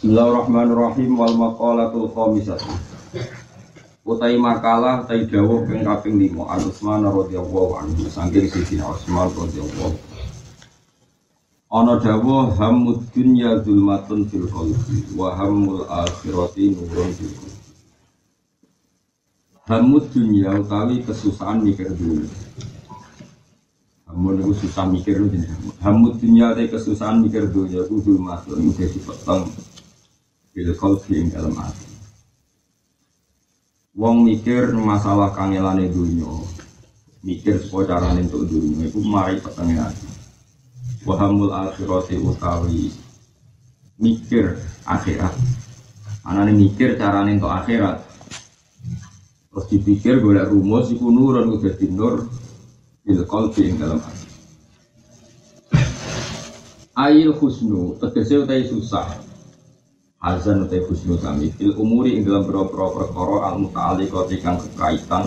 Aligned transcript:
Bismillahirrahmanirrahim. 0.00 1.12
Wal 1.12 1.36
maqalatul 1.36 2.08
khamisah. 2.16 2.56
Utai 4.00 4.32
makalah 4.40 5.04
utai 5.04 5.28
dawuh 5.28 5.68
ping 5.68 5.84
kaping 5.84 6.16
5 6.16 6.40
An 6.40 6.60
Utsman 6.72 7.04
radhiyallahu 7.04 7.76
anhu. 7.76 8.08
Saking 8.08 8.48
Sayyidina 8.48 8.96
Utsman 8.96 9.28
radhiyallahu 9.28 9.92
Ana 11.68 12.00
dawuh 12.00 12.48
hamud 12.56 13.12
dunya 13.12 13.60
zulmatun 13.60 14.24
fil 14.24 14.48
qalbi 14.48 15.04
wa 15.12 15.36
hammul 15.36 15.84
akhirati 15.84 16.80
nurun 16.80 17.12
fil 17.20 17.32
qalbi. 17.36 17.60
Hamud 19.68 20.08
dunya 20.16 20.64
utawi 20.64 21.04
kesusahan 21.04 21.60
mikir 21.60 21.92
dunia. 21.92 22.24
Hamud 24.08 24.40
itu 24.48 24.64
susah 24.64 24.88
mikir 24.88 25.28
itu 25.28 25.44
Hamud 25.84 26.16
dunya 26.16 26.56
utawi 26.56 26.72
kesusahan 26.72 27.20
mikir 27.20 27.52
dunia 27.52 27.84
itu 27.84 28.00
zulmatun. 28.00 28.72
Jadi 28.72 28.96
petang 29.04 29.44
bil 30.60 30.76
qalbi 30.76 31.24
ing 31.24 31.28
dalam 31.32 31.56
hati. 31.56 31.88
Wong 33.96 34.28
mikir 34.28 34.76
masalah 34.76 35.32
kangelane 35.32 35.88
dunia, 35.88 36.28
mikir 37.24 37.56
supaya 37.64 37.96
carane 37.96 38.28
untuk 38.28 38.44
dunia 38.44 38.92
itu 38.92 39.00
mari 39.00 39.40
petenge 39.40 39.80
hati. 39.80 40.08
Wahamul 41.08 41.48
akhirati 41.48 42.20
utawi 42.20 42.92
mikir 43.96 44.60
akhirat. 44.84 45.32
Anane 46.28 46.52
mikir 46.52 47.00
carane 47.00 47.40
untuk 47.40 47.56
akhirat. 47.56 48.04
Terus 49.48 49.66
dipikir 49.72 50.20
golek 50.20 50.52
rumus 50.52 50.92
iku 50.92 51.08
nurun 51.08 51.56
udah 51.56 51.74
nur 51.88 52.28
bil 53.00 53.20
qalbi 53.24 53.72
dalam 53.80 53.96
hati. 53.96 54.28
Ail 57.00 57.32
husnu 57.32 57.96
tegese 57.96 58.44
utai 58.44 58.68
susah 58.68 59.29
azan 60.20 60.68
utai 60.68 60.84
husnu 60.84 61.16
sami 61.16 61.48
fil 61.56 61.72
umuri 61.80 62.20
ing 62.20 62.28
dalam 62.28 62.44
boro-boro 62.44 62.92
perkara 62.92 63.36
al 63.48 63.56
muta'alliqati 63.64 64.36
kang 64.44 64.60
kekaitan 64.60 65.24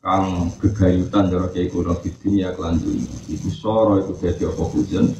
kang 0.00 0.48
gegayutan 0.56 1.28
cara 1.28 1.46
kiai 1.52 1.68
kuno 1.68 1.92
di 2.00 2.08
dunia 2.16 2.56
kelan 2.56 2.80
dunia 2.80 3.12
iku 3.28 3.52
soro 3.52 4.00
iku 4.00 4.16
dadi 4.16 4.48
apa 4.48 4.64
hujan 4.72 5.12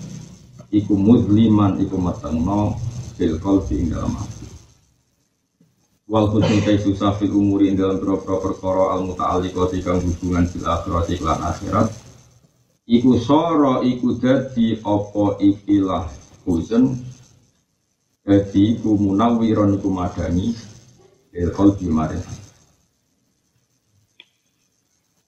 iku 0.72 0.96
mudliman 0.96 1.76
iku 1.84 2.00
matengno 2.00 2.80
fil 3.20 3.36
qalbi 3.44 3.76
ing 3.76 3.92
dalam 3.92 4.16
hati. 4.16 4.48
Wal 6.08 6.32
husnu 6.32 6.64
tay 6.64 6.80
susah 6.80 7.12
fil 7.20 7.28
umuri 7.28 7.68
ing 7.68 7.76
dalam 7.76 8.00
boro-boro 8.00 8.40
perkara 8.40 8.96
al 8.96 9.04
muta'alliqati 9.04 9.84
kang 9.84 10.00
hubungan 10.00 10.48
fil 10.48 10.64
akhirati 10.64 11.20
kelan 11.20 11.44
akhirat. 11.44 11.92
Iku 12.88 13.20
soro 13.20 13.84
iku 13.84 14.16
dadi 14.16 14.80
apa 14.80 15.36
ikilah 15.44 16.08
hujan 16.48 17.11
jadi 18.22 18.78
ku 18.78 18.94
munawiron 18.94 19.82
ku 19.82 19.90
madani 19.90 20.54
il 21.34 21.50
qalbi 21.50 21.90
maring. 21.90 22.22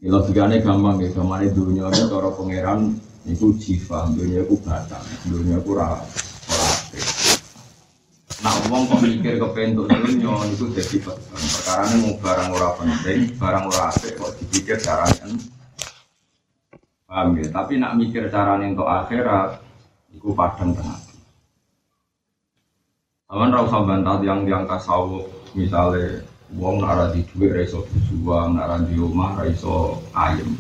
Ini 0.05 0.13
logikanya 0.13 0.61
gampang 0.61 1.01
ya, 1.01 1.09
gamane 1.17 1.49
dunia 1.49 1.89
ini 1.89 2.13
cara 2.13 2.29
pangeran 2.29 2.93
itu 3.25 3.57
jiwa, 3.57 4.05
dunia 4.13 4.45
itu 4.45 4.53
batang, 4.61 5.01
dunia 5.25 5.57
itu 5.57 5.73
ora 5.73 5.97
Nah, 8.45 8.53
uang 8.69 8.85
kok 8.85 9.01
mikir 9.01 9.41
ke 9.41 9.49
pentuk 9.57 9.89
dunia 9.89 10.45
itu 10.53 10.69
jadi 10.77 10.97
perkara 11.09 11.89
ini 11.89 11.97
mau 12.05 12.21
barang 12.21 12.49
ora 12.53 12.69
penting, 12.77 13.33
barang 13.41 13.65
ora 13.65 13.89
apik 13.89 14.21
kok 14.21 14.37
dipikir 14.37 14.77
caranya. 14.77 15.25
Paham 17.09 17.41
ya? 17.41 17.49
Tapi 17.49 17.73
nak 17.81 17.97
mikir 17.97 18.29
caranya 18.29 18.69
untuk 18.69 18.85
akhirat, 18.85 19.57
itu 20.13 20.37
padang 20.37 20.77
tengah. 20.77 21.04
Aman 23.35 23.51
rau 23.51 23.67
bantah 23.67 24.23
yang 24.23 24.47
yang 24.47 24.63
tasawuf 24.63 25.27
misalnya 25.59 26.23
wong 26.55 26.87
nara 26.87 27.11
di 27.11 27.27
duit 27.35 27.51
raiso 27.51 27.83
berjuang, 27.83 28.55
nara 28.55 28.79
di 28.79 28.95
rumah 28.95 29.35
raiso 29.35 29.99
ayam. 30.15 30.55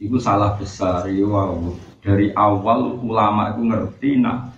Itu 0.00 0.16
salah 0.16 0.56
besar 0.56 1.04
ya 1.12 1.28
wow. 1.28 1.52
Dari 2.00 2.32
awal 2.32 2.96
ulama 2.96 3.52
itu 3.52 3.68
ngerti 3.68 4.10
nah 4.24 4.48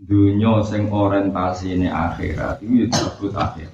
dunia 0.00 0.64
sing 0.64 0.88
ini 1.68 1.92
akhirat 1.92 2.64
itu 2.64 2.72
ya 2.72 2.86
disebut 2.88 3.32
akhir. 3.36 3.68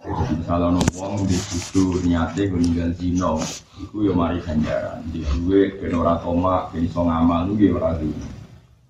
Jadi 0.00 0.32
misalnya 0.32 0.80
no 0.80 0.82
wong 0.96 1.28
di 1.28 1.36
situ 1.36 2.08
niatnya 2.08 2.48
meninggal 2.56 2.96
zino, 2.96 3.36
itu 3.76 4.08
ya 4.08 4.16
mari 4.16 4.40
ganjaran. 4.40 5.04
Di 5.12 5.20
duit, 5.28 5.76
kenora 5.76 6.16
tomak, 6.24 6.72
keniso 6.72 7.04
ngamal, 7.04 7.52
itu 7.52 7.68
ya 7.68 7.76
orang 7.76 8.00
dunia. 8.00 8.37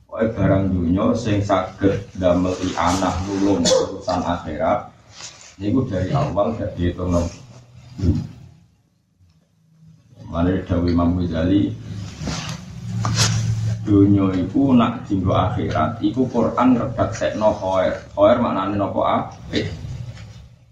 Pokoknya 0.08 0.32
barang 0.40 0.64
dunia 0.72 1.12
sing 1.12 1.44
saged 1.44 2.00
damel 2.16 2.56
anak 2.80 3.12
nulung 3.28 3.60
urusan 3.60 4.24
akhirat 4.24 4.88
niku 5.60 5.84
dari 5.84 6.08
awal 6.16 6.56
gak 6.56 6.72
dihitung. 6.80 7.12
Mana 10.32 10.64
Dawi 10.64 10.96
Imam 10.96 11.12
Ghazali 11.12 11.76
dunia 13.84 14.32
itu 14.32 14.72
nak 14.72 15.04
jinggo 15.04 15.36
akhirat 15.36 16.00
iku 16.00 16.24
Quran 16.32 16.80
redak 16.80 17.12
sekno 17.12 17.52
khoer 17.52 17.92
khoer 18.16 18.40
maknane 18.40 18.80
nopo 18.80 19.04
apik 19.04 19.68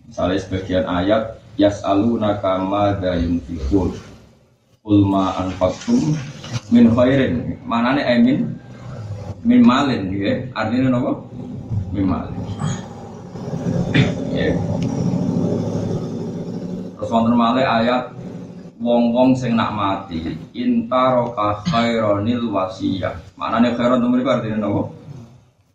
misalnya 0.08 0.40
sebagian 0.40 0.88
ayat 0.88 1.36
yas'alunaka 1.60 2.56
madza 2.64 3.20
yunfiqun. 3.20 3.92
Ulma 4.86 5.44
anfaqtum 5.44 6.16
min 6.72 6.88
khairin. 6.94 7.60
Manane 7.68 8.00
amin 8.00 8.64
min 9.42 9.60
malin 9.60 10.08
ya 10.14 10.34
artinya 10.56 10.96
apa? 10.96 11.12
Min 11.92 12.06
malin 12.08 12.44
ya 14.32 14.52
terus 16.96 17.10
wonten 17.12 17.36
malih 17.36 17.64
ayat 17.64 18.16
wong-wong 18.80 19.32
sing 19.36 19.56
nak 19.56 19.72
mati 19.72 20.36
intaroka 20.52 21.64
khaironil 21.68 22.52
wasiyah. 22.52 23.16
Maknane 23.36 23.72
khairon 23.76 24.00
itu 24.04 24.08
mereka 24.08 24.30
artinya 24.40 24.68
apa? 24.68 24.82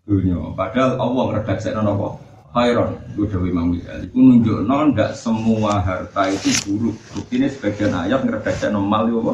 Dunia. 0.05 0.37
Padahal 0.53 0.97
Allah 0.97 1.23
ngredaksekno 1.29 1.81
napa 1.81 2.07
khairon. 2.53 2.97
Itu 3.13 3.23
Dewi 3.29 3.49
Imam 3.49 3.73
Ghazali. 3.73 4.05
Itu 4.09 4.19
nunjukno 4.19 4.75
ndak 4.93 5.11
semua 5.17 5.81
harta 5.81 6.29
itu 6.29 6.49
buruk. 6.65 6.95
Buktinya 7.13 7.47
sebagian 7.49 7.93
ayat 7.93 8.21
ngredaksekno 8.21 8.79
mal 8.81 9.09
itu 9.09 9.17
apa? 9.21 9.33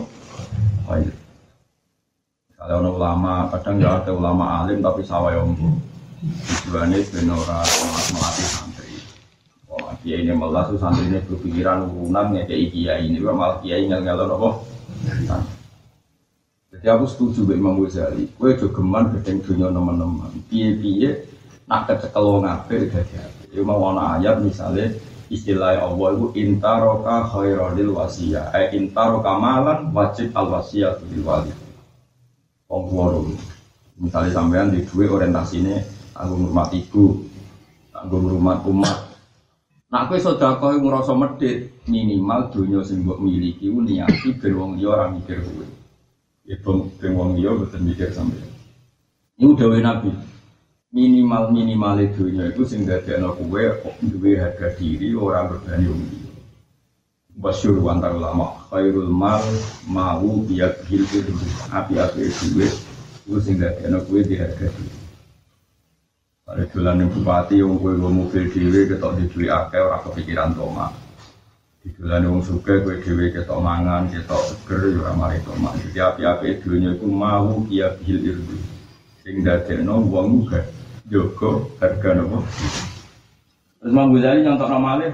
Khair 0.87 1.26
kalau 2.57 2.81
ada 2.81 2.89
ulama, 2.89 3.33
kadang 3.53 3.77
nggak 3.77 3.93
ada 4.01 4.11
ulama 4.17 4.45
alim 4.65 4.81
tapi 4.81 5.05
sawah 5.05 5.29
ombo. 5.37 5.77
Tujuannya 6.65 7.05
benora 7.13 7.61
melatih 8.09 8.47
santri. 8.49 8.97
Wah, 9.69 9.93
kiai 10.01 10.25
ini 10.25 10.33
malah 10.33 10.65
tuh 10.65 10.81
santri 10.81 11.05
ini 11.05 11.21
berpikiran 11.21 11.85
urunan 11.85 12.33
ya 12.33 12.49
kayak 12.49 12.73
kiai 12.73 13.13
ini, 13.13 13.21
malah 13.21 13.61
kiai 13.61 13.85
nggak 13.85 14.01
nggak 14.01 14.25
apa. 14.25 14.49
Jadi 16.73 16.85
aku 16.89 17.05
setuju 17.05 17.45
dengan 17.45 17.77
Imam 17.77 17.85
Ghazali. 17.85 18.25
Kue 18.33 18.57
juga 18.57 18.81
geman 18.81 19.13
gedeng 19.13 19.37
dunia 19.45 19.69
teman-teman. 19.69 20.33
Piye-piye 20.49 21.09
nak 21.69 21.85
kecekel 21.85 22.25
wong 22.25 22.49
ape 22.49 22.89
udah 22.89 23.05
jadi. 23.05 23.45
Ya 23.53 23.61
mau 23.61 23.85
ana 23.93 24.17
ayat 24.17 24.41
misalnya 24.41 24.97
istilah 25.29 25.77
Allah 25.77 26.09
itu 26.17 26.27
intaroka 26.33 27.29
khairadil 27.29 27.93
wasiyah. 27.93 28.49
Eh 28.57 28.73
intaroka 28.73 29.37
malan 29.37 29.93
wajib 29.93 30.33
al 30.33 30.49
wasiyah 30.49 30.97
bil 31.05 31.21
walid 31.21 31.66
wong 32.67 33.33
Misalnya 33.97 34.29
sampean 34.29 34.69
di 34.69 34.85
dua 34.85 35.09
orientasinya 35.09 35.81
aku 36.13 36.33
rumah 36.37 36.69
ibu, 36.69 37.25
aku 37.89 38.15
rumah 38.21 38.61
umat. 38.69 38.97
Nah, 39.89 40.05
aku 40.05 40.21
sedekah 40.21 40.77
yang 40.77 40.85
ngerasa 40.85 41.17
medit 41.17 41.71
minimal 41.89 42.51
dunia 42.53 42.83
sing 42.85 43.01
mbok 43.01 43.23
miliki 43.23 43.71
ku 43.71 43.81
niati 43.81 44.35
ben 44.37 44.53
wong 44.53 44.77
liya 44.77 44.89
ora 44.93 45.05
mikir 45.09 45.41
kowe. 45.41 45.65
Ya 46.45 46.59
ben 46.61 47.11
wong 47.17 47.39
liya 47.39 47.57
boten 47.57 47.87
mikir 47.87 48.13
sampean. 48.13 48.51
Ini 49.39 49.47
udah 49.47 49.79
Nabi. 49.81 50.11
Minimal 50.93 51.55
minimal 51.55 52.03
dunia 52.13 52.53
itu 52.53 52.67
sing 52.69 52.85
dadekno 52.85 53.33
kowe 53.33 53.63
duwe 54.03 54.37
harga 54.37 54.77
diri 54.77 55.15
orang 55.17 55.57
berbani 55.57 55.87
Basyur 57.37 57.77
antar 57.85 58.17
ulama. 58.17 58.57
Khairul 58.73 59.13
mal 59.13 59.45
mau 59.85 60.41
biak 60.41 60.89
hilfir 60.89 61.21
api-api 61.69 62.33
duit 62.33 62.73
itu 63.27 63.37
sing 63.43 63.61
gak 63.61 63.77
enak 63.85 64.09
gue 64.09 64.25
di 64.25 64.35
harga 64.41 64.65
diri. 64.73 64.97
Ada 66.47 66.63
jalan 66.73 67.05
yang 67.05 67.11
bupati 67.13 67.61
yang 67.61 67.77
gue 67.77 67.93
gue 67.93 68.09
mobil 68.09 68.43
dewe 68.49 68.89
ketok 68.89 69.21
di 69.21 69.29
duit 69.29 69.51
akeh 69.53 69.77
orang 69.77 70.01
kepikiran 70.09 70.55
toma. 70.57 70.89
Di 71.85 71.93
jalan 71.99 72.25
yang 72.25 72.39
suka 72.41 72.81
gue 72.81 73.05
dewe 73.05 73.29
ketok 73.29 73.59
mangan 73.61 74.09
ketok 74.09 74.41
seger 74.47 74.97
ya 74.97 75.13
mari 75.13 75.37
toma. 75.45 75.77
Jadi 75.77 75.99
api-api 76.01 76.65
dunia 76.65 76.97
itu 76.97 77.05
mau 77.05 77.61
biak 77.69 78.01
hilfir 78.01 78.41
sing 79.21 79.45
gak 79.45 79.69
enak 79.69 80.07
uang 80.09 80.41
juga 80.41 80.65
joko 81.05 81.69
harga 81.77 82.17
nopo. 82.17 82.41
Terus 83.77 83.93
Imam 83.93 84.09
Ghazali 84.15 84.41
nyontok 84.41 84.71
normalnya 84.73 85.11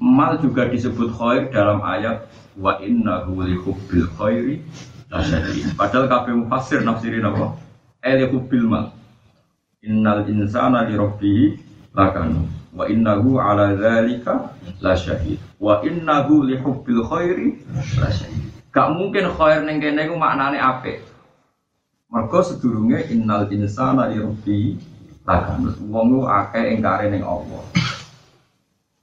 Mal 0.00 0.40
juga 0.40 0.66
disebut 0.66 1.12
khair 1.14 1.52
dalam 1.52 1.84
ayat 1.84 2.26
wa 2.58 2.80
inna 2.82 3.28
li 3.28 3.54
hubbil 3.54 4.08
khairi 4.18 4.64
lasyadid. 5.12 5.76
Padahal 5.78 6.10
kabeh 6.10 6.34
mufassir 6.34 6.82
nafsirin 6.82 7.24
apa? 7.24 7.54
El 8.02 8.26
hubbil 8.32 8.66
mal. 8.66 8.86
Innal 9.78 10.26
insana 10.26 10.90
li 10.90 10.98
rabbihi 10.98 11.46
lakanu 11.94 12.50
wa 12.74 12.84
innahu 12.90 13.38
ala 13.38 13.78
dzalika 13.78 14.52
lasyahid 14.82 15.38
wa 15.62 15.78
innahu 15.86 16.42
li 16.44 16.58
hubbil 16.58 17.06
khairi 17.06 17.62
lasyahid. 17.94 18.50
Gak 18.74 18.88
mungkin 18.90 19.30
khair 19.38 19.62
ning 19.62 19.78
kene 19.78 20.10
iku 20.10 20.18
maknane 20.18 20.58
apik. 20.58 21.06
Mergo 22.10 22.40
sedurunge 22.42 23.06
innal 23.12 23.46
insana 23.54 24.10
li 24.10 24.18
rabbihi 24.18 24.70
lakanu. 25.22 25.70
Wong 25.88 26.26
akeh 26.26 26.74
ingkare 26.74 27.06
ning 27.12 27.22
Allah. 27.22 27.62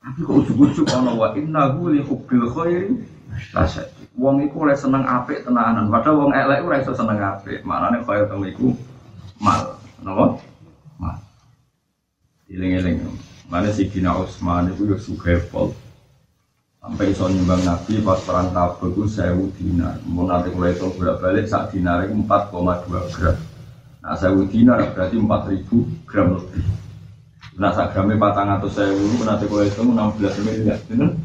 Tapi 0.05 0.21
kok 0.21 0.37
ujug-ujug 0.37 0.85
ana 0.93 1.17
wa 1.17 1.33
innahu 1.33 1.89
li 1.89 2.05
hubbil 2.05 2.45
khairi 2.53 2.93
lasyahid. 3.57 3.89
Wong 4.13 4.45
iku 4.45 4.69
oleh 4.69 4.77
seneng 4.77 5.01
apik 5.01 5.41
tenanan, 5.41 5.89
padahal 5.89 6.29
wong 6.29 6.31
elek 6.31 6.61
ora 6.61 6.77
iso 6.77 6.93
seneng 6.93 7.17
apik. 7.17 7.65
Maknane 7.65 8.05
khair 8.05 8.29
temu 8.29 8.45
iku 8.45 8.67
mal. 9.41 9.81
Napa? 10.05 10.37
Mal. 11.01 11.17
Iling-iling. 12.53 13.01
Mana 13.49 13.73
si 13.73 13.89
Kina 13.89 14.13
Utsman 14.13 14.69
itu 14.69 14.85
ya 14.93 14.97
suka 15.01 15.41
pol. 15.49 15.73
Sampai 16.85 17.09
iso 17.09 17.25
nyumbang 17.25 17.65
Nabi 17.65 17.97
pas 18.05 18.21
perang 18.21 18.53
Tabuk 18.53 18.93
itu 18.93 19.09
sewu 19.09 19.49
dinar. 19.57 19.97
Mau 20.05 20.29
nanti 20.29 20.53
kalau 20.53 20.69
itu 20.69 20.85
bolak 20.93 21.17
balik 21.17 21.49
saat 21.49 21.73
dinar 21.73 22.05
itu 22.05 22.13
4,2 22.13 23.09
gram. 23.09 23.37
Nah 24.05 24.13
sewu 24.13 24.45
dinar 24.45 24.93
berarti 24.93 25.17
4000 25.17 26.05
gram 26.05 26.37
lebih. 26.37 26.84
Nah 27.55 27.71
sak 27.71 27.95
gramnya 27.95 28.19
patang 28.19 28.51
atau 28.51 28.67
sewu 28.67 29.23
nanti 29.23 29.47
kalau 29.47 29.63
itu 29.63 29.79
16 29.79 30.43
miliar. 30.43 30.79
Bener? 30.91 31.15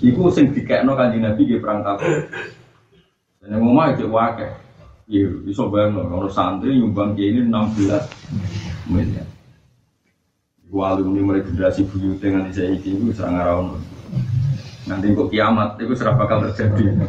Iku 0.00 0.32
sing 0.32 0.56
dikekno 0.56 0.96
kanjeng 0.96 1.20
Nabi 1.20 1.44
di 1.44 1.60
perang. 1.60 1.84
Dan 1.84 2.00
yang 3.52 3.60
ngomong 3.60 3.92
itu 3.92 4.08
wakil. 4.08 4.56
Iya, 5.04 5.28
bisa 5.44 5.68
bayang 5.68 6.00
kalau 6.00 6.32
santri 6.32 6.80
nyumbang 6.80 7.12
ini 7.20 7.44
16 7.44 8.88
miliar. 8.88 9.28
Walu 10.72 11.12
ini 11.12 11.20
mulai 11.20 11.44
generasi 11.44 11.84
buyut 11.92 12.24
dengan 12.24 12.48
saya 12.48 12.72
ini 12.72 12.80
itu 12.80 13.12
serang 13.12 13.36
around. 13.36 13.84
Nanti 14.88 15.12
kok 15.12 15.28
kiamat 15.28 15.76
itu 15.76 15.92
serap 15.92 16.16
bakal 16.16 16.40
terjadi. 16.48 17.04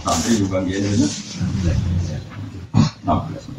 Santri 0.00 0.40
juga 0.40 0.64
gini. 0.64 0.96
16. 3.04 3.52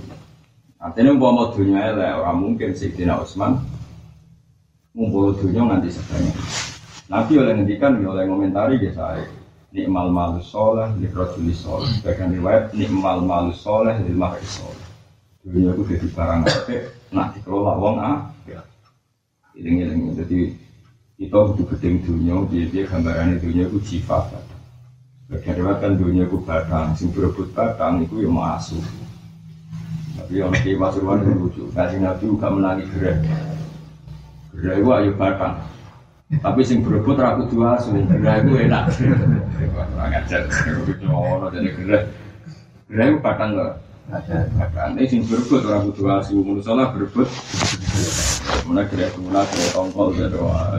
Artinya 0.82 1.14
mau 1.14 1.30
mau 1.30 1.54
dunia 1.54 1.94
lah 1.94 2.26
orang 2.26 2.38
mungkin 2.42 2.74
sih 2.74 2.90
Tina 2.90 3.22
Usman 3.22 3.62
ngumpul 4.92 5.38
dunia 5.40 5.62
nganti 5.68 5.90
sebanyak. 5.92 6.38
Nabi 7.12 7.34
oleh 7.40 7.54
ngendikan 7.60 8.00
oleh 8.00 8.24
komentari 8.28 8.80
dia 8.80 8.96
saya 8.96 9.28
nikmal 9.72 10.12
malus 10.12 10.48
soleh 10.48 10.92
li 11.00 11.08
rojuli 11.12 11.56
soleh. 11.56 11.92
Sebagian 12.00 12.36
riwayat 12.36 12.76
nikmal 12.76 13.24
malus 13.24 13.60
soleh 13.60 13.96
li 14.04 14.12
mahri 14.16 14.44
soleh. 14.48 14.88
Dunia 15.42 15.74
itu 15.74 15.84
jadi 15.88 16.08
barang 16.12 16.40
apa? 16.46 16.76
Nak 17.12 17.28
dikelola 17.36 17.74
wong 17.80 17.98
ah 17.98 18.32
iling-iling 19.56 20.16
jadi 20.16 20.56
kita 21.20 21.38
butuh 21.38 21.66
gedeng 21.76 22.02
dunia 22.02 22.36
dia 22.48 22.66
dia 22.72 22.84
gambaran 22.88 23.38
dunia 23.38 23.68
itu 23.68 23.80
sifat 23.84 24.32
bagian 25.28 25.56
lewat 25.60 25.78
kan 25.84 25.94
dunia 26.00 26.28
itu 26.28 26.40
batang 26.44 26.96
sing 26.96 27.12
berebut 27.12 27.52
batang 27.52 28.04
itu 28.04 28.24
yang 28.24 28.36
masuk 28.36 28.82
tapi 30.16 30.40
yang 30.40 30.52
di 30.56 30.76
pasuruan 30.76 31.24
itu 31.24 31.32
lucu 31.36 31.64
kasih 31.76 32.00
nabi 32.00 32.24
juga 32.26 32.48
menangi 32.52 32.84
gerak 32.96 33.20
gerak 34.58 34.76
itu 34.82 34.90
ayo 34.92 35.12
batang. 35.16 35.56
Tapi 36.32 36.62
sing 36.64 36.80
berebut 36.80 37.20
ragu 37.20 37.44
dua 37.52 37.76
sulit 37.80 38.08
gerak 38.08 38.48
itu 38.48 38.52
enak. 38.68 38.84
Orang 39.96 40.16
ajar 40.16 40.42
ngono 41.04 41.48
jadi 41.52 41.70
gerak 41.76 42.04
gerak 42.88 43.06
itu 43.12 43.18
batang 43.20 43.50
loh 43.56 43.72
batang. 44.58 44.90
Ini 44.96 45.06
sing 45.08 45.22
berebut 45.28 45.62
ragu 45.68 45.90
dua 45.96 46.24
sulit 46.24 46.44
menurut 46.44 46.64
saya 46.64 46.92
berebut. 46.92 47.28
Mana 48.68 48.88
kira 48.88 49.08
kira 49.12 49.42
kira 49.48 49.68
tongkol 49.76 50.16
jadi 50.16 50.38
wah. 50.40 50.76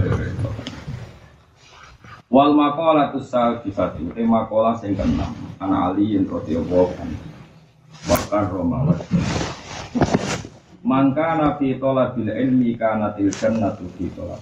Wal 2.33 2.57
makola 2.57 3.13
tu 3.13 3.21
sal 3.21 3.61
kisatu, 3.61 4.09
eh 4.17 4.25
makola 4.25 4.73
sing 4.81 4.97
keenam, 4.97 5.37
anak 5.61 5.93
Ali 5.93 6.17
yang 6.17 6.25
radhiyallahu 6.25 6.97
anhu. 6.97 7.21
Bahkan 8.09 8.43
Roma 8.49 8.89
Mangka 10.83 11.39
nabi 11.39 11.79
tola 11.79 12.11
bil 12.11 12.27
ilmi 12.27 12.75
kana 12.75 13.15
til 13.15 13.31
jannatu 13.31 13.87
fi 13.95 14.11
tola. 14.19 14.35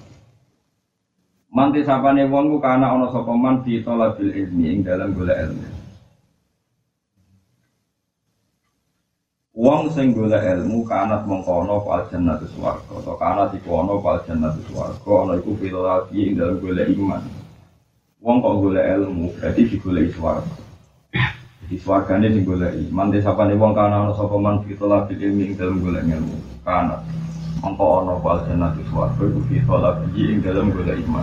Manti 1.53 1.85
sapane 1.85 2.25
wong 2.33 2.49
ku 2.49 2.59
kana 2.65 2.97
ana 2.97 3.13
sapa 3.13 3.37
man 3.37 3.61
fi 3.61 3.85
tola 3.85 4.17
bil 4.17 4.33
ilmi 4.33 4.73
ing 4.73 4.81
dalam 4.81 5.13
golek 5.13 5.37
ilmu. 5.37 5.69
Wong 9.53 9.93
sing 9.93 10.17
golek 10.17 10.41
ilmu 10.41 10.81
kanat 10.89 11.29
mengko 11.29 11.61
ana 11.61 11.77
pal 11.85 12.09
jannatu 12.09 12.49
swarga 12.57 12.95
atau 13.05 13.21
kanat 13.21 13.53
iku 13.61 13.85
ana 13.85 14.01
pal 14.01 14.25
jannatu 14.25 14.65
swarga 14.73 15.13
ana 15.21 15.33
iku 15.37 15.53
filati 15.61 16.17
ing 16.25 16.41
dalam 16.41 16.57
golek 16.57 16.89
iman. 16.97 17.21
Wong 18.25 18.41
kok 18.41 18.57
golek 18.65 18.87
ilmu 18.97 19.29
berarti 19.37 19.69
digoleki 19.69 20.17
swarga. 20.17 20.70
Di 21.71 21.79
swargane 21.79 22.35
sing 22.35 22.43
golek 22.43 22.75
iman 22.91 23.15
desapane 23.15 23.55
wong 23.55 23.71
kana 23.79 24.03
ana 24.03 24.11
sapa 24.19 24.35
man 24.43 24.59
filati 24.67 25.15
ilmi 25.15 25.43
ing 25.47 25.55
dalam 25.55 25.79
golek 25.79 26.03
ilmu. 26.03 26.67
Kanat 26.67 26.99
mengko 27.63 28.03
ana 28.03 28.19
pal 28.19 28.43
jannatu 28.43 28.83
swarga 28.91 29.23
iku 29.23 29.39
filati 29.47 30.19
ing 30.19 30.43
dalam 30.43 30.75
golek 30.75 30.99
iman. 31.07 31.23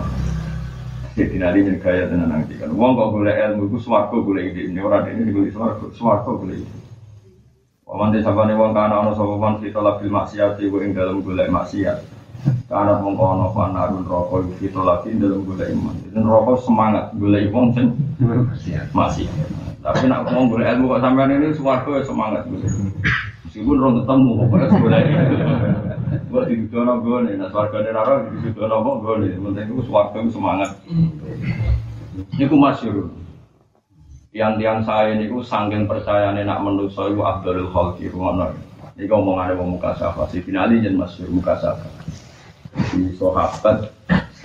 Jadi 1.20 1.36
nanti 1.36 1.68
yang 1.68 1.76
kaya 1.84 2.08
tenan 2.08 2.32
nanti 2.32 2.56
kan. 2.56 2.72
Wong 2.72 2.96
kok 2.96 3.12
golek 3.12 3.36
ilmu 3.36 3.68
iku 3.68 3.76
swarga 3.76 4.16
golek 4.16 4.56
ini 4.56 4.80
ora 4.80 5.04
dene 5.04 5.28
golek 5.28 5.52
swarga, 5.52 5.84
swarga 5.92 6.32
golek 6.32 6.64
Waman 7.84 8.16
desa 8.16 8.32
bani 8.32 8.56
wong 8.56 8.72
kana 8.72 9.04
ono 9.04 9.12
sapa 9.12 9.36
man 9.36 9.60
kita 9.60 9.84
labil 9.84 10.08
maksiat 10.08 10.56
iku 10.64 10.80
ing 10.80 10.96
dalam 10.96 11.20
golek 11.20 11.52
maksiat. 11.52 12.00
Kana 12.72 13.04
mongko 13.04 13.24
ono 13.36 13.46
panarun 13.52 14.08
rokok 14.08 14.56
kita 14.56 14.80
lagi 14.80 15.12
dalam 15.12 15.44
golek 15.44 15.76
iman. 15.76 15.96
Itu 16.08 16.24
rokok 16.24 16.56
semangat 16.64 17.12
golek 17.20 17.52
wong 17.52 17.76
sing 17.76 17.92
maksiat. 18.96 19.67
Tapi 19.88 20.04
nak 20.04 20.28
ngomong 20.28 20.52
golek 20.52 20.68
ilmu 20.76 20.92
kok 20.92 21.00
sampean 21.00 21.32
ini 21.32 21.56
swarga 21.56 21.90
ya 21.96 22.02
semangat 22.04 22.44
golek. 22.44 22.68
Meskipun 23.48 23.80
rong 23.80 23.94
ketemu 24.04 24.30
pokoknya 24.36 24.66
golek. 24.76 25.04
Buat 26.28 26.44
di 26.52 26.68
dunia 26.68 26.94
gone, 27.00 27.32
nah 27.40 27.48
swarga 27.48 27.80
ini 27.80 27.90
nara 27.96 28.14
di 28.28 28.52
dunia 28.52 28.68
apa 28.68 28.90
gone. 29.00 29.28
Penting 29.32 29.64
itu 29.72 29.82
swarga 29.88 30.16
itu 30.20 30.30
semangat. 30.36 30.70
Ini 32.36 32.44
ku 32.52 32.56
masyur 32.60 33.08
yang 34.36 34.60
tiang 34.60 34.84
saya 34.84 35.16
ini 35.16 35.24
ku 35.32 35.40
sangking 35.40 35.88
percaya 35.88 36.36
nak 36.36 36.60
menuso 36.60 37.08
itu 37.08 37.24
Abdul 37.24 37.72
Khalqi 37.72 38.12
ngono. 38.12 38.52
Ini 39.00 39.08
omongannya 39.08 39.56
mau 39.56 39.72
muka 39.72 39.96
safa 39.96 40.28
si 40.28 40.44
finali 40.44 40.84
jen 40.84 41.00
masyur 41.00 41.32
muka 41.32 41.56
safa. 41.56 41.88
Di 42.92 43.08
sahabat 43.16 43.88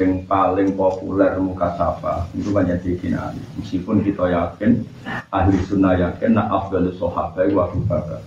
yang 0.02 0.26
paling 0.26 0.74
populer 0.74 1.38
muka 1.38 1.78
safa 1.78 2.26
itu 2.34 2.50
banyak 2.50 2.82
di 2.82 2.98
finali. 2.98 3.42
Meskipun 3.62 4.02
kita 4.02 4.26
yakin 4.26 4.82
ahli 5.30 5.58
sunnah 5.70 5.94
yakin 5.94 6.34
nak 6.34 6.50
Abdul 6.50 6.90
sahabat 6.98 7.46
itu 7.46 7.58
Abu 7.62 7.80
Bakar. 7.86 8.22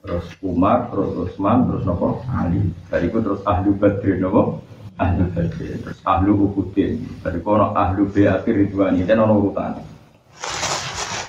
Terus 0.00 0.26
Umar, 0.40 0.88
terus 0.92 1.12
Utsman, 1.12 1.68
terus 1.68 1.84
nopo 1.84 2.24
Ali. 2.32 2.72
Dari 2.88 3.08
itu 3.08 3.20
terus 3.20 3.40
ahli 3.48 3.72
Badri 3.72 4.20
nopo 4.20 4.60
ahli 5.00 5.24
Badri. 5.32 5.80
Terus 5.80 5.98
ahli 6.04 6.30
Uhudin. 6.32 6.92
Dari 7.24 7.38
kono 7.40 7.72
ahli 7.72 8.04
Beatir 8.04 8.54
Ridwani. 8.64 9.04
Dan 9.04 9.24
ono 9.24 9.40
urutan. 9.40 9.76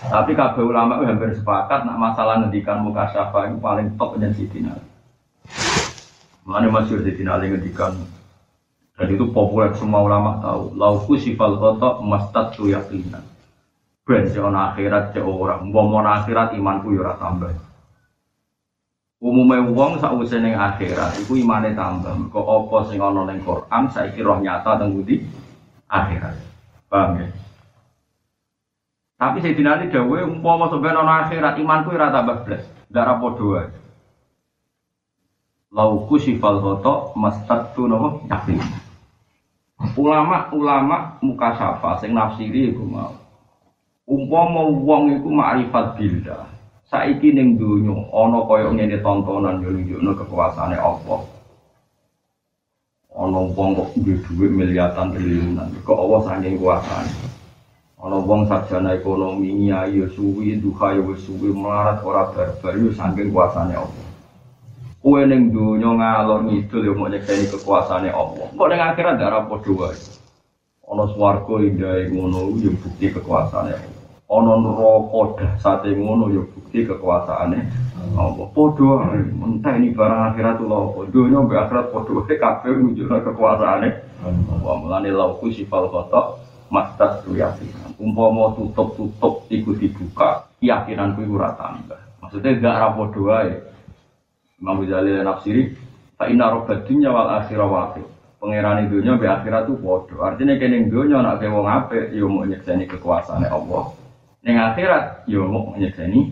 Tapi 0.01 0.33
kabeh 0.33 0.65
ulama 0.65 0.99
itu 0.99 1.13
hampir 1.13 1.31
sepakat 1.37 1.85
nak 1.85 1.99
masalah 1.99 2.41
ngendikan 2.41 2.81
muka 2.81 3.11
syafa 3.13 3.47
itu 3.47 3.59
paling 3.61 3.87
top 3.95 4.17
dan 4.17 4.33
Sidina. 4.33 4.75
Mana 6.41 6.67
masyur 6.73 7.05
Sidina 7.05 7.37
Ali 7.37 7.53
ngendikan 7.53 7.95
dan 9.01 9.10
itu 9.10 9.25
populer 9.34 9.74
semua 9.74 10.05
ulama 10.05 10.38
tahu. 10.46 10.77
Lauku 10.77 11.17
sifal 11.17 11.58
kotok 11.58 12.05
mastad 12.05 12.53
tu 12.53 12.70
yakinan. 12.70 13.25
Ben 14.05 14.29
seorang 14.29 14.77
akhirat 14.77 15.17
cek 15.17 15.25
orang, 15.25 15.74
mau 15.74 15.89
akhirat 16.05 16.53
imanku 16.53 16.93
yura 16.93 17.17
tambah. 17.17 17.50
Umumnya 19.17 19.65
wong 19.74 19.98
sakwise 19.98 20.38
ning 20.38 20.53
akhirat 20.53 21.17
iku 21.17 21.34
imane 21.34 21.74
tambah. 21.74 22.13
Kok 22.29 22.46
apa 22.46 22.77
sing 22.93 23.01
ana 23.01 23.25
ning 23.25 23.41
Quran 23.41 23.89
saiki 23.89 24.22
roh 24.22 24.38
nyata 24.38 24.77
teng 24.77 24.93
akhirat. 25.89 26.38
Paham 26.86 27.25
ya? 27.25 27.27
Tapi 29.17 29.38
saya 29.41 29.58
dinali 29.58 29.89
dawe 29.89 30.17
umpama 30.29 30.70
sampeyan 30.70 31.01
ana 31.01 31.25
akhirat 31.25 31.58
imanku 31.58 31.89
ora 31.98 32.13
tambah 32.13 32.46
blas. 32.46 32.70
Ndak 32.93 33.05
ra 33.10 33.13
padha. 33.17 33.62
Lauku 35.74 36.22
sifal 36.22 36.62
khoto 36.62 37.17
mastatu 37.17 37.89
nopo 37.89 38.29
yakin. 38.29 38.80
Ulama-ulama 39.81 41.17
muka 41.25 41.57
syafa 41.57 41.97
sing 41.97 42.13
nafsiri 42.13 42.69
iku 42.69 42.85
mau. 42.85 43.17
Umpama 44.05 44.69
wong 44.69 45.17
iku 45.17 45.29
makrifat 45.33 45.97
billah. 45.97 46.45
Saiki 46.85 47.31
ning 47.31 47.55
donya 47.55 47.95
ana 48.11 48.43
kaya 48.45 48.67
ngene 48.69 49.00
tontonan 49.00 49.63
yo 49.63 49.71
nunjukno 49.71 50.11
kekuasaane 50.11 50.75
Allah. 50.75 51.21
Ana 53.15 53.39
wong 53.41 53.69
kok 53.79 53.95
duwe 53.95 54.19
dhuwit 54.21 54.51
miliaran 54.51 55.15
triliunan. 55.15 55.71
Kok 55.88 55.97
Allah 55.97 56.19
saking 56.27 56.59
kuasane. 56.59 57.11
Ana 58.01 58.17
wong 58.19 58.45
sarjana 58.51 59.00
ekonomi 59.00 59.71
ya 59.71 59.88
suwi, 60.11 60.59
duha 60.59 61.00
wis 61.00 61.23
suwi 61.25 61.50
melarat 61.55 62.03
ora 62.03 62.27
barbar 62.35 62.75
yo 62.75 62.91
saking 62.91 63.31
kuasane 63.31 63.75
Allah. 63.79 64.11
Kue 65.01 65.25
neng 65.25 65.50
dunia 65.50 65.98
ngalor 65.98 66.46
ngidul 66.46 66.86
yang 66.86 66.98
mau 67.01 67.10
nyekseni 67.10 67.50
kekuasaannya 67.50 68.13
Allah. 68.13 68.53
Kok 68.53 68.67
neng 68.70 68.81
akhirat 68.86 69.17
gak 69.17 69.34
rapo 69.34 69.58
dua. 69.65 69.98
Ono 70.86 71.10
swargo 71.17 71.58
indah 71.58 72.05
ngono 72.13 72.53
yang 72.62 72.77
bukti 72.77 73.10
kekuasaannya 73.10 73.81
Allah. 73.81 74.01
Ono 74.29 74.53
neraka 74.62 75.22
dahsate 75.41 75.98
ngono 75.98 76.29
yang 76.29 76.46
bukti 76.53 76.86
kekuasaannya 76.86 77.62
Allah. 78.13 78.46
Podo 78.53 79.01
mentah 79.41 79.74
ini 79.81 79.89
barang 79.89 80.22
akhirat 80.38 80.62
loh. 80.62 80.93
Dunia 81.10 81.50
be 81.50 81.58
akhirat 81.58 81.89
podo 81.89 82.22
kabeh 82.22 82.70
nunjukno 82.70 83.25
kekuasaannya 83.25 83.89
Allah. 84.22 84.74
Mulane 84.86 85.10
lauku 85.10 85.50
sifal 85.50 85.89
kotok 85.89 86.46
mastas 86.70 87.25
tu 87.25 87.34
yakin. 87.34 87.98
Umpama 87.98 88.53
tutup-tutup 88.53 89.50
ikut 89.50 89.81
dibuka, 89.81 90.46
keyakinanku 90.62 91.25
itu 91.25 91.38
rata 91.38 91.77
Maksudnya 92.22 92.58
gak 92.62 92.77
rapo 92.81 93.10
dua 93.10 93.50
ya. 93.50 93.70
Imam 94.62 94.86
Ghazali 94.86 95.18
nafsiri 95.25 95.74
fa 96.15 96.30
inna 96.30 96.53
rabbad 96.53 96.86
dunya 96.86 97.10
wal 97.10 97.41
akhirah 97.41 97.65
waqi. 97.65 98.06
Pangeran 98.41 98.89
dunya 98.89 99.18
be 99.22 99.30
akhirat 99.30 99.70
itu 99.70 99.77
bodoh. 99.77 100.22
Artinya 100.25 100.58
kene 100.58 100.89
dunya 100.89 101.22
nak 101.22 101.41
ke 101.41 101.50
wong 101.50 101.65
apik 101.65 102.10
yo 102.13 102.25
mau 102.25 102.41
nyekseni 102.41 102.89
kekuasaane 102.89 103.46
Allah. 103.46 103.94
Ning 104.41 104.58
akhirat 104.58 105.30
yo 105.30 105.46
mau 105.46 105.77
nyekseni 105.77 106.30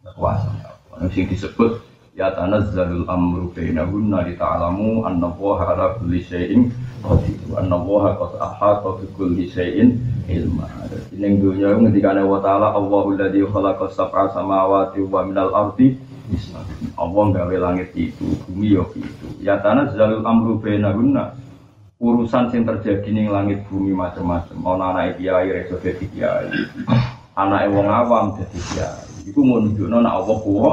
kekuasaan 0.00 0.64
Allah. 0.64 1.12
Sing 1.12 1.28
disebut 1.28 1.76
ya 2.16 2.32
tanazzalul 2.32 3.04
amru 3.04 3.52
bainahunna 3.52 4.24
li 4.24 4.32
ta'lamu 4.40 5.04
anna 5.04 5.28
Allah 5.28 5.58
ala 5.76 5.86
kulli 6.00 6.24
syai'in 6.24 6.72
qadir 7.04 7.36
wa 7.52 7.60
anna 7.60 7.76
Allah 7.76 8.04
qad 8.16 8.32
ahata 8.40 8.90
kulli 9.12 9.52
syai'in 9.52 9.92
ilma. 10.32 10.64
Ning 11.12 11.44
dunya 11.44 11.76
ngendikane 11.76 12.24
wa 12.24 12.40
ta'ala 12.40 12.72
Allahu 12.72 13.12
alladzi 13.12 13.44
khalaqa 13.44 13.92
sab'a 13.92 14.32
samawati 14.32 15.04
wa 15.04 15.20
minal 15.20 15.52
ardi 15.52 16.00
Allah 16.98 17.24
gawe 17.30 17.56
langit 17.60 17.94
itu, 17.94 18.26
bumi 18.48 18.74
yo 18.74 18.90
itu. 18.98 19.26
Ya 19.38 19.62
tanah 19.62 19.94
zalul 19.94 20.26
amru 20.26 20.58
guna 20.58 21.34
Urusan 21.96 22.52
yang 22.52 22.68
terjadi 22.68 23.08
ning 23.08 23.32
langit 23.32 23.64
bumi 23.72 23.96
macam-macam. 23.96 24.56
Mau 24.60 24.76
anak 24.76 25.16
kiai 25.16 25.48
reso 25.48 25.80
dadi 25.80 26.04
kiai. 26.12 26.52
Anak 27.32 27.72
wong 27.72 27.88
awam 27.88 28.36
dadi 28.36 28.60
kiai. 28.60 29.00
Iku 29.24 29.40
mau 29.40 29.64
nunjukno 29.64 30.04
nek 30.04 30.12
Allah 30.12 30.36
kuwa. 30.44 30.72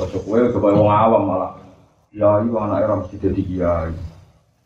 Ojo 0.00 0.18
kowe 0.24 0.40
coba 0.56 0.68
wong 0.72 0.88
awam 0.88 1.22
malah. 1.28 1.52
Ya 2.16 2.40
iya 2.40 2.58
anak 2.64 2.80
era 2.80 2.94
mesti 2.96 3.16
dadi 3.20 3.42
kiai. 3.44 3.92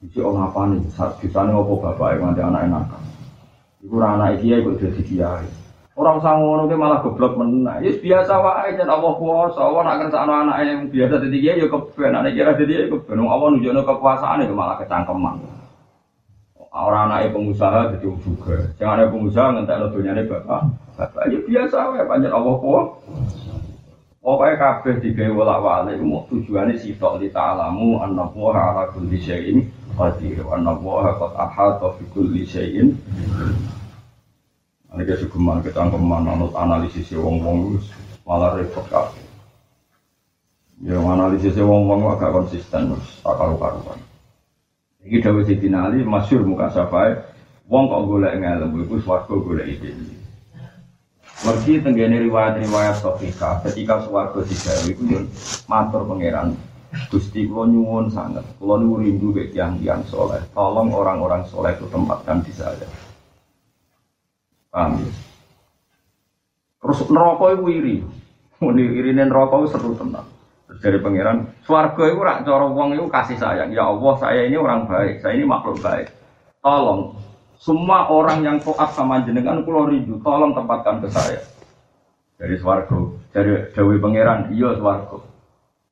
Iki 0.06 0.22
orang 0.22 0.54
apa 0.54 0.60
nih? 0.70 0.86
Saat 0.94 1.18
kita 1.18 1.42
nih 1.42 1.50
ngopo 1.50 1.82
bapak 1.82 2.14
yang 2.14 2.30
nanti 2.30 2.42
anak 2.46 2.62
enak. 2.70 2.84
Iku 3.82 3.94
anak 3.98 4.38
kiai 4.38 4.62
kok 4.62 4.78
kiai. 5.02 5.46
Orang 5.98 6.22
sangono 6.22 6.70
ke 6.70 6.78
malah 6.78 7.02
goblok 7.02 7.34
menang. 7.34 7.82
Ya 7.82 7.90
biasa 7.90 8.38
wae 8.38 8.70
jan 8.78 8.86
Allah 8.86 9.18
kuasa. 9.18 9.58
Allah 9.58 9.82
nak 9.82 9.96
kersane 10.06 10.30
anak 10.30 10.56
yang 10.62 10.80
biasa 10.94 11.14
dadi 11.18 11.38
kiai 11.42 11.58
ya 11.58 11.66
keben. 11.66 12.14
Anak 12.14 12.38
kira 12.38 12.54
dadi 12.54 12.70
kiai 12.70 12.86
keben. 12.86 13.18
Allah 13.26 13.48
nunjukno 13.50 13.82
kekuasaan 13.82 14.46
itu 14.46 14.54
malah 14.54 14.78
kecangkeman. 14.78 15.42
Orang 16.70 17.10
anak 17.10 17.34
pengusaha 17.34 17.98
jadi 17.98 18.14
juga. 18.22 18.70
Jangan 18.78 18.94
ada 18.94 19.10
pengusaha 19.10 19.46
ngentek 19.58 19.90
dunyane 19.90 20.22
bapak. 20.30 20.62
Bapak 20.94 21.24
ya 21.34 21.38
biasa 21.42 21.76
wae 21.90 22.06
panjang 22.06 22.30
Allah 22.30 22.54
kuasa. 22.62 22.94
Pokoknya 24.22 24.54
kabeh 24.60 24.94
digawe 25.02 25.34
walak-walik 25.34 25.98
mau 26.04 26.22
tujuannya 26.28 26.76
sitok 26.76 27.16
di 27.22 27.32
ta'alamu 27.32 27.96
anna 28.02 28.28
wa 28.28 28.52
ala 28.52 28.84
kulli 28.92 29.16
syai'in 29.16 29.64
qadir 29.96 30.44
wa 30.44 30.60
anna 30.60 30.76
wa 30.76 31.10
qad 31.16 31.32
ahata 31.32 31.96
syai'in 32.44 32.92
ini 34.88 35.04
kayak 35.04 35.20
sugeman, 35.20 35.60
ketangkeman, 35.60 36.24
anut 36.24 36.56
analisis 36.56 37.12
wong-wong 37.12 37.76
malah 38.24 38.56
repot 38.56 38.84
kabeh. 38.88 39.20
Ya 40.80 40.96
analisis 40.96 41.60
wong-wong 41.60 42.08
agak 42.08 42.32
konsisten, 42.32 42.96
tak 42.96 43.34
karu-karuan. 43.36 44.00
Ini 45.04 45.20
Dawe 45.20 45.40
Sidina 45.44 45.92
Ali, 45.92 46.00
masyur 46.04 46.40
muka 46.42 46.72
wong 47.68 47.84
kok 47.84 48.04
golek 48.08 48.40
ngelem, 48.40 48.80
itu 48.80 48.96
suarga 49.04 49.34
golek 49.36 49.76
ide. 49.76 49.92
Mergi 51.44 51.78
tenggene 51.84 52.18
riwayat-riwayat 52.26 52.98
Sofika, 52.98 53.62
ketika 53.62 54.02
suarga 54.02 54.40
digawe 54.42 54.88
itu 54.88 55.02
yang 55.06 55.24
matur 55.68 56.02
pangeran. 56.08 56.56
Gusti 57.12 57.44
kulo 57.44 57.68
nyuwun 57.68 58.08
sangat, 58.08 58.42
kulo 58.56 58.80
nyuwun 58.80 59.04
rindu 59.04 59.36
ke 59.36 59.52
tiang-tiang 59.52 60.00
soleh. 60.08 60.40
Tolong 60.56 60.88
orang-orang 60.88 61.44
soleh 61.44 61.76
itu 61.76 61.84
tempatkan 61.92 62.40
di 62.40 62.50
saya. 62.56 62.88
Paham? 64.68 65.00
Terus 66.78 66.98
neraka 67.08 67.44
itu 67.56 67.64
iri. 67.72 67.96
Muni 68.58 68.84
irine 68.84 69.24
neraka 69.26 69.54
itu 69.64 69.68
seru 69.74 69.94
tenang. 69.96 70.26
Terus 70.68 70.80
dari 70.84 70.98
pangeran, 71.00 71.48
swarga 71.64 72.02
itu 72.12 72.20
rak 72.20 72.44
cara 72.44 72.66
wong 72.68 72.92
itu 72.92 73.08
kasih 73.08 73.40
sayang. 73.40 73.72
Ya 73.72 73.88
Allah, 73.88 74.14
saya 74.20 74.44
ini 74.44 74.60
orang 74.60 74.84
baik, 74.84 75.24
saya 75.24 75.32
ini 75.40 75.48
makhluk 75.48 75.80
baik. 75.80 76.12
Tolong 76.60 77.16
semua 77.58 78.06
orang 78.12 78.44
yang 78.44 78.56
taat 78.62 78.94
sama 78.94 79.24
jenengan 79.24 79.64
pulau 79.64 79.88
rindu, 79.88 80.20
tolong 80.20 80.52
tempatkan 80.52 81.02
ke 81.02 81.08
saya. 81.10 81.40
Dari 82.38 82.54
swarga, 82.60 82.98
dari 83.34 83.66
Dewi 83.74 83.96
pangeran, 83.98 84.52
iya 84.54 84.76
swarga. 84.78 85.18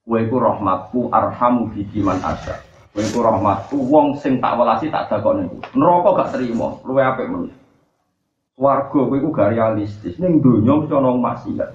Kue 0.07 0.23
ku 0.31 0.39
rahmatku 0.39 1.11
arhamu 1.11 1.73
biki 1.75 1.99
man 2.05 2.23
asya. 2.23 2.55
Ku 2.95 3.19
rahmatku 3.19 3.75
wong 3.91 4.15
sing 4.23 4.39
tak 4.39 4.55
welasi 4.55 4.87
tak 4.93 5.11
dakoni. 5.11 5.51
Neraka 5.75 6.09
gak 6.23 6.31
terima, 6.39 6.79
luwe 6.87 7.03
apik 7.03 7.27
meneh. 7.27 7.66
Warga 8.57 8.89
kowe 8.89 9.13
iku 9.13 9.29
gak 9.37 9.53
realistis. 9.53 10.17
Ning 10.17 10.41
donya 10.41 10.81
mesti 10.81 10.97
ana 10.97 11.13
maksiat. 11.13 11.71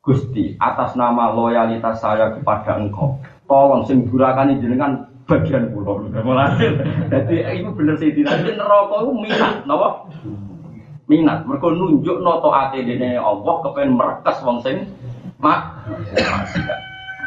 Gusti, 0.00 0.56
atas 0.56 0.96
nama 0.96 1.34
loyalitas 1.36 2.00
saya 2.00 2.32
kepada 2.32 2.80
engkau, 2.80 3.20
tolong 3.44 3.84
sing 3.84 4.08
durakani 4.08 4.56
jenengan 4.56 5.04
bagian. 5.28 5.68
Mulai, 5.76 6.56
jadi 7.12 7.60
itu 7.60 7.68
bener 7.76 8.00
sih. 8.00 8.08
Jadi 8.16 8.56
neraka 8.56 9.04
itu 9.04 9.12
minat, 9.12 9.68
napa? 9.68 10.08
Minat. 11.04 11.44
Mereka 11.44 11.68
nunjuk 11.76 12.24
noto 12.24 12.48
ate 12.48 12.80
dene 12.80 13.20
Allah 13.20 13.54
kepen 13.60 13.92
merekas 13.92 14.40
wong 14.40 14.64
sing 14.64 14.88
mak. 15.36 15.84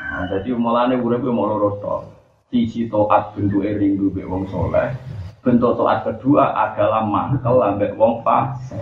Nah, 0.10 0.26
jadi 0.34 0.58
mulane 0.58 0.98
urip 0.98 1.22
mau 1.30 1.46
loro 1.46 1.78
to. 1.78 1.98
Sisi 2.50 2.90
toat 2.90 3.38
bentuke 3.38 3.70
rindu 3.70 4.10
mbek 4.14 4.30
wong 4.30 4.50
soleh, 4.50 4.94
bentuk 5.44 5.76
toat 5.76 6.08
kedua 6.08 6.56
adalah 6.56 7.04
mangkel 7.04 7.60
ambek 7.60 8.00
wong 8.00 8.24
fasik. 8.24 8.80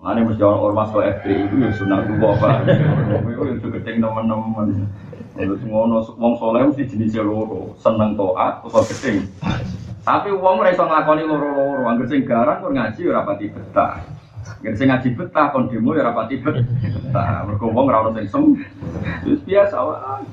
Mana 0.00 0.24
mesti 0.24 0.40
orang 0.40 0.64
ormas 0.64 0.88
ke 0.96 1.00
FPI 1.20 1.44
itu 1.44 1.54
ya 1.60 1.68
sunah 1.76 2.00
dua 2.08 2.32
pak. 2.40 2.64
Itu 3.20 3.42
yang 3.44 3.60
gedeng 3.60 3.96
teman-teman. 4.00 4.88
Terus 5.36 5.60
ngono 5.68 6.00
wong 6.16 6.40
soleh 6.40 6.64
mesti 6.64 6.88
jenis 6.88 7.20
loro, 7.20 7.76
seneng 7.76 8.16
toat 8.16 8.64
atau 8.64 8.80
gedeng. 8.88 9.28
Tapi 10.00 10.32
wong 10.32 10.64
mereka 10.64 10.88
ngelakoni 10.88 11.28
loro-loro, 11.28 11.84
angger 11.84 12.08
sing 12.08 12.24
garang 12.24 12.64
kok 12.64 12.72
ngaji 12.72 13.00
ora 13.12 13.28
pati 13.28 13.52
betah. 13.52 14.00
Angger 14.64 14.74
sing 14.80 14.88
ngaji 14.88 15.08
betah 15.12 15.46
kon 15.52 15.68
demo 15.68 15.92
ya 15.92 16.08
ora 16.08 16.16
pati 16.16 16.34
betah. 16.40 17.44
Mergo 17.44 17.68
wong 17.68 17.84
ora 17.92 18.08
ono 18.08 18.16
sing 18.16 18.24
sem. 18.24 18.44
Wis 19.28 19.44
biasa 19.44 19.76
wae. 19.84 20.24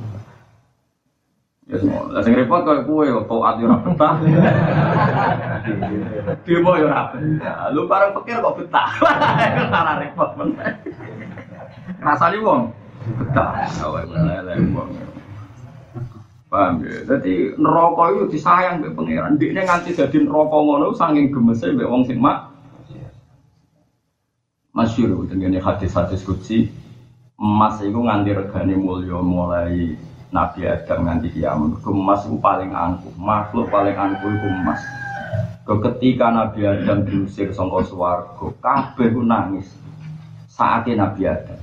Ya 1.67 1.75
semua. 1.83 2.07
Lah 2.15 2.23
sing 2.23 2.31
repot 2.31 2.63
koyo 2.63 2.87
kowe 2.87 3.03
taat 3.27 3.59
yo 3.59 3.67
ora 3.67 3.77
betah. 3.83 4.13
Demo 6.47 6.71
yo 6.79 6.87
ora 6.87 7.11
betah. 7.11 7.57
Lu 7.75 7.91
bareng 7.91 8.15
pikir 8.15 8.39
kok 8.39 8.55
betah. 8.55 8.87
Ora 9.67 9.93
repot 9.99 10.29
men. 10.39 10.55
Rasane 11.99 12.39
wong 12.39 12.71
betah. 13.19 13.67
Wong. 13.83 14.89
Paham 16.47 16.79
ya? 16.87 17.03
Jadi 17.03 17.59
neraka 17.59 18.03
itu 18.15 18.23
disayang 18.31 18.79
mbek 18.79 18.95
pangeran. 18.95 19.35
Dikne 19.35 19.67
nganti 19.67 19.91
dadi 19.91 20.23
neraka 20.23 20.55
ngono 20.55 20.95
saking 20.95 21.35
gemese 21.35 21.75
mbek 21.75 21.91
wong 21.91 22.07
sing 22.07 22.23
mak. 22.23 22.47
Masyur 24.71 25.27
dengan 25.27 25.59
hadis-hadis 25.59 26.23
kutsi 26.23 26.71
emas 27.35 27.83
itu 27.83 27.99
nganti 27.99 28.31
regane 28.31 28.79
mulya 28.79 29.19
mulai 29.19 30.06
Nabi 30.27 30.67
Adam 30.67 31.07
nganti 31.07 31.31
kiamat. 31.31 31.79
Emas 31.87 32.27
itu 32.27 32.35
paling 32.43 32.71
angkuh, 32.75 33.13
makhluk 33.15 33.71
paling 33.71 33.95
angkuh 33.95 34.27
itu 34.27 34.47
emas. 34.51 34.81
Ketika 35.67 36.31
Nabi 36.31 36.63
Adam 36.63 37.03
diusir 37.03 37.51
sangka 37.51 37.83
swarga, 37.83 38.47
kabeh 38.59 39.11
nangis. 39.23 39.67
Saatnya 40.47 41.07
Nabi 41.07 41.27
Adam. 41.27 41.59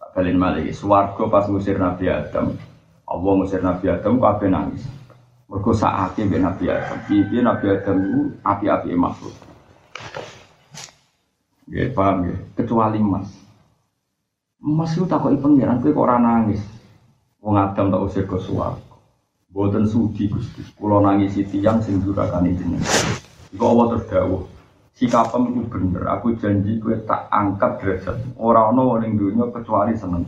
Tak 0.00 0.08
balen 0.16 0.36
malih, 0.40 0.72
swarga 0.72 1.22
pas 1.28 1.48
ngusir 1.48 1.76
Nabi 1.76 2.08
Adam. 2.08 2.56
Allah 3.04 3.32
ngusir 3.36 3.60
Nabi 3.60 3.86
Adam 3.92 4.20
kabeh 4.20 4.48
nangis. 4.48 4.84
Mergo 5.48 5.72
saatnya 5.76 6.40
Nabi 6.40 6.64
Adam. 6.72 6.98
Piye 7.04 7.40
Nabi 7.44 7.64
Adam 7.72 7.96
itu 8.00 8.20
api-api 8.40 8.92
makhluk. 8.96 9.36
Ya, 11.68 11.88
paham 11.96 12.28
ya? 12.28 12.36
Kecuali 12.60 13.00
emas. 13.00 13.28
Emas 14.60 14.96
itu 14.96 15.04
takoki 15.08 15.40
pangeran 15.40 15.80
kowe 15.80 15.92
kok 15.92 16.08
nangis. 16.20 16.73
Wong 17.44 17.60
Adam 17.60 17.92
tak 17.92 18.02
usir 18.08 18.24
ke 18.24 18.40
suwarga. 18.40 18.80
Boten 19.52 19.84
sudi 19.84 20.32
Gusti. 20.32 20.64
Kula 20.80 21.04
nangisi 21.04 21.44
tiyang 21.44 21.84
sing 21.84 22.00
durakani 22.00 22.56
jenengan. 22.56 23.20
Iku 23.52 23.64
Allah 23.68 24.00
terdawuh. 24.00 24.48
Sikapem 24.96 25.52
itu 25.52 25.68
bener. 25.68 26.08
Aku 26.08 26.32
janji 26.40 26.80
kowe 26.80 26.96
tak 27.04 27.28
angkat 27.28 27.84
derajat. 27.84 28.16
Ora 28.40 28.72
ana 28.72 28.96
ning 29.04 29.20
donya 29.20 29.52
kecuali 29.52 29.92
seneng. 29.92 30.24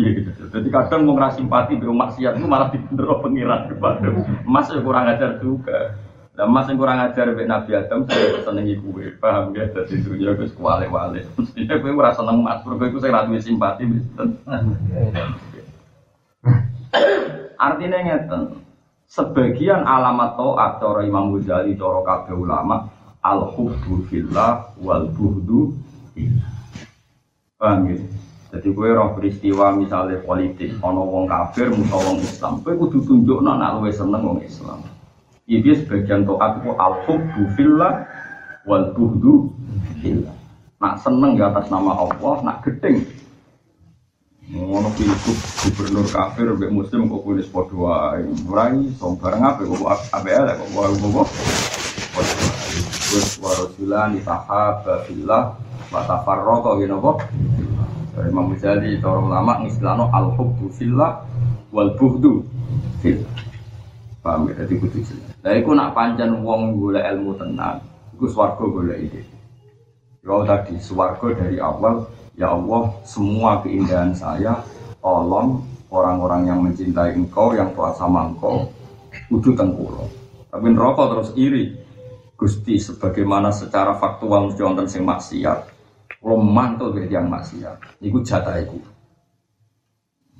Jadi 0.00 0.68
kadang 0.72 1.04
mau 1.04 1.12
ngerasa 1.18 1.42
simpati 1.42 1.76
be 1.76 1.90
maksiat 1.90 2.40
itu 2.40 2.46
malah 2.48 2.72
dibendero 2.72 3.20
pengiran 3.20 3.68
kepada 3.68 4.08
Mas 4.48 4.72
yang 4.72 4.86
kurang 4.86 5.10
ajar 5.12 5.36
juga. 5.44 5.98
Dan 6.32 6.56
mas 6.56 6.64
yang 6.72 6.80
kurang 6.80 7.04
ajar 7.04 7.36
be 7.36 7.44
Nabi 7.44 7.76
Adam 7.76 8.08
saya 8.08 8.40
senengi 8.40 8.80
kue, 8.80 9.12
paham 9.20 9.52
ya? 9.52 9.68
Jadi 9.68 10.00
dunia 10.00 10.32
gue 10.32 10.48
kuale 10.56 10.88
wale. 10.88 11.20
Mestinya 11.36 11.76
gue 11.76 11.92
merasa 11.92 12.24
seneng 12.24 12.40
mas, 12.40 12.64
gue 12.64 12.86
itu 12.88 12.96
saya 12.96 13.12
ratu 13.20 13.36
simpati. 13.36 13.84
Artinya 17.60 18.00
ngeten, 18.00 18.56
sebagian 19.04 19.84
alamat 19.84 20.40
to'at 20.40 20.80
cara 20.80 21.04
Imam 21.04 21.36
Ghazali, 21.36 21.76
cara 21.76 22.00
kabeh 22.00 22.32
ulama, 22.32 22.88
al 23.20 23.52
hubbu 23.52 24.08
fillah 24.08 24.72
wal 24.80 25.12
buhdu 25.12 25.76
Paham 27.60 27.92
ya? 27.92 28.00
Jadi 28.50 28.72
gue 28.72 28.88
roh 28.96 29.12
peristiwa 29.12 29.76
misalnya 29.76 30.24
politik, 30.24 30.80
ono 30.80 31.04
wong 31.04 31.28
kafir, 31.28 31.68
musuh 31.68 32.00
wong 32.00 32.18
Islam, 32.24 32.64
gue 32.64 32.72
kudu 32.72 32.98
tunjuk 33.04 33.44
nak 33.44 33.78
luwe 33.78 33.92
seneng 33.92 34.24
wong 34.24 34.40
Islam. 34.40 34.80
Ini 35.44 35.84
sebagian 35.84 36.24
toat 36.24 36.64
itu 36.64 36.72
al 36.80 37.04
hubbu 37.04 37.42
fillah 37.54 38.08
wal 38.64 38.90
buhdu 38.96 39.52
fillah. 40.00 40.34
Nak 40.80 41.04
seneng 41.04 41.36
di 41.36 41.44
atas 41.44 41.68
nama 41.68 41.92
Allah, 41.92 42.34
nak 42.40 42.64
gedeng. 42.64 43.04
Ngono 44.50 44.90
pilgub 44.98 45.38
gubernur 45.62 46.06
kafir 46.10 46.50
mbek 46.58 46.74
muslim 46.74 47.06
kok 47.06 47.22
kulis 47.22 47.46
padha 47.46 47.76
wae. 47.78 48.26
Ora 48.50 48.74
iso 48.74 49.14
bareng 49.14 49.46
apa 49.46 49.62
kok 49.62 49.86
ape 50.10 50.30
ala 50.34 50.58
kok 50.58 50.70
wae 50.74 50.90
kok. 50.90 51.28
Wis 53.10 53.38
warasulan 53.38 54.18
tahaba 54.26 55.06
fillah 55.06 55.54
wa 55.94 56.00
tafarraqa 56.02 56.70
ngene 56.78 56.94
apa? 56.98 57.12
Imam 58.20 58.52
Ghazali, 58.52 59.00
para 59.00 59.16
ulama 59.16 59.64
ngistilahno 59.64 60.10
al 60.12 60.34
hubbu 60.34 60.68
fillah 60.74 61.24
wal 61.70 61.94
buhdu 61.94 62.42
fillah. 63.00 63.32
Paham 64.20 64.52
ya? 64.52 64.60
Jadi 64.66 64.74
kudu 64.76 64.98
jelas. 65.00 65.32
Lah 65.40 65.56
iku 65.56 65.72
nak 65.72 65.96
pancen 65.96 66.44
wong 66.44 66.76
golek 66.76 67.06
ilmu 67.08 67.32
tenang, 67.40 67.80
iku 68.12 68.28
swarga 68.28 68.60
golek 68.60 69.08
ide. 69.08 69.24
Ya 70.20 70.36
tadi 70.44 70.76
swarga 70.76 71.32
dari 71.32 71.56
awal, 71.56 72.04
ya 72.40 72.56
Allah, 72.56 72.88
semua 73.04 73.60
keindahan 73.60 74.16
saya 74.16 74.64
tolong 75.04 75.60
orang-orang 75.92 76.48
yang 76.48 76.64
mencintai 76.64 77.12
engkau, 77.12 77.52
yang 77.52 77.68
taat 77.76 78.00
sama 78.00 78.32
engkau, 78.32 78.64
kudu 79.28 79.52
tengkulo. 79.52 80.08
Tapi 80.48 80.66
neraka 80.72 81.02
terus 81.12 81.30
iri. 81.36 81.76
Gusti 82.40 82.80
sebagaimana 82.80 83.52
secara 83.52 84.00
faktual 84.00 84.48
mesti 84.48 84.64
wonten 84.64 84.88
sing 84.88 85.04
maksiat, 85.04 85.60
mantul 86.24 86.96
dari 86.96 87.12
yang 87.12 87.28
maksiat, 87.28 88.00
itu 88.00 88.16
jatah. 88.24 88.56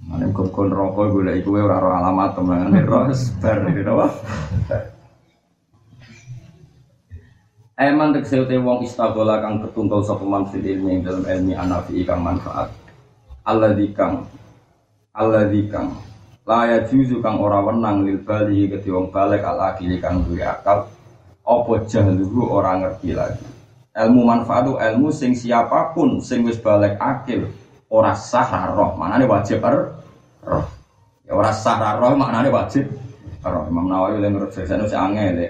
Mana 0.01 0.33
kon 0.33 0.73
rokok 0.73 1.13
gue 1.13 1.45
iku 1.45 1.61
ora 1.61 1.77
ora 1.77 2.01
alamat 2.01 2.33
teman 2.33 2.73
roh 2.89 3.05
bar 3.13 3.59
gitu 3.69 3.93
apa? 4.01 4.09
Eman 7.81 8.13
tegese 8.13 8.45
te 8.45 8.61
wong 8.61 8.85
istagola 8.85 9.41
kang 9.41 9.65
ketuntul 9.65 10.05
sapa 10.05 10.21
man 10.21 10.45
fil 10.53 10.61
ilmi 10.61 11.01
dalam 11.01 11.25
ilmi 11.25 11.57
anafi 11.57 12.05
kang 12.05 12.21
manfaat. 12.21 12.69
Alladzi 13.41 13.97
kang 13.97 14.29
alladzi 15.17 15.65
kang. 15.73 15.97
La 16.45 16.69
juzu 16.85 17.25
kang 17.25 17.41
ora 17.41 17.65
wenang 17.65 18.05
lil 18.05 18.21
bali 18.21 18.69
ke 18.69 18.85
wong 18.85 19.09
balik 19.09 19.41
al 19.49 19.73
akili 19.73 19.97
kang 19.97 20.21
duwe 20.29 20.45
akal. 20.45 20.93
Apa 21.41 21.73
jahluhu 21.89 22.53
ora 22.53 22.77
ngerti 22.85 23.17
lagi. 23.17 23.49
Ilmu 23.97 24.29
manfaat 24.29 24.69
itu 24.69 24.77
ilmu 24.77 25.09
sing 25.09 25.33
siapa 25.33 25.97
pun 25.97 26.21
sing 26.21 26.45
wis 26.45 26.61
balik 26.61 27.01
akil 27.01 27.49
ora 27.89 28.13
sah 28.13 28.77
roh. 28.77 28.93
Nih 28.93 29.25
wajib 29.25 29.65
er 29.65 29.97
roh 30.45 30.69
ya 31.25 31.33
ora 31.33 31.49
sah 31.49 31.97
roh 31.97 32.13
nih 32.13 32.53
wajib 32.53 32.93
roh 33.41 33.65
Imam 33.73 33.89
Nawawi 33.89 34.21
yang 34.21 34.37
menurut 34.37 34.53
saya 34.53 34.77
itu 34.77 34.93
angel 34.93 35.49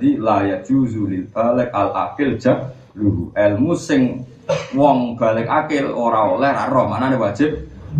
di 0.00 0.16
layak 0.16 0.64
yajuzu 0.64 1.02
lil 1.04 1.24
balik 1.28 1.68
al 1.76 1.92
akil 1.92 2.40
luhu. 2.96 3.28
Ilmu 3.36 3.72
sing 3.76 4.24
wong 4.72 5.20
balik 5.20 5.44
akil 5.44 5.92
ora 5.92 6.32
oleh 6.32 6.52
roh. 6.72 6.88
Nih 6.88 7.20
wajib? 7.20 7.50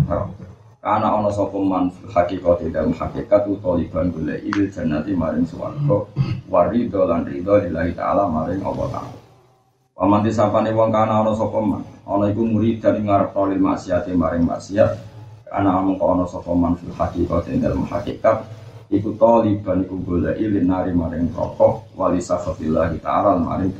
Roh. 0.09 0.33
Karena 0.81 1.19
ono 1.19 1.29
sapa 1.29 1.57
man 1.59 1.91
hakikat 2.15 2.71
dalam 2.71 2.95
hakikat 2.95 3.43
utoliban 3.49 4.07
boleh 4.07 4.39
il 4.39 4.71
jannati 4.71 5.11
maring 5.11 5.43
swarga 5.43 6.07
warido 6.47 7.03
lan 7.03 7.27
ridho 7.27 7.59
lillahi 7.59 7.91
taala 7.91 8.31
maring 8.31 8.63
Allah 8.63 8.87
taala. 8.95 9.19
Paman 9.97 10.21
disapane 10.23 10.71
wong 10.71 10.89
kana 10.89 11.21
ana 11.21 11.35
sapa 11.35 11.59
man. 11.59 11.83
Ana 12.07 12.31
iku 12.31 12.41
murid 12.45 12.79
dari 12.79 13.03
ngarep 13.03 13.35
lil 13.35 13.61
maksiat 13.61 14.07
maring 14.15 14.47
maksiat. 14.47 14.91
Ana 15.51 15.83
mung 15.83 15.99
ana 15.99 16.23
man 16.55 16.73
fil 16.79 16.93
hakikat 16.95 17.51
ing 17.51 17.59
dalem 17.59 17.83
hakikat 17.83 18.56
iku 18.87 19.15
taliban 19.19 19.83
iku 19.83 19.99
golek 20.03 20.39
ilin 20.39 20.67
nari 20.67 20.95
maring 20.95 21.27
rokok 21.35 21.91
wali 21.95 22.23
safatillah 22.23 22.91
ta'ala 23.03 23.35
maring 23.39 23.71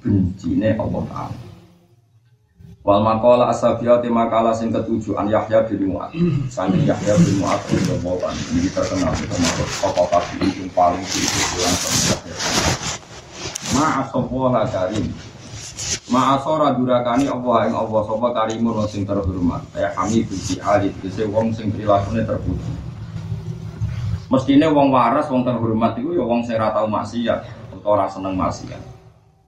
bencine 0.00 0.76
Allah 0.76 1.02
Ta'ala. 1.08 1.38
Wal 2.80 3.04
maqala 3.04 3.52
asabiyati 3.52 4.08
makalah 4.08 4.56
sing 4.56 4.72
ketujuh 4.72 5.12
an 5.20 5.28
Yahya 5.28 5.68
bin 5.68 5.92
Mu'ad. 5.92 6.16
Sami 6.48 6.88
Yahya 6.88 7.12
bin 7.20 7.44
Mu'ad 7.44 7.60
radhiyallahu 7.68 8.24
anhu 8.24 8.44
ini 8.56 8.72
terkenal 8.72 9.12
termasuk 9.12 9.68
tokoh 9.84 10.08
tabi'in 10.08 10.48
yang 10.48 10.70
paling 10.72 11.04
diikuti 11.04 11.56
Yahya. 11.60 12.12
Ma'asawaha 13.76 14.64
karim 14.72 15.06
Ma'asora 16.10 16.74
durakani 16.74 17.30
Allah 17.30 17.70
yang 17.70 17.76
Allah 17.86 18.00
sapa 18.02 18.28
karimun 18.34 18.82
sing 18.90 19.06
terhormat. 19.06 19.62
Ya 19.78 19.94
kami 19.94 20.26
puji 20.26 20.58
ali 20.58 20.90
tegese 20.98 21.22
wong 21.30 21.54
sing 21.54 21.70
prilakune 21.70 22.26
terpuji. 22.26 22.89
Mestine 24.30 24.70
wong 24.70 24.94
waras 24.94 25.26
wong 25.26 25.42
terhormat 25.42 25.98
iku 25.98 26.14
ya 26.14 26.22
wong 26.22 26.46
sing 26.46 26.54
ora 26.54 26.70
tau 26.70 26.86
maksiat 26.86 27.50
utawa 27.74 27.98
ora 27.98 28.06
seneng 28.06 28.38
maksiat. 28.38 28.78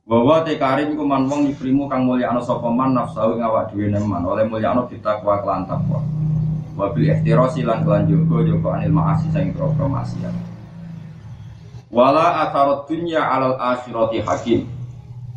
Bahwa 0.03 0.43
te 0.43 0.59
karim 0.59 0.99
iku 0.99 1.07
man 1.07 1.31
wong 1.31 1.47
yukrimu 1.55 1.87
kang 1.87 2.11
ana 2.11 2.43
sapa 2.43 2.67
man 2.67 2.91
nafsu 2.91 3.39
ing 3.39 3.47
awak 3.47 3.71
dhewe 3.71 3.95
neman 3.95 4.27
oleh 4.27 4.43
mulyano 4.43 4.91
ditakwa 4.91 5.39
kelan 5.39 5.71
takwa. 5.71 6.03
Wa 6.75 6.91
bil 6.91 7.07
ihtirasi 7.15 7.63
lan 7.63 7.87
kelan 7.87 8.11
jogo 8.11 8.43
jogo 8.43 8.75
anil 8.75 8.91
maasi 8.91 9.31
sing 9.31 9.55
pro 9.55 9.71
maksiat. 9.71 10.35
Wala 11.95 12.51
atharat 12.51 12.91
dunya 12.91 13.23
alal 13.23 13.55
akhirati 13.63 14.19
hakim. 14.19 14.67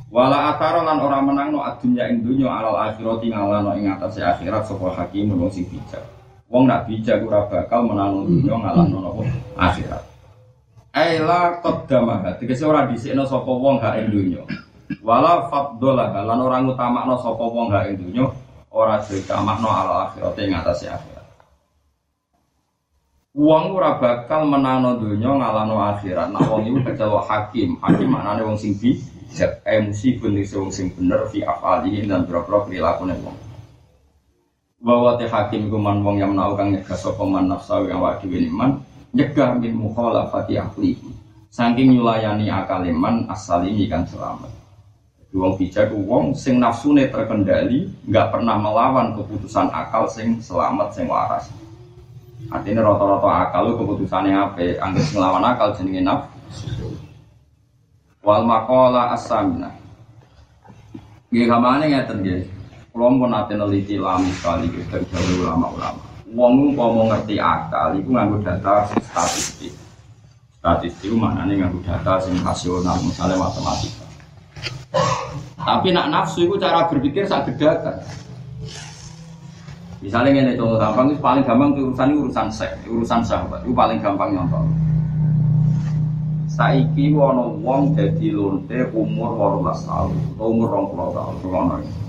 Wala 0.10 0.58
ataro 0.58 0.81
lan 0.81 0.97
ora 0.97 1.21
menang 1.21 1.53
no 1.53 1.62
adunya 1.62 2.10
ing 2.10 2.25
dunya 2.25 2.49
alal 2.49 2.81
akhirati 2.81 3.29
ngalano 3.29 3.77
ing 3.77 3.93
atase 3.93 4.25
akhirat 4.25 4.65
sapa 4.65 4.89
hakim 4.89 5.38
wong 5.38 5.53
sing 5.53 5.69
bijak. 5.69 6.14
Wong 6.45 6.69
nak 6.69 6.86
bijak 6.86 7.25
ora 7.25 7.49
bakal 7.49 7.89
menang 7.89 8.29
dunya 8.29 8.53
ngalano 8.53 8.97
nopo 9.01 9.21
akhirat. 9.58 10.03
Aila 10.93 11.58
qaddamah 11.60 12.38
tegese 12.38 12.69
ora 12.69 12.86
dhisikno 12.86 13.25
sapa 13.25 13.49
wong 13.49 13.81
gak 13.81 13.97
ing 14.05 14.13
dunya. 14.13 14.45
Wala 15.01 15.49
faddolah 15.49 16.13
lan 16.13 16.39
ora 16.39 16.62
ngutamakno 16.62 17.17
sapa 17.17 17.43
wong 17.49 17.73
gak 17.73 17.89
ing 17.89 17.97
dunya 17.97 18.25
ora 18.69 19.01
ditamakno 19.01 19.67
alal 19.73 20.08
akhirati 20.08 20.41
ing 20.45 20.53
atase 20.53 20.86
akhirat. 20.86 21.25
Wong 23.34 23.73
ora 23.73 23.97
bakal 23.97 24.45
menang 24.45 25.01
dunya 25.01 25.34
ngalano 25.34 25.81
akhirat. 25.81 26.29
Nah 26.29 26.45
wong 26.45 26.69
iku 26.69 26.79
kecelok 26.86 27.25
hakim. 27.25 27.81
Hakim 27.81 28.13
maknane 28.13 28.45
wong 28.45 28.55
sing 28.62 28.77
bijak 28.77 29.65
emosi 29.65 30.21
benih 30.21 30.45
wong 30.53 30.69
sing 30.69 30.93
bener 30.93 31.25
fi 31.34 31.41
afali 31.41 32.05
dan 32.05 32.29
berapa 32.29 32.69
perilaku 32.69 33.10
wong 33.10 33.44
bahwa 34.83 35.15
teh 35.15 35.31
hakim 35.31 35.71
kuman 35.71 36.03
wong 36.03 36.19
yang 36.19 36.35
menahu 36.35 36.59
kang 36.59 36.75
nyegah 36.75 36.97
sapa 36.99 37.23
man 37.23 37.47
yang 37.88 37.99
wadi 38.03 38.27
man 38.51 38.83
nyegah 39.15 39.55
min 39.55 39.71
mukhalafati 39.75 40.59
ahli. 40.59 40.99
Saking 41.47 41.95
nyulayani 41.95 42.51
akaliman 42.51 43.31
asal 43.31 43.63
ini 43.63 43.88
kan 43.88 44.03
selamat. 44.03 44.51
Wong 45.31 45.55
bijak 45.55 45.91
wong 45.91 46.35
sing 46.35 46.59
nafsune 46.59 47.07
terkendali 47.07 47.88
nggak 48.07 48.27
pernah 48.31 48.59
melawan 48.59 49.15
keputusan 49.15 49.71
akal 49.71 50.07
sing 50.11 50.39
selamat 50.43 50.91
sing 50.91 51.07
waras. 51.07 51.47
Artinya 52.51 52.91
rata-rata 52.91 53.29
akal 53.47 53.79
keputusannya 53.79 54.35
apa 54.35 54.79
anggap 54.83 55.05
ngelawan 55.15 55.43
akal 55.47 55.69
jenenge 55.79 56.03
nafsu. 56.03 56.99
Wal 58.19 58.43
makola 58.43 59.15
asamina 59.15 59.71
Gak 61.35 61.51
kamane 61.51 61.91
ngeten 61.91 62.17
nggih. 62.23 62.54
Kula 62.95 63.12
pun 63.12 63.27
nate 63.27 63.60
neliti 63.60 63.99
lami 63.99 64.31
sekali 64.39 64.71
dari 64.71 65.03
jauh 65.12 65.43
ulama-ulama. 65.43 65.99
Wong 66.31 66.79
mau 66.79 67.03
ngerti 67.12 67.36
akal 67.36 67.99
iku 67.99 68.15
nganggo 68.15 68.39
data 68.39 68.88
statistik. 68.88 69.75
Statistik 70.63 71.12
itu 71.12 71.19
maknanya 71.19 71.67
nganggo 71.67 71.84
data 71.84 72.23
sing 72.23 72.39
rasional, 72.39 72.95
misalnya 73.03 73.36
matematika. 73.36 74.08
Tapi 75.60 75.91
nak 75.91 76.08
nafsu 76.08 76.47
itu 76.47 76.55
cara 76.55 76.88
berpikir 76.88 77.27
sak 77.27 77.51
bedakan. 77.51 77.99
Misalnya 79.99 80.47
ini 80.47 80.55
contoh 80.55 80.79
gampang 80.79 81.12
itu 81.12 81.19
paling 81.19 81.43
gampang 81.43 81.75
itu 81.75 81.91
urusan 81.91 82.15
urusan 82.15 82.47
seks, 82.47 82.79
urusan 82.88 83.19
sahabat 83.27 83.60
itu 83.67 83.75
paling 83.75 83.99
gampang 83.99 84.39
nyontoh. 84.39 84.63
Saiki 86.47 87.12
ana 87.12 87.43
wong 87.60 87.91
dadi 87.91 88.31
lonte 88.31 88.88
umur 88.95 89.60
18 89.67 89.84
tahun, 89.84 90.15
umur 90.39 90.67
20 90.95 91.12
tahun. 91.43 92.04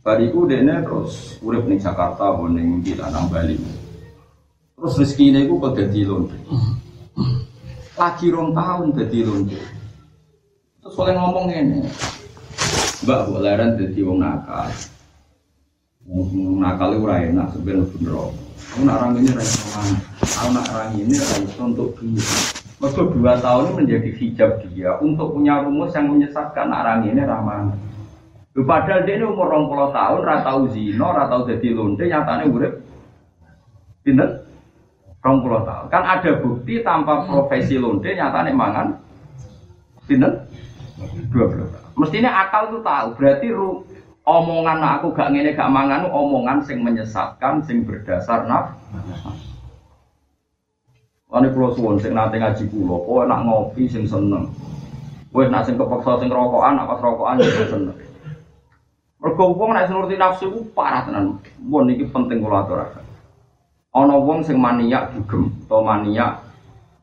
Bariku 0.00 0.48
dene 0.48 0.80
terus 0.80 1.36
urip 1.44 1.68
ning 1.68 1.76
Jakarta 1.76 2.32
apa 2.32 2.48
ning 2.48 2.80
di 2.80 2.96
Lanang 2.96 3.28
Bali. 3.28 3.60
Terus 4.72 4.96
rezeki 4.96 5.24
ini 5.28 5.40
ku 5.44 5.60
kok 5.60 5.76
dadi 5.76 6.08
lonte. 6.08 6.40
Lagi 8.00 8.32
rong 8.32 8.56
tahun 8.56 8.96
dadi 8.96 9.20
lonte. 9.20 9.60
Terus 10.80 10.96
oleh 10.96 11.12
ngomong 11.12 11.52
ini, 11.52 11.84
Mbak 13.04 13.20
boleran 13.28 13.76
dadi 13.76 14.00
wong 14.00 14.24
nakal. 14.24 14.72
Wong 16.08 16.56
nakal 16.64 16.96
ora 16.96 17.20
enak 17.20 17.52
sebenarnya 17.52 17.92
bener. 17.92 18.16
Aku 18.70 18.86
nak 18.86 19.02
orang 19.02 19.20
ini 19.20 19.30
rasa 19.34 19.60
mana? 19.76 19.98
Aku 20.22 20.48
nak 20.54 20.66
orang 20.72 20.92
ini 20.96 21.14
rasa 21.18 21.60
untuk 21.60 21.92
dia. 22.00 22.24
Mereka 22.80 23.02
dua 23.12 23.36
tahun 23.42 23.64
ini 23.66 23.76
menjadi 23.76 24.10
hijab 24.16 24.50
dia 24.72 24.96
untuk 25.04 25.36
punya 25.36 25.60
rumus 25.60 25.92
yang 25.92 26.08
menyesatkan 26.08 26.72
orang 26.72 27.04
ini 27.04 27.20
ramah. 27.20 27.68
Lu 28.60 28.68
padahal 28.68 29.08
dia 29.08 29.16
ini 29.16 29.24
umur 29.24 29.48
20 29.48 29.88
tahun, 29.88 30.20
ratau 30.20 30.68
zino, 30.68 31.16
ratau 31.16 31.48
jadi 31.48 31.72
lonte, 31.72 32.04
nyatanya 32.04 32.44
urip. 32.44 32.76
Pinter? 34.04 34.44
20 35.24 35.64
tahun. 35.64 35.86
Kan 35.88 36.04
ada 36.04 36.30
bukti 36.44 36.84
tanpa 36.84 37.24
profesi 37.24 37.80
lonte, 37.80 38.12
nyatanya 38.12 38.52
mangan. 38.52 39.00
Pinter? 40.04 40.44
20 41.32 41.72
tahun. 41.72 41.88
Mestinya 41.96 42.36
akal 42.36 42.68
itu 42.68 42.84
tahu, 42.84 43.08
berarti 43.16 43.48
ru, 43.48 43.80
omongan 44.28 44.84
aku 44.84 45.16
gak 45.16 45.32
ngene 45.32 45.56
gak 45.56 45.72
mangan 45.72 46.12
omongan 46.12 46.60
sing 46.60 46.84
menyesatkan, 46.84 47.64
sing 47.64 47.88
berdasar 47.88 48.44
naf. 48.44 48.76
Wani 51.32 51.48
pulau 51.48 51.72
suwon 51.72 51.96
sing 51.96 52.12
nate 52.12 52.36
ngaji 52.36 52.68
pulau, 52.68 53.08
kowe 53.08 53.24
nak 53.24 53.40
ngopi 53.48 53.88
sing 53.88 54.04
seneng. 54.04 54.52
Kowe 55.32 55.48
nak 55.48 55.64
sing 55.64 55.80
kepeksa 55.80 56.20
sing 56.20 56.28
rokokan, 56.28 56.76
nak 56.76 56.92
pas 56.92 57.00
rokokan 57.00 57.40
sing 57.40 57.64
seneng. 57.72 58.09
Mergo 59.20 59.52
wong 59.52 59.76
nek 59.76 59.92
nuruti 59.92 60.16
nafsu 60.16 60.48
ku 60.48 60.64
parah 60.72 61.04
tenan. 61.04 61.36
Mun 61.60 61.92
iki 61.92 62.08
penting 62.08 62.40
kula 62.40 62.64
aturaken. 62.64 63.04
Ana 63.92 64.16
wong 64.16 64.40
sing 64.40 64.56
maniak 64.56 65.12
dugem 65.12 65.52
utawa 65.68 66.00
maniak 66.00 66.40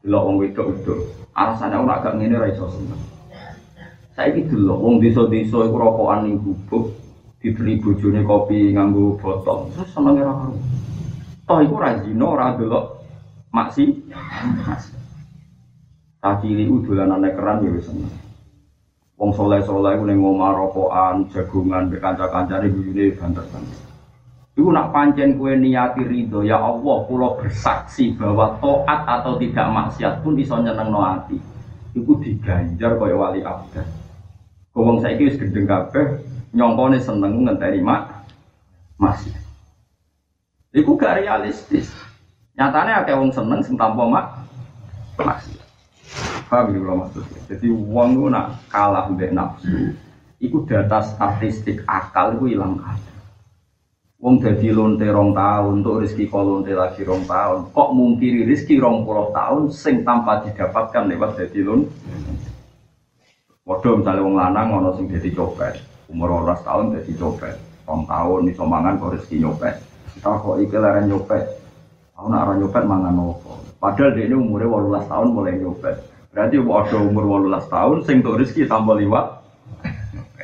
delok 0.02 0.26
wong 0.26 0.36
wedok-wedok. 0.42 1.30
Alasane 1.38 1.78
ora 1.78 2.02
gak 2.02 2.18
ngene 2.18 2.42
ra 2.42 2.50
iso 2.50 2.66
seneng. 2.74 2.98
Saiki 4.18 4.50
delok 4.50 4.82
wong 4.82 4.98
desa-desa 4.98 5.62
iku 5.70 5.78
rokokan 5.78 6.26
ning 6.26 6.42
gubuk, 6.42 6.98
dibeli 7.38 7.78
bojone 7.78 8.26
kopi 8.26 8.74
nganggo 8.74 9.22
botol. 9.22 9.70
Terus 9.78 9.94
senenge 9.94 10.26
ra 10.26 10.34
karo. 10.34 10.58
Toh 11.46 11.60
iku 11.62 11.76
ra 11.78 12.02
zina, 12.02 12.26
ora 12.26 12.58
delok 12.58 13.06
maksi. 13.54 13.94
Tak 16.18 16.42
cilik 16.42 16.82
dolanane 16.82 17.30
keran 17.30 17.62
ya 17.62 17.78
seneng. 17.78 18.27
Wong 19.18 19.34
soleh 19.34 19.66
soleh 19.66 19.98
ning 20.06 20.22
ngomah 20.22 20.54
rokokan, 20.54 21.26
jagungan, 21.34 21.90
be 21.90 21.98
kanca-kancane 21.98 22.70
guyune 22.70 23.18
banter-banter. 23.18 23.82
Iku 24.58 24.70
nak 24.74 24.94
pancen 24.94 25.38
kue 25.38 25.58
niati 25.58 26.06
ridho 26.06 26.46
ya 26.46 26.62
Allah, 26.62 26.98
pulau 27.10 27.38
bersaksi 27.38 28.14
bahwa 28.14 28.62
toat 28.62 29.02
atau 29.06 29.42
tidak 29.42 29.70
maksiat 29.74 30.22
pun 30.22 30.38
iso 30.38 30.58
nyeneng 30.62 30.94
no 30.94 31.02
hati. 31.02 31.38
Iku 31.98 32.22
diganjar 32.22 32.98
kaya 32.98 33.18
wali 33.18 33.42
abad. 33.42 33.86
Wong 34.78 35.02
saiki 35.02 35.34
wis 35.34 35.42
gendeng 35.42 35.66
kabeh, 35.66 36.22
nyongkone 36.54 37.02
seneng 37.02 37.42
ngenteni 37.42 37.82
mak 37.82 38.30
maksiat. 39.02 39.42
Iku 40.78 40.94
gak 40.94 41.26
realistis. 41.26 41.90
Nyatanya 42.54 43.02
akeh 43.02 43.18
wong 43.18 43.34
seneng 43.34 43.66
sing 43.66 43.74
mak 43.78 44.46
maksiat. 45.18 45.57
Paham 46.48 46.72
ya 46.72 46.80
kalau 46.80 46.98
maksudnya? 47.04 47.40
Jadi 47.52 47.68
uang 47.68 48.10
itu 48.16 48.26
nak 48.32 48.46
kalah 48.72 49.12
mbek 49.12 49.36
nafsu. 49.36 49.92
Iku 50.40 50.64
data 50.64 51.04
statistik 51.04 51.84
akal 51.84 52.40
itu 52.40 52.56
hilang 52.56 52.80
kabeh. 52.80 53.16
Wong 54.18 54.42
jadi 54.42 54.74
lonte 54.74 55.06
rong 55.06 55.36
tahun 55.36 55.86
untuk 55.86 56.02
rezeki 56.02 56.26
kok 56.32 56.42
lonte 56.42 56.74
lagi 56.74 57.06
rong 57.06 57.28
tahun. 57.30 57.70
Kok 57.70 57.90
mungkiri 57.94 58.50
rezeki 58.50 58.82
rong 58.82 59.06
puluh 59.06 59.30
tahun 59.30 59.70
sing 59.70 60.02
tanpa 60.02 60.42
didapatkan 60.42 61.06
lewat 61.06 61.38
jadi 61.38 61.60
lon. 61.68 61.86
Waduh 63.68 64.00
misalnya 64.00 64.24
wong 64.24 64.36
lanang 64.40 64.68
ono 64.74 64.90
sing 64.96 65.12
jadi 65.12 65.30
copet. 65.36 65.84
Umur 66.08 66.48
12 66.48 66.64
tahun 66.64 66.86
jadi 66.98 67.12
copet. 67.20 67.56
Rong 67.84 68.08
tahun 68.08 68.42
iso 68.48 68.64
mangan 68.64 68.96
kok 68.98 69.12
rezeki 69.20 69.38
nyopet. 69.44 69.76
Kita 70.16 70.34
kok 70.40 70.58
iki 70.64 70.78
leren 70.80 71.06
nyopet. 71.12 71.44
Aku 72.18 72.28
nak 72.32 72.50
ora 72.50 72.54
nyopet 72.58 72.84
mangan 72.88 73.16
opo. 73.22 73.54
Padahal 73.78 74.18
dia 74.18 74.26
ini 74.26 74.34
umurnya 74.34 74.66
18 74.98 75.12
tahun 75.12 75.28
mulai 75.30 75.54
nyopet. 75.62 76.17
Berarti 76.38 76.62
ada 76.62 76.98
umur 77.02 77.50
18 77.50 77.66
tahun 77.66 77.98
sing 78.06 78.22
untuk 78.22 78.38
rezeki 78.38 78.70
tambah 78.70 78.94
liwat. 78.94 79.42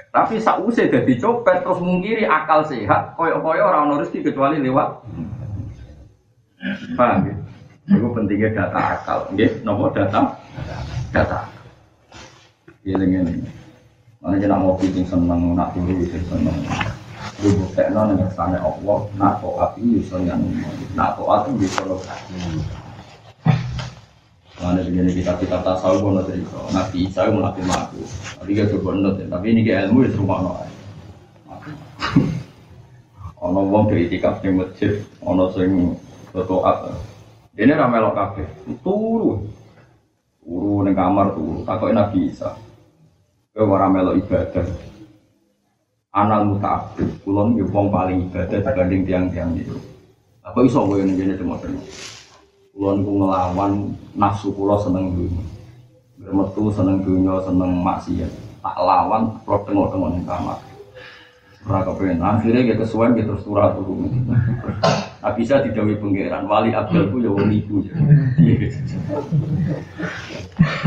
Tapi 0.10 0.42
sausé 0.42 0.90
dadi 0.90 1.22
copet 1.22 1.62
terus 1.62 1.78
mungkiri 1.78 2.26
akal 2.26 2.66
sehat, 2.66 3.14
koyo-koyo 3.14 3.62
orang 3.62 3.94
ono 3.94 4.02
rezeki 4.02 4.34
kecuali 4.34 4.58
lewat. 4.58 4.90
Paham 6.98 7.30
ya? 7.30 7.36
Itu 7.94 8.10
pentingnya 8.10 8.50
data 8.58 8.80
akal, 8.98 9.20
nggih, 9.38 9.62
nomor 9.62 9.94
data 9.94 10.34
data. 11.14 11.46
Iya 12.82 12.98
ini. 12.98 13.46
Mana 14.18 14.42
jenang 14.42 14.66
ngopi 14.66 14.90
sing 14.98 15.06
seneng, 15.06 15.54
nak 15.54 15.78
turu 15.78 15.94
sing 16.10 16.26
seneng. 16.26 16.58
Lu 17.46 17.54
buktekno 17.54 18.02
ning 18.10 18.18
kersane 18.18 18.58
Allah, 18.58 19.00
nak 19.14 19.46
taat 19.46 19.78
iso 19.78 20.18
yang 20.26 20.42
nak 20.98 21.22
taat 21.22 21.54
iso 21.54 22.02
Mana 24.64 24.80
begini 24.80 25.12
kita 25.12 25.36
kita 25.44 25.60
tasawuf 25.60 26.24
ada 26.24 26.32
itu. 26.32 26.48
Nabi 26.72 26.98
Isa 27.04 27.28
melatih 27.28 27.68
mati. 27.68 28.00
Kita 28.48 28.72
coba 28.72 28.96
nut 28.96 29.20
ya. 29.20 29.28
Tapi 29.28 29.46
ini 29.52 29.62
kayak 29.68 29.92
ilmu 29.92 30.08
itu 30.08 30.24
rumah 30.24 30.40
noai. 30.40 30.72
Ono 33.44 33.60
wong 33.68 33.92
dari 33.92 34.08
tikap 34.08 34.40
di 34.40 34.56
masjid, 34.56 35.04
ono 35.20 35.52
sing 35.52 36.00
berdoa. 36.32 36.96
Ini 37.60 37.76
ramai 37.76 38.00
lo 38.00 38.16
kafe. 38.16 38.48
Turu, 38.80 39.44
turu 40.40 40.88
neng 40.88 40.96
kamar 40.96 41.36
turu. 41.36 41.68
Takokin 41.68 42.00
Nabi 42.00 42.32
Isa. 42.32 42.56
Kau 43.52 43.68
ramai 43.68 44.00
lo 44.00 44.16
ibadah. 44.16 44.64
Anal 46.16 46.46
mutaabid, 46.46 47.10
kulon 47.28 47.60
wong 47.68 47.92
paling 47.92 48.32
ibadah 48.32 48.64
dibanding 48.64 49.04
tiang-tiang 49.04 49.52
itu. 49.60 49.76
Apa 50.40 50.62
iso 50.64 50.86
gue 50.88 51.04
ini 51.04 51.36
cuma 51.36 51.58
terima. 51.60 51.82
Kulon 52.74 53.06
ku 53.06 53.22
ngelawan 53.22 53.94
nafsu 54.18 54.50
kulo 54.50 54.74
seneng 54.82 55.14
dunia. 55.14 55.46
Bermetu 56.18 56.74
seneng 56.74 57.06
dunia, 57.06 57.38
seneng 57.46 57.86
maksiat. 57.86 58.34
Tak 58.66 58.78
lawan, 58.82 59.38
lo 59.46 59.62
tengok-tengok 59.62 60.10
di 60.18 60.22
kamar. 60.26 60.58
Ora 61.64 61.80
kepengen. 61.86 62.20
Akhirnya 62.20 62.74
kita 62.74 62.82
kesuwen 62.82 63.14
kita 63.14 63.30
terus 63.30 63.46
turun 63.46 63.72
turun. 63.78 64.12
Nah 65.22 65.32
bisa 65.38 65.62
didawi 65.62 65.96
pangeran. 66.02 66.50
Wali 66.50 66.74
Abdul 66.74 67.14
ku 67.14 67.22
ya 67.22 67.30
wong 67.30 67.54
iku. 67.54 67.78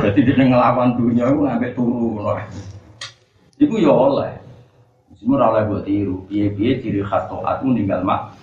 Jadi 0.03 0.21
dia 0.21 0.43
ngelawan 0.43 0.99
dunia 0.99 1.31
itu 1.31 1.39
ngambil 1.39 1.71
turun. 1.73 2.43
Iku 3.63 3.75
ya 3.79 3.95
oleh. 3.95 4.46
Semua 5.17 5.49
oleh 5.49 5.65
buat 5.65 5.83
tiru. 5.89 6.29
Piye-piye 6.29 6.85
ciri 6.85 7.01
khas 7.01 7.25
toat 7.33 7.65
meninggal 7.65 8.05
mak. 8.05 8.37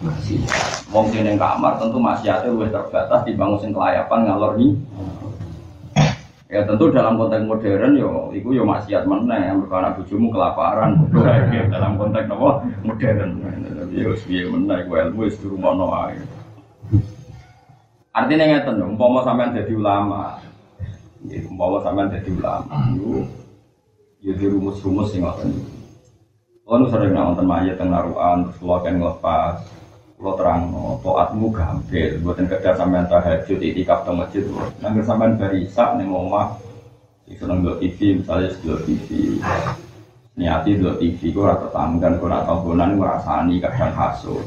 Wong 0.90 1.06
sing 1.14 1.22
ning 1.22 1.38
kamar 1.38 1.78
tentu 1.78 2.02
maksiate 2.02 2.50
luwih 2.50 2.74
terbatas 2.74 3.22
dibangun 3.30 3.62
sing 3.62 3.72
kelayapan 3.74 4.20
ngalor 4.26 4.58
ni. 4.58 4.74
Ya 6.50 6.66
tentu 6.66 6.90
dalam 6.94 7.18
konteks 7.18 7.46
modern 7.46 7.98
yo 7.98 8.30
iku 8.30 8.54
yo 8.54 8.62
maksiat 8.66 9.10
meneh 9.10 9.54
mergo 9.58 9.74
anak 9.74 9.98
bojomu 9.98 10.30
kelaparan 10.30 11.02
dalam 11.74 11.98
konteks 11.98 12.30
apa 12.30 12.50
modern. 12.86 13.30
Yo 13.94 14.18
piye 14.26 14.50
meneh 14.50 14.86
ku 14.90 14.98
ilmu 14.98 15.30
wis 15.30 15.38
dirumono 15.42 15.94
ae. 15.94 16.18
Artinya 18.14 18.46
ngeten 18.46 18.78
dong, 18.78 18.94
umpama 18.94 19.26
sampean 19.26 19.58
dadi 19.58 19.74
ulama. 19.74 20.38
Umpama 21.26 21.82
sampean 21.82 22.14
dadi 22.14 22.30
ulama, 22.30 22.94
yo 22.94 23.26
yo 24.22 24.32
dirumus-rumus 24.38 25.10
sing 25.10 25.26
ngoten. 25.26 25.50
Kalau 26.74 26.90
sering 26.90 27.14
nonton 27.14 27.46
mayat 27.46 27.78
teng 27.78 27.94
naruhan, 27.94 28.50
terus 28.50 28.58
kalau 28.58 28.82
kan 28.82 28.98
ngelepas, 28.98 29.62
kalau 30.18 30.34
terang, 30.34 30.62
toatmu 31.06 31.54
gampil, 31.54 32.18
buatin 32.26 32.50
kerja 32.50 32.74
sampean 32.74 33.06
tahajud, 33.06 33.62
itikaf 33.62 34.02
teng 34.02 34.18
masjid, 34.18 34.42
nanti 34.82 35.06
sampean 35.06 35.38
barisak 35.38 36.02
nih 36.02 36.10
omah, 36.10 36.58
seneng 37.30 37.62
dua 37.62 37.78
TV, 37.78 38.18
misalnya 38.18 38.58
dua 38.66 38.82
TV, 38.90 39.38
niati 40.34 40.82
dua 40.82 40.98
TV, 40.98 41.30
gue 41.30 41.46
rata 41.46 41.70
tanggan, 41.70 42.18
gue 42.18 42.26
rata 42.26 42.58
bonan, 42.58 42.98
gue 42.98 43.06
rasani 43.06 43.62
kadang 43.62 43.94
hasut. 43.94 44.42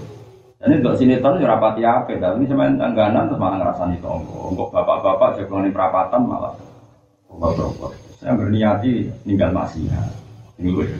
Dan 0.59 0.75
ini 0.75 0.83
dua 0.83 0.99
sinetron 0.99 1.39
ya 1.39 1.47
rapati 1.47 1.87
apa, 1.87 2.11
ini 2.11 2.51
sampean 2.51 2.75
tangganan 2.75 3.31
terus 3.31 3.39
malah 3.39 3.57
ngerasani 3.63 4.03
tonggo, 4.03 4.51
untuk 4.51 4.75
bapak-bapak 4.75 5.39
jagoan 5.39 5.71
perapatan 5.71 6.27
malah, 6.27 6.59
bapak-bapak. 7.31 7.95
Saya 8.19 8.35
berniati 8.35 9.15
tinggal 9.23 9.55
masih, 9.55 9.87
ini 10.59 10.75
gue 10.75 10.91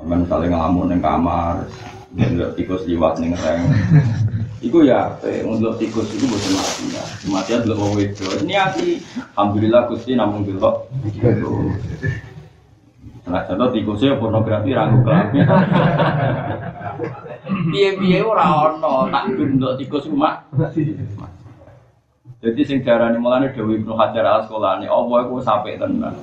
Sampai 0.00 0.16
misalnya 0.16 0.56
ngelamun 0.56 0.88
di 0.88 0.96
kamar, 1.04 1.54
ngelok 2.16 2.56
tikus 2.56 2.88
liwat 2.88 3.20
nih 3.20 3.36
reng. 3.36 3.68
Iku 4.64 4.80
ya, 4.88 5.12
ngelok 5.20 5.76
tikus 5.76 6.08
itu 6.16 6.24
bukan 6.24 6.52
mati 6.56 6.84
ya. 6.88 7.04
Mati 7.28 7.50
adalah 7.52 7.84
orang 7.84 8.08
itu. 8.08 8.24
Ini 8.40 8.54
hati, 8.56 8.88
alhamdulillah 9.36 9.92
gusti 9.92 10.16
namun 10.16 10.48
dulu. 10.48 10.88
Nah, 13.28 13.44
contoh 13.44 13.68
tikusnya 13.76 14.16
pornografi 14.16 14.72
ragu 14.72 15.04
kelamin. 15.04 15.44
Piye-piye 17.70 18.24
ora 18.24 18.72
ono 18.72 19.12
tak 19.12 19.36
gendok 19.36 19.76
tikus 19.76 20.08
cuma. 20.08 20.48
Jadi 22.40 22.60
sing 22.64 22.80
darani 22.80 23.20
mulane 23.20 23.52
Dewi 23.52 23.84
Ibnu 23.84 24.00
Hajar 24.00 24.24
Al 24.24 24.48
Asqalani, 24.48 24.88
Allah 24.88 25.28
iku 25.28 25.44
sampai 25.44 25.76
tenan. 25.76 26.16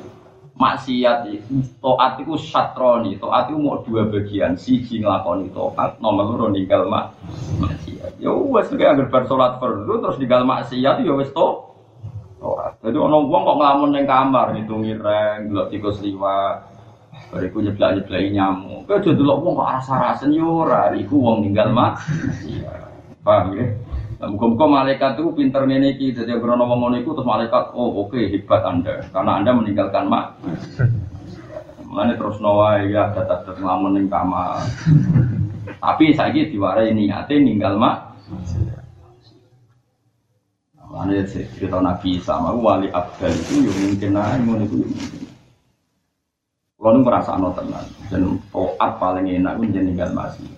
Maksiat 0.58 1.30
taat 1.78 2.13
itu 2.17 2.34
satroni, 2.41 3.22
taat 3.22 3.54
itu 3.54 3.62
mau 3.62 3.78
dua 3.86 4.10
bagian, 4.10 4.58
siji 4.58 5.06
nglakoni 5.06 5.54
taat, 5.54 6.02
nomor 6.02 6.34
loro 6.34 6.46
ninggal 6.50 6.89
mak 6.89 7.13
maksiat. 7.62 8.17
Ya 8.17 8.34
wes 8.34 8.65
kayak 8.74 8.98
agar 8.98 9.08
bar 9.13 9.24
fardu 9.30 10.02
terus 10.02 10.17
ninggal 10.17 10.50
maksiat 10.50 11.06
ya 11.06 11.13
wes 11.13 11.30
to. 11.30 11.48
Taat. 12.41 12.82
Jadi 12.82 12.98
ono 12.98 13.30
wong 13.30 13.41
kok 13.46 13.58
ngelamun 13.62 13.89
ning 13.93 14.06
kamar 14.10 14.58
ngitungi 14.58 14.98
reng, 14.98 15.54
delok 15.54 15.70
tikus 15.70 16.02
liwat, 16.02 16.58
Bariku 17.28 17.60
nyeblak 17.60 17.91
nyeblaki 18.00 18.30
nyamuk. 18.32 18.88
Kowe 18.88 18.98
aja 18.98 19.12
delok 19.12 19.38
wong 19.43 19.54
kok 19.60 19.72
rasa-rasen 19.78 20.32
yo 20.32 20.63
ora, 20.63 20.96
iku 20.96 21.22
wong 21.22 21.43
ninggal 21.43 21.70
mak. 21.70 22.02
Paham 23.22 23.60
ya? 23.60 23.65
Nah, 24.17 24.34
muka-muka 24.34 24.65
malaikat 24.65 25.13
itu 25.13 25.30
pinter 25.38 25.62
ngene 25.69 25.93
iki, 25.93 26.10
dadi 26.10 26.34
krono 26.41 26.65
wong 26.65 26.80
ngono 26.82 26.95
iku 26.97 27.13
terus 27.13 27.30
malaikat, 27.30 27.69
oh 27.77 28.01
oke 28.01 28.17
hebat 28.17 28.65
Anda 28.65 29.06
karena 29.13 29.32
Anda 29.38 29.51
meninggalkan 29.53 30.10
mak. 30.10 30.41
Mulane 31.88 32.17
terus 32.17 32.41
nawa 32.41 32.82
ya 32.82 33.13
dadak 33.13 33.45
nglamun 33.62 33.93
ning 33.93 34.06
kamar. 34.10 34.65
Tapi 35.77 36.17
saiki 36.17 36.49
diwarai 36.49 36.97
niate 36.97 37.38
ninggal 37.38 37.77
mak. 37.77 38.17
Mulane 40.82 41.21
cerita 41.30 41.77
Nabi 41.77 42.17
sama 42.17 42.58
wali 42.58 42.89
abdal 42.89 43.30
itu 43.30 43.69
yo 43.69 43.73
mungkin 43.86 44.17
ae 44.17 44.38
ngono 44.41 44.63
iku. 44.65 44.82
Kalau 46.77 46.93
nu 46.93 47.06
merasa 47.06 47.36
no 47.38 47.51
tenan, 47.51 47.86
dan 48.08 48.38
toat 48.53 48.91
paling 49.01 49.27
enak 49.27 49.60
itu 49.60 49.82
ninggal 49.82 50.10
masih. 50.13 50.57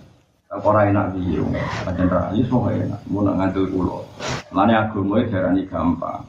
Ora 0.50 0.90
enak 0.90 1.14
piye 1.14 1.38
wong. 1.46 1.54
Pancen 1.86 2.10
ra 2.10 2.34
iso 2.34 2.58
kok 2.58 2.74
enak. 2.74 3.06
Mun 3.06 3.30
nak 3.30 3.36
ngandel 3.38 3.70
kula. 3.70 4.02
Mane 4.50 4.74
agama 4.74 5.22
darani 5.22 5.62
gampang. 5.70 6.26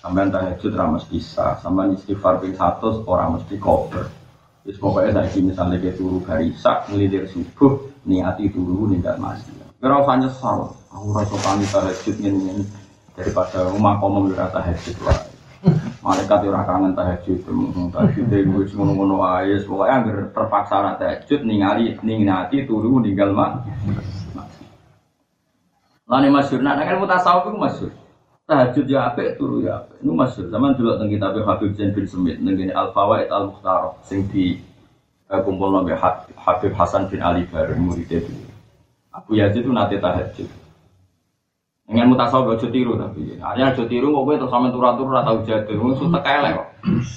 Sampeyan 0.00 0.32
tahajud 0.32 0.72
ra 0.72 0.88
mesti 0.88 1.20
sah, 1.20 1.60
sampeyan 1.60 1.92
istighfar 1.92 2.40
ping 2.40 2.56
100 2.56 3.04
ora 3.04 3.28
mesti 3.28 3.60
kober. 3.60 4.08
Wis 4.64 4.80
pokoke 4.80 5.12
saiki 5.12 5.44
misale 5.44 5.76
ke 5.76 5.92
turu 5.92 6.24
garisak 6.24 6.88
nglilir 6.88 7.28
subuh 7.28 7.92
niati 8.08 8.48
turu 8.48 8.88
ninggal 8.88 9.20
masih. 9.20 9.52
Ora 9.84 10.00
usah 10.00 10.16
nyesal. 10.16 10.58
Aku 10.88 11.12
ora 11.12 11.20
iso 11.20 11.36
tani 11.44 11.68
tahajud 11.68 12.16
ngene 12.24 12.64
daripada 13.12 13.68
rumah 13.68 14.00
komo 14.00 14.32
ora 14.32 14.48
tahajud 14.48 14.96
wae. 15.04 15.31
Malaikat 16.02 16.42
ora 16.50 16.66
kangen 16.66 16.98
tahajud, 16.98 17.46
tahajud 17.94 18.26
itu 18.26 18.50
wis 18.58 18.74
ngono-ngono 18.74 19.22
ae, 19.22 19.54
pokoke 19.62 19.86
anggere 19.86 20.34
terpaksa 20.34 20.74
ora 20.82 20.92
tahajud 20.98 21.46
ningali 21.46 21.94
ningati 22.02 22.66
turu 22.66 22.98
ninggal 22.98 23.30
mak. 23.30 23.62
Lane 26.10 26.28
masyhur, 26.34 26.58
nek 26.66 26.82
kan 26.82 26.98
mutasawuf 26.98 27.54
iku 27.54 27.58
masyhur. 27.62 27.92
Tahajud 28.50 28.84
ya 28.90 29.14
apik, 29.14 29.38
turu 29.38 29.62
ya 29.62 29.86
apik. 29.86 30.02
Iku 30.02 30.10
masyhur. 30.10 30.50
Zaman 30.50 30.74
dulu 30.74 30.98
teng 30.98 31.06
kitab 31.06 31.38
Habib 31.38 31.70
Zain 31.78 31.94
bin 31.94 32.04
Semit 32.10 32.42
teng 32.42 32.58
Al 32.74 32.90
Fawaid 32.90 33.30
Al 33.30 33.54
Mukhtar 33.54 34.02
sing 34.02 34.26
di 34.26 34.58
eh, 35.30 35.40
kumpul 35.46 35.70
Habib 36.34 36.72
Hasan 36.74 37.06
bin 37.06 37.22
Ali 37.22 37.46
bareng 37.46 37.78
muridnya 37.78 38.18
dulu. 38.18 38.50
Abu 39.14 39.38
Yazid 39.38 39.62
itu 39.62 39.70
nate 39.70 40.02
tahajud. 40.02 40.61
Dengan 41.82 42.14
mutasawuf 42.14 42.54
ojo 42.56 42.70
tiru 42.70 42.94
tapi. 42.94 43.42
Hanya 43.42 43.74
ojo 43.74 43.90
tiru 43.90 44.14
kok 44.14 44.22
kowe 44.22 44.38
terus 44.38 44.52
sampe 44.54 44.70
turu-turu 44.70 45.10
ora 45.10 45.26
tau 45.26 45.42
jadul. 45.42 45.76
Wong 45.82 45.92
sutek 45.98 46.22
elek 46.22 46.54
kok. 46.54 46.66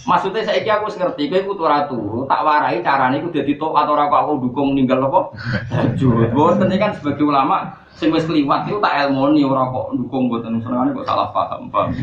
Maksudnya 0.09 0.41
saiki 0.41 0.69
aku 0.73 0.89
wis 0.89 0.97
ngerti 0.97 1.29
kowe 1.29 1.37
iku 1.37 1.53
turu-turu, 1.53 2.19
tak 2.25 2.41
warai 2.41 2.81
carane 2.81 3.21
iku 3.21 3.29
dadi 3.29 3.53
tok 3.61 3.77
atau 3.77 3.93
ora 3.93 4.09
kok 4.09 4.21
aku 4.25 4.33
dukung 4.49 4.73
ninggal 4.73 5.05
apa? 5.05 5.21
Tahajud. 5.69 6.33
Boten 6.33 6.73
kan 6.81 6.97
sebagai 6.97 7.29
ulama 7.29 7.77
sing 7.93 8.09
wis 8.09 8.25
kliwat 8.25 8.65
iku 8.65 8.81
tak 8.81 9.05
elmoni 9.05 9.45
ora 9.45 9.69
kok 9.69 9.93
dukung 9.93 10.33
boten 10.33 10.57
senengane 10.59 10.97
kok 10.97 11.05
salah 11.05 11.29
paham, 11.29 11.69
paham. 11.69 11.93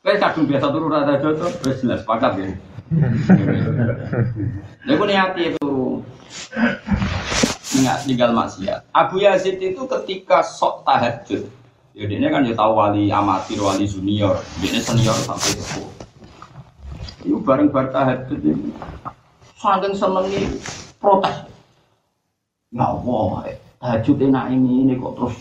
Kowe 0.00 0.14
kadung 0.16 0.48
biasa 0.48 0.66
turu 0.72 0.88
ora 0.88 1.04
tahajud 1.04 1.36
wis 1.68 1.84
jelas 1.84 2.00
sepakat 2.00 2.32
ya. 2.40 2.48
Lha 4.88 4.92
kok 4.96 5.04
niati 5.04 5.52
turu 5.60 6.00
tinggal 7.72 8.30
maksiat. 8.36 8.84
Abu 8.92 9.24
Yazid 9.24 9.56
itu 9.56 9.82
ketika 9.88 10.44
sok 10.44 10.84
tahajud, 10.84 11.48
ya 11.96 12.04
dia 12.04 12.28
kan 12.28 12.44
ya 12.44 12.52
tahu 12.52 12.72
wali 12.76 13.08
amatir, 13.08 13.56
wali 13.64 13.88
junior, 13.88 14.36
dia 14.60 14.76
senior 14.76 15.16
sampai 15.16 15.56
itu. 15.56 15.82
Itu 17.24 17.38
bareng-bareng 17.40 17.92
tahajud 17.94 18.40
ini, 18.44 18.68
saking 19.56 19.94
senengnya 19.96 20.42
protes. 21.00 21.48
Ya 22.72 22.92
Allah, 22.92 23.56
tahajud 23.80 24.16
enak 24.20 24.52
ini, 24.52 24.84
ini 24.84 24.92
kok 25.00 25.16
terus 25.16 25.36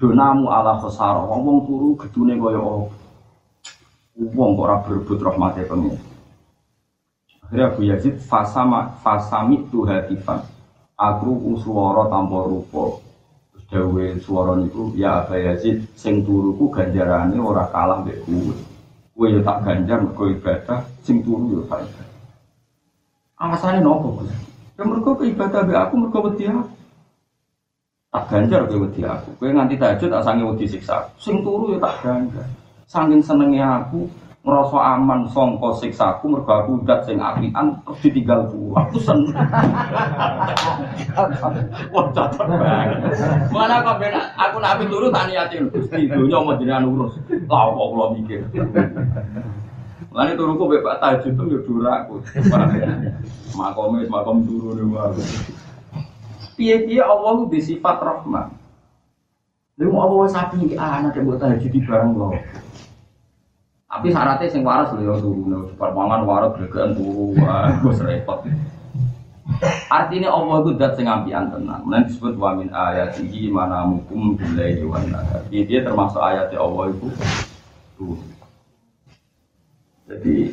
donamu 0.00 0.48
ala 0.48 0.80
khosar, 0.80 1.28
wong 1.28 1.40
wong 1.44 1.58
turu 1.68 1.88
gedune 2.00 2.40
kaya 2.40 2.60
apa? 2.60 2.94
Wong 4.16 4.50
kok 4.56 4.64
ora 4.64 4.76
berebut 4.80 5.18
rahmate 5.20 5.68
pengen. 5.68 6.00
Akhirnya 7.44 7.70
Abu 7.70 7.80
Yazid 7.86 8.16
fasama 8.18 8.96
fasami 9.04 9.70
tuhatifan 9.70 10.55
aku 10.96 11.56
suara 11.60 12.08
tanpa 12.08 12.48
rupa. 12.48 13.04
Terus 13.52 13.64
dawe 13.68 14.06
suara 14.20 14.52
niku 14.56 14.96
ya 14.96 15.24
Aba 15.24 15.36
Yazid 15.36 15.84
sing 15.92 16.24
turuku 16.24 16.72
ganjarane 16.72 17.36
ora 17.36 17.68
kalah 17.68 18.00
mbek 18.02 18.24
kowe. 18.24 18.56
Kowe 19.16 19.26
ya 19.32 19.40
tak 19.44 19.58
ganjar 19.64 19.98
mergo 20.04 20.24
ibadah 20.28 20.80
sing 21.04 21.20
turu 21.20 21.60
ya 21.60 21.62
tak 21.68 21.84
ibadah. 21.84 22.08
Alasane 23.36 23.80
nopo 23.84 24.24
Gus? 24.24 24.32
Ya 24.76 24.82
mergo 24.84 25.10
ibadah 25.20 25.60
mbek 25.64 25.78
aku 25.78 25.94
mergo 26.00 26.18
wedi 26.32 26.44
tak 28.12 28.24
ganjar 28.32 28.60
kowe 28.64 28.78
wedi 28.88 29.02
aku. 29.04 29.28
Kowe 29.36 29.50
nganti 29.52 29.76
tahajud 29.76 30.08
tak 30.08 30.24
sange 30.24 30.42
wedi 30.48 30.64
siksa 30.64 30.96
sing 31.20 31.44
turu 31.44 31.76
ya 31.76 31.78
tak 31.80 31.94
ganjar. 32.00 32.48
Saking 32.86 33.20
senenge 33.20 33.60
aku 33.60 34.06
ngerasa 34.46 34.78
aman 34.78 35.26
songko 35.34 35.74
siksaku 35.74 36.30
mergo 36.30 36.54
aku 36.54 36.70
udah 36.78 37.02
sing 37.02 37.18
apian 37.18 37.82
terus 37.82 37.98
ditinggal 37.98 38.46
turu 38.46 38.78
aku 38.78 38.96
seneng. 39.02 39.34
Wah 41.90 42.06
cocok 42.14 42.46
banget. 42.46 42.88
Mana 43.50 43.82
kok 43.82 43.98
ben 43.98 44.14
aku 44.14 44.56
nak 44.62 44.78
api 44.78 44.84
turu 44.86 45.10
tak 45.10 45.26
niatin. 45.26 45.66
Gusti 45.74 46.06
donya 46.06 46.38
mau 46.38 46.54
jenengan 46.54 46.86
urus. 46.86 47.18
Lah 47.50 47.74
kok 47.74 47.86
kula 47.90 48.06
mikir? 48.14 48.46
Lani 50.14 50.32
turuku 50.32 50.64
bebak 50.70 51.02
tahajud 51.02 51.28
itu 51.28 51.44
ya 51.44 51.58
duraku 51.66 52.14
makom 53.52 54.00
makom 54.08 54.38
turu 54.48 54.72
nih 54.72 54.96
aku 54.96 55.22
piye-piye 56.56 57.04
Allah 57.04 57.44
di 57.52 57.60
sifat 57.60 58.00
rahman 58.00 58.48
Lalu 59.76 59.92
Allah 59.92 60.24
sapi 60.32 60.72
anak 60.72 61.20
yang 61.20 61.28
buat 61.28 61.36
tahajud 61.36 61.68
di 61.68 61.80
barang 61.84 62.16
loh 62.16 62.32
tapi 63.96 64.12
syaratnya 64.12 64.52
sing 64.52 64.60
waras 64.60 64.92
lho 64.92 65.08
ya 65.08 65.16
turu, 65.24 65.48
nek 65.48 65.72
cepat 65.72 65.90
mangan 65.96 66.28
waras 66.28 66.52
gregekan 66.60 66.92
turu, 66.92 67.32
wis 67.88 67.96
repot. 68.04 68.44
Artinya 69.88 70.36
Allah 70.36 70.56
itu 70.60 70.70
dat 70.76 71.00
sing 71.00 71.08
ampian 71.08 71.48
tenang. 71.48 71.80
Nanti 71.88 72.12
disebut 72.12 72.36
wa 72.36 72.52
min 72.52 72.68
ayatihi 72.68 73.48
mana 73.48 73.88
mukum 73.88 74.36
billahi 74.36 74.84
wa 74.84 75.00
nahar. 75.00 75.48
Dia 75.48 75.80
termasuk 75.80 76.20
ayatnya 76.20 76.60
Allah 76.60 76.92
itu 76.92 77.08
tuh. 77.96 78.20
Jadi 80.12 80.52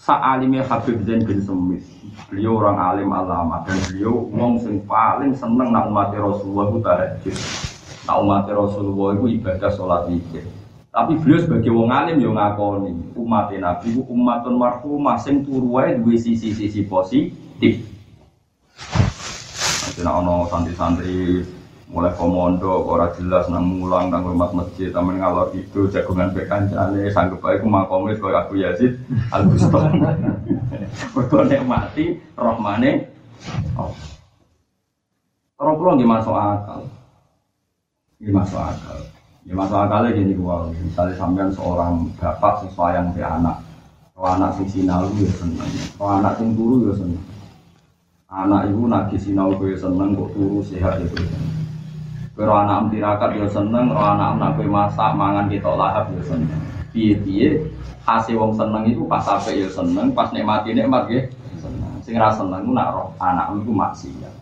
Sa'alimnya 0.00 0.64
Habib 0.64 1.04
Zain 1.04 1.22
bin 1.22 1.44
Semit 1.44 1.84
Beliau 2.26 2.58
orang 2.58 2.74
alim 2.74 3.12
alama 3.14 3.62
Dan 3.62 3.78
beliau 3.86 4.26
ngomong 4.34 4.58
sing 4.58 4.82
paling 4.82 5.30
seneng 5.30 5.70
Nak 5.70 5.94
umat 5.94 6.10
Rasulullah 6.10 6.74
itu 6.74 6.78
tahajud 6.82 7.36
Nak 8.10 8.16
umat 8.18 8.46
Rasulullah 8.50 9.08
itu 9.14 9.26
ibadah 9.38 9.70
sholat 9.70 10.10
wikir 10.10 10.42
tapi 10.90 11.14
beliau 11.22 11.38
sebagai 11.38 11.70
wong 11.70 11.86
alim 11.94 12.18
yo 12.18 12.34
ngakoni 12.34 13.14
umat 13.14 13.54
Nabi 13.54 13.94
ku 13.94 14.02
umatun 14.10 14.58
marhumah 14.58 15.14
sing 15.22 15.46
turu 15.46 15.78
wae 15.78 15.94
duwe 15.94 16.18
sisi-sisi 16.18 16.82
positif. 16.90 17.78
Nek 20.02 20.10
ana 20.10 20.42
santri-santri 20.50 21.46
mulai 21.90 22.10
komodo 22.18 22.86
ora 22.90 23.10
jelas 23.14 23.46
nang 23.50 23.66
mulang 23.66 24.10
nang 24.10 24.22
rumah 24.26 24.50
masjid 24.50 24.90
tamen 24.94 25.18
ngalor 25.18 25.50
itu 25.54 25.90
jagungan 25.90 26.34
be 26.34 26.46
kancane 26.46 27.06
sanggup 27.10 27.42
bae 27.42 27.58
ku 27.58 27.66
makome 27.70 28.14
koyo 28.18 28.34
Abu 28.38 28.58
Yazid 28.58 28.98
Al 29.30 29.46
Bustami. 29.46 29.98
Mergo 31.14 31.38
nek 31.46 31.62
mati 31.66 32.18
rohmane 32.34 33.10
oh. 33.78 33.94
Orang 35.60 35.76
pulang 35.76 35.94
nggih 36.00 36.08
masuk 36.08 36.34
akal. 36.34 36.82
Nggih 38.18 38.32
masuk 38.32 38.58
akal. 38.58 39.19
Ya 39.48 39.56
masalah 39.56 39.88
kali 39.88 40.20
gini 40.20 40.36
gua, 40.36 40.68
misalnya 40.68 41.16
sampean 41.16 41.48
seorang 41.48 42.12
bapak 42.20 42.60
sesuai 42.60 42.92
yang 42.92 43.08
ke 43.16 43.24
anak, 43.24 43.56
kalau 44.12 44.36
anak 44.36 44.52
sing 44.60 44.68
sinau 44.68 45.08
ya 45.16 45.32
seneng, 45.32 45.70
kalau 45.96 46.20
anak 46.20 46.36
sing 46.36 46.52
turu 46.52 46.86
ya 46.86 46.92
seneng. 46.92 47.24
Anak 48.30 48.70
ibu 48.70 48.86
nagi 48.86 49.18
sinau 49.18 49.50
gue 49.58 49.74
seneng 49.74 50.14
kok 50.14 50.30
turu 50.36 50.62
sehat 50.62 51.02
ya 51.02 51.06
seneng. 51.08 51.44
Karo 52.38 52.52
anak 52.52 52.94
tirakat 52.94 53.34
ya 53.34 53.48
seneng, 53.50 53.90
ro 53.90 53.98
anak 53.98 54.38
nak 54.38 54.54
masak 54.60 55.10
mangan 55.18 55.50
kita 55.50 55.72
lahap 55.74 56.12
ya 56.14 56.22
seneng. 56.22 56.62
Piye-piye 56.94 57.64
hasil 58.06 58.38
wong 58.38 58.54
seneng 58.54 58.86
itu 58.86 59.02
pas 59.10 59.26
apik 59.26 59.56
ya 59.56 59.68
seneng, 59.72 60.14
pas 60.14 60.30
nikmati 60.30 60.76
nikmat 60.76 61.10
nggih 61.10 61.26
seneng. 61.58 61.92
Sing 62.06 62.14
ra 62.20 62.30
seneng 62.30 62.68
ku 62.68 62.70
nak 62.70 62.94
roh 62.94 63.10
anak 63.18 63.56
iku 63.56 63.72
maksiat. 63.74 64.34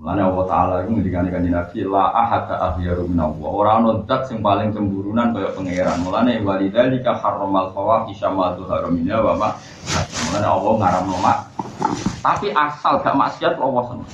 Mulane 0.00 0.24
Allah 0.24 0.44
Taala 0.48 0.74
itu 0.80 0.96
ngendikane 0.96 1.28
kanjeng 1.28 1.52
Nabi 1.52 1.84
la 1.84 2.08
ahada 2.08 2.56
akhyaru 2.72 3.04
min 3.04 3.20
Allah. 3.20 3.48
Ora 3.52 3.84
ono 3.84 4.00
zat 4.08 4.32
sing 4.32 4.40
paling 4.40 4.72
cemburunan 4.72 5.36
kaya 5.36 5.52
pangeran. 5.52 6.00
Mulane 6.00 6.40
walidzalika 6.40 7.20
harramal 7.20 7.68
fawahisha 7.76 8.32
ma 8.32 8.56
dzahara 8.56 8.88
minha 8.88 9.20
wa 9.20 9.36
ma. 9.36 9.48
Mulane 10.24 10.48
Allah 10.48 10.72
ngaramno 10.80 11.16
mak. 11.20 11.38
Tapi 12.24 12.48
asal 12.48 13.04
gak 13.04 13.12
maksiat 13.12 13.60
Allah 13.60 13.82
seneng. 13.92 14.08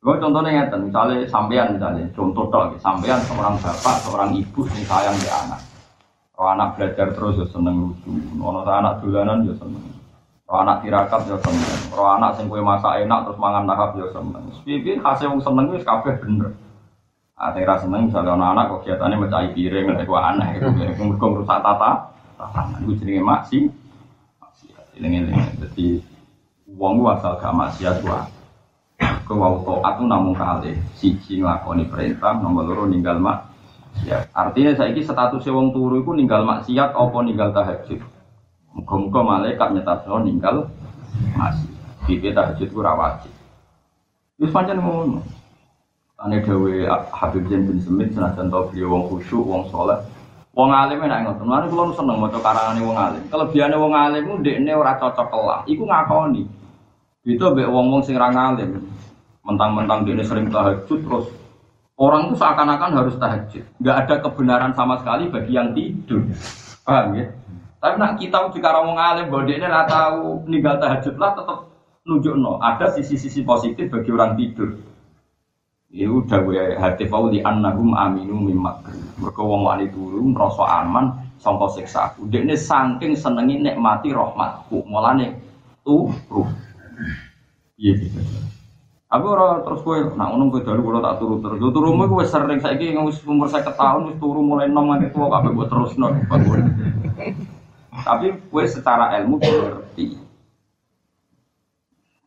Gue 0.00 0.16
contohnya 0.16 0.64
ngeten, 0.64 0.88
misalnya 0.88 1.28
sampean 1.28 1.76
misalnya, 1.76 2.08
contoh 2.16 2.48
dong, 2.48 2.72
sampean 2.80 3.20
seorang 3.28 3.60
bapak, 3.60 4.00
seorang 4.00 4.32
ibu 4.32 4.64
yang 4.64 4.86
sayang 4.88 5.12
di 5.20 5.28
anak. 5.28 5.60
Kalau 6.32 6.56
anak 6.56 6.80
belajar 6.80 7.12
terus 7.12 7.36
ya 7.36 7.46
seneng 7.52 7.76
lucu, 7.84 8.08
kalau 8.40 8.64
anak 8.64 9.04
dolanan 9.04 9.44
ya 9.44 9.52
seneng. 9.60 9.99
Kalau 10.50 10.66
anak 10.66 10.82
tirakat 10.82 11.30
ya 11.30 11.38
seneng. 11.38 11.78
Kalau 11.94 12.10
anak 12.18 12.34
sing 12.34 12.50
kue 12.50 12.58
masak 12.58 13.06
enak 13.06 13.22
terus 13.22 13.38
mangan 13.38 13.70
lahap 13.70 13.94
ya 13.94 14.10
seneng. 14.10 14.50
Pipi 14.66 14.98
hasil 14.98 15.30
wong 15.30 15.38
seneng 15.38 15.70
wis 15.70 15.86
kabeh 15.86 16.18
bener. 16.18 16.50
Ah 17.38 17.54
rasa 17.54 17.86
seneng 17.86 18.10
misalnya 18.10 18.34
anak 18.34 18.50
anak 18.58 18.66
kegiatannya 18.82 19.16
mencari 19.22 19.48
piring 19.54 19.94
lek 19.94 20.10
ku 20.10 20.18
aneh 20.18 20.58
itu 20.58 20.66
mergo 20.74 21.38
rusak 21.38 21.62
tata 21.62 22.10
tatanan 22.34 22.82
iku 22.82 22.98
jenenge 22.98 23.22
maksi. 23.22 23.58
Eling-eling. 24.98 25.38
Dadi 25.62 26.02
wong 26.66 26.98
asal 27.06 27.38
gak 27.38 27.54
maksiat 27.54 28.02
wae 28.02 28.26
Kewau 29.30 29.62
toat 29.62 30.02
itu 30.02 30.04
namun 30.10 30.34
kali 30.34 30.74
siji 30.98 31.38
nglakoni 31.38 31.86
perintah, 31.86 32.34
nomor 32.34 32.66
loro 32.66 32.90
ninggal 32.90 33.22
mak. 33.22 33.46
Ya, 34.02 34.26
artinya 34.34 34.74
saya 34.74 34.90
ini 34.90 35.06
status 35.06 35.46
wong 35.46 35.70
turu 35.70 36.02
itu 36.02 36.10
ninggal 36.18 36.42
maksiat 36.42 36.90
apa 36.90 37.18
ninggal 37.22 37.54
tahajud. 37.54 38.02
Muga-muga 38.76 39.20
malaikat 39.22 39.68
nyetasno 39.74 40.22
ninggal 40.22 40.70
masih. 41.34 41.70
Bibi 42.06 42.32
tahajud 42.34 42.68
itu 42.70 42.80
wajib. 42.80 43.32
Wis 44.40 44.50
pancen 44.54 44.80
ngono. 44.80 45.20
Ane 46.20 46.44
dawe 46.44 46.72
Habib 47.12 47.48
Zain 47.48 47.64
bin 47.64 47.80
Semit 47.80 48.12
senajan 48.12 48.52
tau 48.52 48.68
beliau 48.68 48.92
wong 48.92 49.02
khusyuk, 49.08 49.40
wong 49.40 49.64
soleh. 49.72 49.96
Wong 50.52 50.68
alim 50.68 51.00
enak 51.00 51.24
ngoten. 51.24 51.44
Mulane 51.48 51.66
kula 51.72 51.92
seneng 51.96 52.16
maca 52.20 52.38
karangane 52.40 52.80
wong 52.84 52.98
alim. 52.98 53.22
Kelebihane 53.32 53.76
wong 53.80 53.92
alim 53.96 54.22
ku 54.28 54.34
ndekne 54.40 54.72
ora 54.76 55.00
cocok 55.00 55.26
kelah. 55.32 55.60
Iku 55.64 55.82
ngakoni. 55.88 56.44
Itu 57.24 57.52
mbek 57.52 57.68
wong-wong 57.68 58.04
sing 58.04 58.16
ra 58.16 58.32
ngalim 58.32 58.80
mentang-mentang 59.44 60.04
dia 60.04 60.22
sering 60.22 60.52
tahajud 60.52 61.00
terus 61.00 61.26
orang 61.96 62.28
itu 62.28 62.34
seakan-akan 62.36 62.90
harus 62.92 63.16
tahajud 63.16 63.64
nggak 63.80 63.96
ada 64.06 64.14
kebenaran 64.20 64.72
sama 64.76 65.00
sekali 65.00 65.32
bagi 65.32 65.52
yang 65.56 65.72
tidur 65.72 66.22
paham 66.84 67.16
ya 67.16 67.26
tapi 67.80 67.96
nak 67.96 68.20
kita 68.20 68.52
jika 68.52 68.76
orang 68.76 68.92
ngalim 68.92 69.32
ini 69.48 69.64
tahu 69.88 70.44
ninggal 70.44 70.76
tahajud 70.76 71.16
lah 71.16 71.32
tetap 71.32 71.58
nunjuk 72.04 72.36
no 72.36 72.60
ada 72.60 72.92
sisi-sisi 72.92 73.40
positif 73.40 73.88
bagi 73.88 74.12
orang 74.12 74.36
tidur. 74.36 74.76
Ya 75.90 76.06
udah 76.06 76.38
gue 76.46 76.78
hati 76.78 77.08
fauli 77.10 77.42
annahum 77.42 77.96
aminu 77.96 78.36
mimak. 78.36 78.84
Mereka 79.16 79.42
wong 79.42 79.66
wani 79.66 79.90
turun 79.90 80.36
rasa 80.36 80.84
aman 80.84 81.10
sangka 81.40 81.66
siksa 81.72 82.14
ini 82.20 82.54
saking 82.54 83.16
senengi 83.16 83.58
nikmati 83.58 84.12
rahmatku. 84.12 84.84
Mulane 84.84 85.40
tuh 85.82 86.12
ruh 86.28 86.46
iya 87.80 87.96
gitu. 87.96 88.20
Aku 89.10 89.26
ora 89.26 89.58
terus 89.66 89.82
kowe 89.82 89.98
nak 90.14 90.30
ngono 90.30 90.54
kowe 90.54 90.62
dalu 90.62 90.86
kula 90.86 91.02
tak 91.02 91.18
turu 91.18 91.42
terus. 91.42 91.58
Yo 91.58 91.74
turumu 91.74 92.06
kowe 92.06 92.22
sering 92.22 92.62
saiki 92.62 92.94
wis 92.94 93.18
umur 93.26 93.50
50 93.50 93.74
tahun 93.74 94.00
wis 94.06 94.16
turu 94.22 94.44
mulai 94.44 94.70
nom 94.70 94.86
nganti 94.86 95.10
tuwa 95.10 95.32
kabeh 95.32 95.50
mbok 95.50 95.66
terusno. 95.66 96.06
Tapi 98.00 98.26
kowe 98.48 98.64
secara 98.64 99.16
ilmu 99.20 99.36
ngerti. 99.40 100.18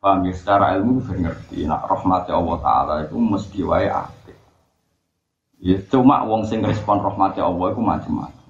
Paham 0.03 0.27
ya, 0.27 0.33
secara 0.35 0.75
ilmu 0.77 0.99
gue 1.03 1.17
ngerti. 1.23 1.63
Nak 1.63 1.87
rahmati 1.87 2.31
Allah 2.35 2.57
Ta'ala 2.59 2.93
itu 3.07 3.15
mesti 3.15 3.59
wae 3.63 3.87
apik. 3.87 4.37
Ya 5.63 5.79
cuma 5.87 6.27
wong 6.27 6.43
sing 6.43 6.59
respon 6.59 6.99
rahmati 6.99 7.39
Allah 7.39 7.71
itu 7.71 7.79
macam-macam. 7.79 8.43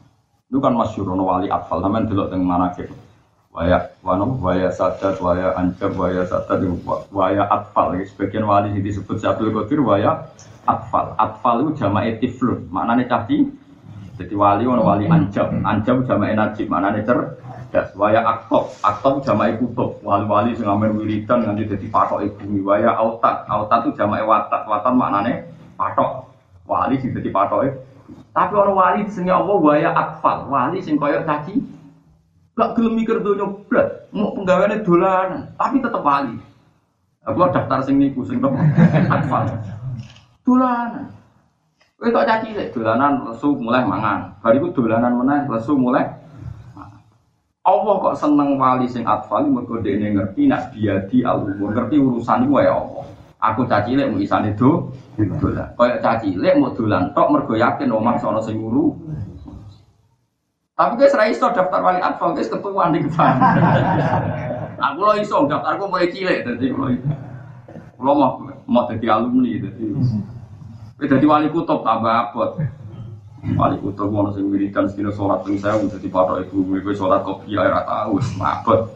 Itu 0.49 0.57
kan 0.61 0.73
masyhur 0.73 1.13
wali 1.13 1.49
atfal, 1.49 1.81
sampean 1.81 2.09
delok 2.09 2.33
teng 2.33 2.41
manakib 2.41 2.89
waya 3.53 3.93
wano 4.01 4.33
waya 4.41 4.73
sadat 4.73 5.21
waya 5.21 5.53
ancam 5.53 5.93
waya 5.93 6.25
sadat 6.25 6.57
waya 7.13 7.45
atfal 7.45 7.93
sebagian 8.01 8.49
wali 8.49 8.73
ini 8.73 8.81
disebut 8.81 9.21
Abdul 9.21 9.53
Qadir 9.53 9.79
waya 9.85 10.25
atfal 10.65 11.13
atfal 11.21 11.61
itu 11.61 11.85
jamae 11.85 12.17
tiflun 12.17 12.65
maknanya 12.73 13.05
caci 13.05 13.45
jadi 14.13 14.33
wali 14.37 14.63
wano 14.69 14.85
wali 14.85 15.09
ancam 15.09 15.65
ancam 15.65 16.05
jamae 16.05 16.37
najib 16.37 16.69
maknanya 16.69 17.01
cerdas 17.01 17.89
waya 17.97 18.21
aktob. 18.21 18.69
Aktob 18.85 19.25
jamae 19.25 19.57
kutub. 19.57 19.97
Wali 20.05 20.25
wali 20.29 20.49
sing 20.53 20.69
amen 20.69 20.93
wiridan 20.93 21.49
nanti 21.49 21.65
jadi 21.65 21.89
patok 21.89 22.21
bumi. 22.37 22.61
Waya 22.61 22.93
autat. 22.93 23.49
Autat 23.49 23.89
itu 23.89 23.97
jamae 23.97 24.21
watat 24.21 24.69
watat 24.69 24.93
maknanya 24.93 25.49
patok. 25.73 26.29
Wali 26.69 27.01
sing 27.01 27.17
jadi 27.17 27.33
patok 27.33 27.73
tapi 28.33 28.53
orang 28.57 28.73
wali 28.73 29.01
sing 29.13 29.29
Allah 29.29 29.57
waya 29.61 29.89
atfal 29.93 30.49
wali 30.49 30.81
sing 30.81 30.97
koyok 30.97 31.25
caci. 31.29 31.61
Gak 32.53 32.77
gelem 32.77 33.01
mikir 33.01 33.17
donya 33.25 33.49
blas, 33.65 34.13
mau 34.13 34.29
penggaweane 34.37 34.85
dolanan, 34.85 35.57
tapi 35.57 35.81
tetep 35.81 36.05
wali. 36.05 36.37
Aku 37.25 37.49
daftar 37.49 37.81
sing 37.81 37.97
niku 37.97 38.21
sing? 38.29 38.37
Atfal. 39.09 39.57
Dolanan. 40.45 41.09
Kowe 42.03 42.11
kok 42.11 42.27
caci 42.27 42.51
lek 42.51 42.75
dolanan 42.75 43.23
lesu 43.23 43.55
mulai 43.55 43.87
mangan. 43.87 44.35
Bariku 44.43 44.75
dolanan 44.75 45.23
meneh 45.23 45.47
lesu 45.47 45.71
mulai 45.79 46.03
Allah 47.63 47.95
kok 47.95 48.19
seneng 48.19 48.59
wali 48.59 48.91
sing 48.91 49.07
atfal 49.07 49.47
mergo 49.47 49.79
dekne 49.79 50.11
ngerti 50.11 50.51
nak 50.51 50.75
dia 50.75 50.99
di 51.07 51.23
umur 51.23 51.71
ngerti 51.71 51.95
urusan 51.95 52.43
iku 52.43 52.59
ya 52.59 52.75
Allah. 52.75 53.07
Aku 53.39 53.63
caci 53.71 53.95
lek 53.95 54.11
mau 54.11 54.19
isane 54.19 54.51
do 54.51 54.91
dolan. 55.15 55.71
Kaya 55.79 55.95
caci 56.03 56.35
lek 56.35 56.59
mau 56.59 56.75
dolan 56.75 57.15
tok 57.15 57.31
mergo 57.31 57.55
yakin 57.55 57.87
omah 57.87 58.19
sono 58.19 58.43
sing 58.43 58.59
nguru 58.59 58.99
tapi 60.75 60.99
guys 60.99 61.15
rai 61.15 61.31
iso 61.31 61.47
daftar 61.55 61.79
wali 61.79 62.03
atfal 62.03 62.35
guys 62.35 62.51
ketuaan 62.51 62.99
di 62.99 63.07
depan. 63.07 63.39
Aku 64.91 64.99
lo 65.07 65.15
iso 65.15 65.47
daftar 65.47 65.79
aku 65.79 65.87
mulai 65.87 66.11
cilik 66.11 66.43
jadi 66.43 66.67
lo 66.75 66.91
lo 67.95 68.11
mau 68.11 68.43
mau 68.67 68.83
jadi 68.91 69.07
alumni 69.07 69.55
jadi. 69.55 69.87
Jadi 71.03 71.25
wali 71.27 71.47
kutub 71.51 71.83
tambah 71.83 72.31
abot. 72.31 72.55
Wali 73.59 73.75
kutub 73.83 74.07
mau 74.07 74.23
nasi 74.23 74.39
wiridan 74.39 74.87
sekilo 74.87 75.11
sholat 75.11 75.43
pun 75.43 75.59
saya 75.59 75.75
jadi 75.83 76.07
patok 76.07 76.47
ibu 76.47 76.79
gue 76.79 76.95
sholat 76.95 77.27
kopi 77.27 77.59
air 77.59 77.75
tahu 77.83 78.23
mabot. 78.39 78.87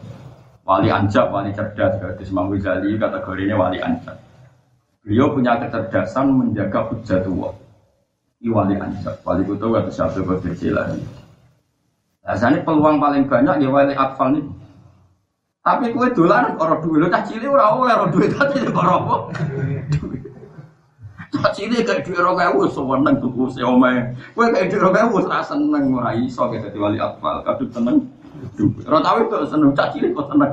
Wali 0.64 0.88
anjak, 0.92 1.32
wali 1.32 1.52
cerdas, 1.56 1.96
jadi 1.96 2.24
Imam 2.28 2.52
Ghazali 2.52 3.00
kategorinya 3.00 3.56
wali 3.56 3.80
anjak. 3.80 4.20
Beliau 5.00 5.32
punya 5.32 5.56
kecerdasan 5.56 6.28
menjaga 6.28 6.92
hujatullah. 6.92 7.56
Ini 8.44 8.52
wali 8.52 8.74
anjak, 8.76 9.20
wali 9.24 9.48
kutub 9.48 9.76
atau 9.76 9.92
siapa 9.92 10.20
Qadir 10.20 10.76
Biasanya 12.20 12.60
peluang 12.60 13.00
paling 13.00 13.24
banyak 13.24 13.64
ya 13.64 13.68
wali 13.72 13.96
atfal 13.96 14.36
nih. 14.36 14.44
Tapi 15.64 15.92
kue 15.92 16.08
dolan 16.12 16.56
karo 16.56 16.80
duit 16.80 17.04
lo 17.04 17.08
cah 17.12 17.24
cilik 17.24 17.48
ora 17.48 17.76
oleh 17.76 17.92
ora 17.92 18.08
duit 18.08 18.32
cilik 18.32 18.72
karo 18.72 18.92
apa? 19.04 19.16
Cilik 21.28 21.84
kayak 21.84 22.08
duit 22.08 22.16
ora 22.16 22.48
ewu 22.48 22.64
seneng 22.72 23.20
tuku. 23.20 23.52
Kue 24.32 24.46
kayak 24.48 24.72
duit 24.72 24.80
ora 24.80 25.04
ewu 25.04 25.20
ora 25.20 25.44
seneng 25.44 25.92
ora 25.92 26.16
iso 26.16 26.48
kayak 26.48 26.72
dadi 26.72 26.78
wali 26.80 26.96
atfal 26.96 27.44
kadut 27.44 27.68
seneng. 27.68 28.08
Ora 28.88 29.44
seneng 29.44 29.76
cilik 29.76 30.16
kok 30.16 30.28
seneng. 30.32 30.50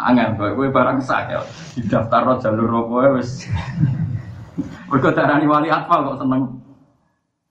Angin 0.00 0.32
kowe 0.40 0.48
kowe 0.56 0.68
barang 0.72 1.04
sak 1.04 1.28
ya. 1.28 1.44
Di 1.76 1.84
daftar 1.84 2.24
jalur 2.40 2.88
apa 2.88 3.20
wis. 3.20 3.44
Mergo 4.88 5.12
darani 5.12 5.44
wali 5.44 5.68
atfal 5.68 6.08
kok 6.08 6.24
seneng 6.24 6.56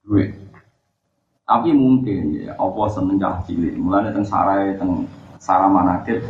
duit. 0.01 0.33
Tapi 1.45 1.69
mungkin 1.73 2.49
ya 2.49 2.57
apa 2.57 2.81
seneng 2.89 3.21
cah 3.21 3.45
cilik. 3.45 3.77
Mulane 3.77 4.09
teng 4.09 4.25
sarai 4.25 4.73
teng 4.81 5.05
sara 5.37 5.69
manakib 5.69 6.25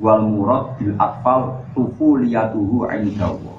wal 0.00 0.24
murad 0.24 0.80
bil 0.80 0.96
atfal 0.96 1.60
tufu 1.76 2.16
liyatuhu 2.24 2.88
indallah. 2.88 3.57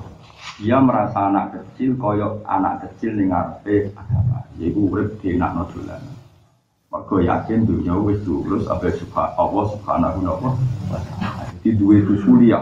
Dia 0.60 0.84
merasa 0.84 1.32
anak 1.32 1.56
kecil 1.56 1.96
koyok 1.96 2.44
anak 2.44 2.84
kecil 2.84 3.16
ning 3.16 3.32
ngarepe 3.32 3.96
agama. 3.96 4.44
Yaiku 4.60 4.92
urip 4.92 5.16
dienakno 5.24 5.64
dolanan. 5.72 6.16
Mergo 6.92 7.16
yakin 7.24 7.64
dunia 7.64 7.96
wis 7.96 8.20
lulus 8.28 8.68
apa 8.68 8.92
subhan 8.92 9.32
Allah 9.40 9.66
subhanahu 9.72 10.20
wa 10.20 11.00
taala. 11.00 11.48
Itu 11.64 12.18
sulia, 12.20 12.60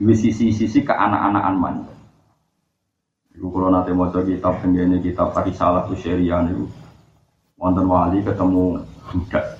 dua 0.00 0.14
sisi-sisi 0.16 0.80
ke 0.80 0.94
anak-anakan 0.94 1.56
man. 1.60 1.76
Ibu 3.34 3.50
kalau 3.50 3.68
nanti 3.68 3.90
mau 3.90 4.08
kitab 4.08 4.62
ini 4.62 5.02
kitab 5.02 5.34
Farisalah 5.34 5.90
Syariah 5.90 6.48
itu 6.48 6.64
wonten 7.58 7.84
wali 7.90 8.22
ketemu 8.22 8.78
budak. 9.10 9.58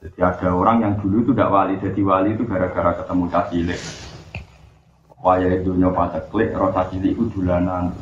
Jadi 0.00 0.18
ada 0.24 0.48
orang 0.56 0.80
yang 0.80 0.94
dulu 0.96 1.20
itu 1.20 1.36
tidak 1.36 1.52
wali, 1.52 1.76
jadi 1.76 2.00
wali 2.00 2.32
itu 2.32 2.48
gara-gara 2.48 2.96
ketemu 3.04 3.24
cacilik. 3.28 3.80
Waya 5.20 5.60
dunia 5.60 5.92
pada 5.92 6.16
klik, 6.32 6.56
roh 6.56 6.72
cacilik 6.72 7.12
itu 7.12 7.28
dulanan. 7.28 7.92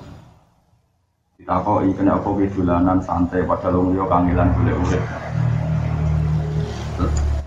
Ditakoki 1.34 1.90
kena 1.98 2.14
apa 2.14 2.30
dolanan 2.30 3.02
santai 3.02 3.42
padahal 3.42 3.82
wong 3.82 3.98
yo 3.98 4.06
boleh 4.06 4.74
urip. 4.86 5.02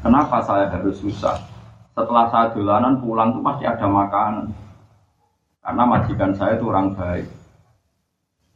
Kenapa 0.04 0.44
saya 0.44 0.68
harus 0.76 1.00
susah? 1.00 1.40
Setelah 1.96 2.28
saya 2.28 2.52
dolanan 2.52 3.00
pulang 3.00 3.32
tuh 3.32 3.44
pasti 3.48 3.64
ada 3.64 3.88
makanan. 3.88 4.52
Karena 5.64 5.84
majikan 5.88 6.36
saya 6.36 6.60
itu 6.60 6.68
orang 6.68 6.92
baik. 6.92 7.32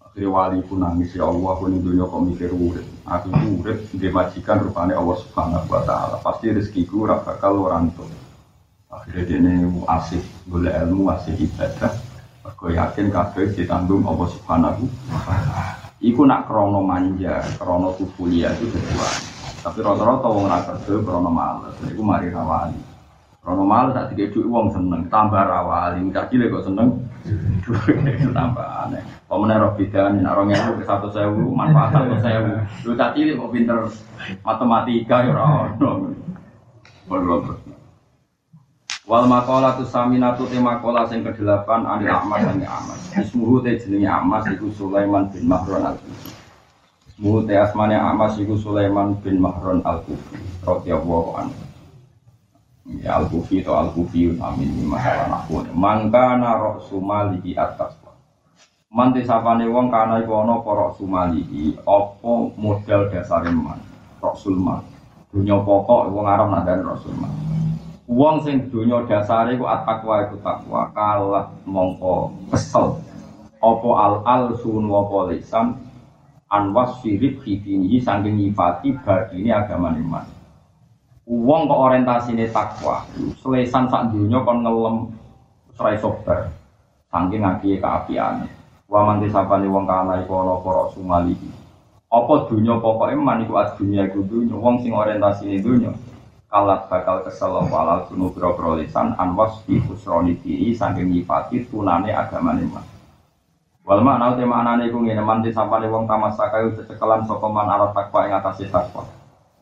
Akhirnya 0.03 0.31
wali 0.31 0.59
pun 0.67 0.83
nangis 0.83 1.15
ya 1.15 1.31
Allah 1.31 1.53
pun 1.55 1.79
dunia 1.79 2.11
kok 2.11 2.23
mikir 2.27 2.51
urip. 2.51 2.87
Aku 3.07 3.31
itu 3.31 3.47
urip 3.63 3.77
di 3.87 4.07
majikan 4.11 4.67
rupanya 4.67 4.99
Allah 4.99 5.15
Subhanahu 5.23 5.67
Wa 5.71 5.81
Taala. 5.87 6.15
Pasti 6.19 6.51
rezekiku 6.51 7.07
ora 7.07 7.23
bakal 7.23 7.55
orang 7.71 7.87
tuh. 7.95 8.07
Akhirnya 8.91 9.23
dia 9.27 9.39
ini 9.39 9.83
asik 9.87 10.34
boleh 10.45 10.73
ilmu 10.85 11.09
asik 11.13 11.37
ibadah. 11.41 11.91
Aku 12.45 12.69
yakin 12.69 13.09
kabeh 13.09 13.57
ditanggung 13.57 14.05
Allah 14.05 14.27
Subhanahu. 14.29 14.85
Iku 15.97 16.21
nak 16.29 16.45
krono 16.45 16.85
manja, 16.85 17.41
krono 17.57 17.97
kuliah 17.97 18.53
itu 18.53 18.69
kedua. 18.69 19.09
Tapi 19.65 19.81
rata-rata 19.81 20.27
wong 20.29 20.45
ra 20.45 20.61
kerja 20.61 20.93
krono 21.01 21.33
males. 21.33 21.73
Iku 21.89 22.05
mari 22.05 22.29
rawani. 22.29 22.77
Krono 23.41 23.65
males 23.65 23.97
tak 23.97 24.13
dikek 24.13 24.37
seneng, 24.37 25.09
tambah 25.09 25.41
rawali. 25.41 26.05
Cah 26.13 26.29
cilik 26.29 26.53
kok 26.53 26.65
seneng. 26.69 26.89
Tambah 28.37 28.67
aneh. 28.85 29.01
Pemenang 29.25 29.57
roh 29.65 29.71
bidan, 29.73 30.21
nak 30.21 30.37
rong 30.37 30.53
ewu 30.53 30.77
ke 30.77 30.85
satu 30.85 31.09
sewu, 31.09 31.49
manfaat 31.49 31.97
satu 31.97 32.13
sewu. 32.21 32.53
Lu 32.85 32.93
cah 32.93 33.09
cilik 33.17 33.41
kok 33.41 33.49
pinter 33.49 33.79
matematika 34.45 35.25
ya 35.25 35.33
ora 35.33 35.73
ono. 35.73 36.13
Bodoh. 37.09 37.57
Wal 39.05 39.29
makola 39.29 39.77
tu 39.77 39.85
saminatu 39.85 40.49
te 40.49 40.57
makola 40.57 41.05
sing 41.05 41.21
kedelapan 41.21 41.85
anil 41.85 42.09
amas 42.09 42.41
sange 42.41 42.65
amas. 42.65 42.99
Ismuhu 43.13 43.61
te 43.61 43.77
jenenge 43.77 44.09
amas 44.09 44.49
iku 44.49 44.73
Sulaiman 44.73 45.29
bin 45.29 45.45
Mahron 45.45 45.85
al 45.85 45.93
kufi. 46.01 46.33
Ismuhu 47.13 47.45
te 47.45 47.53
asmane 47.53 47.93
amas 47.93 48.33
iku 48.41 48.57
Sulaiman 48.57 49.13
bin 49.21 49.37
Mahron 49.37 49.85
al 49.85 50.01
kufi. 50.09 50.41
Radhiyallahu 50.65 51.37
anhu. 51.37 51.61
Ya 52.97 53.21
al 53.21 53.29
kufi 53.29 53.61
to 53.61 53.77
al 53.77 53.93
kufi 53.93 54.33
amin 54.41 54.89
masalah 54.89 55.45
aku. 55.45 55.61
Mangkana 55.69 56.57
ra'su 56.57 56.97
malihi 56.97 57.53
atas 57.53 57.93
Manti 58.95 59.21
sapane 59.27 59.67
wong 59.67 59.91
kana 59.91 60.23
iku 60.23 60.39
ana 60.41 60.57
apa 60.57 60.71
ra'su 60.71 61.05
malihi 61.05 61.77
apa 61.85 62.33
modal 62.57 63.13
dasare 63.13 63.53
man. 63.53 63.77
Rasul 64.17 64.57
man. 64.57 64.81
Dunya 65.29 65.61
pokok 65.61 66.09
wong 66.09 66.25
Arab 66.25 66.49
nadane 66.49 66.81
Rasul 66.81 67.13
man. 67.13 67.54
Wong 68.05 68.37
sing 68.45 68.69
donya 68.69 69.01
dasare 69.09 69.57
iku 69.57 69.65
at-taqwa 69.65 70.29
iku 70.29 70.37
takwa 70.45 70.93
kalah 70.93 71.49
mongko 71.65 72.37
kesel. 72.53 73.01
Apa 73.57 73.89
al-al 73.97 74.53
sun 74.61 74.85
apa 74.93 75.33
lisan 75.33 75.73
anwas 76.45 77.01
sirip 77.01 77.41
hidini 77.41 77.97
saking 77.97 78.37
nyifati 78.37 78.93
ini 79.33 79.49
agama 79.49 79.89
iman. 79.97 80.21
Wong 81.25 81.65
kok 81.65 81.81
orientasine 81.81 82.45
takwa, 82.53 83.01
selesan 83.41 83.89
sak 83.89 84.13
donya 84.13 84.37
kon 84.45 84.61
ngelem 84.61 85.09
ora 85.81 85.97
iso 85.97 86.13
bar. 86.21 86.53
Saking 87.09 87.41
ngaki 87.41 87.81
keapiane. 87.81 88.45
Wa 88.85 89.01
man 89.01 89.17
disapane 89.17 89.65
wong 89.65 89.89
kana 89.89 90.21
iku 90.21 90.45
ana 90.45 90.61
para 90.61 90.93
sumalihi. 90.93 91.49
Apa 92.13 92.53
donya 92.53 92.77
pokoke 92.77 93.17
man 93.17 93.41
iku 93.41 93.57
ad 93.57 93.73
dunya 93.81 94.05
iku 94.05 94.21
donya 94.29 94.53
wong 94.53 94.85
sing 94.85 94.93
orientasine 94.93 95.57
donya 95.57 95.89
kalat 96.55 96.87
bakal 96.87 97.19
kesel 97.27 97.67
walal 97.67 98.07
sunu 98.07 98.31
biro 98.31 98.55
lisan. 98.79 99.11
Anwas 99.19 99.59
di 99.67 99.75
khusroni 99.83 100.39
diri 100.39 100.71
saking 100.71 101.11
nyifati 101.11 101.67
tunane 101.67 102.15
agama 102.15 102.55
lima 102.55 102.79
wal 103.83 103.99
makna 103.99 104.39
te 104.39 104.47
maknane 104.47 104.87
iku 104.87 105.03
ngene 105.03 105.19
man 105.19 105.43
disapane 105.43 105.91
wong 105.91 106.07
tamasaka 106.07 106.63
yo 106.63 106.79
cecekelan 106.79 107.27
sapa 107.27 107.47
man 107.51 107.67
arah 107.67 107.91
takwa 107.91 108.23
ing 108.23 108.33
atase 108.39 108.71
takwa. 108.71 109.03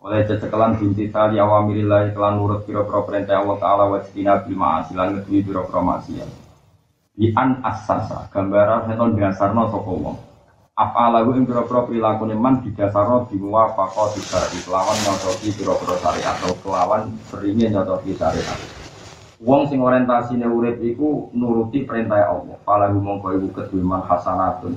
Oleh 0.06 0.22
cecekelan 0.30 0.78
binti 0.78 1.10
tali 1.10 1.42
awamirillah 1.42 2.14
kelan 2.14 2.38
nurut 2.38 2.62
biro-biro 2.64 3.04
perintah 3.10 3.42
Allah 3.42 3.58
taala 3.58 3.84
wa 3.90 4.00
tina 4.06 4.40
bil 4.46 4.56
ma'asi 4.56 4.94
lan 4.94 5.26
biro-biro 5.26 5.82
di 7.14 7.30
an 7.38 7.62
asasa 7.62 8.26
gambaran 8.34 8.90
seton 8.90 9.14
dasarno 9.14 9.70
sapa 9.70 9.92
wong 9.92 10.18
apalahu 10.74 11.38
ing 11.38 11.46
pira-pira 11.46 11.86
prilakune 11.86 12.34
man 12.34 12.66
didasarno 12.66 13.30
bimuwafaqah 13.30 14.18
disari 14.18 14.58
kelawan 14.66 14.98
nyocoki 15.06 15.54
pira-pira 15.54 16.02
syariat 16.02 16.34
atau 16.42 16.58
kelawan 16.66 17.14
seringnya 17.30 17.78
nyocoki 17.78 18.18
syariat 18.18 18.58
Wong 19.44 19.68
sing 19.68 19.84
orientasine 19.84 20.48
urip 20.48 20.80
iku 20.80 21.28
nuruti 21.36 21.84
perintah 21.84 22.32
Allah. 22.32 22.56
Falahu 22.64 23.04
mongko 23.04 23.36
iku 23.36 23.48
kedue 23.52 23.84
man 23.84 24.00
hasanatun. 24.08 24.72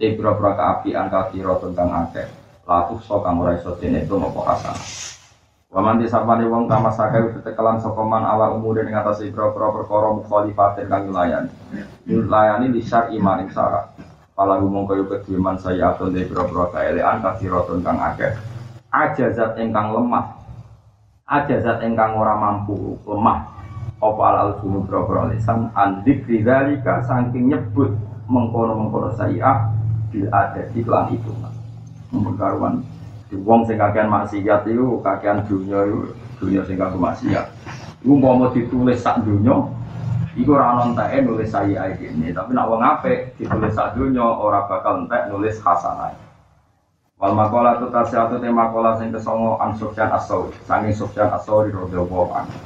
Te 0.00 0.16
pira-pira 0.16 0.56
kaapian 0.56 1.12
kathira 1.12 1.60
tentang 1.60 1.92
akeh. 1.92 2.24
Latuh 2.64 2.96
so 3.04 3.20
kang 3.20 3.36
ora 3.36 3.60
iso 3.60 3.76
itu 3.76 4.14
ngopo 4.16 4.40
hasanah. 4.40 4.80
Waman 5.68 6.00
disapane 6.00 6.48
wong 6.48 6.64
kama 6.64 6.88
sakai 6.96 7.28
tetekelan 7.36 7.76
sapa 7.76 8.00
man 8.08 8.24
ala 8.24 8.56
umure 8.56 8.88
ing 8.88 8.96
atase 8.96 9.28
pira-pira 9.28 9.68
perkara 9.68 10.08
mukhalifatin 10.16 10.88
kang 10.88 11.12
layani. 11.12 11.52
Layani 12.08 12.72
di 12.72 12.80
syar'i 12.80 13.20
maring 13.20 13.52
syarat. 13.52 14.15
Pala 14.36 14.60
gumong 14.60 14.84
kayu 14.84 15.08
kediaman 15.08 15.56
saya 15.56 15.96
atau 15.96 16.12
dari 16.12 16.28
bro-bro 16.28 16.68
kaelean 16.68 17.24
rotun 17.24 17.80
kang 17.80 17.96
akeh. 17.96 18.36
Ajazat 18.92 19.56
engkang 19.56 19.96
lemah. 19.96 20.36
Ajazat 21.24 21.80
engkang 21.80 22.20
ora 22.20 22.36
mampu 22.36 23.00
lemah. 23.08 23.48
Opal 23.96 24.36
al 24.36 24.50
sunu 24.60 24.84
bro-bro 24.84 25.32
lisan? 25.32 25.72
Andik 25.72 26.28
ridalika 26.28 27.00
saking 27.08 27.48
nyebut 27.48 27.96
Mengkono-mengkono 28.26 29.14
saya 29.14 29.72
Bil 30.10 30.26
ada 30.28 30.68
iklan 30.74 31.14
itu 31.14 31.32
Memperkaruan 32.12 32.84
di 33.26 33.34
wong 33.42 33.66
sing 33.66 33.74
kakean 33.74 34.06
maksiat 34.06 34.70
itu 34.70 35.02
kakean 35.02 35.42
dunia 35.50 35.82
itu 35.82 36.14
dunia 36.38 36.62
sing 36.62 36.78
kakean 36.78 37.02
maksiat. 37.02 37.46
Mau 38.06 38.46
ditulis 38.54 39.02
sak 39.02 39.26
dunia 39.26 39.66
Iku 40.36 40.52
ora 40.52 40.76
ono 40.76 40.92
enteke 40.92 41.24
nulis 41.24 41.48
saya 41.48 41.88
ini, 41.96 42.28
tapi 42.28 42.52
nak 42.52 42.68
wong 42.68 42.84
apik 42.84 43.40
ditulis 43.40 43.72
sak 43.72 43.96
donya 43.96 44.20
ora 44.20 44.68
bakal 44.68 45.08
entek 45.08 45.32
nulis 45.32 45.56
hasanah. 45.64 46.12
Wal 47.16 47.32
makola 47.32 47.80
tu 47.80 47.88
tasyatu 47.88 48.36
te 48.36 48.52
makola 48.52 49.00
sing 49.00 49.08
kesongo 49.08 49.56
an 49.56 49.72
Sufyan 49.80 50.12
As-Sauri, 50.12 50.52
saking 50.68 50.92
Sufyan 50.92 51.32
As-Sauri 51.32 51.72
radhiyallahu 51.72 52.28
anhu. 52.36 52.60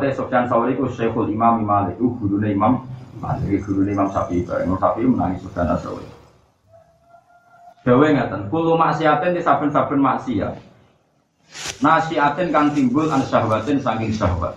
Te 0.00 0.08
Sufyan 0.16 0.48
Sauri 0.48 0.80
ku 0.80 0.88
Syekhul 0.88 1.28
Imam 1.28 1.60
Malik, 1.60 2.00
ku 2.00 2.16
gurune 2.16 2.56
Imam 2.56 2.88
Malik, 3.20 3.60
gurune 3.68 3.92
Imam 3.92 4.08
Syafi'i, 4.08 4.48
Imam 4.64 4.80
Syafi'i 4.80 5.04
menangi 5.04 5.44
Sufyan 5.44 5.68
As-Sauri. 5.68 6.08
Dawe 7.84 8.06
ngaten, 8.08 8.48
kulo 8.48 8.80
maksiatin 8.80 9.36
di 9.36 9.44
saben-saben 9.44 10.00
maksiat. 10.00 10.56
Nasiatin 11.84 12.48
kang 12.48 12.72
timbul 12.72 13.08
an 13.12 13.20
syahwatin 13.24 13.80
saking 13.80 14.12
syahwat. 14.12 14.56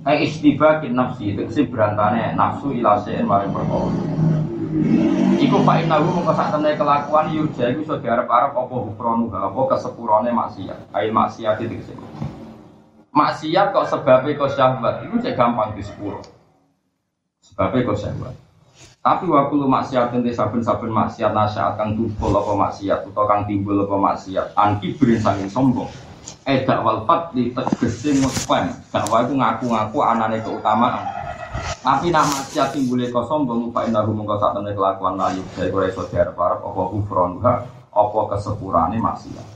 Eh 0.00 0.24
istibakin 0.24 0.96
nafsi 0.96 1.36
itu 1.36 1.44
sih 1.52 1.68
berantane 1.68 2.32
nafsu 2.32 2.72
ilasein 2.72 3.28
maring 3.28 3.52
perkara. 3.52 3.92
Iku 5.36 5.60
pak 5.60 5.84
inahu 5.84 6.08
mengko 6.08 6.32
sak 6.32 6.56
temne 6.56 6.72
kelakuan 6.72 7.28
yurja 7.36 7.68
iku 7.68 7.84
iso 7.84 7.94
diarep-arep 8.00 8.56
apa 8.56 8.74
hukronu 8.80 9.28
apa 9.28 9.60
kesepurane 9.76 10.32
maksiat. 10.32 10.88
Ail 10.96 11.12
maksiat 11.12 11.60
itu 11.60 11.84
sih. 11.84 11.96
Maksiat 13.12 13.76
kok 13.76 13.92
sebabnya 13.92 14.40
kok 14.40 14.52
syahwat 14.56 15.04
itu 15.04 15.20
cek 15.20 15.36
gampang 15.36 15.76
di 15.76 15.84
sepuro. 15.84 16.24
Sebabnya 17.44 17.84
kok 17.92 18.00
syahwat. 18.00 18.34
Tapi 19.04 19.24
waktu 19.28 19.52
lu 19.56 19.68
maksiat 19.68 20.16
nanti 20.16 20.32
saben-saben 20.32 20.92
maksiat 20.92 21.32
nasihat 21.36 21.76
kang 21.76 21.92
tumpul 21.92 22.32
apa 22.32 22.52
maksiat 22.56 23.04
atau 23.04 23.24
kang 23.28 23.44
timbul 23.44 23.84
apa 23.84 23.96
maksiat 23.96 24.56
anki 24.56 24.96
berin 24.96 25.20
saking 25.20 25.48
sombong 25.48 25.88
eh 26.48 26.64
dakwal 26.64 27.04
fat 27.04 27.36
di 27.36 27.52
tegese 27.52 28.16
ngekwen 28.16 28.72
dakwah 28.88 29.28
itu 29.28 29.34
ngaku-ngaku 29.36 29.98
anane 30.00 30.40
keutamaan. 30.40 31.04
Tapi 31.80 32.12
nama 32.12 32.28
maksiat 32.28 32.76
timbule 32.76 33.08
kok 33.08 33.26
sombong 33.26 33.72
fa 33.72 33.84
inna 33.88 34.04
hum 34.04 34.24
kau 34.24 34.36
sak 34.36 34.52
temne 34.56 34.72
kelakuan 34.76 35.16
layu 35.16 35.42
dari 35.56 35.72
ora 35.72 35.88
iso 35.88 36.04
diarep-arep 36.08 36.60
apa 36.60 36.82
kufron 36.92 37.40
apa 37.90 38.18
kesepurane 38.36 38.96
maksiat. 39.00 39.46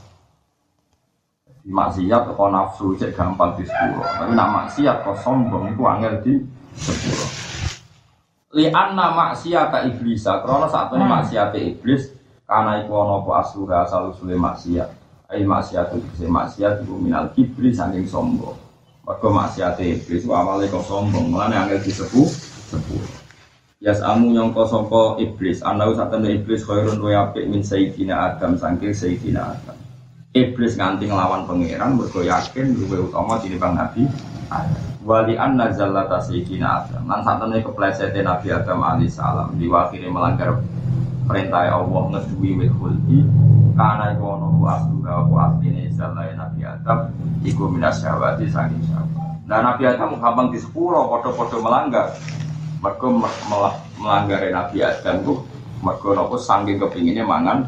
Maksiat 1.65 2.21
kok 2.29 2.49
nafsu 2.49 2.93
cek 2.97 3.17
gampang 3.17 3.57
di 3.57 3.65
sepuro. 3.65 4.05
Tapi 4.05 4.33
nak 4.37 4.49
maksiat 4.53 5.05
kok 5.05 5.17
sombong 5.21 5.73
itu 5.73 5.81
angel 5.85 6.13
di 6.21 6.33
sepuro. 6.77 7.25
Li 8.53 8.69
anna 8.69 9.13
maksiat 9.13 9.73
iblis 9.89 10.25
karena 10.25 10.67
saat 10.69 10.93
ini 10.93 11.05
maksiat 11.05 11.49
iblis 11.57 12.13
karena 12.45 12.85
iku 12.85 12.93
apa 13.01 13.31
asluha 13.41 13.85
asal 13.85 14.13
usule 14.13 14.37
maksiat 14.37 15.04
Ai 15.25 15.41
maksiat 15.41 15.97
itu 15.97 16.05
bisa 16.13 16.25
maksiat 16.29 16.73
itu 16.85 16.93
minal 17.01 17.33
kibri 17.33 17.73
saking 17.73 18.05
sombong. 18.05 18.57
Mergo 19.05 19.29
maksiat 19.33 19.81
iblis 19.81 20.25
awalnya 20.29 20.69
kok 20.69 20.85
sombong, 20.85 21.33
malah 21.33 21.65
angel 21.65 21.81
disepuh 21.81 22.29
sepuh. 22.69 23.25
Yas 23.85 24.01
amu 24.01 24.33
nyongko 24.33 24.65
songko 24.65 25.01
iblis, 25.21 25.61
anda 25.61 25.85
usah 25.85 26.09
tanda 26.09 26.25
iblis 26.25 26.65
khairun 26.65 26.97
wa 26.97 27.29
apik 27.29 27.45
min 27.45 27.61
sayyidina 27.61 28.33
Adam 28.33 28.57
saking 28.57 28.97
sayyidina 28.97 29.41
Adam. 29.45 29.77
Iblis 30.33 30.73
nganti 30.73 31.05
ngelawan 31.05 31.45
pangeran 31.45 31.93
mergo 31.93 32.25
yakin 32.25 32.73
luwih 32.81 33.05
utama 33.05 33.37
bang 33.37 33.73
Nabi 33.77 34.09
Adam. 34.49 34.83
Wali 35.05 35.37
anna 35.37 35.69
zallata 35.69 36.17
sayyidina 36.17 36.65
Adam. 36.65 37.05
Lan 37.05 37.21
satene 37.21 37.61
keplesete 37.61 38.19
Nabi 38.25 38.47
Adam 38.49 38.81
alaihi 38.81 39.11
salam 39.11 39.53
diwakili 39.53 40.09
melanggar 40.09 40.65
perintah 41.25 41.67
Allah 41.73 42.01
ngedui 42.13 42.49
wit 42.57 42.71
khuldi. 42.77 43.25
Karena 43.75 44.15
iku 44.15 44.23
ono 44.39 44.47
ku 44.55 44.63
asduha 44.63 45.13
ku 45.27 45.33
asline 45.35 45.91
zalai 45.91 46.31
Nabi 46.37 46.63
Adam 46.63 47.11
iku 47.43 47.67
minas 47.67 47.99
syahwati 47.99 48.47
saking 48.47 48.79
syahwat. 48.87 49.43
Nah 49.45 49.59
Nabi 49.59 49.83
Adam 49.83 50.15
gampang 50.15 50.47
di 50.55 50.63
sepuro 50.63 51.11
podo-podo 51.11 51.59
melanggar 51.59 52.15
mereka 52.79 53.05
melanggar 53.99 54.39
Nabi 54.47 54.77
Adam 54.79 55.15
ku 55.27 55.33
mereka 55.83 56.07
nopo 56.15 56.39
saking 56.39 56.79
kepinginnya 56.79 57.27
mangan. 57.27 57.67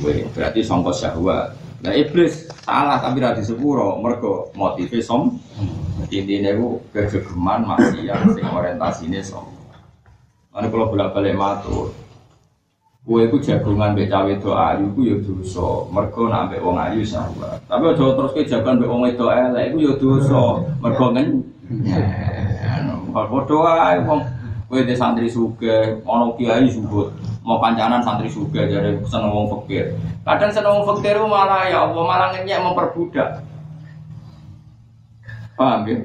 Wih, 0.00 0.30
berarti 0.30 0.62
songko 0.62 0.94
syahwat. 0.94 1.58
Nah 1.82 1.92
iblis 1.92 2.48
salah 2.64 3.02
tapi 3.02 3.20
sepuro 3.44 3.98
mereka 3.98 4.54
motifnya 4.54 5.02
som 5.02 5.36
intinya 6.08 6.54
ku 6.54 6.80
kegegeman 6.94 7.66
maksiat 7.66 8.20
sing 8.36 8.46
orientasine 8.46 9.20
som. 9.26 9.50
Mana 10.54 10.70
kalau 10.70 10.86
bolak 10.86 11.10
balik 11.10 11.34
matur, 11.34 11.90
Kue 13.04 13.28
ku 13.28 13.36
jagungan 13.36 13.92
mbek 13.92 14.08
cawe 14.08 14.32
do 14.40 14.56
ayu 14.56 14.88
ku 14.96 15.04
ya 15.04 15.12
dosa. 15.20 15.84
Mergo 15.92 16.32
nak 16.32 16.48
mbek 16.48 16.64
wong 16.64 16.80
ayu 16.80 17.04
sahabat. 17.04 17.60
Tapi 17.68 17.92
aja 17.92 18.16
terus 18.16 18.32
ke 18.32 18.48
jagungan 18.48 18.80
mbek 18.80 18.88
wong 18.88 19.00
wedok 19.04 19.28
elek 19.28 19.64
iku 19.68 19.78
ya 19.84 19.92
dosa. 20.00 20.44
Mergo 20.80 21.12
ngen 21.12 21.44
wong 24.08 24.20
de 24.72 24.96
santri 24.96 25.28
sugih, 25.28 26.00
ana 26.08 26.32
kiai 26.40 26.64
subut. 26.64 27.12
Mau 27.44 27.60
pancanan 27.60 28.00
santri 28.00 28.24
sugih 28.32 28.72
jare 28.72 28.96
seneng 29.04 29.36
wong 29.36 29.52
fakir. 29.52 29.92
Kadang 30.24 30.48
seneng 30.48 30.80
wong 30.80 30.88
fakir 30.96 31.20
malah 31.28 31.68
ya 31.68 31.84
Allah 31.84 32.04
malah 32.08 32.28
ngenyek 32.32 32.64
memperbudak. 32.64 33.44
Paham 35.60 35.84
ya? 35.84 36.00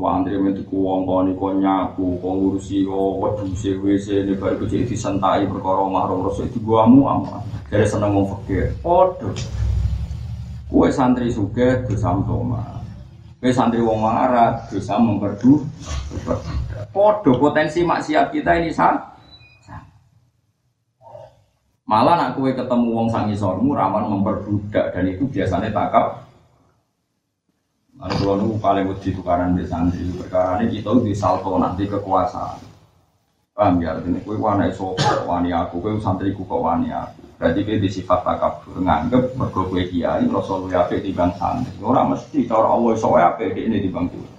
Suwandri 0.00 0.40
mentu 0.40 0.64
ku 0.64 0.80
wong 0.80 1.04
koni 1.04 1.36
kon 1.36 1.60
nyaku, 1.60 2.16
kon 2.24 2.40
ngurusi 2.40 2.88
kok 2.88 3.20
wedhuse 3.20 3.76
WC 3.84 4.24
ne 4.24 4.32
bar 4.32 4.56
iku 4.56 4.64
jadi 4.64 4.88
disentai 4.88 5.44
perkara 5.44 5.84
mahrum 5.84 6.24
rasa 6.24 6.48
itu 6.48 6.56
guamu 6.56 7.04
ama. 7.04 7.44
Dari 7.68 7.84
seneng 7.84 8.16
wong 8.16 8.32
fakir. 8.32 8.72
Padha. 8.80 9.28
Kue 10.72 10.88
santri 10.88 11.28
suge 11.28 11.84
dosa 11.84 12.16
toma. 12.24 12.80
Kue 13.44 13.52
santri 13.52 13.84
wong 13.84 14.00
melarat 14.00 14.72
dosa 14.72 14.96
memperdu. 14.96 15.68
Padha 16.96 17.30
potensi 17.36 17.84
maksiat 17.84 18.32
kita 18.32 18.56
ini 18.56 18.72
sah. 18.72 19.04
Malah 21.84 22.16
nak 22.16 22.40
kue 22.40 22.56
ketemu 22.56 22.88
wong 22.88 23.12
sangisormu 23.12 23.76
rawan 23.76 24.08
memperbudak 24.08 24.96
dan 24.96 25.04
itu 25.04 25.28
biasanya 25.28 25.68
takap 25.68 26.29
Lalu 28.00 28.14
kalau 28.16 28.34
nunggu 28.40 28.56
paling 28.64 28.84
wedi 28.88 29.12
tukaran 29.12 29.52
di 29.52 29.68
santri 29.68 30.08
perkara 30.16 30.64
ini 30.64 30.80
kita 30.80 30.88
di 31.04 31.12
salto 31.12 31.52
nanti 31.60 31.84
kekuasaan. 31.84 32.56
Paham 33.52 33.76
ya? 33.76 33.92
Artinya 33.92 34.24
kue 34.24 34.40
wani 34.40 34.72
sopo, 34.72 35.04
wani 35.28 35.52
aku, 35.52 35.84
kue 35.84 36.00
santriku 36.00 36.48
kok 36.48 36.64
wani 36.64 36.88
aku. 36.88 37.20
Berarti 37.36 37.60
kue 37.60 37.76
di 37.76 37.92
sifat 37.92 38.24
takabur 38.24 38.80
nganggep 38.80 39.36
mergo 39.36 39.68
kue 39.68 39.84
kiai 39.84 40.24
rasa 40.32 40.52
luwe 40.56 40.72
apik 40.72 41.04
di 41.04 41.12
bang 41.12 41.28
santri. 41.36 41.76
Orang 41.84 42.16
mesti 42.16 42.48
cara 42.48 42.72
Allah 42.72 42.90
iso 42.96 43.12
apik 43.12 43.52
di 43.52 43.68
ini 43.68 43.84
di 43.84 43.92
bang 43.92 44.08
kiai. 44.08 44.32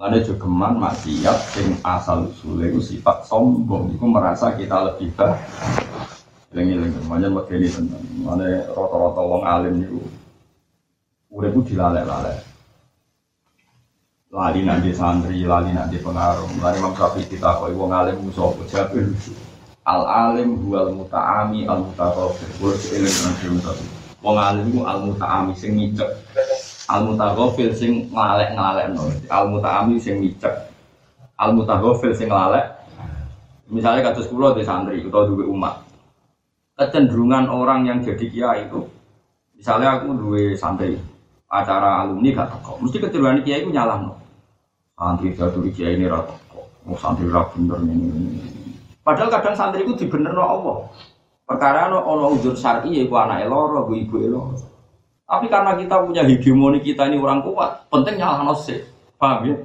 Lalu 0.00 0.24
jogeman 0.24 0.80
maksiat 0.80 1.38
sing 1.52 1.68
asal 1.84 2.32
usulnya 2.32 2.72
itu 2.72 2.80
sifat 2.80 3.28
sombong. 3.28 3.92
Itu 3.92 4.08
merasa 4.08 4.56
kita 4.56 4.88
lebih 4.88 5.12
baik. 5.12 5.40
Lengi-lengi, 6.56 7.00
makanya 7.04 7.28
begini 7.28 7.68
tentang. 7.68 8.04
Mana 8.24 8.64
rata-rata 8.72 9.20
wong 9.20 9.42
alim 9.44 9.84
itu 9.84 10.00
Uripku 11.30 11.66
dilalek-lalek. 11.66 12.38
Lali 14.30 14.60
nanti 14.62 14.90
santri, 14.94 15.42
lali 15.42 15.74
nanti 15.74 15.98
pengaruh. 15.98 16.46
Lali 16.62 16.76
Imam 16.78 16.94
Syafi'i 16.94 17.26
kita 17.26 17.58
koi 17.58 17.74
wong 17.74 17.90
alim 17.90 18.20
musuh 18.22 18.54
jabir. 18.70 19.10
Al 19.86 20.02
alim 20.06 20.54
huwal 20.60 20.94
muta'ami 20.94 21.66
al. 21.66 21.82
Kulo 22.58 22.74
seeling 22.78 23.16
nanti 23.26 23.46
musuh. 23.50 23.74
Wong 24.22 24.36
alim 24.38 24.70
ku 24.70 24.86
al 24.86 25.02
muta'ami 25.02 25.54
sing 25.56 25.74
ngicek. 25.78 26.10
Al 26.86 27.06
mutaqafir 27.10 27.74
sing 27.74 28.06
ngelalek-ngelalek 28.14 28.86
no. 28.94 29.10
Al 29.26 29.44
muta'ami 29.50 29.98
sing 29.98 30.22
ngicek. 30.22 30.54
Al 31.38 31.50
mutaqafir 31.58 32.14
sing 32.14 32.30
ngelalek. 32.30 32.66
Misalnya 33.66 34.14
kados 34.14 34.30
kula 34.30 34.54
di 34.54 34.62
santri 34.62 35.02
atau 35.02 35.26
duwe 35.26 35.42
umat. 35.50 35.82
Kecenderungan 36.78 37.50
orang 37.50 37.88
yang 37.88 37.98
jadi 38.04 38.26
kiai 38.30 38.68
itu 38.68 38.84
Misalnya 39.56 39.96
aku 39.96 40.12
duwe 40.12 40.52
santri, 40.52 41.00
acara 41.46 42.02
alumni 42.02 42.34
gak 42.34 42.50
teko. 42.58 42.82
Mesti 42.82 42.96
kecenderungan 42.98 43.42
kiai 43.46 43.62
itu 43.62 43.70
nyalah 43.70 43.98
no. 44.02 44.12
Santri 44.98 45.36
jatuh 45.36 45.62
kiai 45.70 45.94
ini 45.94 46.10
rata 46.10 46.34
teko. 46.34 46.60
Oh 46.90 46.98
santri 46.98 47.30
rata 47.30 47.54
bener 47.54 47.78
ini. 47.86 48.42
Padahal 49.06 49.30
kadang 49.30 49.54
santri 49.54 49.86
itu 49.86 49.94
dibener 49.94 50.34
no 50.34 50.42
Allah. 50.42 50.78
Perkara 51.46 51.86
no 51.86 52.02
ono 52.02 52.34
uzur 52.34 52.58
syar'i 52.58 52.98
ya 52.98 53.06
ibu 53.06 53.14
anak 53.14 53.46
eloro, 53.46 53.86
ibu 53.94 54.16
eloro. 54.18 54.58
Tapi 55.26 55.46
karena 55.46 55.78
kita 55.78 56.02
punya 56.02 56.22
hegemoni 56.26 56.82
kita 56.82 57.06
ini 57.10 57.18
orang 57.18 57.42
kuat, 57.42 57.86
penting 57.90 58.18
nyalah 58.18 58.42
no 58.42 58.54
sih. 58.54 58.82
Paham 59.14 59.46
ya? 59.46 59.56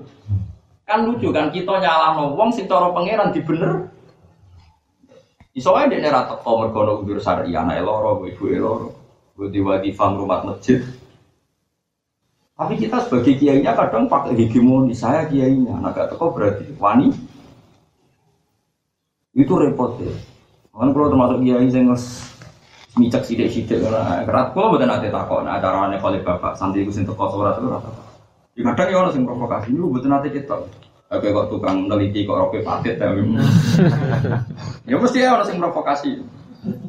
Kan 0.86 1.10
lucu 1.10 1.34
kan 1.34 1.50
kita 1.50 1.82
nyalah 1.82 2.14
no 2.18 2.38
wong 2.38 2.54
sing 2.54 2.70
cara 2.70 2.94
pangeran 2.94 3.34
dibener. 3.34 3.90
Iso 5.58 5.74
ae 5.74 5.90
dekne 5.90 6.14
ra 6.14 6.30
teko 6.30 6.62
mergo 6.62 6.86
ono 6.86 7.18
syar'i 7.18 7.58
anak 7.58 7.82
eloro, 7.82 8.30
ibu 8.30 8.46
eloro. 8.46 8.90
Gue 9.34 9.50
wadifah 9.58 10.14
rumah 10.14 10.46
masjid, 10.46 10.86
tapi 12.62 12.78
kita 12.78 13.02
sebagai 13.02 13.42
kiainya 13.42 13.74
kadang 13.74 14.06
pakai 14.06 14.38
hegemoni 14.38 14.94
saya 14.94 15.26
kiainya, 15.26 15.82
nah 15.82 15.90
gak 15.90 16.14
teko 16.14 16.30
berarti 16.30 16.70
wani. 16.78 17.10
Itu 19.34 19.58
repot 19.58 19.98
ya. 19.98 20.14
Kan 20.70 20.94
kalau 20.94 21.10
termasuk 21.10 21.42
kiai 21.42 21.66
saya 21.74 21.90
nges 21.90 22.06
micak 23.02 23.26
sidik 23.26 23.50
sidik 23.50 23.82
karena 23.82 24.22
kerat 24.30 24.54
kalau 24.54 24.78
bukan 24.78 24.94
nanti 24.94 25.10
takut, 25.10 25.42
nah 25.42 25.58
caranya 25.58 25.98
kalau 25.98 26.22
bapak 26.22 26.54
santri 26.54 26.86
itu 26.86 26.94
sintek 26.94 27.18
surat 27.18 27.58
itu 27.58 27.66
rata. 27.66 27.90
Di 28.54 28.62
kadang 28.62 28.88
ya 28.94 28.98
orang 29.02 29.14
sing 29.18 29.24
provokasi 29.26 29.74
itu 29.74 29.82
bukan 29.82 30.12
nanti 30.14 30.30
kita. 30.30 30.58
Oke 31.12 31.28
kok 31.34 31.50
tukang 31.50 31.90
neliti 31.90 32.30
kok 32.30 32.38
roke 32.38 32.62
patit 32.62 33.02
ya. 33.02 33.10
ya 34.92 34.96
mesti 35.02 35.18
ya 35.18 35.34
orang 35.34 35.48
sing 35.50 35.58
provokasi. 35.58 36.14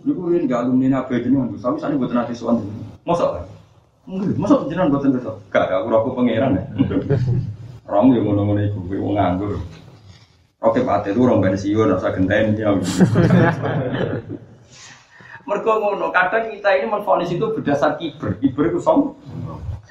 Iku 0.05 0.37
ini 0.37 0.45
gak 0.45 0.68
alumni 0.68 1.01
nabi 1.01 1.25
jenengan, 1.25 1.49
tapi 1.57 1.81
sana 1.81 1.97
buat 1.97 2.12
nanti 2.12 2.37
suan. 2.37 2.61
Masa 3.09 3.41
kan? 3.41 3.45
Enggak, 3.49 3.51
masa 4.09 4.66
jenengan 4.66 4.90
buatan 4.90 5.14
besok? 5.14 5.36
Gak, 5.55 5.70
aku 5.70 5.86
aku 5.94 6.11
pangeran 6.18 6.59
ya. 6.59 6.64
Rom 7.86 8.14
yang 8.14 8.24
ngono-ngono 8.26 8.61
iku, 8.62 8.78
kowe 8.86 8.98
wong 8.98 9.14
nganggur. 9.18 9.53
Oke, 10.62 10.86
Pak 10.86 11.11
itu 11.11 11.18
orang 11.18 11.42
pensiun, 11.42 11.90
rasa 11.90 12.14
genten 12.14 12.55
ya. 12.55 12.70
Mergo 15.42 15.72
ngono, 15.82 16.14
kadang 16.14 16.55
kita 16.55 16.70
ini 16.78 16.86
menfonis 16.86 17.34
itu 17.34 17.42
berdasar 17.50 17.98
kiber. 17.98 18.38
Kiber 18.38 18.70
itu 18.70 18.78
som. 18.78 19.18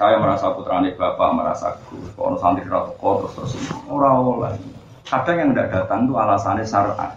Saya 0.00 0.16
merasa 0.16 0.56
putrane 0.56 0.96
bapak, 0.96 1.28
merasa 1.36 1.76
gus. 1.86 2.08
Kalau 2.16 2.40
santri 2.40 2.64
rata 2.64 2.96
terus 2.96 3.32
terus 3.36 3.52
orang-orang. 3.84 4.56
Kadang 5.04 5.36
yang 5.36 5.48
tidak 5.52 5.68
datang 5.76 6.08
itu 6.08 6.16
alasannya 6.16 6.64
syar'an. 6.64 7.12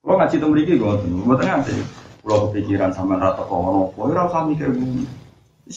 Kalau 0.00 0.16
ngaji 0.16 0.36
itu 0.40 0.48
mereka 0.48 0.72
gue 0.80 0.92
gue 1.04 1.36
tengah 1.36 1.60
sih. 1.68 1.76
Kalau 2.24 2.48
kepikiran 2.48 2.88
sama 2.96 3.20
rata 3.20 3.44
kok 3.44 3.52
ngono, 3.52 3.92
gue 3.92 4.16
rasa 4.16 4.48
mikir 4.48 4.72
gue 4.72 5.04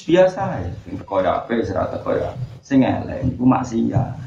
biasa 0.02 0.42
ya, 0.66 0.72
sing 0.82 0.94
teko 0.98 1.22
ya 1.22 1.46
apik, 1.46 1.62
sing 1.62 1.78
teko 1.78 2.10
ya 2.18 2.30
sing 2.66 2.82
elek 2.82 3.22
iku 3.30 3.46
maksiat. 3.46 4.18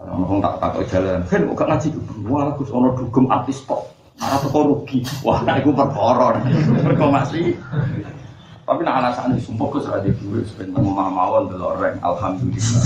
Orang 0.00 0.40
tak 0.40 0.56
takut 0.64 0.88
jalan, 0.88 1.20
kan 1.28 1.44
kok 1.44 1.68
ngaji 1.68 1.88
wah 2.24 2.48
aku 2.48 2.64
ono 2.72 2.96
dugem 2.96 3.28
artis 3.28 3.60
kok. 3.68 3.84
Ora 4.16 4.36
teko 4.40 4.58
rugi. 4.64 5.04
Wah, 5.20 5.44
nek 5.44 5.60
iku 5.60 5.76
perkara. 5.76 6.40
Perkara 6.40 7.08
masih. 7.08 7.56
Tapi 8.64 8.86
nak 8.86 9.02
alasan 9.02 9.34
itu 9.34 9.50
sumpah 9.50 9.82
serah 9.82 9.98
di 9.98 10.14
duit 10.14 10.46
sebenarnya 10.46 10.78
mau 10.78 11.10
mawon 11.10 11.50
delok 11.50 11.82
reng 11.82 11.98
alhamdulillah. 12.06 12.84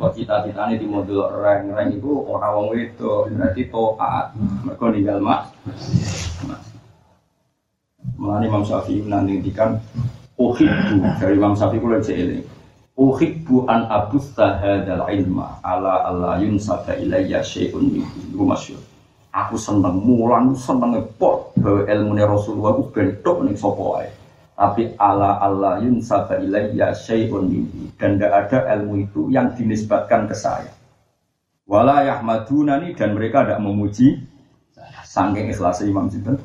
Kok 0.00 0.12
cita-citanya 0.16 0.80
di 0.80 0.86
delok 0.88 1.30
reng 1.36 1.68
reng 1.76 1.88
itu 1.92 2.10
orang 2.26 2.52
wong 2.56 2.72
itu 2.72 3.28
berarti 3.28 3.62
toat. 3.68 4.32
Mereka 4.64 4.84
ninggal 4.88 5.18
mak. 5.20 5.52
Mengenai 8.16 8.48
Imam 8.48 8.64
Syafi'i 8.64 9.02
nanti 9.08 9.40
ngendikan 9.40 9.80
uhibbu 10.36 11.00
dari 11.20 11.34
Imam 11.36 11.56
Syafi'i 11.56 11.80
kula 11.80 11.98
ini. 12.12 12.44
Uhibbu 12.92 13.64
an 13.72 13.88
abutha 13.88 14.60
hadzal 14.60 15.08
ilma 15.08 15.56
ala 15.64 16.04
alla 16.04 16.36
yunsaba 16.36 16.92
ilayya 17.00 17.40
syai'un 17.40 17.88
minhu 17.88 18.44
masyhur. 18.44 18.84
Aku 19.32 19.56
seneng 19.56 19.96
mulan 20.04 20.52
seneng 20.52 21.00
pot 21.16 21.56
bahwa 21.56 21.88
ilmu 21.88 22.12
Rasulullah 22.20 22.76
ku 22.76 22.92
bentuk 22.92 23.48
ning 23.48 23.56
sapa 23.56 23.80
wae. 23.80 24.08
Tapi 24.52 24.92
ala 25.00 25.40
alla 25.40 25.80
yunsaba 25.80 26.36
ilayya 26.36 26.92
syai'un 26.92 27.48
minhu 27.48 27.88
dan 27.96 28.20
tidak 28.20 28.52
ada 28.52 28.76
ilmu 28.76 29.08
itu 29.08 29.32
yang 29.32 29.56
dinisbatkan 29.56 30.28
ke 30.28 30.36
saya. 30.36 30.68
Wala 31.64 32.04
yahmadunani 32.04 32.92
dan 32.92 33.16
mereka 33.16 33.48
tidak 33.48 33.64
memuji 33.64 34.20
sangking 35.08 35.48
ikhlas 35.48 35.80
Imam 35.80 36.12
Sinten 36.12 36.36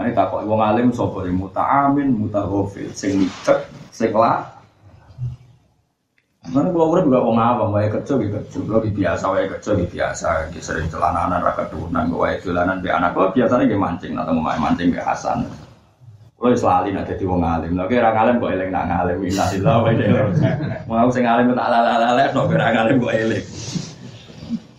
Ane 0.00 0.16
takok 0.16 0.48
wong 0.48 0.64
alim 0.64 0.88
sapa 0.96 1.28
muta'amin 1.28 2.16
mutaghafil 2.16 2.88
sing 2.96 3.28
micek 3.28 3.68
sing 3.92 4.08
la 4.16 4.48
Mana 6.50 6.72
kalau 6.72 6.96
urip 6.96 7.04
juga 7.04 7.20
wong 7.20 7.36
awam, 7.36 7.76
wae 7.76 7.92
kerja 7.92 8.16
gitu 8.16 8.32
kerja, 8.32 8.58
kalau 8.64 8.80
biasa 8.80 9.24
wae 9.28 9.44
kerja 9.44 9.70
biasa, 9.76 10.28
gitu 10.48 10.72
sering 10.72 10.88
celananan 10.88 11.44
rakyat 11.44 11.68
turunan, 11.68 12.08
wae 12.16 12.40
dolanan 12.40 12.80
be 12.80 12.88
anak, 12.88 13.12
kalau 13.12 13.28
biasanya 13.28 13.68
gitu 13.68 13.76
mancing 13.76 14.16
atau 14.16 14.32
mau 14.32 14.48
mancing 14.56 14.88
be 14.88 14.98
Hasan. 14.98 15.44
Kalau 16.40 16.56
selalu 16.56 16.96
nanti 16.96 17.20
di 17.20 17.28
wong 17.28 17.44
alim, 17.44 17.76
lagi 17.76 18.00
orang 18.00 18.16
alim 18.16 18.34
kok 18.40 18.52
eleng 18.56 18.70
nak 18.72 18.88
ngalim, 18.88 19.18
innalillah 19.20 19.76
wa 19.84 19.88
inna 19.92 20.04
ilaihi 20.08 20.88
Mau 20.88 21.08
sing 21.12 21.24
alim 21.28 21.52
tak 21.52 21.66
ala 21.68 21.78
ala 21.84 22.06
ala, 22.16 22.24
no 22.32 22.40
orang 22.48 22.76
alim 22.80 22.96
kok 23.04 23.14
eleng. 23.20 23.46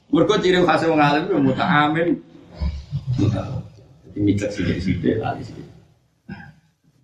Mereka 0.09 0.33
ciri 0.41 0.59
khas 0.65 0.83
wong 0.89 0.97
alim 0.97 1.23
itu 1.29 1.37
muta 1.37 1.65
amin. 1.69 2.09
Mikir 4.15 4.49
sidik-sidik, 4.51 5.23
lali 5.23 5.43
sidik. 5.43 5.67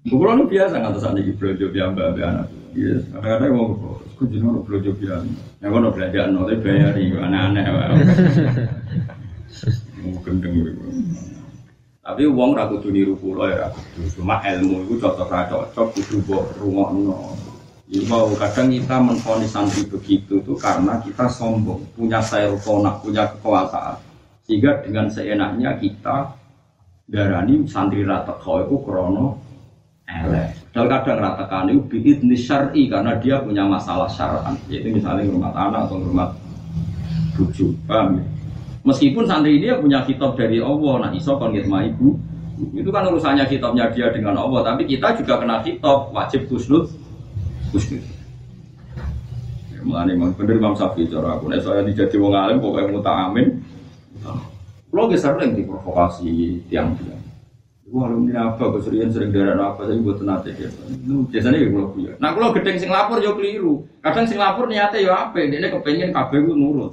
Bukan 0.08 0.48
biasa 0.48 0.80
nggak 0.80 0.92
terus 0.96 1.08
nih 1.12 1.36
belanja 1.36 1.66
biamba 1.68 2.04
anak. 2.16 2.48
Iya, 2.72 2.96
kadang-kadang 3.12 3.52
mau 3.56 3.76
kok 4.16 4.28
jenuh 4.32 4.50
lo 4.56 4.62
belanja 4.64 4.92
biamba. 4.96 5.42
Yang 5.60 5.70
kau 5.74 5.92
belanja 5.92 6.20
nol, 6.32 6.44
tapi 6.48 6.58
bayar 6.64 6.94
itu 6.96 7.18
aneh-aneh. 7.20 7.64
Mau 10.04 10.20
gendeng 10.24 10.54
Tapi 12.08 12.24
uang 12.24 12.56
ragu 12.56 12.80
tuh 12.80 12.88
niru 12.88 13.20
pulau 13.20 13.52
ya 13.52 13.68
ragu 13.68 13.84
Cuma 14.16 14.40
ilmu 14.40 14.88
itu 14.88 14.96
cocok 14.96 15.28
cocok 15.28 15.88
kudu 15.92 16.18
buat 16.24 16.56
rumah 16.56 16.96
no. 16.96 17.36
mau 18.08 18.32
kadang 18.36 18.72
kita 18.72 19.00
menfonis 19.00 19.52
santri 19.52 19.84
begitu 19.88 20.40
tuh 20.44 20.56
karena 20.56 21.00
kita 21.04 21.28
sombong, 21.28 21.84
punya 21.96 22.20
sayur 22.20 22.56
konak, 22.64 23.00
punya 23.04 23.28
kekuasaan. 23.32 23.96
Sehingga 24.48 24.84
dengan 24.84 25.12
seenaknya 25.12 25.76
kita 25.80 26.32
darani 27.08 27.64
santri 27.64 28.04
rata 28.04 28.36
kau 28.38 28.60
itu 28.60 28.76
krono 28.84 29.40
elek. 30.08 30.72
Dan 30.76 30.86
kadang 30.92 31.18
ratakan 31.20 31.72
itu 31.74 31.82
biidni 31.90 32.38
syar'i 32.38 32.86
karena 32.92 33.18
dia 33.18 33.42
punya 33.42 33.66
masalah 33.66 34.08
syar'an. 34.12 34.56
Yaitu 34.70 34.94
misalnya 34.94 35.26
rumah 35.32 35.52
anak 35.56 35.90
atau 35.90 35.98
rumah 36.00 36.30
bujuk. 37.34 37.74
Paham 37.88 38.22
ya? 38.22 38.26
Meskipun 38.88 39.28
santri 39.28 39.60
dia 39.60 39.76
punya 39.76 40.06
kitab 40.08 40.40
dari 40.40 40.64
Allah, 40.64 41.08
nah 41.08 41.12
iso 41.12 41.36
kon 41.36 41.52
ibu. 41.52 42.16
Itu 42.72 42.90
kan 42.90 43.06
urusannya 43.06 43.46
kitabnya 43.46 43.92
dia 43.92 44.10
dengan 44.10 44.40
Allah, 44.40 44.74
tapi 44.74 44.88
kita 44.88 45.14
juga 45.20 45.38
kena 45.44 45.62
kitab, 45.62 46.10
wajib 46.10 46.48
kusnud. 46.50 46.90
Kusnud. 47.70 48.02
Ya, 49.76 49.80
Mulane 49.84 50.18
memang 50.18 50.34
bener 50.34 50.58
Imam 50.58 50.74
Syafi'i 50.74 51.06
cara 51.06 51.38
aku 51.38 51.54
nek 51.54 51.62
saya 51.62 51.86
dijadi 51.86 52.18
wong 52.18 52.34
alim 52.34 52.58
pokoknya 52.58 52.90
muta 52.90 53.14
amin. 53.30 53.57
Lo 54.92 55.12
sering 55.12 55.52
diprovokasi 55.54 56.64
tiang-tiang. 56.72 57.20
Wah, 57.88 58.12
ini 58.12 58.36
apa? 58.36 58.68
Keserian 58.76 59.08
sering 59.08 59.32
darah 59.32 59.72
apa? 59.72 59.88
Saya 59.88 60.00
buat 60.04 60.20
nanti 60.20 60.52
ya. 60.52 60.68
Biasanya 61.32 61.56
ya 61.56 61.72
kalau 61.72 61.90
punya. 61.96 62.12
Nah, 62.20 62.36
kalau 62.36 62.52
gedeng 62.52 62.76
sing 62.76 62.92
lapor 62.92 63.24
yo 63.24 63.40
keliru. 63.40 63.88
Kadang 64.04 64.28
sing 64.28 64.36
lapor 64.36 64.68
niatnya 64.68 65.00
yo 65.00 65.12
apa? 65.16 65.40
Dia 65.40 65.72
kepengen 65.72 66.12
kabeh 66.12 66.40
gue 66.44 66.56
nurut. 66.56 66.92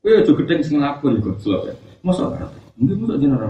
Gue 0.00 0.24
juga 0.24 0.40
gedeng 0.40 0.64
sing 0.64 0.80
lapor 0.80 1.12
juga 1.12 1.36
ya. 1.68 1.74
Masa? 2.00 2.32
Mungkin 2.80 2.96
masa 3.04 3.14
jenar. 3.20 3.40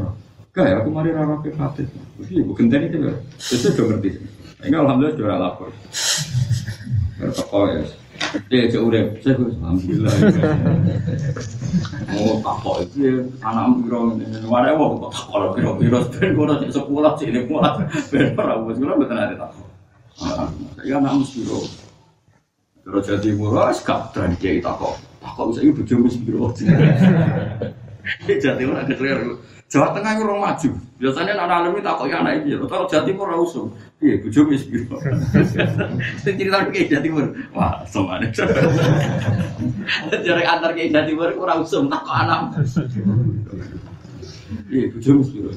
Gak 0.52 0.66
ya, 0.68 0.74
aku 0.84 0.90
mari 0.92 1.14
rara 1.14 1.38
ke 1.40 1.54
fatih. 1.54 1.86
Jadi 2.18 2.44
bukan 2.44 2.66
tadi 2.68 2.90
itu 2.90 2.98
ya. 2.98 3.14
Itu 3.40 3.66
udah 3.72 3.84
ngerti. 3.94 4.10
Ini 4.68 4.76
alhamdulillah 4.76 5.14
sudah 5.14 5.38
lapor. 5.38 5.68
Bertokol 7.16 7.64
ya. 7.78 7.82
Dia 8.48 8.68
cek 8.68 8.82
urep, 8.82 9.06
saya 9.20 9.36
gue 9.36 9.52
alhamdulillah. 9.60 10.14
Oh 12.16 12.36
takok 12.40 12.76
itu 12.84 12.96
ya, 13.00 13.14
anak 13.44 13.84
biro 13.84 14.00
mana 14.48 14.72
mau 14.76 14.96
kok 14.96 15.12
takok 15.16 15.50
biro 15.56 15.70
biro, 15.76 15.98
ben 16.16 16.32
ini 17.24 17.40
muat, 17.48 17.74
ben 18.08 18.32
orang 18.36 18.68
gue 18.68 18.74
betul 18.76 19.16
ada 19.16 19.34
takok. 19.36 19.68
Ya 20.84 20.96
anak 21.00 21.24
biro, 21.32 21.60
terus 22.84 23.04
jadi 23.08 23.30
murah, 23.36 23.72
sekarang 23.72 24.36
dia 24.40 24.60
takok, 24.60 24.96
takok 25.20 25.44
bisa 25.52 25.60
ibu 25.64 25.80
jauh 25.84 26.08
biro. 26.24 26.46
Jadi 28.26 28.66
orang 28.66 28.90
kecil 28.90 29.38
Jawa 29.70 29.94
Tengah 29.94 30.12
itu 30.18 30.22
orang 30.26 30.42
maju. 30.42 30.70
Biasanya 31.02 31.34
anak 31.34 31.74
itu 31.74 31.82
takut 31.82 32.06
ya 32.06 32.22
anak 32.22 32.46
ini. 32.46 32.54
Kalau 32.62 32.86
Jawa 32.86 33.02
Timur 33.02 33.26
orang 33.26 33.42
usung. 33.42 33.74
Iya, 33.98 34.22
bujuk 34.22 34.54
mis 34.54 34.62
biro. 34.70 35.02
Sing 36.22 36.38
cerita 36.38 36.62
kayak 36.70 36.94
Jawa 36.94 37.02
Timur. 37.02 37.26
Wah, 37.50 37.82
semuanya. 37.90 38.30
Jarak 40.22 40.46
antar 40.46 40.70
kayak 40.78 40.94
Jawa 40.94 41.04
Timur 41.10 41.34
orang 41.42 41.66
usung 41.66 41.90
takut 41.90 42.14
anak. 42.14 42.54
Iya, 44.70 44.94
bujuk 44.94 45.14
mis 45.26 45.30
biro. 45.34 45.50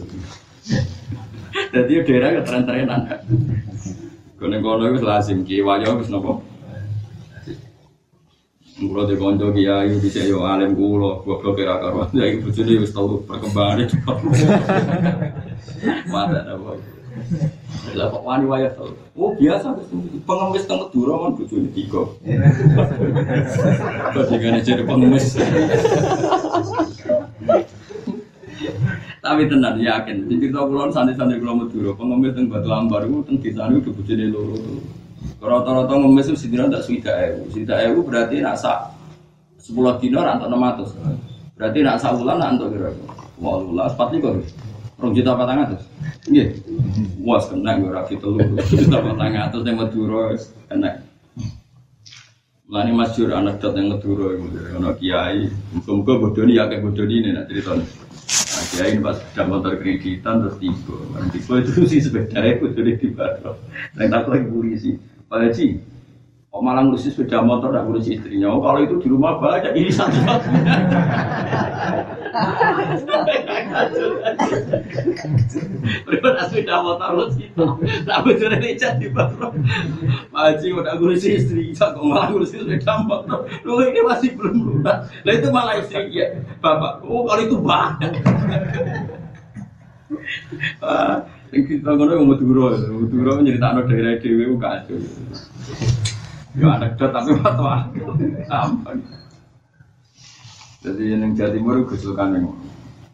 Jadi 1.54 1.94
daerah 2.10 2.30
ke 2.36 2.42
tren-trenan. 2.42 3.02
Kono-kono 4.42 4.98
itu 4.98 5.06
lazim 5.06 5.46
kiwayo 5.46 6.02
wis 6.02 6.10
nopo. 6.10 6.42
Kulo 8.76 9.08
di 9.08 9.16
konco 9.16 9.56
kiai 9.56 9.88
bisa 10.04 10.20
yo 10.28 10.44
alim 10.44 10.76
kulo, 10.76 11.24
gua 11.24 11.40
blok 11.40 11.56
kira 11.56 11.80
karuan. 11.80 12.12
Ya 12.12 12.28
ibu 12.28 12.52
bojone 12.52 12.84
wis 12.84 12.92
tau 12.92 13.24
perkembangannya 13.24 13.88
cepat. 13.96 14.20
Mata 16.12 16.44
apa? 16.44 16.76
Lah 17.96 18.12
kok 18.12 18.24
wani 18.28 18.44
wayah 18.44 18.76
tau. 18.76 18.92
Oh 19.16 19.32
biasa 19.40 19.80
pengemis 20.28 20.68
teng 20.68 20.84
Madura 20.84 21.14
kan 21.24 21.32
bojone 21.40 21.70
tiga. 21.72 22.04
Bajingane 24.20 24.60
jadi 24.60 24.84
pengemis. 24.84 25.40
Tapi 29.24 29.42
tenan 29.48 29.80
yakin, 29.80 30.28
jadi 30.28 30.52
kita 30.52 30.60
kulon 30.68 30.92
santri-santri 30.92 31.40
kulon 31.40 31.64
Madura, 31.64 31.96
pengemis 31.96 32.36
teng 32.36 32.52
Batu 32.52 32.68
Ambar 32.76 33.08
itu 33.08 33.24
teng 33.24 33.40
desa 33.40 33.72
itu 33.72 33.88
bojone 33.96 34.26
loro. 34.36 34.60
Rata-rata 35.42 35.94
ngemis 35.94 36.32
itu 36.34 36.38
sidina 36.38 36.66
tak 36.72 36.84
suida 36.86 37.14
ewu. 37.30 37.50
Suida 37.54 37.76
ewu 37.86 38.02
berarti 38.02 38.42
nak 38.42 38.58
sak 38.58 38.92
sepuluh 39.62 39.98
dino 40.02 40.26
rantok 40.26 40.50
enam 40.50 40.66
ratus. 40.66 40.90
Berarti 41.54 41.80
nak 41.86 42.02
sak 42.02 42.18
bulan 42.18 42.42
rantok 42.42 42.68
kira 42.74 42.90
kira. 42.92 43.14
Wah 43.38 43.56
lulas 43.62 43.94
empat 43.94 44.10
likur. 44.16 44.42
Rong 44.96 45.12
juta 45.12 45.36
patang 45.36 45.60
atas. 45.68 45.84
Iya. 46.32 46.56
Wah 47.20 47.44
kena 47.44 47.78
gue 47.78 47.92
rapi 47.92 48.16
telur. 48.16 48.48
Juta 48.64 48.98
patang 49.04 49.36
atas 49.36 49.62
yang 49.68 49.76
Madura 49.76 50.34
kena. 50.72 50.92
Lani 52.66 52.92
masyur 52.96 53.30
anak 53.36 53.62
dat 53.62 53.76
yang 53.78 53.94
Madura 53.94 54.40
itu. 54.40 54.48
Anak 54.74 54.98
kiai. 54.98 55.52
Muka-muka 55.76 56.14
bodoh 56.16 56.48
ya 56.48 56.66
kayak 56.72 56.82
bodoh 56.82 57.06
ini 57.06 57.36
nak 57.36 57.46
cerita. 57.52 57.76
Nah, 57.76 58.64
kiai 58.72 58.98
pas 59.04 59.20
sudah 59.20 59.46
motor 59.46 59.76
kreditan 59.78 60.42
terus 60.42 60.58
tiba. 60.64 60.98
Tiba 61.30 61.54
itu 61.60 61.72
sih 61.92 62.00
sepeda 62.00 62.40
itu 62.42 62.66
jadi 62.72 62.94
tiba. 62.96 63.26
Yang 64.00 64.10
tak 64.10 64.26
lagi 64.32 64.48
polisi. 64.48 64.92
Pak 65.26 65.42
Haji, 65.42 65.82
kok 66.54 66.62
malah 66.62 66.86
ngurusin 66.86 67.10
sepeda 67.10 67.42
motor, 67.42 67.74
tidak 67.74 67.90
ngurusin 67.90 68.14
istrinya. 68.22 68.54
Oh, 68.54 68.62
kalau 68.62 68.86
itu 68.86 69.02
di 69.02 69.08
rumah 69.10 69.42
banyak, 69.42 69.74
ini 69.74 69.90
satu 69.90 70.22
Berapa 76.06 76.46
sepeda 76.46 76.78
motor 76.86 77.10
lu 77.18 77.26
kita, 77.34 77.66
tak 78.06 78.22
baru. 79.18 79.50
Pak 80.30 80.42
Haji 80.46 80.68
udah 80.78 80.94
ngurusin 81.02 81.42
istri, 81.42 81.74
kok 81.74 81.98
malah 81.98 82.30
ngurusin 82.30 82.70
sepeda 82.70 83.02
motor. 83.02 83.50
Lu 83.66 83.82
ini 83.82 84.06
masih 84.06 84.38
belum 84.38 84.56
lunas. 84.62 85.10
Nah 85.26 85.34
itu 85.34 85.50
malah 85.50 85.82
istri 85.82 86.14
ya, 86.14 86.38
bapak. 86.62 87.02
Oh 87.02 87.26
kalau 87.26 87.42
itu 87.42 87.58
banyak. 87.58 88.14
Kita 91.56 91.96
ngono 91.96 92.36
Madura, 92.36 92.76
Madura 92.76 93.40
nyeritakno 93.40 93.88
daerah 93.88 94.20
anekdot 96.68 97.12
tapi 97.16 97.32
fatwa. 97.40 97.88
Jadi 100.84 101.04
yang 101.16 101.32
Jawa 101.32 101.50
Timur 101.56 101.76
yang 102.36 102.52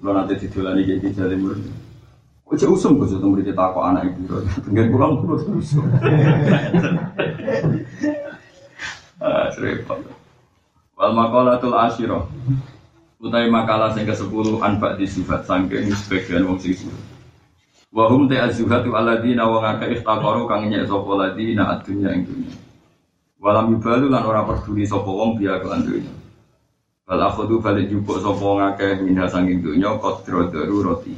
nanti 0.01 0.41
Jawa 1.13 1.29
Timur. 1.29 1.53
Usum 2.51 2.97
untuk 2.99 3.37
beri 3.37 3.47
kita 3.47 3.63
kok 3.77 3.85
anak 3.85 4.09
ibu. 4.09 4.41
Tenggen 4.65 4.89
pulang 4.89 5.21
terus 5.21 5.45
usum. 5.45 5.85
Ah. 9.21 9.53
Wal 10.97 11.13
asyirah. 11.77 12.25
Utai 13.21 13.53
makalah 13.53 13.93
sing 13.93 14.09
ke-10 14.09 14.65
anfak 14.65 14.97
di 14.97 15.05
sifat 15.05 15.45
sangking 15.45 15.93
sebagian 15.93 16.49
wong 16.49 16.57
sing 16.57 16.73
Wahum 17.91 18.31
te 18.31 18.39
azuhatu 18.39 18.95
aladina 18.95 19.43
wa 19.51 19.59
ngaka 19.59 19.91
iftaqaru 19.91 20.47
kang 20.47 20.71
nyek 20.71 20.87
sapa 20.87 21.11
ladina 21.11 21.75
adunya 21.75 22.15
ing 22.15 22.23
dunya. 22.23 22.55
Walam 23.35 23.75
yubalu 23.75 24.07
lan 24.07 24.23
ora 24.23 24.47
peduli 24.47 24.87
sapa 24.87 25.11
wong 25.11 25.35
biya 25.35 25.59
kelan 25.59 25.83
dunya. 25.83 26.13
Wal 27.03 27.19
akhudhu 27.19 27.59
balik 27.59 27.91
jupuk 27.91 28.23
sapa 28.23 28.47
ngake 28.47 29.03
minha 29.03 29.27
sanging 29.27 29.59
dunya 29.59 29.91
qadra 29.99 30.47
darurati. 30.47 31.11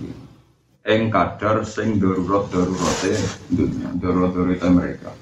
Ing 0.90 1.14
kadar 1.14 1.62
sing 1.62 2.02
darurat 2.02 2.50
darurate 2.50 3.22
dunya, 3.54 3.94
darurat 4.02 4.34
mereka. 4.74 5.14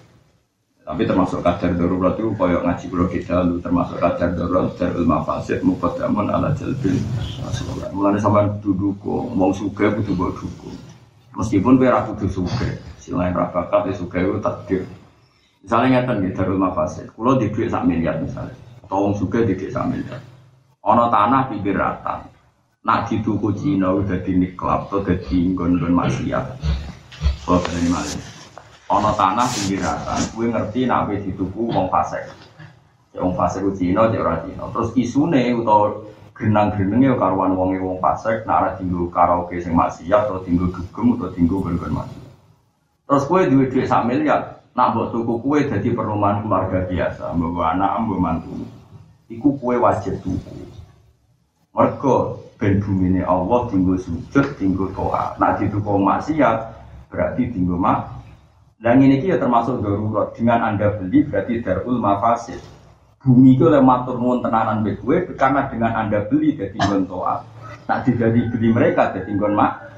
Tapi 0.87 1.03
termasuk 1.03 1.43
kadar 1.43 1.75
darurat 1.75 2.15
itu 2.15 2.31
kaya 2.39 2.63
ngaji 2.63 2.85
pulau 2.87 3.11
kita 3.11 3.43
lu 3.43 3.59
termasuk 3.59 3.99
kadar 3.99 4.39
darurat 4.39 4.71
darul 4.79 5.03
mafasid 5.03 5.59
muqaddamun 5.67 6.31
ala 6.31 6.55
jalbil. 6.55 6.95
Mulane 7.91 8.23
sampean 8.23 8.55
duduk 8.63 9.03
mau 9.35 9.51
suka 9.51 9.91
butuh 9.91 10.15
bawa 10.15 10.31
dukung. 10.39 10.90
Meskipun 11.31 11.79
kowe 11.79 11.87
ra 11.87 12.03
kudu 12.03 12.27
suge, 12.27 12.83
selain 12.99 13.31
ra 13.31 13.47
bakat 13.47 13.87
ya 13.87 13.93
itu 13.95 14.39
takdir. 14.43 14.83
Misalnya 15.61 16.01
ngeten 16.01 16.25
gitu, 16.25 16.33
Darul 16.41 16.57
Mafasid, 16.57 17.07
kalau 17.13 17.37
di 17.37 17.53
duit 17.53 17.69
sak 17.69 17.85
miliar 17.85 18.17
misalnya, 18.17 18.57
atau 18.81 19.07
wong 19.07 19.13
di 19.15 19.53
duit 19.53 19.71
sak 19.71 19.87
miliar. 19.87 20.19
Ono 20.81 21.05
tanah 21.13 21.53
pinggir 21.53 21.77
ratan, 21.77 22.25
nak 22.81 23.05
dituku 23.05 23.53
Cina 23.53 23.93
udah 23.93 24.17
di 24.25 24.33
niklap 24.41 24.89
atau 24.89 25.05
di 25.05 25.53
nggon-nggon 25.53 25.93
maksiat. 25.93 26.45
Soal 27.45 27.61
ini 27.77 27.93
malah. 27.93 28.17
Ono 28.89 29.13
tanah 29.13 29.47
pinggir 29.53 29.85
ratan, 29.85 30.19
gue 30.33 30.45
ngerti 30.49 30.79
nak 30.89 31.13
dituku 31.13 31.69
wong 31.69 31.93
fasek. 31.93 32.25
Ya 33.13 33.21
wong 33.21 33.37
fasek 33.37 33.61
ku 33.61 33.71
Cina, 33.77 34.09
cek. 34.09 34.57
Terus 34.57 34.89
isune 34.97 35.53
utawa 35.53 36.01
genang-genenge 36.41 37.13
ya 37.13 37.15
karuan 37.21 37.53
wonge 37.53 37.77
wong 37.77 38.01
fasek, 38.01 38.49
nak 38.49 38.57
ora 38.65 38.71
dinggo 38.81 39.05
karaoke 39.13 39.61
sing 39.61 39.77
maksiat 39.77 40.25
atau 40.25 40.41
dinggo 40.41 40.73
dugem 40.73 41.13
atau 41.13 41.29
dinggo 41.29 41.61
nggon-nggon 41.61 41.93
maksiat. 42.01 42.29
Terus 43.05 43.23
gue 43.29 43.41
duit 43.53 43.69
duit 43.69 43.85
sak 43.85 44.09
miliar, 44.09 44.65
nak 44.73 44.97
buat 44.97 45.13
tuku 45.13 45.37
kue 45.45 45.69
jadi 45.69 45.93
perumahan 45.93 46.41
keluarga 46.41 46.89
biasa, 46.89 47.37
bawa 47.37 47.77
anak, 47.77 48.09
bawa 48.09 48.17
mantu. 48.17 48.65
Iku 49.29 49.61
kue 49.61 49.77
wajib 49.77 50.17
tuku. 50.25 50.57
Mereka 51.71 52.15
ben 52.59 52.83
ini 52.83 53.21
Allah 53.23 53.69
tinggal 53.71 54.01
sujud, 54.01 54.45
tinggal 54.59 54.89
toa. 54.91 55.37
Nak 55.39 55.61
dituku 55.61 55.95
maksiat 55.95 56.57
berarti 57.07 57.53
tinggal 57.53 57.79
mak. 57.79 58.11
Dan 58.81 58.97
ini 58.97 59.21
kia 59.21 59.37
termasuk 59.37 59.79
darurat. 59.79 60.33
Dengan 60.33 60.73
anda 60.73 60.97
beli 60.97 61.21
berarti 61.21 61.61
darul 61.61 62.01
mafasid. 62.01 62.57
Bumi 63.21 63.53
itu 63.53 63.69
oleh 63.69 63.85
matur 63.85 64.17
nuwun 64.17 64.41
tenanan 64.41 64.81
be 64.81 64.97
kue 64.97 65.21
karena 65.37 65.69
dengan 65.69 65.93
anda 65.93 66.25
beli 66.25 66.57
jadi 66.57 66.73
tinggal 66.73 67.05
toa. 67.05 67.45
Tidak 67.85 68.33
dibeli 68.33 68.73
mereka 68.73 69.13
jadi 69.13 69.29
tinggal 69.29 69.53
mak. 69.53 69.93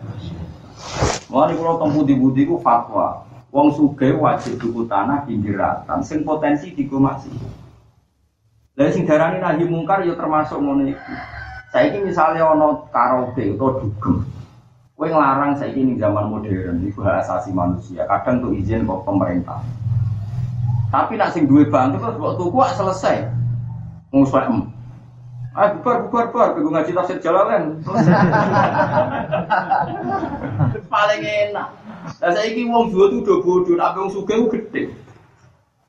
Mulai 1.32 1.56
kalau 1.56 1.80
tempu 1.80 2.04
di 2.04 2.20
budi 2.20 2.44
ku 2.44 2.60
fatwa. 2.60 3.24
Wong 3.54 3.70
suge 3.72 4.12
wajib 4.18 4.58
tuku 4.58 4.90
tanah 4.90 5.30
pinggiratan, 5.30 6.02
sing 6.02 6.26
potensi 6.26 6.74
digomasi. 6.74 7.30
Lah 8.74 8.90
sing 8.90 9.06
darani 9.06 9.38
nahi 9.38 9.62
mungkar 9.70 10.02
ya 10.02 10.18
termasuk 10.18 10.58
ngono 10.58 10.90
iki. 10.90 11.16
Saiki 11.70 12.02
misalnya 12.02 12.50
ono 12.50 12.90
karaoke 12.90 13.54
atau 13.54 13.78
dugem. 13.78 14.26
Kowe 14.98 15.08
nglarang 15.10 15.58
saiki 15.62 15.86
ning 15.86 16.02
zaman 16.02 16.28
modern 16.34 16.82
iku 16.82 17.06
hak 17.06 17.24
asasi 17.24 17.54
manusia. 17.54 18.04
Kadang 18.10 18.42
tuh 18.42 18.52
izin 18.58 18.90
kok 18.90 19.06
pemerintah. 19.06 19.62
Tapi 20.94 21.18
nak 21.18 21.34
sing 21.34 21.50
duwe 21.50 21.66
bantu 21.74 21.98
terus 21.98 22.22
kok 22.22 22.38
tuku 22.38 22.58
selesai. 22.78 23.18
Nguswek 24.14 24.46
em. 24.46 24.70
Ah 25.54 25.70
bubar 25.74 26.06
bubar 26.06 26.26
bubar 26.30 26.48
gue 26.54 26.70
ngaji 26.70 26.94
tafsir 26.94 27.18
jalalan. 27.18 27.82
Paling 30.94 31.22
enak. 31.26 31.68
Lah 32.22 32.32
saiki 32.34 32.70
wong 32.70 32.94
dua 32.94 33.10
tuh 33.10 33.20
udah 33.26 33.38
bodoh, 33.42 33.76
tapi 33.78 33.98
wong 34.02 34.12
sugih 34.14 34.38
ku 34.46 34.48
gede. 34.54 34.94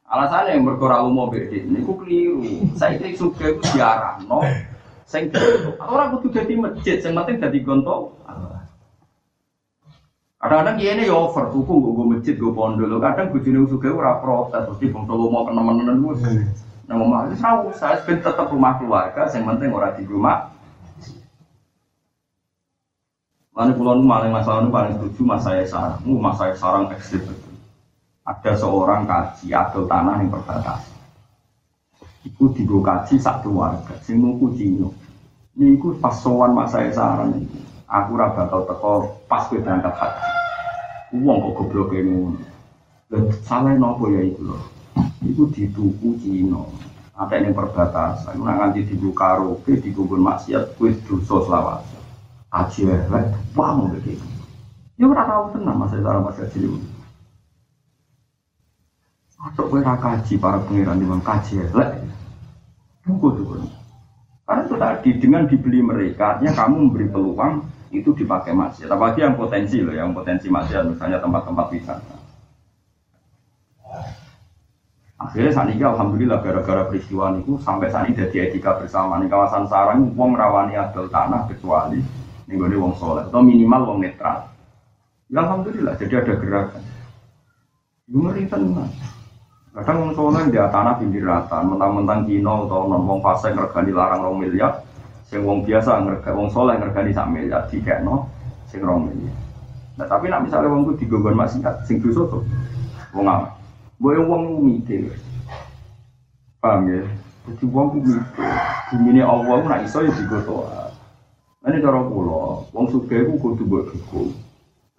Alasannya 0.05 0.57
yang 0.57 0.69
berkora 0.69 1.01
mau 1.05 1.33
beda, 1.33 1.53
ini 1.53 1.81
ku 1.81 1.97
keliru. 1.97 2.45
Saya 2.77 3.01
kira 3.01 3.17
sugih 3.17 3.57
ku 3.57 3.63
diarahno, 3.73 4.45
sing 5.09 5.33
orang 5.81 6.13
kudu 6.17 6.29
jadi 6.33 6.55
masjid, 6.61 6.97
sing 7.01 7.17
penting 7.17 7.41
jadi 7.41 7.59
gontok. 7.65 8.13
Kadang-kadang 10.45 10.77
dia 10.77 10.93
ini 10.93 11.09
ya 11.09 11.17
over, 11.17 11.49
tuku 11.49 11.73
gue 11.73 11.93
gue 11.97 12.07
masjid, 12.13 12.35
gue 12.37 12.53
pondok. 12.53 13.01
Kadang 13.01 13.33
gue 13.33 13.41
jenis 13.41 13.65
sugih 13.73 13.97
ora 13.97 14.21
protes, 14.21 14.61
terus 14.69 14.77
di 14.77 14.93
pondok 14.93 15.33
mau 15.33 15.49
teman-teman 15.49 16.05
gue. 16.05 16.15
Nah, 16.85 17.01
ngomong 17.01 17.33
itu 17.33 17.41
tahu, 17.41 17.73
saya 17.73 17.97
tetap 18.05 18.53
rumah 18.53 18.77
keluarga, 18.77 19.25
yang 19.33 19.49
penting 19.49 19.73
orang 19.73 19.97
di 19.97 20.05
rumah. 20.05 20.53
Lalu 23.55 23.73
pulau 23.73 23.97
maling 24.03 24.35
masalah 24.35 24.67
paling 24.67 24.99
setuju 24.99 25.21
mas 25.23 25.47
saya 25.47 25.63
sarang, 25.63 26.03
uh, 26.03 26.19
mas 26.19 26.35
saya 26.37 26.53
sarang 26.59 26.91
ekstrim. 26.91 27.23
Ada 28.27 28.53
seorang 28.59 29.07
kaji 29.07 29.55
atau 29.55 29.87
tanah 29.87 30.19
yang 30.19 30.29
perbatasan. 30.29 30.93
Iku 32.27 32.51
digo 32.51 32.83
kaji 32.83 33.15
satu 33.17 33.55
warga, 33.63 33.95
sing 34.03 34.19
nuku 34.19 34.59
Cino. 34.59 34.91
Ini 35.55 35.79
iku 35.79 35.95
pas 36.03 36.19
sowan 36.19 36.51
mas 36.51 36.75
saya 36.75 36.91
sarang. 36.91 37.47
Aku 37.87 38.19
raba 38.19 38.51
bakal 38.51 38.67
teko 38.67 38.93
pas 39.31 39.47
gue 39.47 39.63
berangkat 39.63 39.95
haji. 40.03 40.34
Uang 41.15 41.37
kok 41.39 41.55
goblok 41.63 41.95
ngono. 41.95 42.43
Dan 43.07 43.31
salah 43.47 43.79
nopo 43.79 44.11
ya 44.11 44.27
itu 44.27 44.43
loh. 44.43 44.63
Iku 45.23 45.47
dituku 45.55 46.19
Cino. 46.19 46.75
Ada 47.15 47.47
yang 47.47 47.55
perbatasan. 47.55 48.43
Nak 48.43 48.57
nganti 48.59 48.91
digo 48.91 49.15
karaoke, 49.15 49.79
digo 49.79 50.03
maksiat, 50.03 50.75
gue 50.75 50.99
dosa 51.07 51.47
selawat 51.47 51.95
kaji 52.55 52.81
elek, 52.87 53.35
wah 53.59 53.75
mau 53.75 53.91
begitu. 53.91 54.23
Ya 54.95 55.11
ora 55.11 55.27
tahu 55.27 55.59
tenang 55.59 55.75
masa 55.75 55.99
cara 55.99 56.23
mas 56.23 56.39
kaji 56.39 56.71
itu. 56.71 56.79
Masuk 59.43 59.67
gue 59.75 59.83
kaji 59.83 60.35
para 60.39 60.63
pangeran 60.63 61.03
di 61.03 61.07
kaji 61.11 61.55
elek. 61.67 61.91
Buku 63.05 63.29
tuh 63.37 63.67
Karena 64.45 64.61
itu 64.69 64.77
tadi 64.77 65.11
dengan 65.19 65.49
dibeli 65.49 65.81
mereka, 65.81 66.37
artinya 66.37 66.53
kamu 66.53 66.77
memberi 66.77 67.09
peluang 67.09 67.65
itu 67.95 68.11
dipakai 68.17 68.51
masjid. 68.51 68.91
Apalagi 68.91 69.23
yang 69.23 69.39
potensi 69.39 69.79
loh, 69.79 69.95
yang 69.95 70.11
potensi 70.11 70.51
masjid, 70.51 70.83
misalnya 70.83 71.23
tempat-tempat 71.23 71.67
wisata. 71.71 72.17
Akhirnya 75.15 75.51
saat 75.55 75.71
ini 75.71 75.81
alhamdulillah 75.81 76.43
gara-gara 76.43 76.85
peristiwa 76.91 77.33
itu 77.39 77.57
sampai 77.63 77.89
saat 77.89 78.11
ini 78.11 78.19
jadi 78.19 78.51
etika 78.51 78.77
bersama 78.77 79.23
di 79.23 79.31
kawasan 79.31 79.65
sarang 79.71 80.13
uang 80.13 80.37
rawani 80.37 80.77
adol 80.77 81.09
tanah 81.09 81.49
kecuali 81.49 82.03
ini 82.45 82.61
gue 82.61 82.77
wong 82.77 82.93
soleh 83.01 83.25
atau 83.25 83.41
minimal 83.41 83.89
wong 83.89 83.99
netral. 84.05 84.53
Ya 85.33 85.41
alhamdulillah 85.49 85.97
jadi 85.97 86.21
ada 86.21 86.35
gerakan. 86.37 86.83
Gue 88.05 88.21
ngeri 88.21 88.45
tenang. 88.53 88.93
Kadang 89.73 89.97
wong 90.05 90.13
soleh 90.13 90.45
di 90.53 90.61
tanah 90.61 90.95
pinggir 91.01 91.25
rata, 91.25 91.65
mentang-mentang 91.65 92.29
kino 92.29 92.69
atau 92.69 92.85
non 92.85 93.09
wong 93.09 93.25
fase 93.25 93.49
ngergani 93.57 93.91
larang 93.97 94.29
rong 94.29 94.39
miliar, 94.45 94.85
sing 95.29 95.41
wong 95.43 95.65
biasa 95.65 96.05
ngergani 96.05 96.37
wong 96.37 96.49
soleh 96.53 96.77
ngergani 96.77 97.11
sak 97.17 97.29
miliar 97.33 97.65
tiga 97.73 98.01
no, 98.05 98.29
sing 98.69 98.85
rong 98.85 99.09
miliar. 99.09 99.37
Nah 99.95 100.07
tapi 100.11 100.29
nak 100.29 100.45
misalnya 100.45 100.73
wong 100.73 100.91
gue 100.91 101.01
digogon 101.01 101.39
masih 101.39 101.63
sing 101.87 102.03
dosa 102.03 102.27
tuh, 102.29 102.43
wong 103.15 103.27
apa? 103.31 103.55
Boy 103.97 104.19
wong 104.21 104.61
mikir, 104.67 105.15
paham 106.59 106.91
ya? 106.91 107.03
Jadi 107.47 107.65
wong 107.71 108.03
mikir, 108.03 108.19
bumi 108.91 109.11
ini 109.15 109.23
Allah 109.23 109.63
nak 109.65 109.83
iso 109.87 110.03
ya 110.03 110.11
digotoa. 110.11 110.91
Ini 111.65 111.81
cara 111.81 112.05
pulau, 112.05 112.69
wong 112.77 112.87
suge 112.93 113.25
ku 113.25 113.41
kudu 113.41 113.65
buat 113.65 113.89
buku. 113.89 114.35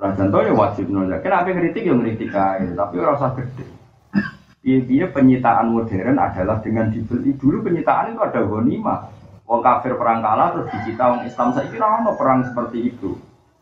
Nah 0.01 0.11
contohnya 0.17 0.51
wajib 0.57 0.89
nolak. 0.89 1.21
Kenapa 1.21 1.53
kritik 1.53 1.85
yang 1.85 2.01
kritik 2.01 2.33
aja, 2.33 2.67
tapi 2.73 2.95
rasa 2.99 3.37
gede. 3.37 3.67
Iya 4.65 5.13
penyitaan 5.13 5.69
modern 5.69 6.17
adalah 6.17 6.57
dengan 6.65 6.89
dibeli 6.89 7.37
dulu 7.37 7.61
penyitaan 7.61 8.17
itu 8.17 8.21
ada 8.25 8.41
ghanimah. 8.41 9.13
Wong 9.45 9.61
kafir 9.61 9.93
perang 9.93 10.25
kalah 10.25 10.57
terus 10.57 10.67
dicita 10.73 11.03
wong 11.13 11.21
Islam 11.29 11.53
saya 11.53 11.69
kira 11.69 11.85
ono 12.01 12.17
perang 12.17 12.41
seperti 12.49 12.89
itu. 12.89 13.13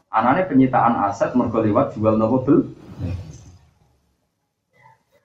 Anaknya 0.08 0.48
penyitaan 0.48 0.96
aset 1.04 1.36
mergo 1.36 1.60
lewat 1.60 1.92
jual 2.00 2.16
nopo 2.16 2.40
bel. 2.48 2.60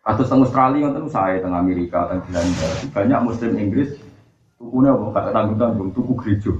Atau 0.03 0.25
teng 0.25 0.43
Australia 0.43 0.89
itu 0.91 1.11
saya 1.13 1.39
teng 1.39 1.55
Amerika 1.55 2.09
teng 2.11 2.25
Belanda 2.27 2.69
banyak 2.91 3.21
Muslim 3.23 3.53
Inggris 3.61 4.01
tukunya 4.59 4.91
mau 4.91 5.15
kata 5.15 5.31
tanggung 5.31 5.59
tanggung 5.61 5.91
tuku 5.95 6.13
gereja. 6.19 6.53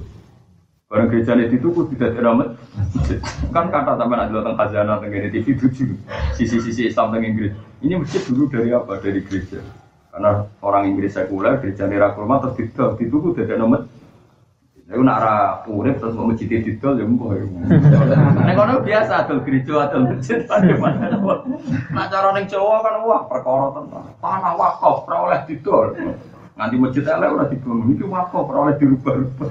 Barang 0.89 1.05
gereja 1.11 1.37
itu 1.37 1.69
kudu 1.69 1.93
tidak 1.93 2.17
teramat. 2.17 2.57
Kan 3.53 3.69
kata 3.69 3.93
teman 3.93 4.25
ada 4.25 4.31
tentang 4.31 4.57
khazanah 4.57 4.97
tentang 5.03 5.29
TV 5.29 5.47
lucu. 5.53 5.85
Sisi-sisi 6.33 6.89
Islam 6.89 7.13
tentang 7.13 7.29
Inggris. 7.29 7.53
Ini 7.85 7.93
masjid 8.01 8.25
dulu 8.25 8.49
dari 8.49 8.73
apa? 8.73 8.97
Dari 8.97 9.21
gereja. 9.21 9.61
Karena 10.09 10.41
orang 10.65 10.83
Inggris 10.89 11.13
sekuler, 11.13 11.61
gereja 11.61 11.85
nira 11.85 12.17
kurma 12.17 12.41
terus 12.41 12.57
didol, 12.57 12.97
itu 12.97 13.13
kudu 13.13 13.45
tidak 13.45 13.61
nomor. 13.61 13.85
Aku 14.89 15.05
nak 15.05 15.21
ra 15.21 15.35
urip 15.69 16.01
terus 16.01 16.17
mau 16.17 16.33
masjid 16.33 16.49
didol 16.49 16.97
ya 16.97 17.05
mbuh. 17.05 17.29
Nek 18.41 18.57
kono 18.57 18.81
biasa 18.81 19.21
adol 19.21 19.45
gereja 19.45 19.85
adol 19.85 20.09
masjid 20.09 20.41
pada 20.49 20.73
mana. 20.81 21.13
Nak 21.93 22.09
cara 22.09 22.33
ning 22.33 22.49
Jawa 22.49 22.81
kan 22.81 23.05
wah 23.05 23.21
perkara 23.29 23.69
tenan. 23.77 24.09
Tanah 24.17 24.53
wakaf 24.57 25.05
ora 25.05 25.17
oleh 25.29 25.39
didol. 25.45 25.93
Nanti 26.57 26.75
masjid 26.81 27.05
elek 27.05 27.29
ora 27.29 27.45
dibangun 27.53 27.93
iki 27.93 28.01
wakaf 28.01 28.49
ora 28.49 28.59
oleh 28.65 28.75
dirubah-rubah. 28.81 29.49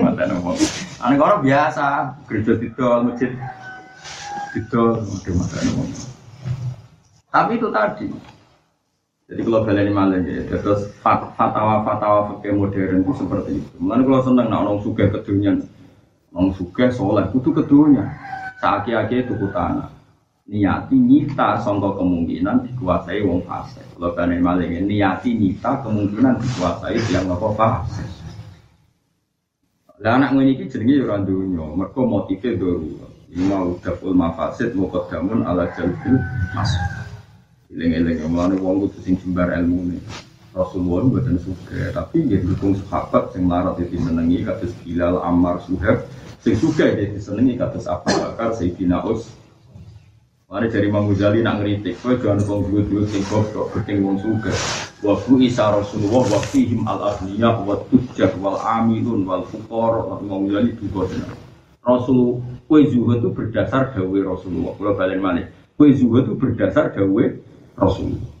Mata 0.00 0.24
nopo. 0.32 0.56
Ane 1.04 1.14
kono 1.20 1.36
biasa, 1.44 1.86
gereja 2.24 2.52
didol, 2.56 3.12
masjid 3.12 3.30
didol, 4.56 5.04
mungkin 5.04 5.32
mata 5.36 5.56
nopo. 5.68 5.84
Tapi 7.28 7.60
itu 7.60 7.68
tadi. 7.68 8.08
Jadi 9.30 9.40
kalau 9.48 9.64
balik 9.64 9.94
malah 9.94 10.18
ya, 10.22 10.44
terus 10.50 10.92
fatwa-fatwa 11.00 12.36
fakir 12.36 12.52
modern 12.52 13.00
itu 13.00 13.12
seperti 13.16 13.50
itu. 13.62 13.70
Mulanya 13.80 14.02
kalau 14.04 14.20
seneng 14.26 14.46
nak 14.50 14.60
orang 14.66 14.78
suka 14.82 15.04
kedunya, 15.08 15.52
orang 16.34 16.52
suka 16.52 16.84
soleh, 16.92 17.26
itu 17.32 17.50
kedunya. 17.54 18.04
Saki-aki 18.60 19.24
itu 19.24 19.34
tanah 19.50 19.88
niati 20.52 20.98
nyita 20.98 21.62
songko 21.62 22.02
kemungkinan 22.02 22.66
dikuasai 22.66 23.22
wong 23.22 23.46
fase. 23.46 23.80
Kalau 23.94 24.12
kalian 24.12 24.42
maling 24.42 24.84
niati 24.84 25.32
nyita 25.32 25.80
kemungkinan 25.86 26.42
dikuasai 26.42 26.98
yang 27.14 27.30
apa 27.30 27.48
fase. 27.56 28.04
Lah 30.02 30.18
anak 30.18 30.34
ngene 30.34 30.58
iki 30.58 30.66
jenenge 30.66 30.98
ya 30.98 31.06
ora 31.06 31.22
donya, 31.22 31.62
mergo 31.78 32.02
motive 32.04 32.58
dulu. 32.58 32.90
Ini 33.32 33.48
mau 33.48 33.72
dapul 33.80 34.12
mafasid 34.12 34.74
mau 34.74 34.90
kedamun 34.90 35.46
ala 35.46 35.70
masuk. 36.52 37.01
Eling-eling 37.72 38.28
mulane 38.28 38.60
wong 38.60 38.84
kudu 38.84 39.00
sing 39.00 39.16
jembar 39.16 39.48
nih. 39.56 39.96
Rasulullah 40.52 41.08
buatan 41.08 41.40
suka, 41.40 41.96
tapi 41.96 42.28
dia 42.28 42.44
dukung 42.44 42.76
sahabat 42.76 43.32
yang 43.32 43.48
larat 43.48 43.80
itu 43.80 43.96
senengi 43.96 44.44
kados 44.44 44.76
Bilal, 44.84 45.24
Ammar, 45.24 45.64
Suhaib, 45.64 46.04
sing 46.44 46.52
suka 46.60 46.92
dia 46.92 47.08
disenengi 47.08 47.56
kados 47.56 47.88
Abu 47.88 48.12
Bakar, 48.12 48.52
Sayyidina 48.52 49.00
Us. 49.08 49.32
Mari 50.52 50.68
dari 50.68 50.92
Imam 50.92 51.08
Ghazali 51.08 51.40
nak 51.40 51.64
ngeritik, 51.64 51.96
kowe 52.04 52.12
jangan 52.20 52.44
wong 52.44 52.68
duwe-duwe 52.68 53.08
sing 53.08 53.24
goblok, 53.32 53.72
penting 53.72 54.04
wong 54.04 54.20
suka. 54.20 54.52
Wa 55.00 55.16
bu 55.24 55.40
isa 55.40 55.72
Rasulullah 55.72 56.20
wa 56.28 56.40
fihim 56.52 56.84
al 56.84 57.16
aghniya 57.16 57.64
wa 57.64 57.80
tujjar 57.88 58.36
wal 58.36 58.60
amilun 58.60 59.24
wal 59.24 59.48
fuqara 59.48 60.04
wa 60.04 60.20
Imam 60.20 60.44
Ghazali 60.52 60.76
juga 60.76 61.08
benar. 61.08 61.32
Rasul 61.80 62.44
kue 62.68 62.84
zuhud 62.92 63.24
itu 63.24 63.32
berdasar 63.32 63.96
dawe 63.96 64.18
Rasulullah. 64.20 64.76
Kalau 64.76 64.92
balen 64.92 65.24
mana? 65.24 65.48
Kue 65.80 65.96
zuhud 65.96 66.28
itu 66.28 66.36
berdasar 66.36 66.92
dawe 66.92 67.24
Rasulullah. 67.76 68.32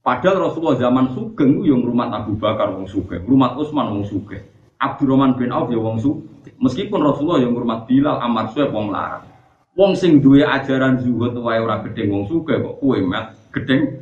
Padahal 0.00 0.48
Rasulullah 0.48 0.80
zaman 0.80 1.12
Sugeng 1.12 1.60
yang 1.60 1.84
rumah 1.84 2.08
Abu 2.08 2.32
Bakar 2.40 2.72
wong 2.72 2.88
Sugeng, 2.88 3.20
rumah 3.28 3.52
Utsman 3.52 3.92
wong 3.92 4.04
Sugeng, 4.08 4.40
Abdurrahman 4.80 5.36
bin 5.36 5.52
Auf 5.52 5.68
ya 5.68 5.76
wong 5.76 6.00
Sugeng. 6.00 6.56
Meskipun 6.56 7.04
Rasulullah 7.04 7.44
yang 7.44 7.52
rumah 7.52 7.84
Bilal, 7.84 8.16
Ammar 8.16 8.48
Suhaib 8.56 8.72
wong 8.72 8.96
larang. 8.96 9.28
Wong 9.76 9.92
sing 9.92 10.24
duwe 10.24 10.40
ajaran 10.40 11.04
zuhud 11.04 11.36
wae 11.36 11.60
ora 11.60 11.84
gedeng 11.84 12.16
wong 12.16 12.24
Sugeng 12.32 12.64
kok 12.64 12.80
kue 12.80 13.04
mat 13.04 13.36
gedeng. 13.52 14.00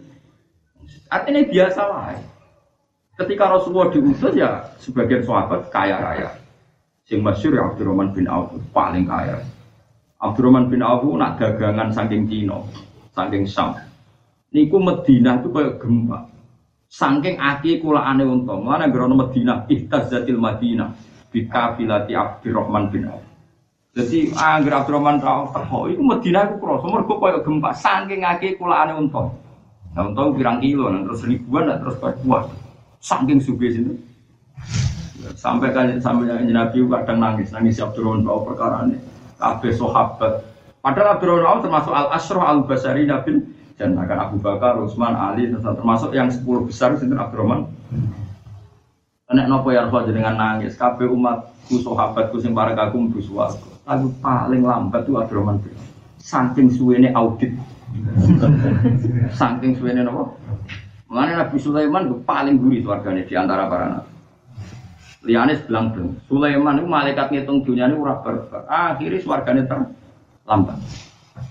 Artinya 1.10 1.42
biasa 1.50 1.80
wae. 1.90 2.18
Ketika 3.18 3.44
Rasulullah 3.50 3.90
diutus 3.90 4.34
ya 4.38 4.70
sebagian 4.78 5.26
sahabat 5.26 5.66
kaya 5.74 5.98
raya. 5.98 6.30
Sing 7.10 7.26
masyhur 7.26 7.58
ya 7.58 7.62
Abdurrahman 7.74 8.14
bin 8.14 8.30
Auf 8.30 8.54
paling 8.70 9.02
kaya. 9.02 9.42
Abdurrahman 10.22 10.70
bin 10.70 10.86
Auf 10.86 11.02
nak 11.18 11.42
dagangan 11.42 11.90
saking 11.90 12.30
Cina, 12.30 12.62
saking 13.18 13.50
Sam 13.50 13.87
niku 14.52 14.76
Medina 14.80 15.40
itu 15.40 15.48
kayak 15.52 15.80
gempa. 15.80 16.18
Saking 16.88 17.36
aki 17.36 17.84
kula 17.84 18.00
ane 18.00 18.24
unta. 18.24 18.56
Mana 18.56 18.88
gerono 18.88 19.12
Medina 19.12 19.68
ihtazzatil 19.68 20.40
Madinah 20.40 20.88
bi 21.28 21.44
kafilati 21.44 22.16
Abdurrahman 22.16 22.88
bin 22.88 23.12
Auf. 23.12 23.24
Jadi 23.92 24.32
angger 24.32 24.72
Abdurrahman 24.72 25.20
Auf 25.20 25.52
teko 25.52 25.92
iku 25.92 26.00
Medina 26.00 26.48
iku 26.48 26.56
krasa 26.64 26.86
mergo 26.88 27.14
kayak 27.20 27.44
gempa. 27.44 27.70
Saking 27.76 28.24
aki 28.24 28.56
kula 28.56 28.88
ane 28.88 28.92
unta. 28.96 29.28
Nah, 29.96 30.04
unta 30.04 30.20
pirang 30.36 30.60
kilo, 30.60 30.92
nah, 30.92 31.00
terus 31.00 31.24
ribuan, 31.26 31.64
nah, 31.64 31.80
terus 31.80 31.96
kuat. 31.98 32.44
Saking 33.00 33.40
suge 33.40 33.72
sini. 33.72 33.92
Sampai 35.34 35.74
kan 35.74 35.96
sampai 35.98 36.44
Nabi 36.44 36.86
kadang 36.86 37.18
nangis, 37.18 37.50
nangis 37.52 37.82
Abdurrahman 37.84 38.24
Auf 38.24 38.48
perkara 38.48 38.88
ini. 38.88 38.96
Kabeh 39.36 39.76
sahabat. 39.76 40.40
Padahal 40.80 41.20
Abdurrahman 41.20 41.48
Auf 41.52 41.60
termasuk 41.68 41.92
al 41.92 42.08
asroh 42.16 42.40
al 42.40 42.64
basari 42.64 43.04
nabil 43.04 43.57
dan 43.78 43.94
akan 43.94 44.18
Abu 44.18 44.36
Bakar, 44.42 44.74
Utsman, 44.82 45.14
Ali, 45.14 45.54
termasuk 45.54 46.10
yang 46.10 46.26
10 46.28 46.42
besar 46.66 46.98
itu 46.98 47.06
Abdurrahman. 47.14 47.70
Enak 49.30 49.46
nopo 49.46 49.70
ya 49.70 49.86
Rasul 49.86 50.10
dengan 50.10 50.34
nangis, 50.34 50.74
kabeh 50.74 51.06
umatku 51.06 51.78
sahabatku 51.84 52.42
sing 52.42 52.58
para 52.58 52.74
kagum 52.74 53.12
bus 53.14 53.30
warga. 53.30 53.70
Lagu 53.86 54.10
paling 54.18 54.66
lambat 54.66 55.06
itu 55.06 55.14
Abdurrahman 55.14 55.62
bin 55.62 55.78
Saking 56.18 56.68
suwene 56.74 57.14
audit. 57.14 57.54
Saking 59.38 59.78
suwene 59.78 60.02
nopo? 60.02 60.34
Mengenai 61.08 61.40
Nabi 61.40 61.56
Sulaiman 61.56 62.20
paling 62.26 62.60
gurih 62.60 62.84
warganya 62.84 63.24
di 63.24 63.32
antara 63.32 63.64
para 63.64 63.86
nabi. 63.88 64.12
Liane 65.24 65.56
bilang 65.64 65.96
dong, 65.96 66.20
Sulaiman 66.28 66.78
itu 66.78 66.88
malaikat 66.88 67.32
ngitung 67.32 67.64
dunia 67.64 67.88
ini 67.88 67.96
urah 67.96 68.20
berbar. 68.20 68.68
Akhirnya 68.68 69.64
terlambat. 69.64 70.78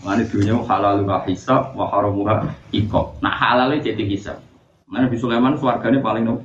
Mana 0.07 0.23
dunia 0.23 0.55
halal 0.63 1.03
wa 1.03 1.19
hisab 1.27 1.75
wa 1.75 1.91
haramuha 1.91 2.47
ikob. 2.71 3.19
Nah 3.19 3.35
halalnya 3.35 3.91
jadi 3.91 4.07
hisab. 4.07 4.39
Mana 4.87 5.11
Nabi 5.11 5.19
Sulaiman 5.19 5.59
suarganya 5.59 5.99
paling 5.99 6.23
no, 6.23 6.39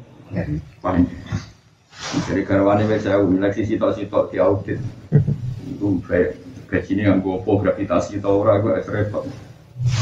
paling. 0.83 1.07
Dari 2.27 2.43
karwane 2.43 2.91
wes 2.91 3.07
saya 3.07 3.23
sisi 3.55 3.79
sitok-sitok 3.79 4.35
di 4.35 4.43
audit. 4.43 4.83
Itu 5.63 6.03
kayak 6.03 6.43
gajinya 6.67 7.15
yang 7.15 7.23
gopo 7.23 7.63
gravitasi 7.63 8.19
atau 8.19 8.43
orang 8.43 8.67
gue 8.67 8.83
repot. 8.83 9.31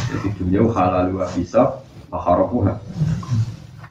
Jadi 0.08 0.40
dunia 0.40 0.64
halal 0.72 1.12
wa 1.12 1.28
hisab 1.36 1.84
wa 2.08 2.16
haramuha. 2.16 2.80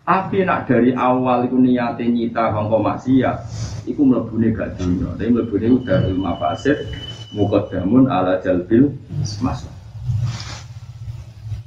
Tapi 0.01 0.41
nak 0.41 0.65
dari 0.65 0.97
awal 0.97 1.45
itu 1.45 1.61
niatnya 1.61 2.09
nyita 2.09 2.49
kongko 2.49 2.81
maksiat, 2.81 3.37
itu 3.85 4.01
melebuni 4.01 4.49
gak 4.49 4.81
dunia. 4.81 5.13
Tapi 5.13 5.29
melebuni 5.29 5.69
udah 5.69 6.09
lima 6.09 6.33
fasid, 6.41 6.89
muqaddamun 7.33 8.09
ala 8.09 8.41
jalbil 8.41 8.89
masuk. 9.41 9.69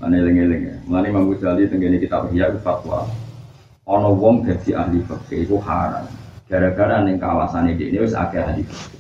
Mana 0.02 0.18
eling-eling 0.18 0.62
ya. 0.66 0.76
Mana 0.90 1.06
Imam 1.06 1.30
Ghazali 1.30 1.70
tenggene 1.70 2.02
kitab 2.02 2.26
Ihya 2.34 2.50
fatwa. 2.58 3.06
Ana 3.86 4.10
wong 4.10 4.42
dadi 4.42 4.74
ahli 4.74 4.98
fikih 5.06 5.46
iku 5.46 5.62
haram. 5.62 6.06
Gara-gara 6.50 7.06
ning 7.06 7.22
kawasan 7.22 7.70
ini 7.70 8.02
wis 8.02 8.14
akeh 8.14 8.42
ahli 8.42 8.66
fikih. 8.66 8.98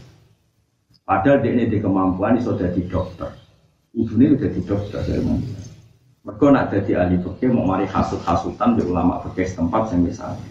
Padahal 1.02 1.42
dia 1.42 1.50
ini 1.50 1.66
di 1.66 1.82
kemampuan 1.82 2.38
iso 2.38 2.54
dadi 2.54 2.86
dokter. 2.86 3.34
Ibune 3.92 4.38
udah 4.38 4.48
di 4.54 4.60
dokter 4.62 5.02
dari 5.02 5.22
mana? 5.26 5.58
Mereka 6.22 6.46
nak 6.54 6.70
jadi 6.70 7.02
ahli 7.02 7.18
fikih 7.18 7.50
mau 7.50 7.66
mari 7.66 7.90
hasut-hasutan 7.90 8.78
di 8.78 8.86
ulama 8.86 9.18
fikih 9.26 9.50
setempat 9.50 9.90
yang 9.90 10.06
misalnya. 10.06 10.50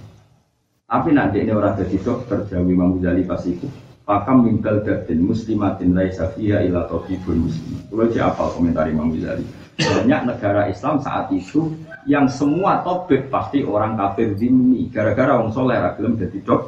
Tapi 0.92 1.16
nanti 1.16 1.40
ini 1.40 1.56
orang 1.56 1.80
jadi 1.80 1.96
dokter, 2.04 2.44
Jawi 2.52 2.76
Imam 2.76 3.00
Ghazali 3.00 3.24
pas 3.24 3.40
itu 3.48 3.64
Pakam 4.02 4.50
minggal 4.50 4.82
datin 4.82 5.22
muslimatin 5.22 5.94
laisa 5.94 6.34
fiha 6.34 6.66
ila 6.66 6.90
tabibun 6.90 7.48
muslim. 7.48 7.78
Kalau 7.88 8.10
apa 8.10 8.44
komentar 8.58 8.90
Imam 8.90 9.14
Ghazali. 9.14 9.46
Banyak 9.82 10.22
negara 10.30 10.70
Islam 10.70 11.02
saat 11.02 11.30
itu 11.34 11.74
yang 12.10 12.26
semua 12.26 12.82
topik 12.82 13.30
pasti 13.30 13.62
orang 13.62 13.98
kafir 13.98 14.34
zimmi. 14.38 14.90
Gara-gara 14.90 15.38
orang 15.38 15.54
soleh 15.54 15.78
ragilem 15.78 16.18
jadi 16.18 16.38
dok. 16.42 16.62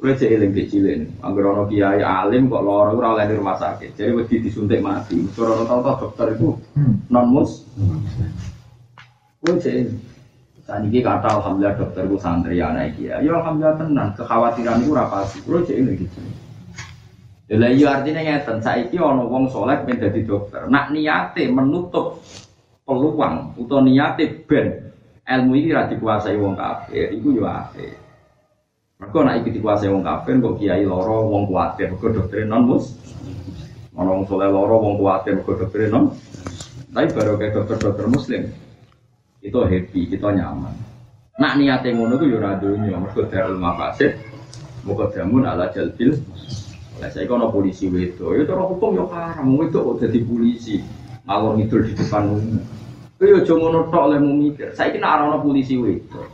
Kulo 0.00 0.16
cek 0.16 0.32
eling 0.32 0.56
kecilin, 0.56 1.12
angger 1.20 1.44
ana 1.44 1.68
kiai 1.68 2.00
alim 2.00 2.48
kok 2.48 2.64
lara 2.64 2.96
ora 2.96 3.20
oleh 3.20 3.28
di 3.28 3.36
rumah 3.36 3.60
sakit. 3.60 4.00
Jadi 4.00 4.16
wedi 4.16 4.40
disuntik 4.40 4.80
mati. 4.80 5.20
Suara 5.36 5.60
rata 5.60 5.92
dokter 6.00 6.40
itu 6.40 6.56
non 7.12 7.28
mus. 7.28 7.68
Kulo 9.44 9.60
cek 9.60 9.76
saat 10.70 10.86
ini 10.86 11.02
kata 11.02 11.26
alhamdulillah 11.42 11.74
dokter 11.82 12.06
gue 12.06 12.20
santri 12.22 12.62
anak 12.62 12.94
iki 12.94 13.10
ya. 13.10 13.18
Ya 13.18 13.42
alhamdulillah 13.42 13.74
tenang. 13.74 14.14
Kekhawatiran 14.14 14.86
apa 14.94 15.26
sih? 15.26 15.42
Bro 15.42 15.66
cek 15.66 15.74
ini 15.82 15.98
gitu. 15.98 16.18
Ya 17.50 17.66
iya 17.74 17.86
artinya 17.98 18.22
ngeten. 18.22 18.62
Saiki 18.62 18.94
ono 19.02 19.26
wong 19.26 19.50
soleh 19.50 19.82
pengen 19.82 19.98
jadi 19.98 20.22
dokter. 20.22 20.70
Nak 20.70 20.94
niate 20.94 21.50
menutup 21.50 22.22
peluang 22.86 23.58
atau 23.58 23.82
niate 23.82 24.46
ben 24.46 24.94
ilmu 25.26 25.58
ini 25.58 25.74
rada 25.74 25.90
dikuasai 25.90 26.38
wong 26.38 26.54
kafir. 26.54 27.18
Iku 27.18 27.34
yo. 27.34 27.50
Mereka 29.02 29.18
nak 29.26 29.42
ikut 29.42 29.52
dikuasai 29.58 29.90
wong 29.90 30.06
kafir 30.06 30.38
kok 30.38 30.54
kiai 30.54 30.86
loro 30.86 31.34
wong 31.34 31.50
kuatir. 31.50 31.90
Mereka 31.90 32.14
dokter 32.14 32.46
non 32.46 32.62
mus. 32.62 32.94
Ono 33.98 34.22
wong 34.22 34.24
soleh 34.30 34.46
loro 34.46 34.78
wong 34.86 35.02
kuatir. 35.02 35.34
Mereka 35.34 35.66
dokter 35.66 35.90
non. 35.90 36.14
Tapi 36.94 37.10
baru 37.10 37.34
kayak 37.42 37.58
dokter-dokter 37.58 38.06
muslim 38.06 38.69
itu 39.40 39.56
happy, 39.56 40.00
kita 40.16 40.28
nyaman. 40.36 40.76
Nak 41.40 41.56
niatnya 41.56 41.96
ngono 41.96 42.20
itu 42.20 42.36
yura 42.36 42.60
dunia, 42.60 43.00
mereka 43.00 43.24
darul 43.32 43.56
mafasid, 43.56 44.20
muka 44.84 45.08
jamun 45.16 45.48
ala 45.48 45.72
jalbil. 45.72 46.12
Lah 47.00 47.08
saya 47.08 47.24
kono 47.24 47.48
polisi 47.48 47.88
wedo, 47.88 48.36
itu 48.36 48.52
orang 48.52 48.76
hukum 48.76 49.00
yo 49.00 49.08
haram, 49.08 49.56
itu 49.64 49.80
kok 49.80 49.96
jadi 50.04 50.20
polisi, 50.20 50.84
ngalor 51.24 51.56
ngidul 51.56 51.80
di 51.88 51.92
depan 51.96 52.28
umum. 52.28 52.60
Yo 53.20 53.40
aja 53.40 53.52
ngono 53.56 53.88
tok 53.88 54.04
oleh 54.12 54.20
mikir. 54.20 54.72
Saya 54.76 54.92
kira 54.92 55.20
ana 55.20 55.40
polisi 55.40 55.80
wedo. 55.80 56.24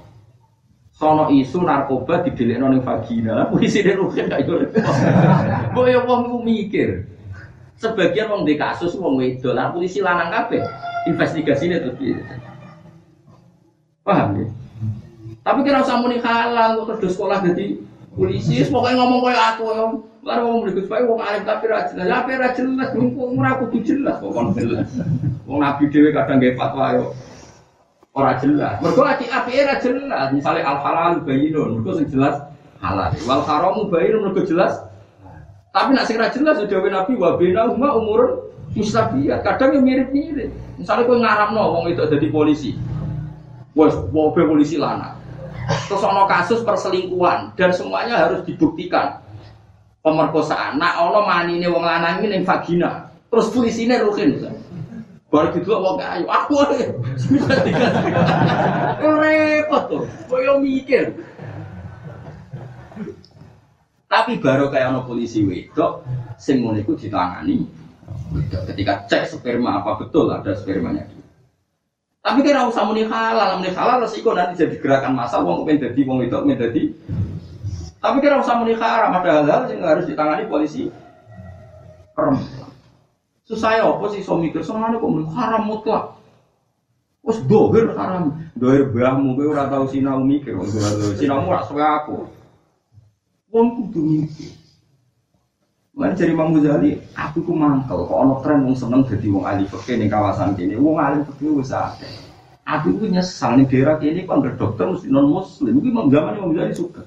Sono 0.94 1.28
isu 1.30 1.62
narkoba 1.66 2.22
didelikno 2.22 2.70
ning 2.70 2.82
vagina. 2.82 3.46
Polisi 3.50 3.82
dia 3.82 3.98
rugen 3.98 4.30
gak 4.30 4.46
yo. 4.46 4.62
Mbok 5.74 5.86
yo 5.86 6.00
wong 6.06 6.42
mikir. 6.46 7.06
Sebagian 7.78 8.30
wong 8.30 8.42
di 8.48 8.54
kasus 8.56 8.94
wong 8.98 9.18
wedo, 9.18 9.50
lah 9.54 9.74
polisi 9.74 10.02
lanang 10.02 10.30
kabeh. 10.30 10.62
Investigasinya 11.10 11.78
piye? 11.94 12.18
Paham 14.06 14.38
ya? 14.38 14.46
Tapi 15.42 15.58
kira 15.66 15.82
usah 15.82 15.98
muni 15.98 16.22
halal 16.22 16.86
terus 16.86 16.98
di 17.02 17.08
sekolah 17.10 17.38
jadi 17.42 17.66
polisi, 18.14 18.62
pokoknya 18.70 19.02
ngomong 19.02 19.20
kayak 19.26 19.44
aku 19.54 19.64
ya. 19.74 19.86
Lalu 20.26 20.42
ngomong 20.42 20.62
di 20.66 20.72
Gus 20.74 20.90
wong 20.90 21.20
alim 21.22 21.42
tapi 21.46 21.70
ra 21.70 21.86
jelas. 21.86 22.06
Ya 22.06 22.18
ra 22.18 22.50
jelas, 22.50 22.88
wong 22.98 23.38
ora 23.38 23.62
kudu 23.62 23.78
jelas 23.86 24.18
pokoknya 24.18 24.58
jelas. 24.58 24.88
Wong 25.46 25.58
nabi 25.62 25.86
dhewe 25.86 26.10
kadang 26.10 26.42
nggih 26.42 26.58
fatwa 26.58 26.98
yo. 26.98 27.04
Ora 28.10 28.34
jelas. 28.42 28.82
Mergo 28.82 29.06
ati 29.06 29.30
apike 29.30 29.62
ra 29.62 29.78
jelas. 29.78 30.26
Misale 30.34 30.66
al 30.66 30.82
halal 30.82 31.22
bayyinun, 31.22 31.78
mergo 31.78 31.94
sing 31.94 32.10
jelas 32.10 32.42
halal. 32.82 33.14
Wal 33.22 33.42
haramu 33.46 33.86
bayyinun 33.86 34.30
mergo 34.30 34.42
jelas. 34.42 34.82
Tapi 35.70 35.94
nak 35.94 36.10
sing 36.10 36.18
ra 36.18 36.26
jelas 36.34 36.58
sudah 36.58 36.82
nabi 36.90 37.14
wa 37.14 37.38
bainahuma 37.38 37.94
umurun 37.94 38.50
mustabiyat. 38.74 39.46
Kadang 39.46 39.78
yo 39.78 39.80
mirip-mirip. 39.86 40.50
Misalnya 40.74 41.06
kowe 41.06 41.22
ngaramno 41.22 41.62
wong 41.70 41.84
itu 41.94 42.02
jadi 42.02 42.26
polisi. 42.34 42.74
Wes, 43.76 43.92
mobil 44.08 44.48
polisi 44.48 44.80
lana. 44.80 45.12
Terus 45.84 46.00
ono 46.00 46.24
kasus 46.24 46.64
perselingkuhan 46.64 47.52
dan 47.60 47.70
semuanya 47.76 48.24
harus 48.24 48.40
dibuktikan. 48.48 49.20
Pemerkosaan. 50.00 50.80
Nah, 50.80 51.02
ono 51.02 51.26
manine 51.26 51.68
wong 51.68 51.84
lanang 51.84 52.24
ini 52.24 52.40
vagina. 52.40 53.10
Terus 53.28 53.52
polisinya 53.52 54.00
rukin. 54.00 54.48
Baru 55.26 55.50
gitu 55.52 55.74
wong 55.74 55.98
ayu, 55.98 56.24
aku 56.30 56.54
ae. 56.72 56.94
Repot 59.02 59.82
tuh. 59.90 60.04
Koyo 60.30 60.62
mikir. 60.62 61.12
Tapi 64.06 64.38
baru 64.38 64.70
kayak 64.70 64.94
ono 64.94 65.02
polisi 65.02 65.42
wedok 65.42 66.06
sing 66.38 66.62
ngono 66.62 66.78
ditangani. 66.78 67.66
Ketika 68.70 69.04
cek 69.10 69.26
sperma 69.26 69.82
apa 69.82 69.98
betul 69.98 70.30
ada 70.30 70.54
spermanya. 70.54 71.15
Tapi 72.26 72.42
kira 72.42 72.66
usah 72.66 72.82
muni 72.82 73.06
halal, 73.06 73.62
muni 73.62 73.70
halal 73.70 74.02
resiko 74.02 74.34
nanti 74.34 74.58
jadi 74.58 74.82
gerakan 74.82 75.14
massa 75.14 75.38
wong 75.38 75.62
pengen 75.62 75.86
dadi 75.86 76.02
wong 76.02 76.26
wedok 76.26 76.42
pengen 76.42 76.58
dadi. 76.58 76.82
Tapi 78.02 78.18
kira 78.18 78.42
usah 78.42 78.58
muni 78.58 78.74
haram 78.74 79.14
ada 79.14 79.30
hal-hal 79.30 79.70
yang 79.70 79.86
harus 79.86 80.10
ditangani 80.10 80.50
polisi 80.50 80.90
perempuan. 82.18 82.74
Susah 83.46 83.78
ya 83.78 83.86
apa 83.86 84.10
sih 84.10 84.26
so 84.26 84.34
mikir 84.42 84.58
soalnya 84.66 84.98
kok 84.98 85.06
muni 85.06 85.30
haram 85.38 85.70
mutlak. 85.70 86.18
Wes 87.22 87.38
dohir 87.46 87.94
haram, 87.94 88.34
dohir 88.58 88.90
bahmu 88.90 89.38
kowe 89.38 89.46
ora 89.46 89.70
tau 89.70 89.86
sinau 89.86 90.26
mikir, 90.26 90.58
wong 90.58 90.66
sinau 91.14 91.46
ora 91.46 91.62
aku. 92.02 92.26
Wong 93.54 93.66
kudu 93.78 94.02
mikir. 94.02 94.50
Mana 95.96 96.12
jadi 96.12 96.36
Imam 96.36 96.52
Ghazali, 96.52 97.00
aku 97.16 97.40
ku 97.40 97.56
mangkel, 97.56 98.04
kok 98.04 98.20
ono 98.20 98.44
tren 98.44 98.68
wong 98.68 98.76
seneng 98.76 99.00
jadi 99.08 99.32
wong 99.32 99.48
ahli 99.48 99.64
fikih 99.64 99.96
ning 99.96 100.12
kawasan 100.12 100.52
kene. 100.52 100.76
Wong 100.76 101.00
ahli 101.00 101.24
fikih 101.24 101.56
wis 101.56 101.72
akeh. 101.72 102.12
Aku 102.68 103.00
ku 103.00 103.08
nyesal 103.08 103.56
ning 103.56 103.64
daerah 103.64 103.96
kene 103.96 104.28
kok 104.28 104.44
dokter 104.60 104.92
mesti 104.92 105.08
non 105.08 105.32
muslim. 105.32 105.80
Iki 105.80 105.88
Imam 105.88 106.12
zaman 106.12 106.36
Imam 106.36 106.52
Ghazali 106.52 106.76
suka. 106.76 107.00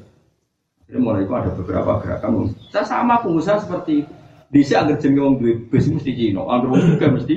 Jadi 0.89 0.97
mulai 0.97 1.21
itu 1.21 1.33
ada 1.37 1.53
beberapa 1.53 2.01
gerakan. 2.01 2.49
Saya 2.73 2.81
sama 2.81 3.21
pengusaha 3.21 3.61
seperti 3.61 4.01
itu. 4.01 4.11
Bisa 4.49 4.81
agar 4.81 4.97
jenenge 4.97 5.21
wong 5.21 5.35
duwe 5.37 5.53
bis 5.69 5.85
mesti 5.85 6.09
Cina, 6.09 6.41
agar 6.49 6.73
wong 6.73 6.81
juga 6.81 7.13
mesti 7.13 7.35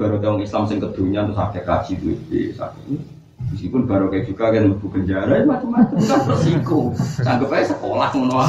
baru 0.00 0.16
tahun 0.24 0.40
Islam 0.40 0.64
sing 0.64 0.80
kedunya 0.80 1.28
terus 1.28 1.36
ada 1.36 1.60
kaji 1.60 1.92
duwe 2.00 2.16
bis. 2.32 2.56
Meskipun 3.52 3.84
baru 3.84 4.08
kayak 4.08 4.24
juga 4.24 4.56
kan 4.56 4.72
lebu 4.72 4.88
penjara 4.88 5.44
macam-macam 5.44 6.00
kan 6.00 6.20
resiko. 6.32 6.96
Anggap 7.20 7.52
aja 7.52 7.76
sekolah 7.76 8.08
ngono 8.16 8.40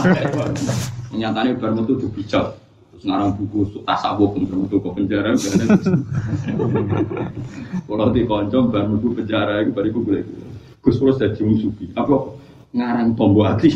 ae. 1.11 1.19
Nyatane 1.19 1.59
baru 1.59 1.83
metu 1.83 1.99
dibijak. 1.99 2.55
Terus 2.91 3.03
ngarang 3.07 3.31
buku 3.39 3.83
tasawuf 3.83 4.35
pun 4.35 4.43
metu 4.47 4.79
ke 4.79 4.89
penjara. 4.95 5.35
Kalau 7.87 8.07
di 8.15 8.23
konco 8.23 8.57
baru 8.71 8.87
metu 8.95 9.07
penjara 9.11 9.59
itu 9.63 9.71
bariku 9.75 9.99
gue. 10.07 10.23
Gus 10.81 10.97
Pros 10.97 11.21
wong 11.21 11.57
sufi. 11.59 11.91
Apa 11.93 12.15
ngarang 12.71 13.13
tombo 13.19 13.43
hati. 13.43 13.75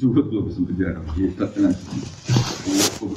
Juga 0.00 0.20
tuh 0.28 0.40
bisa 0.48 0.60
penjara. 0.64 1.00
Kita 1.16 1.44
tenan. 1.52 1.72
Kok 3.00 3.08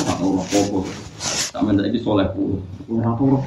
Wah, 0.00 0.16
orang 0.22 0.46
popo. 0.48 0.88
Sama 1.20 1.76
dari 1.76 2.00
soleh 2.00 2.24
puluh. 2.32 2.64
Orang 2.88 3.12
apa 3.12 3.20
orang. 3.20 3.44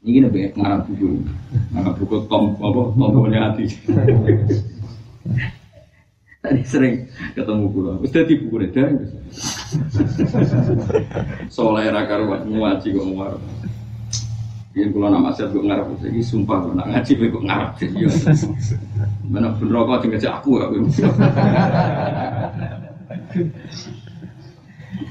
Ini 0.00 0.24
lebih 0.24 0.56
ngarang 0.56 0.88
buku, 0.88 1.28
ngarang 1.76 1.94
buku 2.00 2.24
tom 2.24 2.56
apa 2.56 2.80
tombolnya 2.96 3.52
hati. 3.52 3.68
Tadi 6.40 6.64
sering 6.64 7.04
ketemu 7.36 7.68
pulau, 7.68 8.00
wis 8.00 8.08
dadi 8.08 8.40
buku 8.40 8.64
redang. 8.64 8.96
Soleh 11.52 11.84
ra 11.92 12.08
karuan 12.08 12.48
ngaji 12.48 12.96
kok 12.96 13.06
ngarep. 13.12 13.40
Yen 14.72 14.88
kula 14.88 15.12
nama 15.12 15.36
saya 15.36 15.52
kok 15.52 15.68
ngarep 15.68 15.92
iki 16.00 16.24
sumpah 16.24 16.64
kok 16.64 16.72
nak 16.80 16.88
ngaji 16.88 17.12
kok 17.20 17.44
ngarep. 17.44 17.70
Iya. 17.84 18.08
Mana 19.28 19.52
bener 19.60 19.84
kok 19.84 20.00
sing 20.00 20.10
ngajak 20.16 20.32
aku 20.40 20.50
ya. 20.56 20.66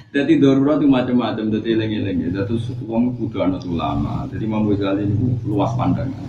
Jadi 0.10 0.42
darurat 0.42 0.82
itu 0.82 0.90
macam-macam, 0.90 1.54
jadi 1.54 1.78
eling-eling. 1.78 2.34
Jadi 2.34 2.58
uang 2.82 3.14
kudu 3.22 3.46
anak 3.46 3.62
ulama. 3.70 4.26
Jadi 4.34 4.50
Imam 4.50 4.66
Ghazali 4.66 5.06
ini 5.06 5.38
luas 5.46 5.70
pandangan. 5.78 6.26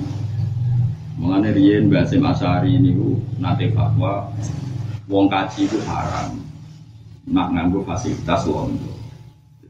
Mengenai 1.16 1.52
Rien 1.52 1.88
Basim 1.88 2.24
Asari 2.24 2.76
ini 2.76 2.96
nate 3.40 3.72
fatwa 3.72 4.28
wong 5.08 5.32
kaji 5.32 5.68
itu 5.68 5.80
haram. 5.88 6.36
Nak 7.28 7.56
nganggo 7.56 7.84
fasilitas 7.84 8.44
londo. 8.48 9.00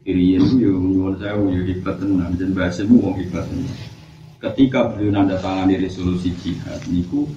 Rien 0.02 0.42
itu 0.42 0.58
yo 0.58 0.78
nyuwun 0.78 1.14
saya 1.18 1.38
yo 1.38 1.62
hebat 1.62 2.02
tenan 2.02 2.34
dan 2.34 2.50
Basim 2.50 2.90
wong 2.90 3.14
hebat 3.14 3.46
tenan. 3.46 3.78
Ketika 4.42 4.90
beliau 4.90 5.14
nanda 5.14 5.38
tangani 5.38 5.78
resolusi 5.78 6.34
jihad 6.38 6.82
niku 6.90 7.30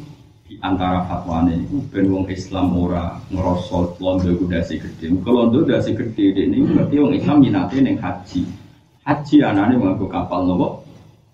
di 0.53 0.61
antara 0.61 1.01
fatwane 1.09 1.65
itu 1.65 1.81
ben 1.89 2.13
wong 2.13 2.29
Islam 2.29 2.77
ora 2.77 3.17
ngerosol 3.33 3.97
londo 3.97 4.37
dasi 4.45 4.77
gede. 4.77 5.09
Kalau 5.25 5.49
londo 5.49 5.65
dasi 5.65 5.97
gede 5.97 6.45
ini 6.45 6.61
berarti 6.61 7.01
wong 7.01 7.17
Islam 7.17 7.41
minate 7.41 7.81
ning 7.81 7.97
haji. 7.97 8.45
Haji 9.01 9.35
anane 9.41 9.81
nganggo 9.81 10.05
kapal 10.05 10.45
nopo? 10.45 10.85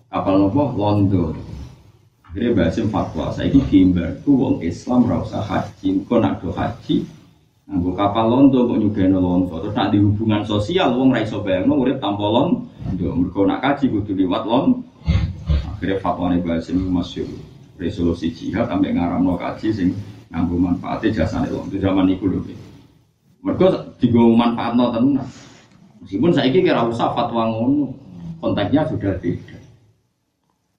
Kapal 0.08 0.40
nopo? 0.40 0.72
Londo. 0.72 1.36
Akhirnya 2.24 2.56
bahasim 2.56 2.88
fatwa, 2.88 3.28
saya 3.28 3.52
ini 3.52 3.60
diimbar 3.68 4.24
ku 4.24 4.40
wong 4.40 4.64
Islam 4.64 5.04
ora 5.04 5.20
usah 5.20 5.44
haji, 5.44 6.00
kok 6.08 6.20
nak 6.24 6.40
do 6.40 6.48
haji 6.56 7.04
nganggo 7.68 7.92
kapal 7.92 8.24
londo 8.24 8.72
kok 8.72 8.78
nyugeno 8.80 9.18
londo 9.20 9.54
terus 9.60 9.76
nak 9.76 9.92
di 9.92 10.00
hubungan 10.00 10.48
sosial 10.48 10.96
wong 10.96 11.12
ra 11.12 11.20
iso 11.20 11.44
bayangno 11.44 11.76
urip 11.76 12.00
tanpa 12.00 12.24
londo 12.24 12.64
mergo 12.96 13.46
nak 13.46 13.60
kaji 13.62 13.86
kudu 13.92 14.16
liwat 14.16 14.42
londo 14.48 14.80
akhirnya 15.76 16.02
fatwa 16.02 16.34
ini 16.34 16.42
bahasim 16.42 16.82
masyhur 16.90 17.49
resolusi 17.80 18.28
jihad 18.28 18.68
sampai 18.68 18.92
ngaramno 18.92 19.40
kaji 19.40 19.72
sing 19.72 19.88
nganggo 20.28 20.60
manfaatnya 20.60 21.24
jasane 21.24 21.48
wong 21.48 21.72
itu 21.72 21.80
zaman 21.80 22.12
iku 22.12 22.28
lho. 22.28 22.40
Mergo 23.40 23.96
digo 23.96 24.36
manfaatno 24.36 24.92
tenan. 24.92 25.26
Meskipun 26.04 26.32
saya 26.32 26.52
kira 26.52 26.84
usah 26.84 27.12
fatwa 27.16 27.48
ngono, 27.48 27.96
konteksnya 28.40 28.84
sudah 28.88 29.16
beda. 29.16 29.56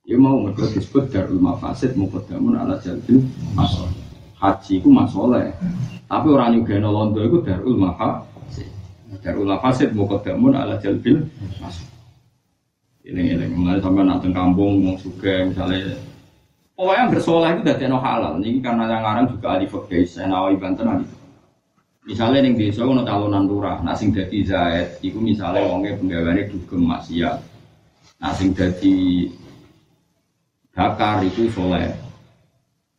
Ya 0.05 0.17
mau 0.17 0.37
mergo 0.37 0.65
disebut 0.69 1.09
darul 1.09 1.41
mafasid 1.41 1.97
muqaddamun 1.97 2.53
ala 2.53 2.77
jalbil 2.77 3.25
masol. 3.57 3.89
Haji 4.37 4.81
ku 4.81 4.89
masoleh. 4.89 5.53
Tapi 6.05 6.27
orang 6.29 6.57
nyugeno 6.57 6.89
londo 6.89 7.21
iku 7.25 7.41
darul 7.41 7.77
mafasid. 7.81 8.69
Darul 9.25 9.49
mafasid 9.49 9.93
muqaddamun 9.97 10.53
ala 10.53 10.77
jalbil 10.77 11.25
masol. 11.57 11.89
Ini 13.01 13.33
ini 13.33 13.45
mengenai 13.49 13.81
sampai 13.81 14.05
nak 14.05 14.21
kampung 14.29 14.77
mau 14.85 14.93
suka 14.93 15.49
misalnya 15.49 15.97
Pokoknya 16.81 17.13
bersoleh 17.13 17.49
itu 17.53 17.61
dari 17.61 17.85
no 17.85 18.01
halal. 18.01 18.41
Ini 18.41 18.57
karena 18.57 18.89
yang 18.89 19.05
ngarang 19.05 19.29
juga 19.29 19.53
ahli 19.53 19.69
fikih, 19.69 20.01
nawai 20.25 20.57
banten 20.57 20.89
ahli. 20.89 21.05
Misalnya 22.09 22.41
yang 22.41 22.57
desa 22.57 22.81
ono 22.81 23.05
calonan 23.05 23.45
lurah, 23.45 23.85
nah 23.85 23.93
sing 23.93 24.09
dadi 24.09 24.41
zaid, 24.41 24.97
misalnya 25.13 25.61
wongnya 25.61 26.01
penggawaannya 26.01 26.49
dugem 26.49 26.81
maksiat. 26.89 27.37
Nah 28.17 28.33
sing 28.33 28.57
dadi 28.57 29.29
bakar 30.73 31.21
itu 31.21 31.53
soleh. 31.53 31.93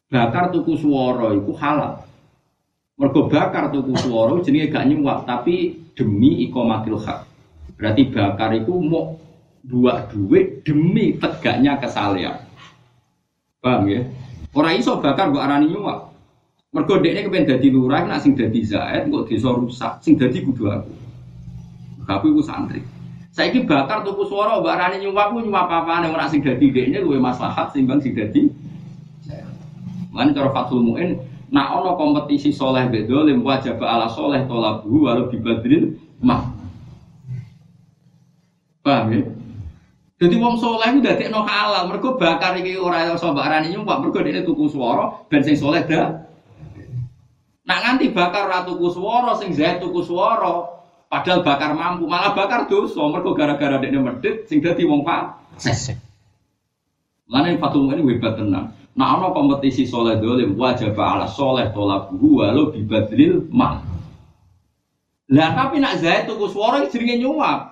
Bakar 0.06 0.54
tuku 0.54 0.78
suara 0.78 1.34
itu 1.34 1.50
halal. 1.58 2.06
Mergo 2.94 3.26
bakar 3.26 3.74
tuku 3.74 3.98
suara 3.98 4.38
jenenge 4.46 4.70
gak 4.70 4.86
nyuwak, 4.86 5.26
tapi 5.26 5.74
demi 5.98 6.46
ikomatil 6.46 7.02
hak. 7.02 7.26
Berarti 7.74 8.14
bakar 8.14 8.54
itu 8.54 8.78
mau 8.78 9.18
dua 9.66 10.06
duit 10.06 10.62
demi 10.62 11.18
tegaknya 11.18 11.82
kesalehan. 11.82 12.51
Paham 13.62 13.86
ya? 13.86 14.02
Orang 14.52 14.74
iso 14.74 14.98
bakar 14.98 15.30
kok 15.30 15.38
arani 15.38 15.70
nyuwak. 15.70 16.10
Mergo 16.74 16.98
dekne 16.98 17.24
kepen 17.30 17.46
dadi 17.46 17.68
lurah 17.70 18.02
nak 18.02 18.20
sing 18.20 18.34
dadi 18.34 18.60
zaid 18.66 19.06
kok 19.06 19.30
desa 19.30 19.48
rusak, 19.54 20.02
sing 20.02 20.18
dadi 20.18 20.42
kudu 20.42 20.66
aku. 20.66 20.92
Aku 22.10 22.34
iku 22.34 22.42
santri. 22.42 22.82
Saiki 23.30 23.64
bakar 23.64 24.02
tuku 24.02 24.26
swara 24.26 24.58
mbak 24.58 24.74
arani 24.76 25.06
nyuwak 25.06 25.30
ku 25.30 25.40
nyuwak 25.40 25.70
apa-apane 25.70 26.10
ora 26.10 26.26
sing 26.26 26.42
dadi 26.42 26.74
dekne 26.74 27.06
luwe 27.06 27.22
maslahat 27.22 27.70
timbang 27.70 28.02
sing 28.02 28.12
dadi 28.18 28.50
Lan 30.12 30.36
cara 30.36 30.52
Fathul 30.52 30.84
Muin 30.84 31.16
nak 31.48 31.72
ana 31.72 31.96
kompetisi 31.96 32.52
soleh 32.52 32.84
bedolim 32.92 33.40
wajib 33.40 33.80
ala 33.80 34.12
soleh 34.12 34.44
tolabu 34.44 35.08
walau 35.08 35.32
bibadrin 35.32 35.96
mah. 36.20 36.52
Paham 38.84 39.06
ya? 39.14 39.20
Jadi 40.22 40.38
wong 40.38 40.54
soleh 40.54 40.86
itu 40.94 41.02
dadi 41.02 41.26
no 41.34 41.42
halal, 41.42 41.90
mergo 41.90 42.14
bakar 42.14 42.54
iki 42.54 42.78
ora 42.78 43.10
iso 43.10 43.34
mbak 43.34 43.42
arani 43.42 43.74
nyumpah, 43.74 43.98
mergo 43.98 44.22
dene 44.22 44.46
tuku 44.46 44.70
swara 44.70 45.26
ben 45.26 45.42
sing 45.42 45.58
soleh 45.58 45.82
dah. 45.82 46.30
Nak 47.66 47.78
nganti 47.82 48.14
bakar 48.14 48.46
ora 48.46 48.62
tuku 48.62 48.86
swara, 48.94 49.34
sing 49.42 49.50
zaid 49.50 49.82
tuku 49.82 49.98
swara, 50.06 50.78
padahal 51.10 51.42
bakar 51.42 51.74
mampu, 51.74 52.06
malah 52.06 52.38
bakar 52.38 52.70
dosa, 52.70 53.02
mergo 53.10 53.34
gara-gara 53.34 53.82
dekne 53.82 53.98
medhit 53.98 54.46
sing 54.46 54.62
dadi 54.62 54.86
wong 54.86 55.02
fasik. 55.02 55.98
Lan 57.26 57.58
Fatul 57.58 57.90
ini 57.90 58.14
hebat 58.14 58.38
tenan. 58.38 58.78
Nah 58.94 59.18
ana 59.18 59.34
kompetisi 59.34 59.90
soleh 59.90 60.22
dolim 60.22 60.54
wajib 60.54 60.94
ala 61.02 61.26
soleh 61.26 61.74
tolabuhu 61.74 62.46
walau 62.46 62.70
bibadril 62.70 63.42
mal. 63.50 63.82
Lah 65.32 65.50
tapi 65.50 65.82
nak 65.82 65.98
zaid 65.98 66.30
tuku 66.30 66.46
swara 66.46 66.86
jenenge 66.86 67.18
nyuap. 67.18 67.71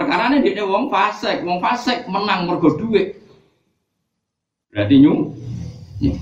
Perkara 0.00 0.32
ini 0.32 0.56
dia 0.56 0.64
wong 0.64 0.88
fasik, 0.88 1.44
wong 1.44 1.60
fasik 1.60 2.08
menang 2.08 2.48
mergo 2.48 2.72
duit. 2.72 3.20
Berarti 4.72 4.96
nyum. 4.96 5.36
Ya. 6.00 6.16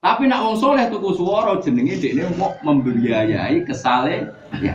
Tapi 0.00 0.24
nak 0.24 0.40
wong 0.40 0.56
soleh 0.56 0.88
tuku 0.88 1.12
suara 1.12 1.60
jenenge 1.60 2.00
dekne 2.00 2.32
mau 2.40 2.56
membiayai 2.64 3.60
kesale 3.68 4.24
ya. 4.64 4.72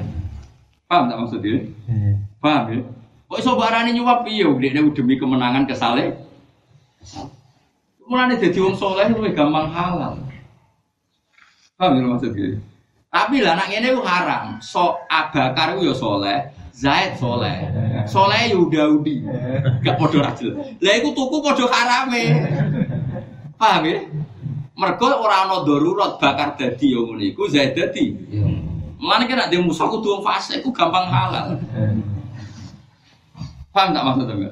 Paham 0.86 1.10
tak 1.10 1.18
maksudnya? 1.26 1.66
Paham 2.38 2.64
ya? 2.70 2.80
Kok 3.26 3.40
iso 3.42 3.58
barane 3.58 3.90
nyuap 3.98 4.22
piye 4.30 4.46
dekne 4.46 4.94
demi 4.94 5.18
kemenangan 5.18 5.66
kesale? 5.66 6.14
Mulane 8.06 8.38
dadi 8.38 8.62
wong 8.62 8.78
soleh 8.78 9.10
luwih 9.10 9.34
gampang 9.34 9.74
halal. 9.74 10.22
Paham 11.82 11.98
ya 11.98 12.06
maksudnya? 12.14 12.62
Tapi 13.10 13.42
lah 13.42 13.58
nak 13.58 13.74
ngene 13.74 13.98
ku 13.98 14.06
haram. 14.06 14.62
So 14.62 15.02
Abakar 15.10 15.74
ku 15.74 15.82
ya 15.82 15.98
soleh, 15.98 16.54
Zaid 16.76 17.16
soleh. 17.16 17.72
Soleh 18.04 18.52
ya 18.52 18.60
Daudi. 18.60 19.24
Gak 19.80 19.96
padha 19.96 20.20
rajel. 20.28 20.60
Lah 20.84 20.94
iku 21.00 21.16
tuku 21.16 21.40
padha 21.40 21.66
harame. 21.72 22.24
Paham 23.56 23.88
ya? 23.88 24.04
Mergo 24.76 25.08
ora 25.08 25.48
ana 25.48 25.64
darurat 25.64 26.20
bakar 26.20 26.60
dadi 26.60 26.92
ya 26.92 27.00
ngene 27.00 27.32
iku 27.32 27.48
Zaid 27.48 27.80
dadi. 27.80 28.12
Mulane 29.00 29.24
kira 29.24 29.48
dia 29.48 29.64
musuh 29.64 29.88
kudu 29.88 30.20
wong 30.20 30.24
fasik 30.28 30.60
ku 30.60 30.76
gampang 30.76 31.08
halal. 31.08 31.56
Paham 33.72 33.96
tak 33.96 34.04
maksudnya? 34.04 34.52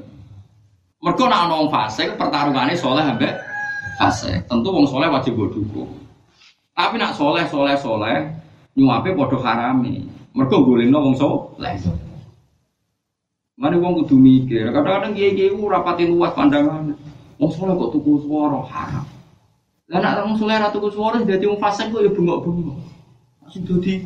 Mergo 1.04 1.24
nek 1.28 1.40
ana 1.44 1.54
wong 1.60 1.68
fasik 1.76 2.16
pertarungane 2.16 2.72
soleh 2.80 3.04
ambek 3.04 3.36
fasik. 4.00 4.48
Tentu 4.48 4.72
wong 4.72 4.88
soleh 4.88 5.12
wajib 5.12 5.36
go 5.36 5.52
dukung. 5.52 5.92
Tapi 6.72 6.96
nak 6.96 7.20
soleh 7.20 7.44
soleh 7.52 7.76
soleh 7.76 8.32
nyuape 8.80 9.12
padha 9.12 9.38
harame. 9.44 10.08
Mergo 10.32 10.64
golekno 10.64 11.04
wong 11.04 11.16
soleh. 11.20 11.76
Mane 13.54 13.78
wong 13.78 14.04
kudu 14.04 14.18
mikir. 14.18 14.74
Kadang-kadang 14.74 15.14
kiai-kiai 15.14 15.54
ora 15.54 15.86
pati 15.86 16.10
luas 16.10 16.34
pandangan. 16.34 16.98
Wong 17.38 17.52
soleh 17.54 17.78
kok 17.78 17.92
tuku 17.96 18.26
swara 18.26 18.60
haram. 18.66 19.06
Lah 19.88 20.00
nek 20.02 20.26
wong 20.26 20.38
soleh 20.42 20.58
tuku 20.74 20.90
swara 20.90 21.22
dadi 21.22 21.46
wong 21.46 21.62
fasik 21.62 21.94
kok 21.94 22.02
ya 22.02 22.12
bengok-bengok. 22.12 22.78
Sing 23.54 23.62
dadi 23.70 24.02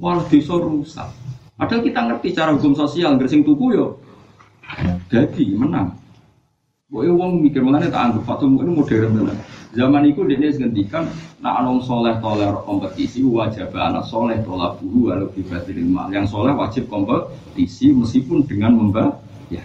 malah 0.00 0.24
desa 0.32 0.56
rusak. 0.56 1.08
Padahal 1.60 1.84
kita 1.84 2.00
ngerti 2.08 2.28
cara 2.32 2.56
hukum 2.56 2.72
sosial, 2.72 3.20
gresing 3.20 3.44
tuku 3.44 3.76
yo 3.76 4.00
jadi 5.12 5.44
menang. 5.60 5.99
Boy 6.90 7.06
wong 7.06 7.46
mikir 7.46 7.62
mengenai 7.62 7.86
tak 7.86 8.10
anggap 8.10 8.26
Fatum 8.26 8.58
ini 8.58 8.74
modern 8.74 9.14
tenan. 9.14 9.38
Zaman 9.78 10.10
itu 10.10 10.26
dia 10.26 10.42
ngendikan 10.42 11.06
nak 11.38 11.62
anong 11.62 11.86
soleh 11.86 12.18
toler 12.18 12.50
kompetisi 12.66 13.22
wajib 13.22 13.70
anak 13.78 14.02
soleh 14.10 14.42
tolak 14.42 14.82
buru 14.82 15.14
walau 15.14 15.30
dibatilin 15.30 15.86
mal. 15.86 16.10
Yang 16.10 16.34
soleh 16.34 16.50
wajib 16.50 16.90
kompetisi 16.90 17.94
meskipun 17.94 18.42
dengan 18.42 18.74
membayar. 18.74 19.14
Ya. 19.54 19.62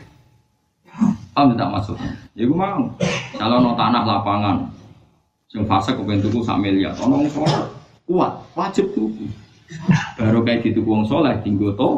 Paham 1.33 1.57
tidak 1.57 1.69
maksudnya? 1.73 2.13
Ya 2.37 2.45
gue 2.45 2.53
mau. 2.53 2.93
Kalau 3.33 3.57
no 3.57 3.73
tanah 3.73 4.05
lapangan, 4.05 4.69
yang 5.57 5.65
fase 5.65 5.97
kepengen 5.97 6.21
tuku 6.29 6.45
sak 6.45 6.61
miliar, 6.61 6.93
ono 7.01 7.25
wong 7.25 7.29
soleh 7.33 7.65
kuat, 8.05 8.37
wajib 8.53 8.93
tuku. 8.93 9.25
Baru 10.21 10.45
kayak 10.45 10.61
gitu 10.61 10.85
wong 10.85 11.09
soleh 11.09 11.33
tinggal 11.41 11.73
to, 11.73 11.89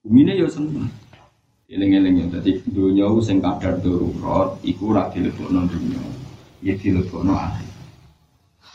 bumi 0.00 0.32
ya 0.32 0.48
seneng. 0.48 0.88
Eling-eling 1.72 2.20
ya, 2.20 2.26
jadi 2.36 2.60
dunia 2.68 3.08
sing 3.24 3.40
kadar 3.40 3.80
darurat, 3.80 4.60
iku 4.60 4.92
ora 4.92 5.08
dilebokno 5.08 5.64
dunia, 5.72 6.04
ya 6.60 6.76
dilebokno 6.76 7.32
akhir. 7.32 7.64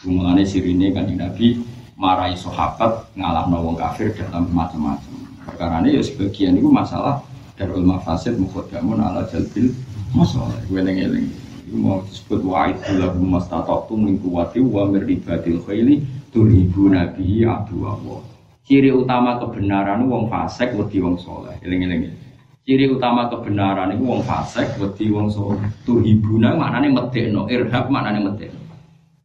Mulane 0.09 0.41
sirine 0.41 0.89
kan 0.89 1.05
Nabi 1.05 1.61
marahi 1.93 2.33
sahabat 2.33 3.13
ngalahno 3.13 3.69
wong 3.69 3.77
kafir 3.77 4.17
dalam 4.17 4.49
macam-macam. 4.49 5.13
Perkara 5.45 5.85
ini 5.85 5.97
ya 5.97 6.01
sebagian 6.01 6.57
itu 6.57 6.73
masalah 6.73 7.21
darul 7.53 7.85
mafasid 7.85 8.33
mukhadamun 8.41 8.97
ala 8.97 9.29
jalbil 9.29 9.77
masalah. 10.17 10.57
Eling-eling. 10.65 11.29
Iku 11.69 11.77
mau 11.77 12.01
disebut 12.01 12.41
wa'id 12.41 12.81
lahum 12.97 13.29
mastata'tum 13.29 14.09
min 14.09 14.17
quwwati 14.17 14.57
wa 14.65 14.89
min 14.89 15.05
ribatil 15.05 15.61
khayli 15.69 16.01
turhibu 16.33 16.89
nabi 16.89 17.45
adu 17.45 17.85
Allah. 17.85 18.25
Ciri 18.65 18.89
utama 18.89 19.37
kebenaran 19.37 20.01
wong 20.09 20.33
fasik 20.33 20.73
wedi 20.73 20.97
wong 20.97 21.21
soleh. 21.21 21.53
Eling-eling. 21.61 22.25
Ciri 22.67 22.91
utama 22.91 23.31
kebenaran 23.31 23.95
itu 23.95 24.03
wong 24.03 24.27
fasik, 24.27 24.75
wedi 24.75 25.07
wong 25.07 25.31
soleh. 25.31 25.71
Tuhibuna 25.87 26.51
maknane 26.51 26.91
medekno, 26.91 27.47
irhab 27.47 27.87
maknane 27.87 28.19
medekno. 28.19 28.59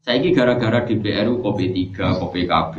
Saiki 0.07 0.31
gara-gara 0.31 0.87
di 0.87 0.95
PRU 0.95 1.43
KP3, 1.43 1.91
KPKB, 2.23 2.75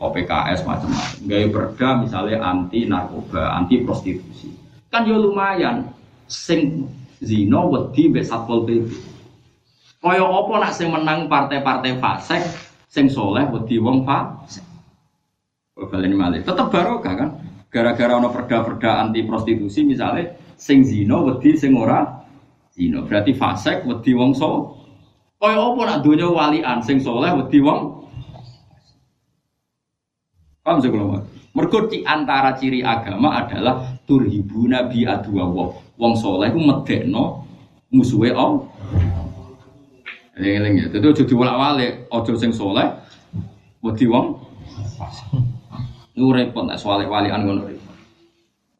KPKS 0.00 0.64
macam-macam. 0.64 1.20
Gaya 1.28 1.46
perda 1.52 1.88
misalnya 2.00 2.36
anti 2.40 2.88
narkoba, 2.88 3.52
anti 3.52 3.84
prostitusi. 3.84 4.48
Kan 4.88 5.04
yo 5.04 5.20
lumayan. 5.20 5.92
Sing 6.24 6.88
zino 7.20 7.68
wedi 7.68 8.08
mbek 8.08 8.24
Satpol 8.24 8.64
PP. 8.64 8.88
Kaya 10.00 10.24
nak 10.24 10.72
sing 10.72 10.88
menang 10.88 11.28
partai-partai 11.28 12.00
fasik, 12.00 12.40
sing 12.88 13.12
soleh 13.12 13.44
wedi 13.52 13.76
wong 13.76 14.08
fasik. 14.08 14.64
Balen 15.76 16.16
malih. 16.16 16.40
Tetep 16.40 16.72
barokah 16.72 17.12
kan? 17.12 17.30
Gara-gara 17.70 18.16
ono 18.16 18.30
perda-perda 18.30 19.02
anti 19.02 19.26
prostitusi 19.26 19.82
misalnya 19.82 20.32
sing 20.56 20.86
zino 20.86 21.26
wedi 21.28 21.58
sing 21.58 21.76
ora 21.76 22.24
zino 22.72 23.04
berarti 23.04 23.36
fasek 23.36 23.84
wedi 23.84 24.16
wong 24.16 24.32
so 24.32 24.76
kaya 25.36 25.60
apa 25.60 25.80
nak 25.84 26.00
donya 26.00 26.26
walian 26.32 26.80
sing 26.80 26.96
soleh 26.96 27.28
wedi 27.36 27.60
wong? 27.60 28.08
Paham 30.64 30.82
sih 30.82 30.90
kalau 30.90 31.22
mergo 31.54 31.78
di 31.86 32.02
antara 32.02 32.56
ciri 32.58 32.82
agama 32.82 33.44
adalah 33.44 34.00
turhibu 34.08 34.66
nabi 34.66 35.04
adu 35.04 35.36
wong 36.00 36.12
soleh 36.16 36.48
ku 36.50 36.58
medekno 36.58 37.44
musuhe 37.92 38.32
om 38.32 38.66
Eling-eling 40.36 40.74
ya, 40.76 40.86
itu 40.92 41.24
jadi 41.24 41.32
walak-walik, 41.32 42.12
ojo 42.12 42.36
sing 42.36 42.52
soleh, 42.52 42.92
wedi 43.80 44.04
wong 44.04 44.36
Lu 46.16 46.32
repot 46.32 46.64
nek 46.64 46.80
soal 46.80 47.04
walian 47.04 47.44
ngono 47.44 47.68
repot. 47.68 47.96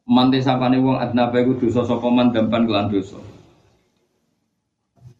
Mante 0.09 0.41
sapane 0.41 0.81
wong 0.81 0.97
adnaba 0.97 1.37
iku 1.37 1.53
dosa 1.61 1.85
sapa 1.85 2.09
man 2.09 2.33
dampan 2.33 2.65
kelan 2.65 2.89
dosa. 2.89 3.21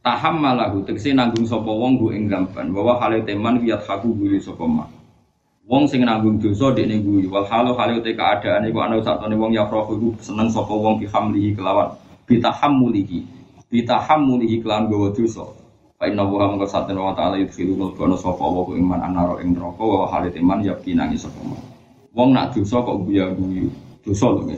Taham 0.02 0.42
malahu 0.42 0.82
tegese 0.82 1.14
nanggung 1.14 1.46
sapa 1.46 1.70
wong 1.70 2.02
go 2.02 2.10
ing 2.10 2.26
gampan 2.26 2.74
bahwa 2.74 2.98
hale 2.98 3.22
teman 3.22 3.62
wiyat 3.62 3.86
haku 3.86 4.18
guyu 4.18 4.42
sapa 4.42 4.66
man. 4.66 4.90
Wong 5.70 5.86
sing 5.86 6.02
nanggung 6.08 6.42
dosa 6.42 6.74
dekne 6.74 7.06
guyu 7.06 7.30
wal 7.30 7.46
halu 7.46 7.78
hale 7.78 8.02
te 8.02 8.18
keadaan 8.18 8.66
iku 8.66 8.82
ana 8.82 8.98
satone 9.04 9.38
wong 9.38 9.54
ya 9.54 9.70
iku 9.70 10.18
seneng 10.18 10.50
sapa 10.50 10.74
wong 10.74 10.98
bihamlihi 10.98 11.54
kelawan 11.54 11.94
bitahammulihi 12.26 13.20
bitahammulihi 13.70 14.66
kelan 14.66 14.90
gawa 14.90 15.14
dosa. 15.14 15.46
Fa 16.02 16.10
inna 16.10 16.26
wa 16.26 16.50
mongko 16.50 16.66
satene 16.66 16.98
wa 16.98 17.14
ta'ala 17.14 17.38
yudkhilu 17.38 17.78
mulkono 17.78 18.18
sapa 18.18 18.42
wa 18.42 18.66
iman 18.74 19.06
anaro 19.06 19.38
ing 19.38 19.54
neraka 19.54 19.84
wa 19.86 20.10
hale 20.10 20.34
teman 20.34 20.66
yakin 20.66 20.98
nangis 20.98 21.28
sapa 21.28 21.42
man. 21.46 21.77
Wong 22.18 22.34
nak 22.34 22.50
dosa 22.50 22.82
kok 22.82 23.06
guyu-guyu. 23.06 23.70
Dosa 24.02 24.34
lho 24.34 24.50
nggih. 24.50 24.58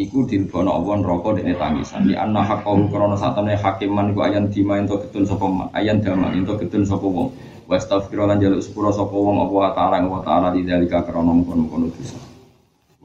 Iku 0.00 0.24
dilbono 0.24 0.80
Allah 0.80 1.04
neraka 1.04 1.36
dene 1.36 1.52
tangisan. 1.52 2.08
Di 2.08 2.16
anna 2.16 2.40
haqqahu 2.40 2.88
krana 2.88 3.20
satane 3.20 3.52
hakiman 3.52 4.16
iku 4.16 4.24
ayan 4.24 4.48
dima 4.48 4.80
ento 4.80 4.96
ketun 4.96 5.28
sapa 5.28 5.44
man. 5.44 5.68
Ayan 5.76 6.00
dama 6.00 6.32
ento 6.32 6.56
ketun 6.56 6.88
sapa 6.88 7.04
wong. 7.04 7.36
Wa 7.68 7.76
astaghfiru 7.76 8.24
lan 8.24 8.40
jaluk 8.40 8.64
sepura 8.64 8.88
sapa 8.96 9.12
wong 9.12 9.44
apa 9.44 9.76
ta'ala 9.76 10.08
wa 10.08 10.24
ta'ala 10.24 10.56
di 10.56 10.64
dalika 10.64 11.04
krana 11.04 11.28
mungkon-mungkon 11.28 11.92
dosa. 11.92 12.16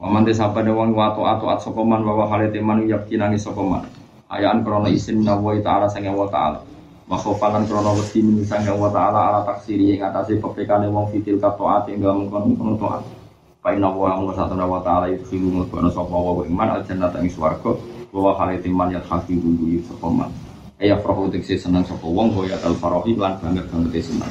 Wa 0.00 0.08
man 0.08 0.24
desapane 0.24 0.72
wong 0.72 0.96
wa 0.96 1.12
ta'at 1.12 1.60
sapa 1.60 1.80
man 1.84 2.00
wa 2.00 2.24
halite 2.32 2.56
man 2.64 2.80
yakinangi 2.80 3.36
sapa 3.36 3.60
man. 3.60 3.84
Ayaan 4.32 4.64
krana 4.64 4.88
isin 4.88 5.20
nawa 5.20 5.52
ta'ala 5.60 5.84
sang 5.84 6.08
wa 6.16 6.24
ta'ala. 6.32 6.64
Wa 7.12 7.20
khofalan 7.20 7.68
krana 7.68 7.92
wedi 7.92 8.24
sang 8.48 8.64
wa 8.72 8.88
ta'ala 8.88 9.20
ala 9.36 9.40
taksiri 9.44 9.98
ing 9.98 10.00
atase 10.00 10.40
pepekane 10.40 10.88
wong 10.88 11.12
fitil 11.12 11.36
katoat 11.36 11.92
ing 11.92 12.00
dalem 12.00 12.24
mungkon-mungkon 12.24 12.80
taat. 12.80 13.04
Fa 13.66 13.74
inna 13.74 13.90
wa 13.90 14.14
amru 14.14 14.30
satana 14.30 14.62
wa 14.62 14.78
ta'ala 14.78 15.10
yudkhilu 15.10 15.50
mutbana 15.50 15.90
sapa 15.90 16.14
wa 16.14 16.38
iman 16.46 16.70
al 16.70 16.86
jannata 16.86 17.18
ing 17.18 17.26
swarga 17.26 17.74
wa 18.14 18.30
khalati 18.38 18.70
man 18.70 18.94
yakhfi 18.94 19.34
buyu 19.34 19.82
sapa 19.82 20.06
man. 20.06 20.30
Aya 20.78 20.94
farahu 21.02 21.26
tekse 21.34 21.58
seneng 21.58 21.82
sapa 21.82 22.06
wong 22.06 22.30
wa 22.30 22.46
ya 22.46 22.54
tal 22.62 22.78
farahi 22.78 23.18
lan 23.18 23.34
banget 23.42 23.66
banget 23.66 23.98
seneng. 23.98 24.30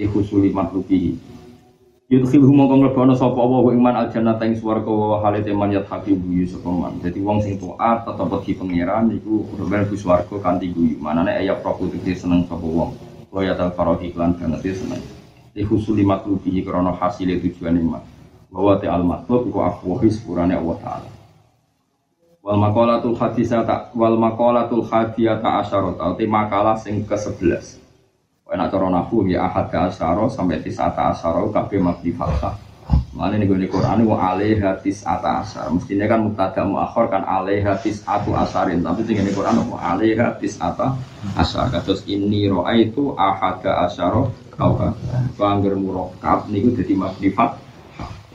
Iku 0.00 0.24
suli 0.24 0.48
matlubihi. 0.48 1.12
Yudkhilu 2.08 2.48
mongko 2.48 2.80
mlebana 2.80 3.12
sapa 3.12 3.36
wa 3.36 3.68
iman 3.68 4.00
al 4.00 4.08
jannata 4.08 4.48
ing 4.48 4.56
swarga 4.56 4.88
wa 4.88 5.20
khalati 5.20 5.52
man 5.52 5.76
yakhfi 5.76 6.16
buyu 6.16 6.48
sapa 6.48 6.72
man. 6.72 6.96
Dadi 7.04 7.20
wong 7.20 7.44
sing 7.44 7.60
taat 7.60 8.08
tetep 8.08 8.32
wedi 8.32 8.56
pangeran 8.56 9.12
iku 9.12 9.44
mlebu 9.60 9.92
swarga 9.92 10.40
kanthi 10.40 10.72
guyu. 10.72 10.96
Manane 10.96 11.36
aya 11.36 11.52
farahu 11.60 11.92
tekse 11.92 12.24
seneng 12.24 12.48
sapa 12.48 12.64
wong. 12.64 12.96
Wa 13.28 13.44
ya 13.44 13.52
tal 13.60 13.76
farahi 13.76 14.16
lan 14.16 14.40
banget 14.40 14.72
seneng. 14.72 15.04
Iku 15.52 15.76
suli 15.76 16.00
matlubihi 16.00 16.64
krana 16.64 16.96
hasile 16.96 17.36
tujuane 17.44 17.84
man 17.84 18.00
bahwa 18.50 18.76
te 18.82 18.86
al 18.90 19.06
matlub 19.06 19.46
iku 19.46 19.58
afwahi 19.62 20.10
sepurane 20.10 20.54
Allah 20.58 20.76
taala 20.82 21.10
wal 22.42 22.58
maqalatul 22.58 23.16
hadisata 23.16 23.94
wal 23.94 24.18
maqalatul 24.18 24.84
hadiyata 24.84 25.62
asyarat 25.62 25.96
te 26.18 26.24
makalah 26.26 26.76
sing 26.76 27.06
ke-11 27.06 27.80
Enak 28.50 28.74
cara 28.74 28.90
nahu 28.90 29.30
ya 29.30 29.46
ahad 29.46 29.70
ke 29.70 29.78
asyara 29.78 30.26
sampai 30.26 30.58
tisata 30.58 31.14
asyara 31.14 31.46
kabeh 31.54 31.78
mabdi 31.78 32.10
fathah 32.10 32.58
Mana 33.10 33.34
nih 33.38 33.46
gue 33.50 33.66
Quran 33.66 34.06
wa 34.06 34.16
alaiha 34.32 34.78
hadis 34.78 35.02
atasar. 35.02 35.66
Mestinya 35.74 36.06
kan 36.06 36.30
mubtada 36.30 36.62
muakhir 36.62 37.10
kan 37.10 37.22
alaiha 37.26 37.74
hadis 37.74 38.06
atu 38.06 38.34
asarin. 38.38 38.86
Tapi 38.86 39.02
tinggal 39.02 39.26
di 39.26 39.34
Quran 39.34 39.66
wa 39.66 39.78
alaiha 39.82 40.34
hadis 40.34 40.58
ata 40.62 40.94
asar. 41.34 41.74
Terus 41.82 42.06
ini 42.06 42.46
roa 42.46 42.70
itu 42.78 43.14
ahada 43.18 43.86
asaro 43.86 44.30
kau 44.54 44.78
kan. 44.78 44.94
Bangger 45.34 45.74
murokab 45.74 46.46
nih 46.48 46.70
gue 46.70 46.82
jadi 46.86 46.94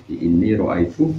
makrifat. 0.05 0.21
Ini 0.21 0.57
roa 0.57 0.77
itu 0.81 1.13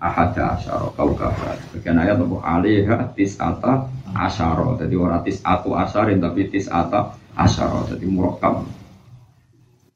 ahada 0.00 0.56
asaro 0.56 0.92
kau 0.96 1.12
kan. 1.12 1.34
Bagian 1.76 2.00
ayat 2.00 2.18
wa 2.24 2.40
alaiha 2.40 2.96
hadis 2.96 3.36
ata 3.36 3.88
asaro. 4.16 4.76
Jadi 4.80 4.94
orang 4.96 5.24
tis 5.24 5.40
atu 5.44 5.76
asarin 5.76 6.20
tapi 6.20 6.48
tis 6.48 6.68
ata 6.68 7.12
asaro. 7.36 7.84
Jadi 7.88 8.06
murokab. 8.08 8.64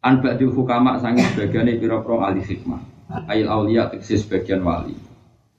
An 0.04 0.20
ba'dil 0.20 0.52
hukama 0.52 1.00
sangi 1.00 1.24
sebagian 1.32 1.80
pira-pira 1.80 2.28
ahli 2.28 2.44
hikmah. 2.44 2.80
Ail 3.24 3.48
aulia 3.48 3.88
tegese 3.88 4.20
sebagian 4.20 4.60
wali. 4.60 4.92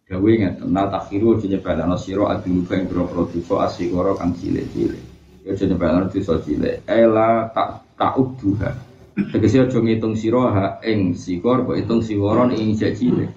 Gawe 0.05 0.31
ngeten 0.37 0.69
na 0.69 0.85
takhiru 0.85 1.33
aja 1.33 1.49
nyepelana 1.49 1.97
sira 1.97 2.29
aduluba 2.29 2.77
ing 2.77 2.85
pira-pira 2.85 3.25
dosa 3.25 3.55
asigara 3.65 4.13
kang 4.13 4.37
cilik-cilik. 4.37 5.01
Ya 5.41 5.57
aja 5.57 5.65
nyepelana 5.65 6.13
dosa 6.13 6.37
cilik. 6.45 6.85
Ela 6.85 7.49
tak 7.57 7.81
ta'udduha. 7.97 8.94
Tegese 9.15 9.63
aja 9.63 9.79
ngitung 9.79 10.15
sira 10.19 10.43
ha 10.51 10.65
ing 10.83 11.15
sigor 11.15 11.63
kok 11.63 11.79
hitung 11.79 12.03
sigara 12.03 12.51
ing 12.51 12.75
cilik. 12.75 13.31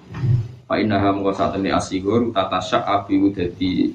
Fa 0.66 0.74
innaha 0.76 1.14
mengko 1.14 1.30
satene 1.30 1.70
asigor 1.70 2.34
tata 2.34 2.58
syak 2.58 2.82
api 2.82 3.30
dadi 3.30 3.94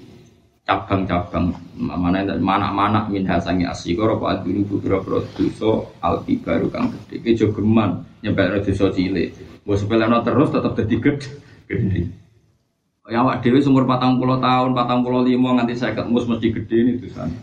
cabang-cabang. 0.63 1.51
Mana 1.75 2.23
mana-mana 2.39 3.11
min 3.11 3.27
hasangi 3.27 3.67
asigor 3.67 4.15
apa 4.15 4.39
adunu 4.39 4.63
putera 4.63 5.03
dosa 5.03 5.83
alti 5.99 6.39
baru 6.39 6.71
kang 6.71 6.87
gede 6.87 7.19
iki 7.19 7.31
jogeman 7.35 7.99
nyepel 8.23 8.63
dosa 8.63 8.87
cilik. 8.95 9.35
Mbok 9.67 9.75
sepeleno 9.75 10.23
terus 10.23 10.55
tetep 10.55 10.71
dadi 10.79 10.95
gede 11.03 12.01
ya 13.11 13.19
awak 13.19 13.43
dhewe 13.43 13.59
umur 13.67 13.83
40 13.83 14.39
tahun 14.39 14.71
45 14.71 15.35
nganti 15.35 15.73
50 15.75 16.07
mus 16.07 16.23
mesti 16.23 16.47
gede 16.55 16.75
ini 16.79 16.91
dosane 17.03 17.35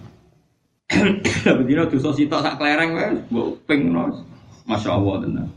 Bedino 1.61 1.87
dosa 1.87 2.11
sitok 2.11 2.43
sak 2.43 2.59
klereng 2.59 2.91
wae 2.99 3.09
mbok 3.31 3.49
ping 3.65 3.95
Masya 4.67 4.91
Allah 4.95 5.15
tenan 5.23 5.49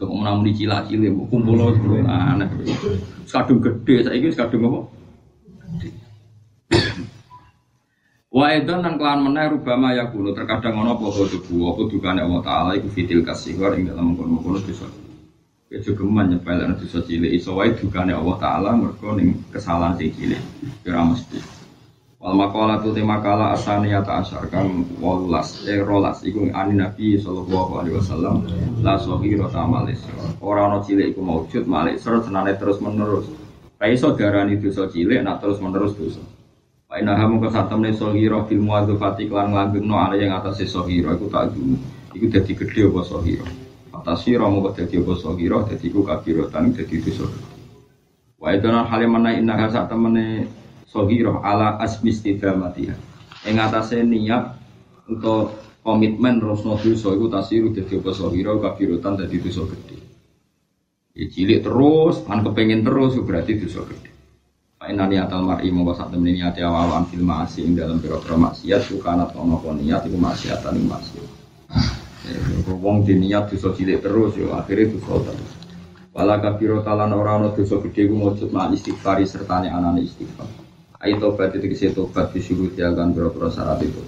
Coba 0.00 0.16
menang 0.16 0.40
di 0.40 0.56
cila-cili, 0.56 1.12
kumpul 1.28 1.60
aneh. 2.08 2.48
Sekadung 3.28 3.60
gede, 3.60 4.00
saya 4.00 4.16
ini 4.16 4.32
sekadung 4.32 4.64
apa? 4.72 4.80
Wa 8.30 8.56
edan 8.56 8.80
nang 8.80 8.96
kelan 8.96 9.26
meneh 9.26 9.52
rubama 9.52 9.92
ya 9.92 10.08
kulo 10.08 10.32
terkadang 10.32 10.80
ono 10.80 10.94
apa 10.96 11.02
dubu 11.28 11.74
apa 11.74 11.82
dukane 11.90 12.22
Allah 12.24 12.40
taala 12.46 12.70
iku 12.78 12.88
fitil 12.88 13.26
kasihor 13.26 13.74
ing 13.74 13.92
dalam 13.92 14.14
kono-kono 14.14 14.62
dosa. 14.62 14.86
Ya 15.66 15.82
juga 15.82 16.06
nyepel 16.06 16.64
ana 16.64 16.78
dosa 16.78 17.02
cilik 17.04 17.36
iso 17.36 17.58
wae 17.58 17.74
dukane 17.74 18.16
Allah 18.16 18.38
taala 18.40 18.72
mergo 18.78 19.18
ning 19.18 19.34
kesalahan 19.52 19.98
sing 19.98 20.14
cilik. 20.14 20.38
Kira 20.86 21.02
mesti. 21.04 21.59
Wal 22.20 22.36
makalah 22.36 22.84
tu 22.84 22.92
tema 22.92 23.16
kala 23.24 23.56
asani 23.56 23.96
ta 24.04 24.20
asar 24.20 24.44
kang 24.52 24.84
walas 25.00 25.64
eh 25.64 25.80
rolas 25.80 26.20
iku 26.20 26.52
ani 26.52 26.76
Nabi 26.76 27.16
sallallahu 27.16 27.80
alaihi 27.80 27.96
wasallam 27.96 28.44
la 28.84 29.00
sohiro 29.00 29.48
tamalis. 29.48 30.04
Ora 30.44 30.68
ono 30.68 30.84
cilik 30.84 31.16
iku 31.16 31.24
maujud 31.24 31.64
malik 31.64 31.96
serut 31.96 32.28
senane 32.28 32.60
terus 32.60 32.76
menerus. 32.84 33.24
Ra 33.80 33.88
iso 33.88 34.12
darani 34.12 34.60
dosa 34.60 34.92
cilik 34.92 35.24
nak 35.24 35.40
terus 35.40 35.64
menerus 35.64 35.96
dosa. 35.96 36.20
Wa 36.92 37.00
inna 37.00 37.16
hamu 37.16 37.40
ka 37.40 37.56
satam 37.56 37.80
ne 37.80 37.96
sohiro 37.96 38.44
fil 38.44 38.60
muadzafati 38.60 39.24
klan 39.24 39.56
no 39.80 39.96
ala 39.96 40.12
yang 40.12 40.36
atas 40.36 40.60
sohiro 40.68 41.16
iku 41.16 41.24
tak 41.32 41.56
dulu. 41.56 41.80
Iku 42.12 42.28
dadi 42.28 42.52
gedhe 42.52 42.84
apa 42.84 43.00
sohiro. 43.00 43.48
Atas 43.96 44.28
sira 44.28 44.44
mung 44.44 44.68
dadi 44.68 45.00
apa 45.00 45.16
sohiro 45.16 45.64
dadi 45.64 45.88
iku 45.88 46.04
kabirotan 46.04 46.76
dadi 46.76 47.00
dosa. 47.00 47.24
Wa 48.36 48.52
idana 48.52 48.84
halimana 48.84 49.32
inna 49.32 49.56
ha 49.56 49.72
satamene 49.72 50.59
sohiro 50.90 51.38
ala 51.46 51.78
asmi 51.78 52.10
istidamatiha. 52.10 52.94
Ing 53.46 53.56
atase 53.56 54.02
niat 54.02 54.58
untuk 55.06 55.56
komitmen 55.80 56.42
rosno 56.42 56.76
dosa 56.76 57.14
iku 57.14 57.30
tasiru 57.30 57.72
dadi 57.72 57.96
apa 57.96 58.10
sohiro 58.12 58.60
kabirotan 58.60 59.16
dadi 59.16 59.40
dosa 59.40 59.64
gede. 59.70 59.96
Ya 61.14 61.26
cilik 61.26 61.66
terus, 61.66 62.22
kan 62.26 62.44
kepengen 62.44 62.84
terus 62.84 63.16
berarti 63.22 63.58
dosa 63.58 63.86
gede. 63.86 64.10
Inna 64.80 65.04
niatal 65.04 65.44
mar'i 65.44 65.68
mongko 65.68 65.92
sak 65.92 66.08
temene 66.08 66.40
niate 66.40 66.64
awalan 66.64 67.04
fil 67.12 67.20
ma'asi 67.20 67.68
ing 67.68 67.76
dalam 67.76 68.00
pira-pira 68.00 68.32
maksiat 68.32 68.80
sukana 68.88 69.28
ono 69.36 69.60
apa 69.60 69.76
niat 69.76 70.08
iku 70.08 70.16
maksiatan 70.16 70.72
ing 70.72 70.88
maksiat. 70.88 71.28
Ya, 72.20 72.40
wong 72.64 73.04
di 73.04 73.12
niat 73.20 73.52
dosa 73.52 73.76
cilik 73.76 74.00
terus 74.00 74.40
yo 74.40 74.56
akhirnya 74.56 74.96
dosa 74.96 75.32
terus. 75.32 75.52
Wala 76.16 76.40
kafiro 76.40 76.80
talan 76.80 77.12
ora 77.12 77.36
ana 77.36 77.52
dosa 77.52 77.76
gedhe 77.84 78.08
ku 78.08 78.16
mujud 78.16 78.48
ma 78.56 78.72
istighfari 78.72 79.28
sertane 79.28 79.68
anane 79.68 80.00
istighfar. 80.00 80.59
Ai 81.00 81.16
tobat 81.16 81.56
itu 81.56 81.64
kese 81.72 81.96
tobat 81.96 82.28
disuruh 82.36 82.68
diagan 82.76 83.16
pira-pira 83.16 83.48
syarat 83.48 83.80
itu. 83.80 84.04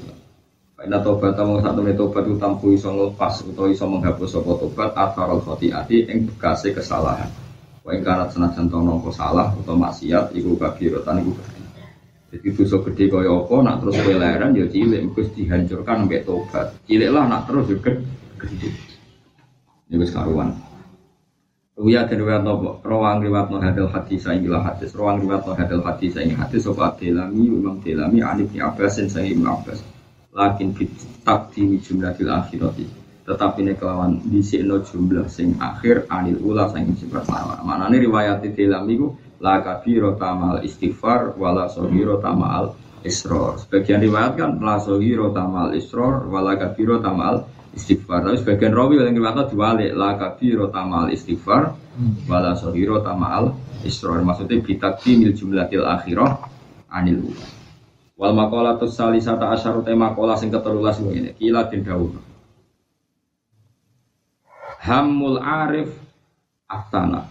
Karena 0.76 1.00
tobat 1.00 1.32
tamu 1.32 1.56
sak 1.64 1.72
temene 1.72 1.96
tobat 1.96 2.28
itu 2.28 2.36
tampu 2.36 2.76
iso 2.76 2.92
nglepas 2.92 3.48
utawa 3.48 3.72
iso 3.72 3.88
menghapus 3.88 4.36
apa 4.36 4.50
tobat 4.60 4.90
atharul 4.92 5.40
khotiati 5.40 6.04
ing 6.12 6.28
bekase 6.28 6.76
kesalahan. 6.76 7.32
Wa 7.80 7.96
ing 7.96 8.04
kanat 8.04 8.36
senajan 8.36 8.68
to 8.68 8.76
nopo 8.76 9.08
salah 9.08 9.56
utawa 9.56 9.88
maksiat 9.88 10.36
iku 10.36 10.52
kabirotan 10.60 11.24
iku 11.24 11.32
gede. 11.32 11.62
Jadi 12.32 12.48
dosa 12.60 12.76
gede 12.84 13.04
kaya 13.08 13.30
apa 13.40 13.54
nak 13.64 13.76
terus 13.80 13.96
peleran 13.96 14.50
ya 14.52 14.66
cilik 14.68 15.02
dihancurkan 15.32 15.98
mbek 16.04 16.24
tobat. 16.28 16.76
Cilik 16.84 17.08
lah 17.08 17.24
nak 17.24 17.48
terus 17.48 17.72
juga 17.72 17.96
gede. 18.36 18.68
Ini 19.88 19.96
wis 19.96 20.12
karuan. 20.12 20.56
Uya 21.72 22.04
dan 22.04 22.20
riwayat 22.20 22.44
nopo 22.44 22.84
rawang 22.84 23.24
riwayat 23.24 23.48
no 23.48 23.56
hadil 23.56 23.88
hadis 23.88 24.28
saya 24.28 24.36
gila 24.36 24.60
hadis. 24.60 24.92
Rawang 24.92 25.24
riwayat 25.24 25.48
no 25.48 25.56
hadil 25.56 25.80
hadis 25.80 26.12
saya 26.12 26.28
hadis. 26.36 26.68
Sobat 26.68 27.00
delami 27.00 27.48
imam 27.48 27.80
delami 27.80 28.20
anib 28.20 28.52
ni 28.52 28.60
abbasin 28.60 29.08
saya 29.08 29.32
imam 29.32 29.56
abbas. 29.56 29.80
Lakin 30.36 30.76
fit 30.76 30.92
takdi 31.24 31.80
jumlatil 31.80 32.28
akhirati. 32.28 32.84
Tetapi 33.24 33.64
ini 33.64 33.72
kelawan 33.80 34.20
sini 34.20 34.68
jumlah 34.68 35.32
sing 35.32 35.56
akhir 35.64 36.12
anil 36.12 36.44
ula 36.44 36.68
sing 36.68 36.92
sifat 36.92 37.24
mana 37.64 37.88
ini 37.88 38.04
riwayat 38.04 38.44
di 38.44 38.52
dalam 38.52 38.84
itu 38.92 39.08
la 39.40 39.64
kabiro 39.64 40.20
tamal 40.20 40.60
istighfar 40.60 41.40
wala 41.40 41.72
sohiro 41.72 42.20
tamal 42.20 42.76
isror. 43.00 43.56
Sebagian 43.64 44.04
riwayat 44.04 44.36
kan 44.36 44.60
la 44.60 44.76
tamal 44.76 45.72
isror 45.72 46.28
wala 46.28 46.52
kabiro 46.60 47.00
tamal 47.00 47.48
istighfar 47.72 48.24
tapi 48.24 48.36
sebagian 48.40 48.72
rawi 48.76 49.00
yang 49.00 49.16
riwayat 49.16 49.48
diwalik 49.48 49.92
la 49.96 50.16
kabiro 50.20 50.68
tamal 50.68 51.08
istighfar 51.08 51.76
wala 52.28 52.52
sohiro 52.56 53.00
tamal 53.00 53.56
isror 53.82 54.20
maksudnya 54.20 54.60
bitakti 54.60 55.16
mil 55.16 55.32
jumlatil 55.32 55.84
akhirah 55.84 56.48
anil 56.92 57.32
ula 57.32 57.46
wal 58.20 58.32
makola 58.36 58.76
salisata 58.84 59.52
asyaru 59.56 59.80
tema 59.82 60.12
makola 60.12 60.36
sing 60.36 60.52
ketelulas 60.52 61.00
ini 61.00 61.32
kila 61.36 61.66
din 61.72 61.80
dawuh 61.82 62.32
Hamul 64.82 65.38
Arif 65.38 65.94
Aftana. 66.66 67.30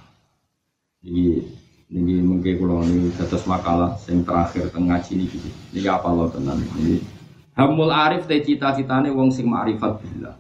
Ini 1.04 1.44
ini 1.92 2.24
mungkin 2.24 2.56
kalau 2.56 2.80
ini 2.88 3.12
tetes 3.12 3.44
makalah 3.44 4.00
yang 4.08 4.24
terakhir 4.24 4.72
tengah 4.72 5.04
sini 5.04 5.28
gitu. 5.28 5.52
Ini 5.76 5.92
apa 5.92 6.08
lo 6.16 6.32
tenan 6.32 6.64
ini? 6.80 7.04
Hamul 7.62 7.94
Arif 7.94 8.26
teh 8.26 8.42
cita-citane 8.42 9.14
wong 9.14 9.30
sing 9.30 9.46
ma'rifat 9.46 10.02
billah. 10.02 10.34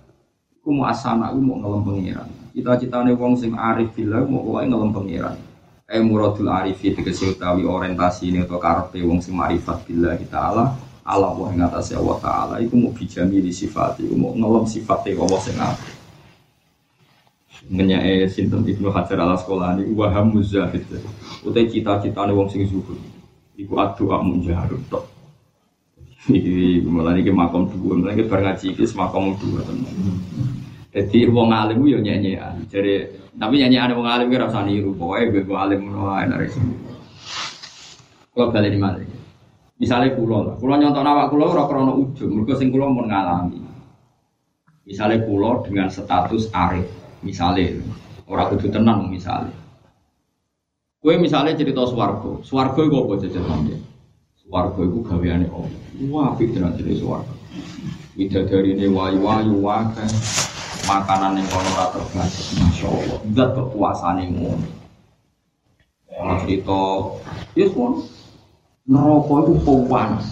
Ku 0.65 0.73
mau 0.73 0.89
asana, 0.89 1.29
ku 1.29 1.37
mau 1.37 1.61
ngelem 1.61 1.81
pengiran. 1.85 2.29
Cita-citane 2.49 3.13
wong 3.13 3.37
sing 3.37 3.53
arif 3.53 3.93
billah 3.93 4.25
mau 4.25 4.41
wae 4.57 4.65
ngelem 4.65 4.89
pengiran. 4.89 5.37
Eh 5.85 6.01
muradul 6.01 6.49
arifi 6.49 6.97
tegese 6.97 7.37
utawi 7.37 7.61
orientasi 7.61 8.33
ini 8.33 8.41
atau 8.41 8.57
karepe 8.57 9.05
wong 9.05 9.21
sing 9.21 9.37
ma'rifat 9.37 9.85
billah 9.85 10.17
taala 10.25 10.73
Allah 11.05 11.33
wa 11.33 11.49
ing 11.51 11.61
atase 11.61 11.93
Allah 11.97 12.17
taala 12.21 12.55
iku 12.63 12.77
mau 12.77 12.93
bijami 12.95 13.41
di 13.41 13.51
sifat 13.51 13.99
iku 13.99 14.15
mau 14.15 14.31
ngelem 14.31 14.65
sifate 14.69 15.11
Allah 15.17 15.39
sing 15.41 15.57
apik 15.57 15.93
menyai 17.67 18.25
sinten 18.31 18.63
Ibnu 18.63 18.89
Hajar 18.93 19.19
ala 19.19 19.35
sekolah 19.37 19.77
ini 19.77 19.91
waham 19.93 20.33
muzahid 20.33 20.87
utai 21.43 21.67
cita-cita 21.67 22.23
nih 22.23 22.35
wong 22.37 22.47
sing 22.47 22.63
zuhud 22.69 22.97
iku 23.57 23.73
adu 23.83 24.15
amun 24.15 24.45
jaharut 24.45 24.81
iki 26.29 26.85
malah 26.85 27.17
iki 27.17 27.31
makom 27.33 27.71
dua. 27.71 27.97
Malah 27.97 28.13
iki 28.13 28.29
bar 28.29 28.45
ngaji 28.45 28.65
iki 28.77 28.85
makom 28.93 29.33
dua 29.41 29.65
tenan 29.65 29.95
jadi 30.91 31.31
wong 31.31 31.55
alim 31.55 31.87
yo 31.87 32.03
nyanyian. 32.03 32.67
Jadi 32.67 33.07
tapi 33.39 33.63
nyanyian 33.63 33.95
wong 33.95 34.03
alim 34.03 34.27
ki 34.27 34.37
rasa 34.37 34.67
niru. 34.67 34.91
Pokoke 34.91 35.39
gue 35.39 35.55
alim 35.55 35.87
ngono 35.87 36.11
ae 36.11 36.27
nare 36.27 36.51
kalau 38.31 38.47
kali 38.47 38.71
ini 38.71 38.79
malah 38.79 39.03
misalnya 39.75 40.15
kulo 40.15 40.37
lah. 40.47 40.55
Kulo 40.55 40.79
nyontok 40.79 41.03
awak 41.03 41.27
kulo 41.35 41.51
ora 41.51 41.67
krana 41.67 41.91
ujung 41.91 42.31
mergo 42.31 42.55
sing 42.55 42.71
kulo 42.71 42.87
mau 42.87 43.03
ngalami. 43.03 43.59
Misalnya 44.87 45.27
kulo 45.27 45.67
dengan 45.67 45.91
status 45.91 46.47
arif 46.55 46.87
Misalnya, 47.21 47.77
orang 48.25 48.49
kudu 48.57 48.73
tenang 48.73 49.05
misalnya. 49.05 49.53
Kue 50.97 51.21
misalnya 51.21 51.53
cerita 51.53 51.85
swargo, 51.85 52.41
swargo 52.41 52.81
itu 52.81 52.97
apa 52.97 53.13
jajan 53.21 53.45
sampe? 53.45 53.75
Swargo 54.51 54.83
itu 54.83 54.99
gaweane 55.07 55.47
Allah. 55.47 55.79
Wah, 56.11 56.35
tenan 56.35 56.75
cerita 56.75 57.07
swargo. 57.07 57.31
dari 58.19 58.75
ini 58.75 58.91
wayu-wayu 58.91 59.63
wakai, 59.63 60.11
makanan 60.83 61.39
yang 61.39 61.47
kono 61.47 61.71
ora 61.71 61.87
terbatas. 61.95 62.59
Masya 62.59 62.87
Allah, 62.91 63.19
zat 63.31 63.49
kekuasaan 63.55 64.19
yang 64.19 64.31
ngono. 64.35 64.67
Kalau 66.11 66.35
cerita, 66.43 66.79
ya 67.55 67.65
pun 67.71 68.03
neraka 68.83 69.35
itu 69.47 69.75
panas. 69.87 70.25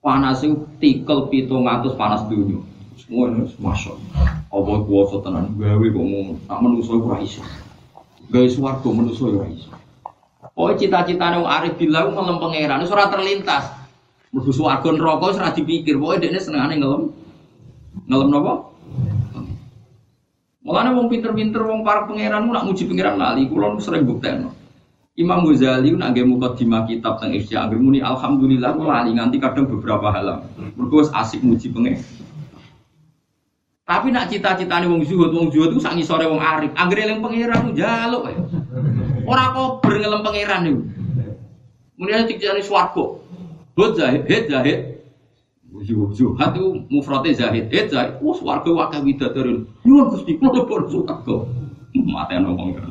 Panas 0.00 0.40
itu 0.40 0.64
tikel 0.80 1.28
pitung 1.28 1.68
atus 1.68 1.92
panas 2.00 2.24
dunia. 2.24 2.64
Semua 2.96 3.36
ini 3.36 3.44
masya 3.60 4.00
Allah. 4.00 4.40
Allah 4.48 4.76
kuasa 4.88 5.20
tenan 5.20 5.60
gawe 5.60 5.86
kok 5.92 6.04
ngono. 6.08 6.40
Tak 6.48 6.56
manusa 6.64 6.96
ora 6.96 7.20
iso. 7.20 7.44
Gawe 8.32 8.48
swarga 8.48 8.88
manusa 8.88 9.28
ora 9.28 9.44
iso. 9.52 9.68
Oh 10.60 10.68
cita-citane 10.76 11.40
wong 11.40 11.48
arif 11.48 11.80
billah 11.80 12.12
ngelem 12.12 12.36
pangeran 12.36 12.84
ora 12.84 13.08
terlintas. 13.08 13.64
Swarga 14.28 14.92
neraka 14.92 15.32
wis 15.32 15.40
ora 15.40 15.56
dipikir. 15.56 15.96
Pokoke 15.96 16.20
dekne 16.20 16.36
senengane 16.36 16.76
ngelem. 16.76 17.02
Ngelem 18.04 18.28
napa? 18.28 18.52
Mulane 20.60 20.92
wong 20.92 21.08
pinter-pinter 21.08 21.64
wong 21.64 21.80
para 21.80 22.04
pangeran 22.04 22.44
nak 22.44 22.68
muji 22.68 22.84
pangeran 22.84 23.16
lali, 23.16 23.48
kula 23.48 23.80
sering 23.80 24.04
buktekno. 24.04 24.52
Imam 25.16 25.48
Ghazali 25.48 25.96
nak 25.96 26.12
nggih 26.12 26.28
mukadimah 26.28 26.84
kitab 26.84 27.16
teng 27.16 27.32
Ihya 27.32 27.64
anggere 27.64 27.80
muni 27.80 28.04
alhamdulillah 28.04 28.76
kula 28.76 29.00
lali 29.00 29.16
nganti 29.16 29.40
kadang 29.40 29.64
beberapa 29.64 30.12
halam. 30.12 30.44
Mergo 30.76 31.08
asik 31.08 31.40
muji 31.40 31.72
pangeran. 31.72 32.04
Tapi 33.88 34.12
nak 34.12 34.28
cita-citane 34.28 34.86
wong 34.86 35.02
zuhud, 35.08 35.32
wong 35.32 35.48
zuhud 35.48 35.72
itu 35.72 35.80
sak 35.80 35.96
ngisore 35.96 36.28
wong 36.28 36.38
arif. 36.38 36.70
Anggere 36.76 37.08
eling 37.08 37.24
pangeran 37.24 37.72
njaluk 37.72 38.28
ae. 38.28 38.36
Ora 39.30 39.54
kober 39.54 39.94
ngelem 40.02 40.26
pangeran. 40.26 40.62
Muni 41.94 42.10
aja 42.10 42.26
dikjani 42.26 42.66
swarga. 42.66 43.22
Hud 43.78 43.92
zahid, 43.94 44.26
hid 44.26 44.50
zahid. 44.50 44.78
Zuhad 46.18 46.58
itu 46.58 46.82
mufrate 46.90 47.30
zahid, 47.38 47.70
hid 47.70 47.94
zahid. 47.94 48.18
Wah 48.18 48.34
swarga 48.34 48.70
wakah 48.74 49.06
widadarin. 49.06 49.70
Nyuwun 49.86 50.10
Gusti 50.10 50.34
kula 50.34 50.66
pun 50.66 50.82
swarga. 50.90 51.46
Mate 51.94 52.34
ana 52.34 52.50
wong 52.50 52.74
kan. 52.74 52.90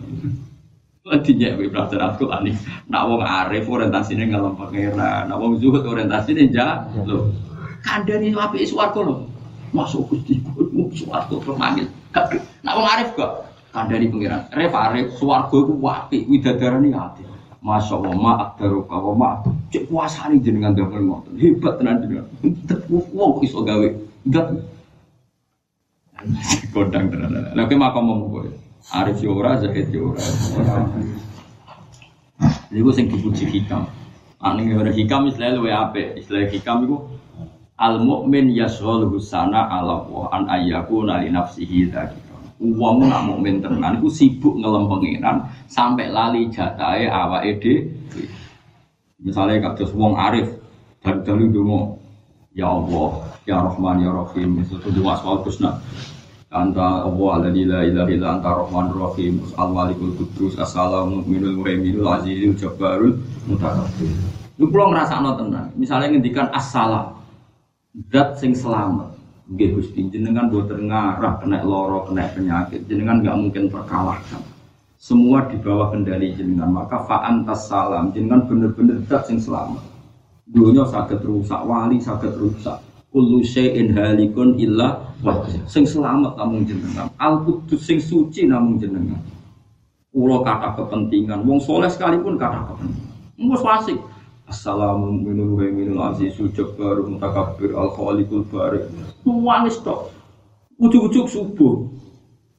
Nanti 1.09 1.35
nyewe 1.35 1.67
belajar 1.67 1.99
Al-Quran 1.99 2.47
ini. 2.47 2.55
Nak 2.87 3.03
wong 3.09 3.19
arif 3.19 3.67
orientasinya 3.67 4.23
ngelem 4.29 4.55
pangeran. 4.55 5.27
Nak 5.27 5.37
wong 5.43 5.59
zuhud 5.59 5.83
orientasinya 5.83 6.43
jaluk. 6.47 7.35
Kandani 7.83 8.31
apik 8.31 8.63
swarga 8.63 9.03
lho. 9.03 9.27
Masuk 9.75 10.07
Gusti 10.07 10.39
kudu 10.55 10.87
swarga 10.95 11.35
pemanggil. 11.43 11.91
Nak 12.63 12.73
wong 12.79 12.87
arif 12.87 13.11
kok 13.19 13.48
kandhani 13.79 14.11
pengiran. 14.11 14.43
Arif 14.51 14.75
arif 14.75 15.07
swarga 15.15 15.55
iku 15.55 15.73
apik 15.87 16.27
widadarane 16.27 16.91
ati. 16.91 17.23
Masya 17.59 17.95
Allah, 17.99 18.15
ma 18.15 18.31
akdaru 18.43 18.87
kawa 18.87 19.11
ma 19.15 19.29
cek 19.71 19.87
puasane 19.87 20.39
jenengan 20.43 20.75
damel 20.75 21.03
ngoten. 21.07 21.39
Hebat 21.39 21.79
tenan 21.79 22.03
jenengan. 22.03 22.27
Wong 22.91 23.39
iso 23.43 23.63
gawe. 23.63 23.87
Enggak. 24.27 24.45
Kodang 26.75 27.07
tenan. 27.07 27.55
Lah 27.55 27.65
ki 27.67 27.75
makam 27.79 28.11
kowe. 28.27 28.47
Arif 28.95 29.23
yo 29.23 29.35
ora, 29.35 29.59
Zahid 29.59 29.91
yo 29.91 30.15
ora. 30.15 30.23
Iku 32.71 32.91
sing 32.95 33.11
dipuji 33.11 33.47
hikam. 33.47 33.87
Ane 34.39 34.71
ora 34.75 34.91
hikam 34.91 35.27
istilah 35.27 35.59
luwe 35.59 35.71
apik. 35.71 36.15
Istilah 36.15 36.47
hikam 36.47 36.87
iku 36.87 36.97
al 37.79 37.99
mukmin 38.03 38.51
yashghal 38.55 39.07
husana 39.07 39.67
ala 39.67 40.03
wa 40.07 40.31
ayyaku 40.31 41.07
nali 41.07 41.31
nafsihi 41.31 41.87
dzakira 41.91 42.28
wong 42.59 43.07
nak 43.07 43.23
mukmin 43.23 43.63
tenan 43.63 43.95
iku 44.03 44.11
sibuk 44.11 44.59
ngelem 44.59 44.91
pengiran 44.91 45.47
sampai 45.71 46.11
lali 46.11 46.51
jatahe 46.51 47.07
awake 47.07 47.55
dhewe 47.63 47.87
misale 49.23 49.63
kados 49.63 49.95
wong 49.95 50.19
arif 50.19 50.47
dari 50.99 51.23
dalu 51.23 51.47
donga 51.55 51.81
ya 52.51 52.67
Allah 52.67 53.09
ya 53.47 53.57
Rahman 53.63 54.03
ya 54.03 54.11
Rahim 54.11 54.59
itu 54.59 54.75
dua 54.91 55.15
asmaul 55.15 55.47
husna 55.47 55.79
anta 56.51 57.07
Allah 57.07 57.29
alladzi 57.39 57.63
la 57.63 57.79
ilaha 57.87 58.09
illa 58.11 58.27
anta 58.35 58.49
rahmanur 58.51 58.97
rahim 59.07 59.39
al 59.55 59.69
malikul 59.69 60.17
qudus 60.17 60.57
assalamu 60.59 61.23
mu'minul 61.23 61.61
muhaiminul 61.61 62.09
azizul 62.09 62.57
jabbarul 62.57 63.15
mutakabbir 63.47 64.11
Lu 64.59 64.67
pulau 64.67 64.91
ngrasakno 64.91 65.39
tenan. 65.39 65.71
Misalnya 65.79 66.11
ngendikan 66.11 66.51
assalam, 66.51 67.15
zat 68.11 68.35
sing 68.43 68.51
selamat 68.51 69.18
nggih 69.49 69.69
Gusti. 69.75 70.05
Jenengan 70.13 70.47
boten 70.53 70.87
ngarah 70.87 71.41
kena 71.41 71.65
loro 71.65 72.05
kena 72.05 72.29
penyakit. 72.31 72.85
Jenengan 72.85 73.25
nggak 73.25 73.37
mungkin 73.37 73.63
terkalahkan 73.67 74.41
semua 74.99 75.47
di 75.47 75.57
bawah 75.57 75.95
kendali 75.95 76.35
jenengan. 76.35 76.69
Maka 76.69 77.01
fa'antas 77.07 77.71
salam. 77.71 78.11
Jenengan 78.11 78.45
bener-bener 78.45 78.99
zat 79.07 79.25
sing 79.25 79.39
selamat. 79.39 79.81
Dunia 80.49 80.83
sakit 80.85 81.23
rusak 81.23 81.61
wali 81.63 81.97
sakit 81.97 82.35
rusak. 82.35 82.77
Kullu 83.09 83.41
syai'in 83.41 83.95
halikun 83.95 84.53
illa 84.61 85.01
wajah. 85.25 85.65
Sing 85.65 85.87
selamat 85.87 86.37
namun 86.37 86.67
jenengan. 86.67 87.09
Al 87.17 87.41
kudus 87.47 87.81
sing 87.81 87.97
suci 87.97 88.45
namun 88.45 88.77
jenengan. 88.77 89.17
Ulo 90.09 90.41
kata 90.41 90.73
kepentingan, 90.73 91.45
wong 91.45 91.61
soleh 91.61 91.85
sekalipun 91.85 92.33
kata 92.33 92.65
kepentingan. 92.65 93.13
Mus 93.39 93.61
fasik, 93.61 93.97
Assalamu 94.49 95.13
minul 95.13 95.53
minul 95.69 96.01
azizu 96.01 96.49
jabbar 96.57 97.05
mutakabbir 97.05 97.69
al 97.77 97.93
khaliqul 97.93 98.41
barik. 98.49 98.89
Nuwangis 99.21 99.77
tok. 99.85 100.09
Ujuk-ujuk 100.81 101.29
subuh. 101.29 101.85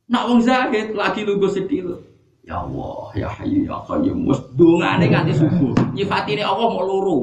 Nak 0.06 0.30
wong 0.30 0.38
zahid 0.38 0.94
lagi 0.94 1.26
lugu 1.26 1.50
sedih. 1.50 1.98
Ya 2.46 2.62
Allah, 2.62 3.10
ya 3.18 3.26
Hayyu 3.26 3.66
ya 3.66 3.82
Qayyum. 3.90 4.22
Wes 4.30 4.38
dongane 4.54 5.10
nganti 5.10 5.34
subuh. 5.34 5.74
Nyifatine 5.90 6.46
Allah 6.46 6.66
mau 6.70 6.86
loro. 6.86 7.18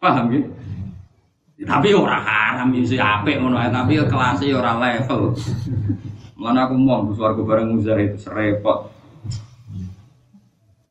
Paham 0.00 0.32
ya? 0.32 0.40
Tapi 1.64 1.88
ora 1.92 2.16
haram 2.20 2.72
isi 2.76 2.96
apik 2.96 3.44
ngono 3.44 3.60
tapi 3.68 4.00
kelasnya 4.00 4.56
ora 4.56 4.72
level. 4.80 5.36
Mulane 6.40 6.60
aku 6.64 6.74
mau 6.80 7.04
swarga 7.12 7.42
bareng 7.44 7.76
muzahid 7.76 8.16
serepot. 8.16 8.93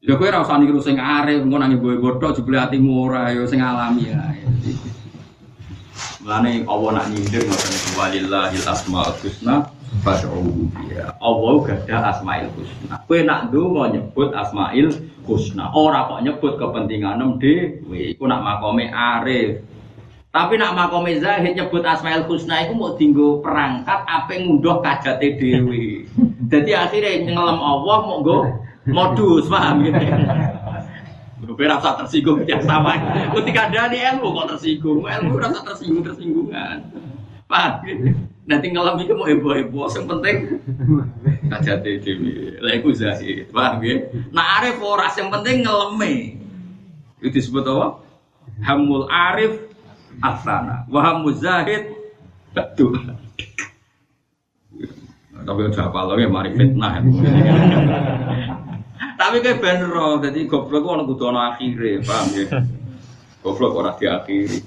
Ya 0.03 0.19
kowe 0.19 0.27
ora 0.27 0.43
usah 0.43 0.59
niru 0.59 0.84
sing 0.84 0.99
arep, 0.99 1.47
engko 1.47 1.55
nang 1.55 1.80
ibu 1.80 1.95
bodoh 1.95 2.35
jebule 2.35 2.59
atimu 2.59 3.07
ora 3.07 3.31
ya 3.31 3.47
sing 3.47 3.63
alami 3.63 4.11
ya. 4.11 4.35
Mulane 6.19 6.67
Allah 6.67 6.89
nak 6.91 7.07
nyindir 7.07 7.47
ngoten 7.47 7.71
walillahil 7.95 8.67
asmaul 8.67 9.15
husna 9.23 9.71
fad'uhu 10.03 10.67
biha. 10.75 11.15
Allah 11.23 11.55
gada 11.63 11.97
asmaul 12.11 12.51
husna. 12.51 12.99
Kowe 13.07 13.19
nak 13.23 13.47
ndonga 13.47 13.95
nyebut 13.95 14.35
asmaul 14.35 14.91
husna, 15.23 15.71
ora 15.71 16.11
kok 16.11 16.19
nyebut 16.19 16.59
kepentinganem 16.59 17.39
dhewe. 17.39 18.11
Iku 18.11 18.27
nak 18.27 18.43
makome 18.43 18.91
arif. 18.91 19.63
Tapi 20.35 20.59
nak 20.59 20.75
makome 20.75 21.15
zahid 21.23 21.55
nyebut 21.55 21.88
asmaul 21.88 22.27
husna 22.27 22.59
iku 22.67 22.75
mau 22.75 22.99
dinggo 22.99 23.39
perangkat 23.39 24.03
apa 24.03 24.35
ngunduh 24.35 24.84
kajate 24.84 25.39
dhewe. 25.39 26.03
Jadi 26.51 26.75
akhirnya 26.75 27.23
ngelem 27.23 27.59
Allah 27.63 27.97
mau 28.03 28.19
nggo 28.19 28.62
modus 28.89 29.47
paham 29.47 29.84
gitu. 29.88 30.03
Gue 31.43 31.68
rasa 31.69 31.99
tersinggung 32.01 32.47
yang 32.47 32.64
sama. 32.65 32.97
Ketika 33.35 33.69
ada 33.69 33.91
ilmu 33.91 34.31
kok 34.31 34.47
tersinggung, 34.55 35.05
ilmu 35.05 35.38
rasa 35.38 35.60
tersinggung 35.61 36.01
tersinggungan. 36.01 36.77
Paham 37.45 37.73
gitu. 37.85 38.15
Nanti 38.43 38.76
ngelam 38.76 38.99
itu 38.99 39.15
mau 39.15 39.23
heboh-heboh, 39.23 39.88
yang 39.88 40.03
penting 40.03 40.60
kajat 41.47 41.80
dewi, 41.80 42.60
lagu 42.60 42.91
zahid, 42.91 43.47
paham 43.55 43.80
ya? 43.80 44.03
Nah 44.35 44.60
arif 44.60 44.84
oras 44.84 45.15
yang 45.15 45.31
penting 45.31 45.64
ngeleme. 45.64 46.43
Itu 47.23 47.39
disebut 47.39 47.64
apa? 47.64 48.03
Hamul 48.68 49.07
arif 49.07 49.72
asana, 50.19 50.84
wahamul 50.91 51.39
zahid 51.39 51.88
betul. 52.51 52.99
Tapi 55.43 55.60
udah 55.64 55.85
apa 55.88 55.99
lagi, 56.07 56.27
mari 56.27 56.51
fitnah. 56.51 56.99
Tapi 59.23 59.39
kayak 59.39 59.63
benro, 59.63 60.19
jadi 60.19 60.39
goblok 60.51 60.83
orang 60.83 61.07
kudu 61.07 61.31
ana 61.31 61.55
akhire, 61.55 62.03
paham 62.03 62.27
ya? 62.35 62.59
Goblok 63.43 63.71
ora 63.79 63.95
diakhiri. 63.95 64.59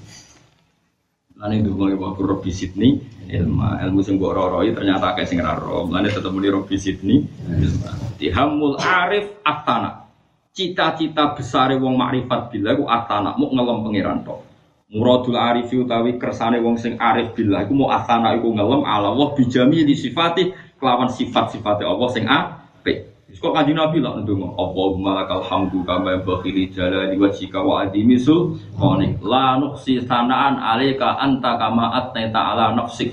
Lan 1.37 1.53
itu 1.53 1.69
mulai 1.77 1.93
waktu 1.93 2.25
Robi 2.25 2.49
Sydney, 2.49 2.97
ilmu 3.29 3.61
ilmu 3.85 3.99
sing 4.01 4.17
mbok 4.17 4.33
roroi 4.33 4.73
ternyata 4.73 5.13
kayak 5.13 5.29
sing 5.29 5.37
raro. 5.37 5.85
Lan 5.85 6.09
tetep 6.09 6.33
muni 6.33 6.49
Robi 6.49 6.73
Sydney, 6.81 7.21
ilmu. 7.45 8.17
Tihamul 8.17 8.81
arif 8.81 9.37
atana. 9.45 10.09
Cita-cita 10.57 11.37
besar 11.37 11.77
wong 11.77 11.93
makrifat 11.93 12.49
bila 12.49 12.73
ku 12.73 12.89
atana 12.89 13.37
mau 13.37 13.53
ngelem 13.53 13.85
pangeran 13.85 14.25
tok. 14.25 14.41
Muradul 14.89 15.37
arif 15.37 15.69
utawi 15.69 16.17
kersane 16.17 16.57
wong 16.57 16.81
sing 16.81 16.97
arif 16.97 17.37
bila 17.37 17.61
iku 17.61 17.77
mau 17.77 17.93
atana 17.93 18.33
iku 18.33 18.57
ngelem 18.57 18.81
ala 18.81 19.13
Allah 19.13 19.37
bijami 19.37 19.85
di 19.85 19.93
sifati 19.93 20.49
kelawan 20.81 21.13
sifat-sifate 21.13 21.85
Allah 21.85 22.09
sing 22.09 22.25
apik. 22.25 23.16
Kok 23.27 23.51
kanji 23.51 23.75
Nabi 23.75 23.99
lah 23.99 24.23
ndonga, 24.23 24.55
Allahumma 24.55 25.19
lakal 25.19 25.43
hamdu 25.43 25.83
kama 25.83 26.15
bakhili 26.23 26.71
jalali 26.71 27.19
wajhika 27.19 27.59
wa 27.59 27.83
adimi 27.83 28.15
sultanik 28.15 29.19
la 29.19 29.59
nuqsi 29.59 29.99
sanaan 30.07 30.55
alaika 30.55 31.19
anta 31.19 31.59
kama 31.59 31.91
atnaita 31.91 32.55
ala 32.55 32.71
nafsik. 32.71 33.11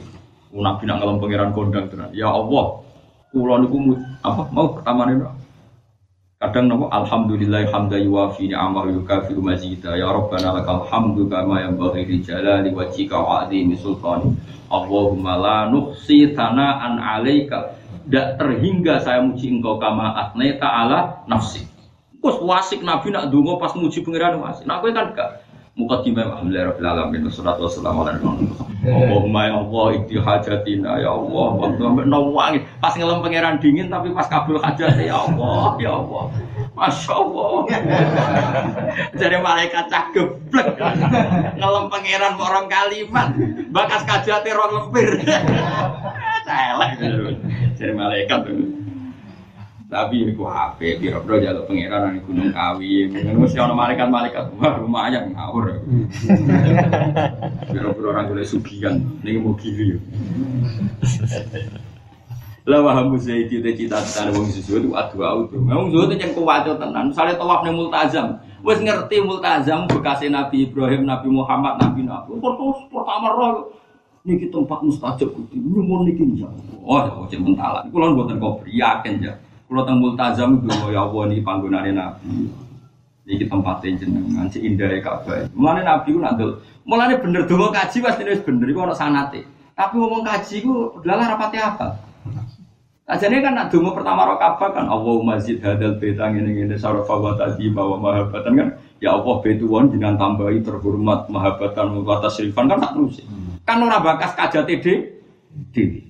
Nabi 0.55 0.87
nak 0.87 1.03
ngelem 1.03 1.19
pangeran 1.19 1.51
kondang 1.51 1.91
tenan. 1.91 2.15
Ya 2.15 2.31
Allah, 2.31 2.79
kula 3.35 3.59
niku 3.59 3.99
apa 4.23 4.43
mau 4.55 4.79
niku 4.87 5.27
Kadang 6.39 6.67
nopo 6.71 6.87
alhamdulillah 6.95 7.67
hamda 7.73 7.99
yuwafi 7.99 8.53
ni'amahu 8.53 9.01
yukafiru 9.01 9.43
mazida 9.43 9.99
ya 9.99 10.13
rabbana 10.15 10.61
lakal 10.61 10.87
hamdu 10.87 11.27
kama 11.27 11.59
yanbaghi 11.63 12.07
li 12.07 12.19
jalali 12.23 12.71
wajhika 12.71 13.19
wa 13.19 13.49
azimi 13.49 13.75
sultani. 13.75 14.31
Allahumma 14.71 15.35
la 15.43 15.59
nuhsi 15.75 16.31
thana'an 16.39 17.03
'alaika. 17.03 17.84
Tidak 18.05 18.27
terhingga 18.37 19.01
saya 19.01 19.25
muji 19.25 19.49
engkau 19.49 19.81
kama 19.81 20.13
atneta 20.13 20.69
ala 20.69 21.25
nafsi. 21.25 21.65
Kus 22.21 22.41
wasik 22.41 22.85
Nabi 22.85 23.13
nak 23.13 23.33
dungo 23.33 23.57
pas 23.57 23.73
muji 23.77 24.05
pengiran 24.05 24.41
wasik. 24.41 24.65
Nah, 24.69 24.81
aku 24.81 24.93
kan 24.93 25.13
gak? 25.13 25.45
Mukaddimah 25.75 26.23
Alhamdulillah 26.31 26.71
Rabbil 26.71 26.87
Alamin 26.87 27.21
Wassalatu 27.27 27.67
wassalamu 27.67 28.07
ala 28.07 28.15
Allahumma 28.15 29.41
ya 29.51 29.55
Allah 29.59 29.87
ikti 29.99 30.15
hajatina 30.23 31.03
ya 31.03 31.11
Allah 31.11 31.49
Waktu 31.59 31.83
sampai 31.83 32.07
nawangi 32.07 32.59
Pas 32.79 32.95
ngelem 32.95 33.19
pangeran 33.19 33.59
dingin 33.59 33.91
tapi 33.91 34.15
pas 34.15 34.31
kabul 34.31 34.63
hajat 34.63 34.95
ya 35.03 35.19
Allah 35.27 35.75
ya 35.83 35.99
Allah. 35.99 36.31
Masya 36.79 37.15
Allah. 37.15 37.55
Jadi 39.19 39.37
malaikat 39.39 39.91
cah 39.91 40.11
geblek. 40.15 40.79
Ngelem 41.59 41.85
pangeran 41.91 42.35
orang 42.39 42.67
kalimat. 42.71 43.35
Bakas 43.75 44.03
kajatnya 44.07 44.55
orang 44.55 44.71
lempir. 44.79 45.11
Celek 46.47 46.91
Jadi 47.75 47.93
malaikat 47.93 48.41
tapi 49.95 50.27
aku 50.27 50.43
HP, 50.43 50.99
biro-biro 50.99 51.39
jalur 51.39 51.71
pangeran 51.71 52.19
di 52.19 52.21
Gunung 52.27 52.51
Kawi. 52.51 53.15
Mesti 53.15 53.63
orang 53.63 53.79
malaikat-malaikat, 53.79 54.45
wah 54.59 54.75
lumayan 54.83 55.31
ngawur. 55.31 55.71
Biro-biro 57.71 58.11
orang 58.11 58.27
boleh 58.27 58.43
sugihan, 58.43 58.99
ini 59.23 59.39
mau 59.39 59.55
gili. 59.55 59.95
Lah 62.65 62.81
waham 62.81 63.13
Zaidi 63.21 63.61
itu 63.61 63.87
cita-cita 63.87 64.33
wong 64.33 64.49
susu 64.49 64.81
itu 64.81 64.89
adu 64.97 65.21
auto. 65.21 65.61
Wong 65.63 65.93
susu 65.93 66.11
itu 66.11 66.17
yang 66.17 66.33
kuat 66.33 66.65
tenan. 66.65 67.13
Misalnya 67.13 67.39
tawaf 67.39 67.61
nih 67.61 67.77
multazam, 67.77 68.41
wes 68.67 68.81
ngerti 68.81 69.21
multazam 69.21 69.85
bekasnya 69.87 70.43
Nabi 70.43 70.67
Ibrahim, 70.67 71.05
Nabi 71.05 71.29
Muhammad, 71.29 71.77
Nabi 71.77 72.09
Nabi. 72.09 72.41
Terus 72.41 72.79
pertama 72.89 73.37
roh 73.37 73.69
niki 74.25 74.49
tempat 74.49 74.81
mustajab 74.81 75.29
kuti 75.37 75.61
nyumun 75.61 76.09
niki 76.09 76.25
ya 76.41 76.49
oh 76.81 76.99
ya 77.05 77.13
cek 77.29 77.41
mentalan 77.45 77.85
kula 77.93 78.17
mboten 78.17 78.41
kok 78.41 78.65
yakin 78.67 79.21
ya 79.21 79.37
kalau 79.65 79.83
teng 79.89 79.99
multazam 79.99 80.61
itu 80.61 80.71
ya 80.93 81.03
Allah 81.03 81.23
ini 81.33 81.41
panggonane 81.41 81.91
Nabi. 81.97 82.47
Iki 83.25 83.49
tempatnya 83.49 83.97
jenengan 83.97 84.47
si 84.53 84.61
indah 84.61 84.87
Ka'bah. 85.01 85.49
Mulane 85.57 85.83
Nabi 85.83 86.13
ku 86.13 86.21
nak 86.21 86.39
Mulane 86.87 87.17
bener 87.17 87.49
donga 87.49 87.73
kaji 87.73 88.05
pasti 88.05 88.23
wis 88.23 88.45
bener 88.45 88.69
iku 88.69 88.85
ana 88.85 88.95
sanate. 88.95 89.43
Tapi 89.75 89.97
ngomong 89.97 90.21
kaji 90.23 90.61
ku 90.61 90.95
adalah 91.01 91.33
rapati 91.35 91.59
apa? 91.59 91.97
Ajane 93.09 93.41
kan 93.41 93.57
nak 93.57 93.73
donga 93.73 93.97
pertama 93.97 94.29
ro 94.29 94.37
Ka'bah 94.37 94.71
kan 94.71 94.87
Allahumma 94.87 95.41
zid 95.41 95.65
hadal 95.65 95.97
baita 95.97 96.29
ngene 96.29 96.55
ngene 96.55 96.77
sarafa 96.77 97.17
wa 97.17 97.33
tadi 97.35 97.73
bawa 97.73 97.97
mahabbatan 97.97 98.53
kan 98.55 98.69
ya 99.01 99.17
Allah 99.17 99.41
betuan 99.41 99.89
dengan 99.89 100.21
tambahi 100.21 100.61
terhormat 100.61 101.27
mahabbatan 101.33 102.05
wa 102.05 102.21
tasrifan 102.23 102.69
kan 102.69 102.79
tak 102.85 102.95
terus. 102.95 103.25
Kan 103.65 103.81
ora 103.81 103.99
bakas 104.01 104.37
kajate 104.37 104.81
dhewe. 105.73 106.05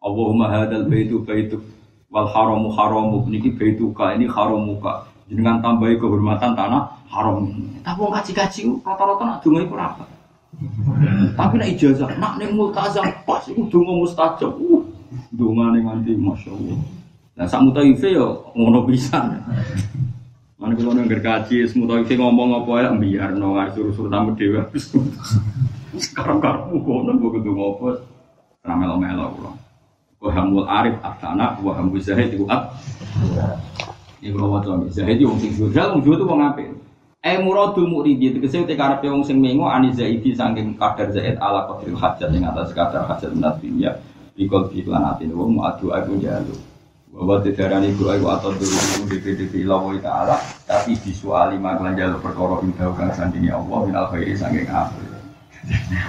Allahumma 0.00 0.48
hadal 0.48 0.88
baitu 0.88 1.20
baitu 1.20 1.60
wal 2.08 2.30
haramu 2.30 2.72
haramu. 2.72 3.26
Niki 3.28 3.52
baituka 3.52 4.16
ini 4.16 4.30
haramuka 4.30 5.04
dengan 5.30 5.62
tambahi 5.62 5.94
kehormatan 6.00 6.58
tanah 6.58 6.90
haram 7.10 7.46
tapi 7.82 7.98
wong 8.02 8.12
kaji-kaji 8.14 8.60
rata-rata 8.86 9.22
nak 9.26 9.38
donga 9.42 9.60
iku 9.66 9.74
apa. 9.78 10.04
Tapi 11.38 11.54
nak 11.58 11.68
ijazah 11.74 12.10
nak 12.18 12.38
ning 12.38 12.54
multazam 12.54 13.06
pas 13.26 13.42
iku 13.46 13.66
donga 13.70 13.92
mustajab. 13.94 14.54
Uh 14.58 14.82
dongane 15.34 15.82
nganti 15.82 16.14
masyaallah. 16.18 16.78
Nah 17.34 17.46
sak 17.46 17.62
mutaife 17.66 18.14
yo 18.14 18.46
ngono 18.54 18.86
pisan. 18.86 19.42
Mana 20.60 20.76
kalau 20.76 20.92
nengger 20.92 21.24
kaji, 21.24 21.64
semua 21.64 22.04
ngomong 22.04 22.52
apa 22.52 22.84
ya, 22.84 22.90
biar 22.92 23.32
no 23.32 23.56
nggak 23.56 23.72
suruh-suruh 23.72 24.12
tamu 24.12 24.36
dewa. 24.36 24.68
Sekarang 25.98 26.38
karmu 26.38 26.78
kono, 26.86 27.18
gue 27.18 27.30
kudu 27.40 27.50
ngopo, 27.50 27.86
ramelo-melo 28.62 29.34
pulang 29.34 29.56
wahamul 30.20 30.68
arif 30.68 31.00
aftana 31.00 31.56
wahamul 31.64 32.00
zahid 32.00 32.36
itu 32.36 32.44
ab 32.44 32.76
ini 34.20 34.36
kalau 34.36 34.60
wajah 34.60 34.84
zahid 34.92 35.24
wong 35.24 35.40
sing 35.40 35.56
jujal 35.56 35.96
wong 35.96 36.04
itu 36.04 36.24
wong 36.28 36.44
apik. 36.44 36.68
Eh 37.24 37.40
muradul 37.40 37.88
muridi 37.88 38.36
tegese 38.36 38.68
te 38.68 38.76
karepe 38.76 39.08
wong 39.08 39.24
sing 39.24 39.40
mengo 39.40 39.64
ani 39.64 39.96
zaidi 39.96 40.36
saking 40.36 40.76
kadar 40.76 41.08
zaid 41.08 41.40
ala 41.40 41.64
qadril 41.72 41.96
hajat 41.96 42.28
ing 42.36 42.44
atas 42.44 42.76
kadar 42.76 43.08
hajat 43.08 43.32
minat 43.32 43.56
dunya 43.64 43.96
bikol 44.36 44.68
biklan 44.68 45.08
atine 45.08 45.32
wong 45.32 45.56
adu 45.64 45.88
aku 45.88 46.20
jalu. 46.20 46.52
Bahwa 47.10 47.42
didarani 47.42 47.90
guru 47.98 48.14
ayu 48.14 48.22
atau 48.30 48.54
dulu 48.54 49.10
DPDP 49.10 49.66
ilawo 49.66 49.90
ta'ala 49.98 50.38
tapi 50.62 50.94
disuali 50.94 51.58
maklan 51.58 51.98
jalur 51.98 52.22
perkara 52.22 52.62
indah 52.62 52.86
kang 52.94 53.10
sandingi 53.10 53.50
Allah 53.50 53.78
minal 53.82 54.06
khairi 54.14 54.38
apik 54.38 55.09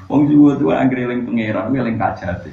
wong 0.10 0.22
jiwa 0.32 0.56
tuwa 0.60 0.74
anggere 0.80 1.08
eling 1.08 1.28
pangeran 1.28 1.76
eling 1.76 1.98
kajate 2.00 2.52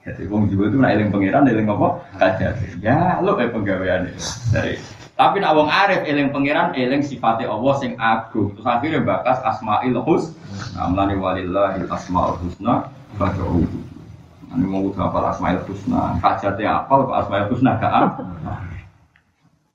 jadi 0.00 0.22
wong 0.32 0.48
jiwa 0.48 0.72
itu 0.72 0.76
nak 0.80 0.96
eling 0.96 1.12
pangeran 1.12 1.44
eling 1.44 1.68
apa? 1.68 1.88
Kajar. 2.16 2.56
Ya 2.80 3.20
lo 3.20 3.36
kayak 3.36 3.52
penggawean 3.52 4.08
dari 4.48 4.80
tapi 5.20 5.36
nak 5.44 5.52
wong 5.52 5.68
arif 5.68 6.00
eling 6.08 6.32
pangeran 6.32 6.72
eling 6.72 7.04
sifatnya 7.04 7.52
Allah 7.52 7.74
sing 7.76 7.92
agung. 8.00 8.56
Terus 8.56 8.64
akhirnya 8.64 9.04
bakas 9.04 9.36
asmaul 9.44 10.00
husna. 10.00 10.32
Amlani 10.80 11.20
walillahil 11.20 11.84
asmaul 11.92 12.40
husna 12.40 12.88
fad'uhu. 13.20 13.68
Ini 14.56 14.64
mau 14.64 14.88
udah 14.88 15.12
apa 15.12 15.36
asmaul 15.36 15.60
husna. 15.68 16.16
Kajatnya 16.24 16.80
apa? 16.80 16.94
Asmaul 17.20 17.46
husna 17.52 17.76
gak 17.76 17.92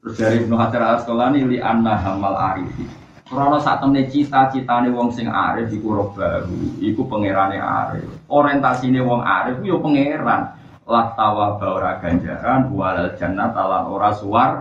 Terus 0.02 0.16
dari 0.18 0.36
Ibnu 0.42 0.58
Hajar 0.58 0.82
al 0.82 1.02
Asqalani 1.02 1.46
li 1.46 1.58
anna 1.62 1.98
hamal 2.02 2.34
arifi. 2.34 3.05
Karena 3.26 3.58
saat 3.58 3.82
temen 3.82 4.06
cita-citane 4.06 4.94
wong 4.94 5.10
sing 5.10 5.26
arif 5.26 5.74
iku 5.74 5.98
roh 5.98 6.10
baru, 6.14 6.78
iku 6.78 7.10
pangerane 7.10 7.58
arif. 7.58 8.06
Orientasine 8.30 9.02
wong 9.02 9.26
arif 9.26 9.58
yo 9.66 9.82
pangeran. 9.82 10.54
Lah 10.86 11.18
tawa 11.18 11.58
ora 11.58 11.98
ganjaran 11.98 12.70
walal 12.70 13.18
jannah 13.18 13.50
talan 13.50 13.90
ora 13.90 14.14
suar. 14.14 14.52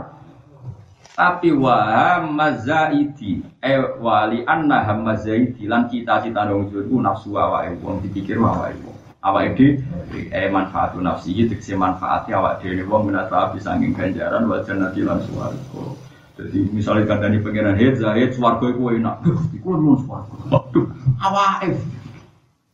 Tapi 1.13 1.53
wa 1.53 2.17
mazaidi 2.25 3.45
eh 3.61 3.79
wali 4.01 4.41
anna 4.49 4.81
hamazaidi 4.81 5.69
lan 5.69 5.85
cita-cita 5.93 6.49
wong 6.49 6.73
iku 6.73 6.97
nafsu 7.05 7.37
awake 7.37 7.77
wong 7.85 8.01
dipikir 8.01 8.41
awake 8.41 8.81
wong. 8.81 8.97
Awake 9.21 9.53
dhewe 9.61 10.33
eh 10.33 10.49
manfaatu 10.49 11.05
nafsi 11.05 11.37
iki 11.37 11.53
tegese 11.53 11.77
manfaati 11.77 12.33
awake 12.33 12.65
dhewe 12.65 12.89
wong 12.89 13.13
menata 13.13 13.53
bisa 13.53 13.77
nging 13.77 13.93
ganjaran 13.93 14.49
wal 14.49 14.65
jannati 14.65 15.05
lan 15.05 15.21
swarga. 15.21 16.04
Jadi 16.35 16.67
misalnya 16.75 17.07
kandani 17.07 17.39
pengiran 17.39 17.79
hit, 17.79 18.03
zahid, 18.03 18.35
swargo 18.35 18.67
itu 18.67 18.99
enak. 18.99 19.23
Duh, 19.23 19.39
itu 19.55 19.63
mau 19.71 19.95
swargo. 20.03 20.35
Duh, 20.75 20.87
awaif. 21.23 21.79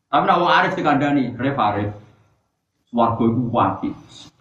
Tapi 0.09 0.25
nak 0.25 0.43
arif 0.49 0.73
dikandani, 0.81 1.37
ref 1.37 1.57
arif. 1.61 1.91
Swargo 2.89 3.29
itu 3.29 3.43
wati. 3.53 3.91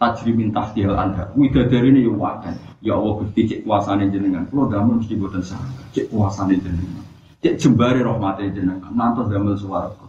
Tajri 0.00 0.32
minta 0.32 0.72
dihal 0.72 0.96
anda. 0.96 1.28
Widadari 1.36 1.92
ini 1.92 2.08
ya 2.08 2.12
wakan. 2.16 2.56
Ya 2.80 2.96
Allah, 2.96 3.20
gusti 3.20 3.44
cek 3.44 3.60
kuasane 3.68 4.08
jenengan. 4.08 4.48
Kalau 4.48 4.72
damel 4.72 5.04
mesti 5.04 5.14
buatan 5.14 5.44
sah. 5.44 5.60
Cek 5.92 6.08
kuasane 6.08 6.56
jenengan. 6.56 7.04
Cek 7.44 7.60
jembari 7.60 8.00
rahmatnya 8.00 8.56
jenengan. 8.56 8.88
Nanti 8.96 9.28
damel 9.28 9.54
swargo. 9.60 10.08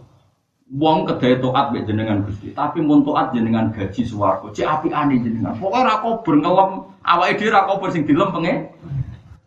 Wong 0.72 1.04
kedai 1.04 1.36
toat 1.36 1.68
be 1.76 1.84
jenengan 1.84 2.24
gusti, 2.24 2.48
tapi 2.56 2.80
mun 2.80 3.04
toat 3.04 3.36
jenengan 3.36 3.68
gaji 3.76 4.08
swargo. 4.08 4.56
Cek 4.56 4.64
api 4.64 4.88
aneh 4.88 5.20
jenengan. 5.20 5.52
Pokoknya 5.60 6.00
rakober 6.00 6.34
ngelem, 6.40 6.70
awake 7.04 7.36
dhewe 7.36 7.52
rakober 7.52 7.92
sing 7.92 8.08
dilem 8.08 8.32
pengen. 8.32 8.72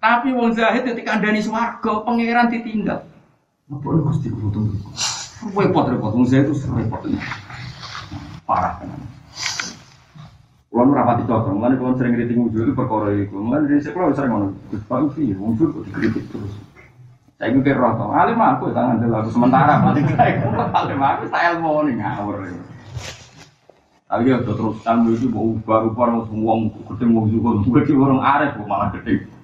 Tapi 0.06 0.38
wong 0.38 0.54
zahid 0.54 0.86
ketika 0.86 1.18
andani 1.18 1.42
swarga, 1.42 2.06
pangeran 2.06 2.54
ditinggal. 2.54 3.10
Apa 3.66 3.88
lu 3.90 4.06
Gusti 4.06 4.30
kudu 4.30 4.78
Repot 5.50 5.90
repot 5.90 6.14
wong 6.14 6.30
zahid 6.30 6.46
itu 6.46 6.62
repot. 6.70 7.02
Parah 8.46 8.78
kan. 8.78 8.94
Kulo 10.70 10.94
rapati 10.94 11.26
cocok, 11.26 11.58
mana 11.58 11.74
kulo 11.74 11.98
sering 11.98 12.14
kritik 12.14 12.38
wujud 12.38 12.70
itu 12.70 12.78
perkara 12.78 13.18
itu. 13.18 13.34
Mana 13.34 13.66
dari 13.66 13.82
sekolah 13.82 14.14
sering 14.14 14.30
ngono. 14.30 14.48
Gus 14.70 14.86
Pak 14.86 15.10
Ufi, 15.10 15.34
wong 15.34 15.58
kok 15.58 15.74
dikritik 15.90 16.30
terus. 16.30 16.54
Saya 17.42 17.50
itu 17.52 17.66
kira 17.66 17.82
roh, 17.82 18.14
alim 18.14 18.38
aku 18.40 18.72
tangan 18.72 19.02
dulu 19.02 19.12
aku 19.12 19.30
sementara 19.34 19.82
paling 19.82 20.06
kayak 20.08 20.46
alim 20.72 21.02
aku 21.02 21.24
saya 21.34 21.58
mau 21.58 21.82
nih 21.82 21.98
ngawur. 21.98 22.46
Tapi 24.06 24.30
ya 24.30 24.38
terus 24.46 24.78
tamu 24.86 25.18
itu 25.18 25.28
mau 25.34 25.58
ubah-ubah 25.58 26.30
semua 26.30 26.54
ketemu 26.94 27.20
juga, 27.34 27.50
gue 27.66 27.98
orang 27.98 28.22
arif 28.22 28.54
malah 28.70 28.94
gede 28.94 29.35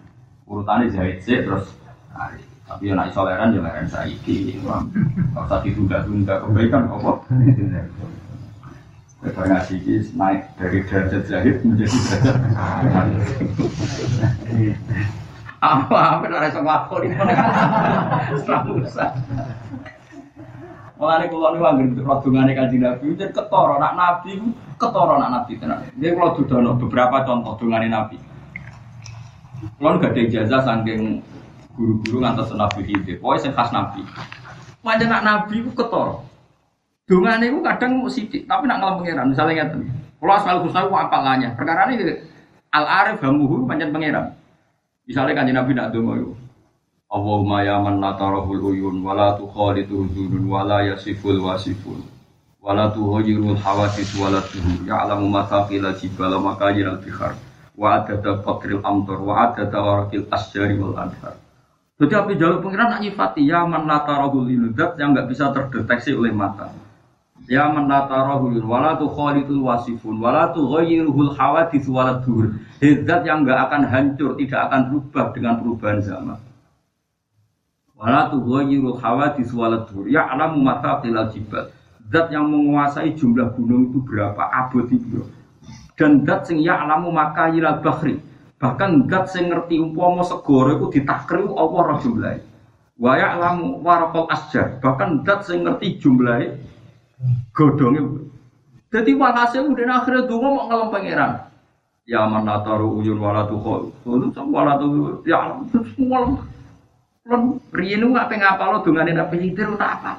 urutannya 0.52 0.92
jahit 0.92 1.24
sih 1.24 1.40
terus 1.48 1.72
hari 2.12 2.44
tapi 2.72 2.88
yang 2.88 3.04
naik 3.04 3.12
soleran 3.12 3.52
ya 3.52 3.60
leren 3.60 3.88
saiki. 3.92 4.56
Kalau 4.64 5.44
usah 5.44 5.60
ditunda-tunda 5.60 6.40
kebaikan 6.40 6.88
apa? 6.88 7.12
Kita 9.22 9.42
ngasih 9.44 9.78
kis 9.84 10.16
naik 10.16 10.56
dari 10.56 10.80
derajat 10.88 11.24
jahit 11.28 11.60
menjadi 11.68 11.92
derajat. 11.92 12.36
Apa 15.62 15.98
apa 16.18 16.26
ada 16.26 16.50
sama 16.50 16.88
aku 16.88 17.06
ini 17.06 17.14
selalu 18.42 18.82
Mulane 20.98 21.26
kula 21.34 21.50
niku 21.54 21.66
anggere 21.66 22.02
rodongane 22.02 22.54
Kanjeng 22.54 22.82
Nabi 22.82 23.18
jadi 23.18 23.34
ketara 23.34 23.82
nak 23.82 23.94
nabi 23.98 24.38
ketara 24.78 25.18
nak 25.18 25.32
nabi 25.34 25.58
tenan. 25.58 25.82
Dia 25.98 26.14
kalau 26.14 26.38
dudono 26.38 26.78
beberapa 26.78 27.26
contoh 27.26 27.58
dongane 27.58 27.90
nabi. 27.90 28.31
Kalau 29.62 30.02
gak 30.02 30.14
ada 30.14 30.22
ijazah 30.26 30.62
saking 30.66 31.22
guru-guru 31.78 32.18
ngantos 32.22 32.54
Nabi 32.54 32.82
Khidir. 32.86 33.18
Pokoknya 33.22 33.42
sing 33.42 33.54
khas 33.54 33.70
Nabi. 33.70 34.02
Macam 34.82 35.08
nak 35.08 35.24
Nabi 35.24 35.56
itu 35.62 35.72
ketor. 35.78 36.26
Dungane 37.06 37.46
itu 37.52 37.60
kadang 37.62 38.02
mau 38.02 38.10
sidik, 38.10 38.48
tapi 38.50 38.66
nak 38.66 38.82
ngalam 38.82 38.96
pangeran. 39.04 39.26
Misalnya 39.30 39.54
ngeten. 39.68 39.82
Kalau 40.22 40.34
asal 40.38 40.56
husna 40.64 40.86
itu 40.86 40.94
apalanya. 40.96 41.50
Perkara 41.54 41.90
ini 41.92 42.18
al 42.72 42.86
arif 42.88 43.20
hamuhu 43.22 43.68
panjang 43.70 43.94
pangeran. 43.94 44.34
Misalnya 45.06 45.34
kanjeng 45.38 45.58
Nabi 45.58 45.72
nak 45.76 45.92
dongo 45.94 46.14
itu. 46.18 46.34
Allahumma 47.12 47.60
ya 47.68 47.76
man 47.84 48.00
la 48.00 48.16
tarahul 48.16 48.72
uyun 48.72 49.04
wa 49.04 49.12
la 49.12 49.36
tukhalitu 49.36 50.08
huzunun 50.08 50.48
wa 50.48 50.64
la 50.64 50.80
yasiful 50.88 51.44
wasifun 51.44 52.00
wa 52.64 52.72
la 52.72 52.88
tuhayyirul 52.88 53.60
hawadis 53.60 54.16
wa 54.16 54.32
la 54.32 54.40
tuhur 54.40 54.80
ya'lamu 54.88 55.28
ma 55.28 55.44
thaqila 55.44 55.92
jibala 56.00 56.40
makayir 56.40 56.88
al 56.88 57.04
bihar 57.04 57.36
wa 57.78 58.02
adada 58.02 58.42
qatril 58.44 58.82
amtor 58.84 59.20
wa 59.24 59.50
adada 59.50 59.78
warakil 59.80 60.26
asyari 60.32 60.76
wal 60.80 60.96
anhar 60.98 61.36
jadi 62.02 62.14
api 62.18 62.34
jalur 62.36 62.60
pengiran 62.66 62.98
nak 62.98 63.02
nyifati 63.06 63.46
ya 63.46 63.64
man 63.68 63.86
la 63.86 64.02
tarahul 64.04 64.50
uyun 64.50 64.74
dat 64.74 64.98
yang 64.98 65.14
nggak 65.14 65.30
bisa 65.30 65.54
terdeteksi 65.54 66.18
oleh 66.18 66.34
mata 66.34 66.72
Ya 67.50 67.68
man 67.68 67.90
la 67.90 68.06
tarahul 68.06 68.58
uyun 68.58 68.66
wa 68.66 68.80
la 68.80 68.92
tukhalitul 68.98 69.66
wasifun 69.66 70.18
wa 70.18 70.34
la 70.34 70.50
tughayyiruhul 70.50 71.36
hawadis 71.36 71.86
wa 71.90 72.08
la 72.08 72.22
tuhur 72.22 72.58
Zat 72.82 73.22
yang 73.30 73.46
nggak 73.46 73.70
akan 73.70 73.86
hancur, 73.86 74.34
tidak 74.42 74.66
akan 74.66 74.82
berubah 74.90 75.26
dengan 75.38 75.54
perubahan 75.62 76.02
zaman 76.02 76.42
Wala 78.02 78.34
tughayyiru 78.34 78.98
hawadis 78.98 79.54
waladur. 79.54 80.10
Ya 80.10 80.26
alamu 80.26 80.66
mata 80.66 80.98
tilal 81.06 81.30
jibal. 81.30 81.70
Zat 82.10 82.34
yang 82.34 82.50
menguasai 82.50 83.14
jumlah 83.14 83.54
gunung 83.54 83.94
itu 83.94 84.02
berapa, 84.02 84.42
abad 84.42 84.90
itu. 84.90 85.22
Dan 86.02 86.26
zat 86.26 86.50
sing 86.50 86.66
maka 87.14 87.54
yilal 87.54 87.78
bahri. 87.86 88.18
Bahkan 88.58 89.06
zat 89.06 89.30
sing 89.30 89.54
ngerti 89.54 89.78
umpama 89.78 90.26
segoro 90.26 90.82
itu 90.82 90.98
ditakri 90.98 91.46
Allah 91.46 91.82
roh 91.94 91.98
jumlahnya. 92.02 92.42
Wa 92.98 93.22
ya 93.22 93.38
alamu 93.38 93.86
warakol 93.86 94.26
asjar. 94.34 94.82
Bahkan 94.82 95.22
zat 95.22 95.46
sing 95.46 95.62
ngerti 95.62 96.02
jumlahnya 96.02 96.58
godongnya. 97.54 98.02
Jadi 98.90 99.14
walhasil 99.14 99.62
udah 99.62 100.02
akhirnya 100.02 100.26
dulu 100.26 100.42
mau 100.42 100.66
ngelam 100.66 100.90
pangeran. 100.90 101.32
Ya 102.10 102.26
man 102.26 102.50
taru 102.66 102.98
uyun 102.98 103.22
walatu 103.22 103.62
khol. 103.62 103.94
Walatu 104.50 105.22
ya 105.22 105.54
semua 105.70 106.42
Lan 107.22 107.62
riyen 107.70 108.18
apa 108.18 108.34
ngapa 108.34 108.74
lo 108.74 108.78
dongane 108.82 109.14
apa 109.14 109.38
nyitir 109.38 109.70
tak 109.78 110.02
apa. 110.02 110.18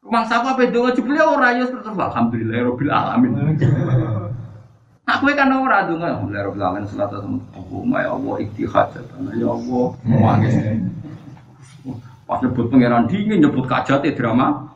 Rumah 0.00 0.24
sapa 0.24 0.56
apa 0.56 0.64
donga 0.72 0.96
jebule 0.96 1.20
ora 1.20 1.52
ya 1.52 1.68
terus 1.68 1.84
alhamdulillah 1.84 2.72
rabbil 2.72 2.88
alamin. 2.88 3.32
Nah, 5.08 5.24
kowe 5.24 5.32
kan 5.32 5.48
ora 5.48 5.88
donga 5.88 6.12
alhamdulillah 6.12 6.52
rabbil 6.52 6.64
alamin 6.68 6.84
salat 6.84 7.08
Allahumma 7.16 8.04
ya 8.04 8.12
Allah 8.12 8.34
iktihad 8.44 8.92
ya 8.92 9.48
Allah 9.48 9.86
mangis. 10.04 10.54
Pas 12.28 12.38
nyebut 12.44 12.68
pangeran 12.68 13.08
dingin 13.08 13.40
nyebut 13.40 13.64
kajate 13.64 14.12
drama. 14.12 14.68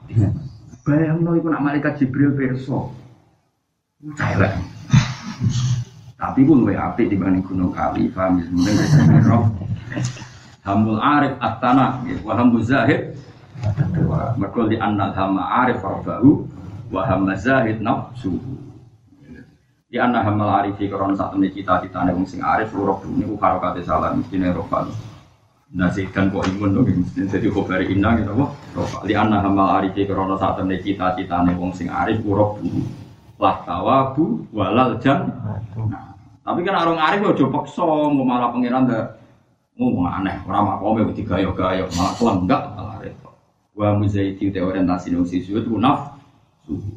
Bayangno 0.89 1.37
iku 1.37 1.53
nak 1.53 1.61
malaikat 1.61 2.01
Jibril 2.01 2.33
perso. 2.33 2.97
Celek. 4.17 4.57
Tapi 6.17 6.41
pun 6.49 6.65
luwe 6.65 6.81
apik 6.81 7.13
dibanding 7.13 7.45
Gunung 7.45 7.77
Kali, 7.77 8.09
paham 8.09 8.41
ya? 8.41 8.49
Mending 8.49 9.21
roh. 9.29 9.53
Hamul 10.65 10.97
arif 10.97 11.37
atana, 11.45 12.01
wa 12.25 12.33
hamul 12.39 12.65
zahid 12.65 13.13
Mereka 14.41 14.71
di 14.71 14.81
anak 14.81 15.13
hama 15.13 15.67
arif 15.67 15.85
arbahu 15.85 16.49
wa 16.89 17.05
hama 17.05 17.37
zahid 17.37 17.85
nafsuhu 17.85 18.72
Di 19.93 20.01
anak 20.01 20.25
hamal 20.25 20.49
arifi 20.65 20.89
karena 20.89 21.13
saat 21.13 21.37
ini 21.37 21.53
cita-cita 21.53 22.01
wong 22.09 22.25
sing 22.25 22.41
arif 22.41 22.73
urok 22.73 23.05
ini 23.13 23.29
ku 23.29 23.37
harokate 23.37 23.85
salah 23.85 24.17
mesti 24.17 24.41
ne 24.41 24.49
rofal 24.49 24.89
Nasi 25.77 26.09
dan 26.09 26.33
kok 26.33 26.49
imun 26.49 26.81
dong 26.81 26.89
mesti 26.89 27.29
jadi 27.29 27.53
khobari 27.53 27.93
inna 27.93 28.17
gitu 28.17 28.33
kok 28.33 28.57
rofal 28.73 29.05
Di 29.05 29.13
anak 29.13 29.45
hamal 29.45 29.69
arifi 29.77 30.09
karena 30.09 30.33
saat 30.41 30.65
ini 30.65 30.81
cita-cita 30.81 31.45
wong 31.45 31.77
sing 31.77 31.93
arif 31.93 32.25
urok 32.25 32.65
dulu 32.65 32.81
lah 33.37 33.61
tawabu 33.69 34.49
walal 34.55 34.97
jan 34.97 35.29
nah, 35.91 36.15
tapi 36.41 36.63
kan 36.65 36.89
orang 36.89 36.97
arif 37.13 37.21
ojo 37.29 37.53
paksa 37.53 37.85
mau 37.85 38.25
malah 38.25 38.49
pangeran 38.49 38.89
dah 38.89 39.13
ngomong 39.77 40.09
aneh 40.09 40.41
orang 40.49 40.73
makome 40.73 41.11
wedi 41.13 41.21
gayo-gayo 41.21 41.85
malah 41.93 42.15
kelenggak 42.17 42.63
malah 42.79 42.97
repot. 42.97 43.35
Wa 43.77 43.93
muzaiti 43.93 44.49
orientasi 44.49 45.13
nang 45.13 45.29
sisu 45.29 45.61
itu 45.61 45.77
naf 45.77 46.12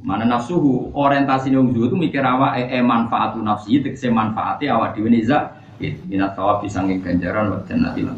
mana 0.05 0.29
nafsuhu 0.29 0.93
orientasi 0.93 1.49
nang 1.49 1.73
itu 1.73 1.97
mikir 1.97 2.21
awak 2.21 2.61
e, 2.61 2.77
e 2.77 2.79
manfaatu 2.85 3.41
nafsi 3.41 3.81
tegese 3.81 4.13
manfaati 4.13 4.69
awak 4.69 4.93
dhewe 4.93 5.09
niza 5.09 5.57
minat 5.81 6.37
tawab 6.37 6.61
disanging 6.61 7.01
ganjaran 7.01 7.51
wa 7.51 7.59
jannati 7.65 8.05
lan 8.05 8.15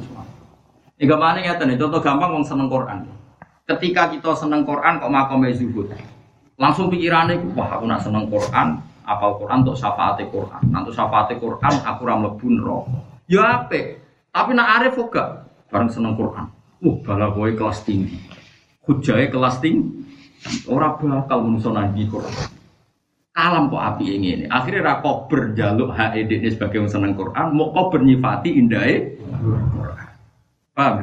Iga 0.98 1.14
mana 1.14 1.46
ya 1.46 1.54
tadi 1.54 1.78
contoh 1.78 2.02
gampang 2.02 2.34
wong 2.34 2.42
seneng 2.42 2.74
Quran. 2.74 3.06
Ketika 3.70 4.10
kita 4.10 4.34
seneng 4.34 4.66
Quran 4.66 4.98
kok 4.98 5.14
makome 5.14 5.54
zuhud. 5.54 5.94
Langsung 6.58 6.90
pikirannya, 6.90 7.54
wah 7.54 7.78
aku 7.78 7.86
nak 7.86 8.02
seneng 8.02 8.26
Quran, 8.34 8.82
apal 9.06 9.38
Quran 9.38 9.62
untuk 9.62 9.78
syafaat 9.78 10.18
Quran. 10.26 10.74
Nanti 10.74 10.90
syafaat 10.90 11.30
Quran 11.38 11.74
aku 11.86 12.02
ram 12.02 12.26
lebih 12.26 12.58
roh. 12.58 12.90
Ya 13.30 13.62
apa? 13.62 14.02
Tapi 14.34 14.58
nak 14.58 14.82
arif 14.82 14.98
juga 14.98 15.46
bareng 15.70 15.86
seneng 15.94 16.18
Quran. 16.18 16.50
Uh, 16.82 16.98
bala 17.06 17.30
boy 17.30 17.54
kelas 17.54 17.86
tinggi. 17.86 18.18
Hujai 18.90 19.30
kelas 19.30 19.62
tinggi. 19.62 20.02
Orang 20.70 21.02
bakal 21.02 21.38
menusuk 21.44 21.74
nabi 21.74 22.06
Quran. 22.08 22.34
Kalam 23.38 23.70
kok 23.70 23.84
api 23.94 24.06
ini. 24.18 24.50
Akhirnya 24.50 24.98
rako 24.98 25.30
berjaluk 25.30 25.94
HED 25.94 26.30
ini 26.30 26.50
sebagai 26.50 26.82
yang 26.82 26.90
seneng 26.90 27.14
Quran. 27.14 27.54
Mau 27.54 27.70
kau 27.70 27.94
bernyifati 27.94 28.50
indahnya 28.58 29.14
Quran. 29.74 30.10
Paham? 30.74 30.96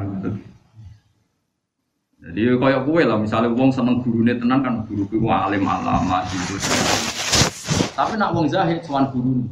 Jadi 2.25 2.41
kayak 2.57 2.89
kue 2.89 3.05
lah, 3.05 3.21
misalnya 3.21 3.53
wong 3.53 3.69
seneng 3.69 4.01
gurunya 4.01 4.33
tenan 4.33 4.65
kan 4.65 4.81
guru 4.89 5.05
guru 5.05 5.29
alim 5.29 5.61
alama 5.61 6.25
gitu. 6.33 6.57
Tapi 7.93 8.17
nak 8.17 8.33
wong 8.33 8.49
zahid 8.49 8.81
soal 8.81 9.07
guru 9.13 9.45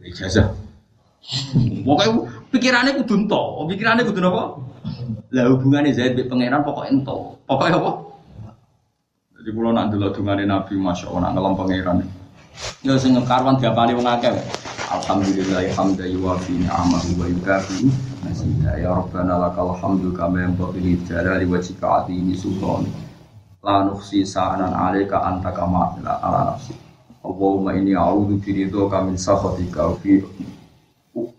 ijazah. 0.00 0.54
Pokoknya 1.82 2.12
pikirannya 2.54 2.92
kudu 3.02 3.14
ento, 3.26 3.42
pikirannya 3.70 4.06
kudu 4.06 4.22
apa? 4.26 4.44
Lah 5.32 5.44
hubungannya 5.54 5.94
Zaid 5.94 6.18
be 6.18 6.26
pangeran 6.26 6.66
pokok 6.66 6.86
ento. 6.90 7.38
Pokoknya 7.46 7.78
apa? 7.78 7.90
Jadi 9.42 9.58
kalau 9.58 9.74
nak 9.74 9.90
dulu 9.90 10.06
hubungannya 10.06 10.46
Nabi 10.46 10.78
Masya 10.78 11.10
Allah 11.10 11.20
nak 11.26 11.32
ngelam 11.34 11.54
pangeran. 11.58 11.98
Ya 12.86 12.94
sing 12.94 13.18
karwan 13.26 13.58
diapali 13.58 13.90
wong 13.90 14.06
akeh. 14.06 14.30
Alhamdulillah 14.86 15.66
hamda 15.74 16.06
yuwafi 16.06 16.62
ni'amahu 16.62 17.18
wa 17.18 17.26
yukafi 17.26 17.90
masida 18.22 18.78
ya 18.78 18.94
rabbana 18.94 19.42
lakal 19.42 19.74
hamdu 19.74 20.14
kama 20.14 20.46
yanbaghi 20.46 20.78
li 20.78 20.94
jalali 21.02 21.42
wajhika 21.50 22.06
atini 22.06 22.38
sultan 22.38 22.86
la 23.66 23.82
nukhsi 23.82 24.22
sa'anan 24.22 24.70
'alaika 24.70 25.26
anta 25.26 25.50
kama 25.50 25.98
ala 25.98 26.54
nafsi 26.54 26.78
Allahumma 27.26 27.74
inni 27.74 27.98
a'udzu 27.98 28.38
bi 28.38 28.62
ridhoka 28.62 29.02
min 29.02 29.18
sakhatika 29.18 29.90
wa 29.90 29.98
fi 29.98 30.22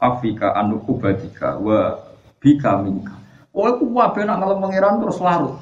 afika 0.04 0.60
anu 0.60 0.84
kubadika 0.84 1.56
wa 1.56 2.04
bika 2.44 2.84
minka. 2.84 3.16
Oh, 3.56 3.64
aku 3.64 3.88
wabe 3.96 4.28
nak 4.28 4.44
ngalem 4.44 4.60
pangeran 4.60 5.00
terus 5.00 5.24
larut. 5.24 5.56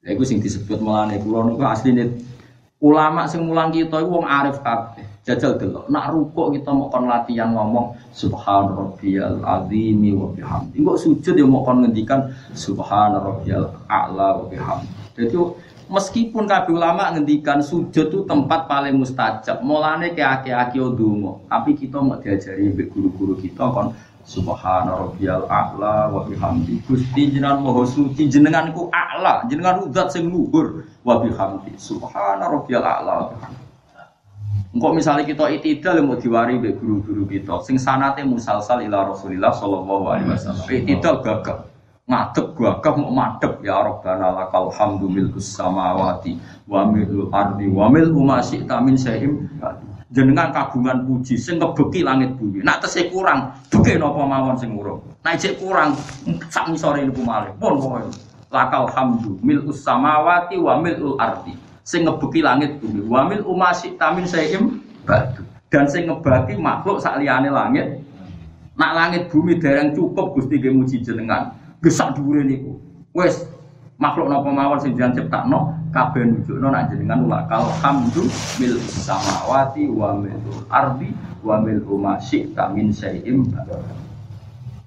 Ya 0.00 0.16
iku 0.16 0.24
sing 0.24 0.40
disebut 0.40 0.80
melane 0.80 1.20
kula 1.20 1.44
niku 1.44 1.60
asline 1.60 2.24
ulama 2.80 3.28
sing 3.28 3.44
mulang 3.44 3.68
kita 3.68 4.00
iku 4.00 4.20
wong 4.20 4.26
arif 4.26 4.56
kabeh. 4.64 5.04
Jajal 5.20 5.60
delok, 5.60 5.84
nak 5.92 6.16
rukuk 6.16 6.56
kita 6.56 6.72
mau 6.72 6.88
kon 6.88 7.04
latihan 7.04 7.52
ngomong 7.52 7.92
subhan 8.16 8.72
rabbiyal 8.72 9.44
azimi 9.44 10.16
wa 10.16 10.32
bihamdi. 10.32 10.80
Engko 10.80 10.96
sujud 10.96 11.36
ya 11.36 11.44
mau 11.44 11.60
kon 11.60 11.84
ngendikan 11.84 12.32
subhan 12.56 13.20
rabbiyal 13.20 13.68
a'la 13.84 14.40
wa 14.40 14.48
bihamdi. 14.48 14.88
Jadi 15.20 15.36
meskipun 15.92 16.48
kabeh 16.48 16.72
ulama 16.72 17.12
ngendikan 17.12 17.60
sujud 17.60 18.08
itu 18.08 18.24
tempat 18.24 18.64
paling 18.64 18.96
mustajab. 18.96 19.60
Mulane 19.60 20.16
ke 20.16 20.24
aki-aki 20.24 20.80
donga, 20.96 21.36
tapi 21.52 21.76
kita 21.76 22.00
mau 22.00 22.16
diajari 22.16 22.72
mbek 22.72 22.88
guru-guru 22.88 23.36
kita 23.36 23.68
kon 23.68 23.92
Subhana 24.24 24.94
rabbiyal 24.94 25.48
a'la 25.48 26.12
wa 26.12 26.22
bihamdi. 26.28 26.84
Gusti 26.86 27.34
jenengan 27.34 27.64
maha 27.64 27.82
suci 27.88 28.30
jenenganku 28.30 28.92
a'la, 28.92 29.48
jenengan 29.48 29.88
zat 29.90 30.12
sing 30.14 30.28
luhur 30.28 30.86
wa 31.02 31.18
bihamdi. 31.18 31.74
Subhana 31.80 32.46
rabbiyal 32.46 32.84
a'la 32.84 33.32
wa 34.70 34.90
misalnya 34.94 35.26
kita 35.26 35.50
itidal 35.50 35.98
mau 36.06 36.14
diwari 36.14 36.54
be 36.62 36.70
guru-guru 36.78 37.26
kita, 37.26 37.58
sing 37.66 37.74
sanate 37.74 38.22
musalsal 38.22 38.78
ila 38.78 39.10
Rasulillah 39.10 39.50
sallallahu 39.50 40.04
alaihi 40.06 40.30
wasallam. 40.30 40.62
Itidal 40.70 41.18
gagah, 41.26 41.66
ngadep 42.06 42.54
gagah 42.54 42.94
mau 42.94 43.10
madep 43.10 43.58
ya 43.66 43.82
Rabbana 43.82 44.30
lakal 44.30 44.70
hamdu 44.70 45.10
milkus 45.10 45.58
samawati 45.58 46.38
wa 46.70 46.86
milul 46.86 47.34
ardi 47.34 47.66
wa 47.66 47.90
mil 47.90 48.14
ma 48.14 48.38
syi'ta 48.38 48.78
min 48.78 48.94
syai'im 48.94 49.42
jenengan 50.10 50.50
kagungan 50.50 51.06
puji 51.06 51.38
sing 51.38 51.62
ngebeki 51.62 52.02
langit 52.02 52.34
bumi. 52.34 52.66
Nak 52.66 52.82
tesih 52.82 53.10
kurang, 53.14 53.54
beki 53.70 53.98
napa 53.98 54.22
mawon 54.26 54.58
sing 54.58 54.74
urung. 54.74 54.98
Nek 55.22 55.38
cek 55.38 55.62
kurang 55.62 55.94
sak 56.50 56.66
ngisore 56.66 57.06
niku 57.06 57.22
malih. 57.22 57.54
Pun 57.56 57.78
pokoke. 57.78 58.10
Lakal 58.50 58.90
hamdu 58.90 59.38
milkus 59.46 59.86
samawati 59.86 60.58
wa 60.58 60.74
milul 60.82 61.14
ardi 61.22 61.54
sing 61.86 62.02
ngebeki 62.02 62.42
langit 62.42 62.82
bumi 62.82 63.06
wamil 63.06 63.46
umasi 63.46 63.94
tamin 63.94 64.26
saim 64.26 64.82
batu 65.06 65.46
dan 65.70 65.86
sing 65.86 66.10
ngebaki 66.10 66.58
makhluk 66.58 66.98
sak 66.98 67.22
liyane 67.22 67.46
langit 67.46 68.02
Nak 68.80 68.96
langit 68.96 69.22
bumi 69.28 69.60
dereng 69.60 69.92
cukup 69.92 70.32
Gusti 70.32 70.56
nggih 70.56 70.72
muji 70.72 71.04
jenengan. 71.04 71.52
Gesak 71.84 72.16
dhuwure 72.16 72.40
niku. 72.40 72.80
Wis 73.12 73.44
makhluk 74.00 74.32
napa 74.32 74.48
mawon 74.48 74.80
sing 74.80 74.96
jenengan 74.96 75.20
ciptakno 75.20 75.76
kabeh 75.90 76.22
nunjukno 76.22 76.70
nak 76.70 76.90
jenengan 76.90 77.26
lakal 77.26 77.66
hamdu 77.82 78.26
mil 78.62 78.78
samawati 78.80 79.90
wa 79.90 80.14
mil 80.14 80.38
ardi 80.70 81.10
wa 81.42 81.58
mil 81.58 81.82
ma 81.98 82.14
syi'ta 82.18 82.70
min 82.70 82.94
syai'im. 82.94 83.46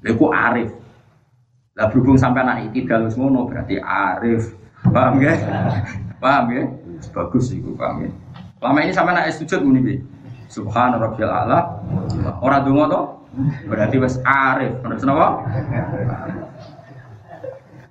Lha 0.03 0.27
arif. 0.49 0.71
Lah 1.73 1.89
berhubung 1.89 2.19
sampai 2.19 2.45
anak 2.45 2.57
iki 2.69 2.85
dalus 2.85 3.17
ngono 3.17 3.49
berarti 3.49 3.81
arif. 3.81 4.53
Paham 4.84 5.19
ya? 5.23 5.34
Paham 6.19 6.45
ya? 6.51 6.63
Bagus 7.11 7.51
iku 7.55 7.73
paham 7.73 8.07
ya. 8.07 8.09
Lama 8.63 8.80
ini 8.84 8.93
sampai 8.95 9.11
anak 9.15 9.35
sujud 9.35 9.59
muni 9.63 9.99
Subhan 10.47 10.95
rabbil 10.95 11.27
ala. 11.27 11.81
Ora 12.39 12.61
donga 12.61 12.85
to? 12.93 13.01
Berarti 13.65 13.97
wis 13.97 14.21
arif. 14.21 14.77
Terus 14.85 15.01
napa? 15.01 15.41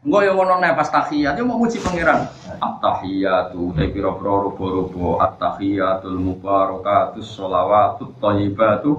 Engko 0.02 0.18
yo 0.18 0.34
ngono 0.34 0.58
nek 0.58 0.74
pas 0.74 0.90
tahiyat 0.90 1.38
yo 1.38 1.46
mau 1.46 1.62
muji 1.62 1.78
pangeran. 1.78 2.26
At-tahiyatu 2.58 3.70
te 3.78 3.86
pira-pira 3.86 4.34
rupa-rupa 4.34 5.22
at-tahiyatul 5.22 6.18
mubarakatus 6.18 7.30
sholawatut 7.30 8.10
thayyibatu. 8.18 8.98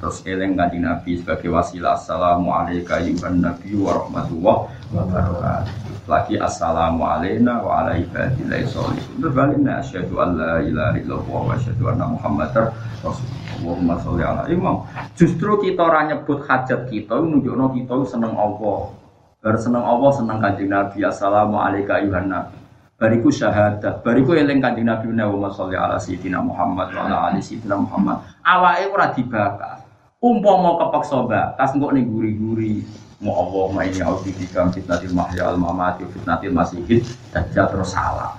Terus 0.00 0.24
eling 0.24 0.56
kanjeng 0.56 0.88
Nabi 0.88 1.20
sebagai 1.20 1.52
wasilah 1.52 2.00
assalamu 2.00 2.48
alayka 2.48 2.96
ayyuhan 2.96 3.44
nabi 3.44 3.76
wa 3.76 4.00
rahmatullah 4.00 4.56
wa 4.72 5.02
barakatuh. 5.04 5.72
Lagi 6.08 6.40
assalamu 6.40 7.04
alayna 7.04 7.60
wa 7.60 7.84
ala 7.84 8.00
ibadillahi 8.00 8.72
sholihin. 8.72 9.20
Berbalina 9.20 9.84
asyhadu 9.84 10.16
an 10.16 10.40
la 10.40 10.64
ilaha 10.64 10.96
illallah 10.96 11.40
wa 11.44 11.52
asyhadu 11.52 11.92
anna 11.92 12.08
muhammadar 12.08 12.72
rasulullah. 13.04 13.36
Allahumma 13.60 14.00
sholli 14.00 14.24
ala 14.24 14.48
imam. 14.48 14.80
Justru 15.12 15.60
kita 15.60 15.84
ora 15.84 16.08
nyebut 16.08 16.48
hajat 16.48 16.88
kita 16.88 17.20
nunjukno 17.20 17.76
kita 17.76 18.00
seneng 18.08 18.32
Allah. 18.32 18.96
Bar 19.40 19.56
seneng 19.56 19.80
Allah 19.80 20.12
seneng 20.12 20.36
kanjeng 20.36 20.68
Nabi. 20.68 21.00
Assalamualaikum 21.00 21.96
ayuhan 21.96 22.28
nabi. 22.28 22.60
Bariku 23.00 23.32
syahadat, 23.32 24.04
bariku 24.04 24.36
eling 24.36 24.60
kanjeng 24.60 24.84
Nabi 24.84 25.08
Muhammad 25.08 25.56
sholli 25.56 25.80
ala 25.80 25.96
sayyidina 25.96 26.44
Muhammad 26.44 26.92
wa 26.92 27.08
ala 27.08 27.32
ali 27.32 27.40
sayyidina 27.40 27.80
Muhammad. 27.80 28.20
Awake 28.44 28.92
ora 28.92 29.16
dibakar. 29.16 29.80
Umpama 30.20 30.76
kepeksa 30.76 31.24
bakas 31.24 31.72
engko 31.72 31.88
ning 31.96 32.12
guri-guri 32.12 32.84
mau 33.24 33.40
Allah 33.40 33.64
ma 33.72 33.80
ini 33.88 34.04
audibika 34.04 34.68
fitnatil 34.68 35.16
mahya 35.16 35.48
al 35.48 35.56
mamati 35.56 36.04
fitnatil 36.12 36.52
masihid 36.52 37.00
dajjal 37.32 37.72
terus 37.72 37.96
salah. 37.96 38.36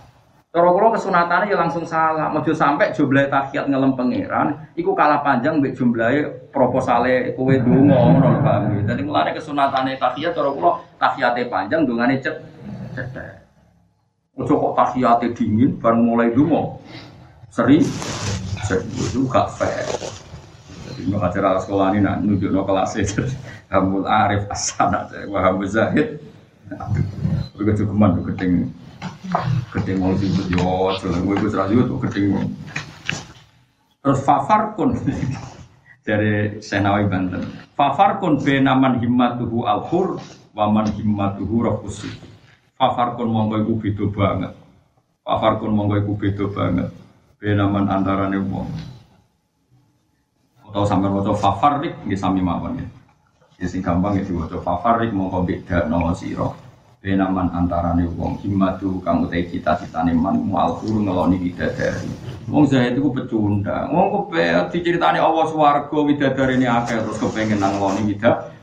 Cara 0.51 0.67
kula 0.67 0.91
kesunatannya 0.99 1.47
ya 1.47 1.57
langsung 1.63 1.87
salah. 1.87 2.27
Mojo 2.27 2.51
sampai 2.51 2.91
jumlah 2.91 3.31
tahiyat 3.31 3.71
ngelem 3.71 3.95
pangeran, 3.95 4.67
iku 4.75 4.91
kalah 4.91 5.23
panjang 5.23 5.63
mbek 5.63 5.79
jumlahe 5.79 6.27
proposale 6.51 7.31
kowe 7.39 7.55
donga 7.55 7.95
ngono 7.95 8.27
lho 8.35 8.39
Pak. 8.43 8.83
Dadi 8.83 9.01
mulane 9.07 9.31
kesunatane 9.31 9.95
tahiyat 9.95 10.35
cara 10.35 10.51
kula 10.51 10.83
tahiyate 10.99 11.47
panjang 11.47 11.87
dongane 11.87 12.19
cet 12.19 12.43
cetek. 12.91 13.47
Ojo 14.35 14.59
kok 14.59 14.73
tahiyate 14.75 15.31
dingin 15.31 15.79
bareng 15.79 16.03
mulai 16.03 16.35
donga. 16.35 16.75
Seri 17.47 17.79
itu 18.75 19.23
gak 19.31 19.55
fair. 19.55 19.87
Jadi 20.91 21.07
mau 21.07 21.23
acara 21.23 21.63
sekolah 21.63 21.95
ini 21.95 22.03
nak 22.03 22.27
nunjuk 22.27 22.51
no 22.51 22.67
kelas 22.67 22.99
itu. 22.99 23.23
Hamul 23.71 24.03
Arif 24.03 24.51
Asana, 24.51 25.07
Wahab 25.31 25.63
Zahid. 25.63 26.19
Begitu 27.55 27.87
keman, 27.87 28.19
begitu 28.19 28.67
Gedeng 29.71 29.97
wong 30.03 30.13
sibuk 30.19 30.47
yo 30.51 30.91
aja 30.91 31.07
gue 31.07 31.35
iku 31.39 31.47
ora 31.55 31.63
yo 31.71 31.95
gedeng 32.03 32.51
Terus 34.01 34.19
fafar 34.25 34.73
kun 34.73 34.97
dari 36.05 36.57
Senawi 36.57 37.05
Banten. 37.05 37.45
Fafar 37.77 38.17
kun 38.17 38.41
benaman 38.41 38.97
himmatuhu 38.97 39.69
al-hur 39.69 40.17
wa 40.57 40.65
man 40.73 40.89
himmatuhu 40.89 41.61
rafus. 41.61 42.09
Fafar 42.75 43.13
kun 43.13 43.29
monggo 43.29 43.61
iku 43.61 43.73
beda 43.77 44.05
banget. 44.09 44.53
Fafar 45.21 45.61
kun 45.61 45.77
monggo 45.77 46.01
iku 46.01 46.17
beda 46.17 46.45
banget. 46.49 46.89
Benaman 47.37 47.85
antarane 47.93 48.41
wong. 48.41 48.69
Atau 50.65 50.83
sampai 50.89 51.13
waca 51.13 51.37
fafarik 51.37 51.93
nggih 52.01 52.17
sami 52.17 52.41
mawon 52.41 52.81
ya. 52.81 52.87
Ya 53.61 53.67
sing 53.69 53.85
gampang 53.85 54.17
ya 54.17 54.25
diwaca 54.25 54.57
fafarik 54.65 55.13
monggo 55.13 55.45
beda 55.45 55.85
no 55.85 56.09
sira 56.17 56.49
benaman 57.01 57.49
antarane 57.49 58.05
wong 58.13 58.37
himmatu 58.45 59.01
kang 59.01 59.25
utai 59.25 59.49
cita-citane 59.49 60.13
man 60.13 60.37
mual 60.37 60.77
guru 60.77 61.01
ngeloni 61.01 61.41
bidadari 61.41 62.05
wong 62.45 62.69
saya 62.69 62.93
itu 62.93 63.09
pecundang. 63.09 63.89
Wong 63.89 64.29
kepe 64.29 64.69
diceritani 64.69 65.17
Allah 65.17 65.49
swarga 65.49 65.97
ini 66.53 66.69
akeh 66.69 67.01
terus 67.01 67.17
kepengen 67.17 67.57
nang 67.57 67.81
ngeloni 67.81 68.05
bidadari 68.05 68.53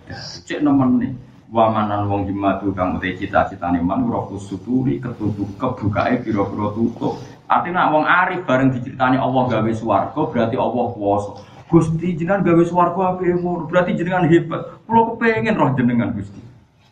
cek 0.46 0.62
nih 0.62 1.10
wamanan 1.50 2.06
wong 2.06 2.30
himmatu 2.30 2.70
kang 2.78 2.94
utai 2.94 3.18
cita-citane 3.18 3.82
man 3.82 4.06
rohku 4.06 4.38
suturi 4.38 5.02
ketutup 5.02 5.58
kebukae 5.58 6.22
pira-pira 6.22 6.70
tutup 6.78 7.18
artinya 7.50 7.90
wong 7.90 8.06
arif 8.06 8.46
bareng 8.46 8.70
diceritani 8.70 9.18
Allah 9.18 9.50
gawe 9.50 9.72
swarga 9.74 10.20
berarti 10.30 10.54
Allah 10.54 10.86
kuwasa 10.94 11.42
Gusti 11.66 12.14
jenengan 12.14 12.46
gawe 12.46 12.62
swarga 12.62 13.18
ape 13.18 13.34
berarti 13.66 13.98
jenengan 13.98 14.30
hebat. 14.30 14.78
Kula 14.86 15.10
kepengen 15.10 15.58
roh 15.58 15.74
jenengan 15.74 16.14
Gusti 16.14 16.47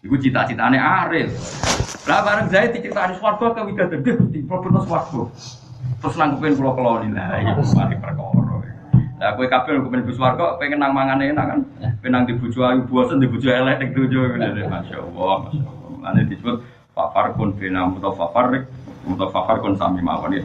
Iku 0.06 0.14
cita-citane 0.22 0.78
Arif. 0.78 1.34
Lah 2.06 2.22
bareng 2.22 2.46
Zaid 2.46 2.70
diceritani 2.78 3.18
swarga 3.18 3.58
ke 3.58 3.66
widadari 3.66 4.06
Gusti, 4.06 4.38
problem 4.46 4.78
swarga. 4.86 5.26
Terus 5.98 6.14
nangkepin 6.14 6.54
kula 6.54 6.72
keloni 6.78 7.10
lah 7.10 7.42
iya 7.42 7.58
mari 7.74 7.98
perkara. 7.98 8.46
Lah 9.16 9.32
kowe 9.34 9.46
kabeh 9.48 9.82
kok 9.82 9.90
pengen 9.90 10.14
swarga 10.14 10.54
pengen 10.62 10.78
nang 10.78 10.94
mangan 10.94 11.18
enak 11.18 11.44
kan. 11.50 11.60
Penang 12.04 12.30
di 12.30 12.38
bojo 12.38 12.62
ayu 12.62 12.86
bosen 12.86 13.18
di 13.18 13.26
bojo 13.26 13.50
elek 13.50 13.82
ning 13.82 13.90
dojo 13.96 14.30
ngene 14.38 14.70
masyaallah 14.70 15.36
masyaallah. 15.50 16.06
Ane 16.06 16.20
disebut 16.30 16.62
fafar 16.94 17.34
kun 17.34 17.56
bina 17.58 17.90
mutafafarik 17.90 18.70
mutafafar 19.08 19.58
kun 19.58 19.74
sami 19.74 20.04
mawon 20.04 20.38
ya. 20.38 20.44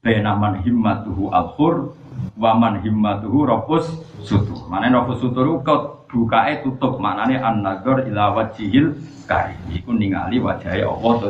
Bena 0.00 0.34
man 0.34 0.64
himmatuhu 0.64 1.30
al-khur 1.30 1.94
wa 2.34 2.52
man 2.56 2.80
himmatuhu 2.80 3.44
rafus 3.44 3.86
sutur. 4.24 4.66
Mane 4.72 4.88
rafus 4.88 5.20
sutur 5.20 5.60
kau 5.60 5.99
bukae 6.10 6.66
tutup 6.66 6.98
maknane 6.98 7.38
an-nazar 7.38 8.02
ila 8.10 8.34
wajhil 8.34 8.98
karim 9.30 9.58
iku 9.70 9.94
ningali 9.94 10.42
wajahe 10.42 10.82
Allah 10.82 11.12
to 11.22 11.28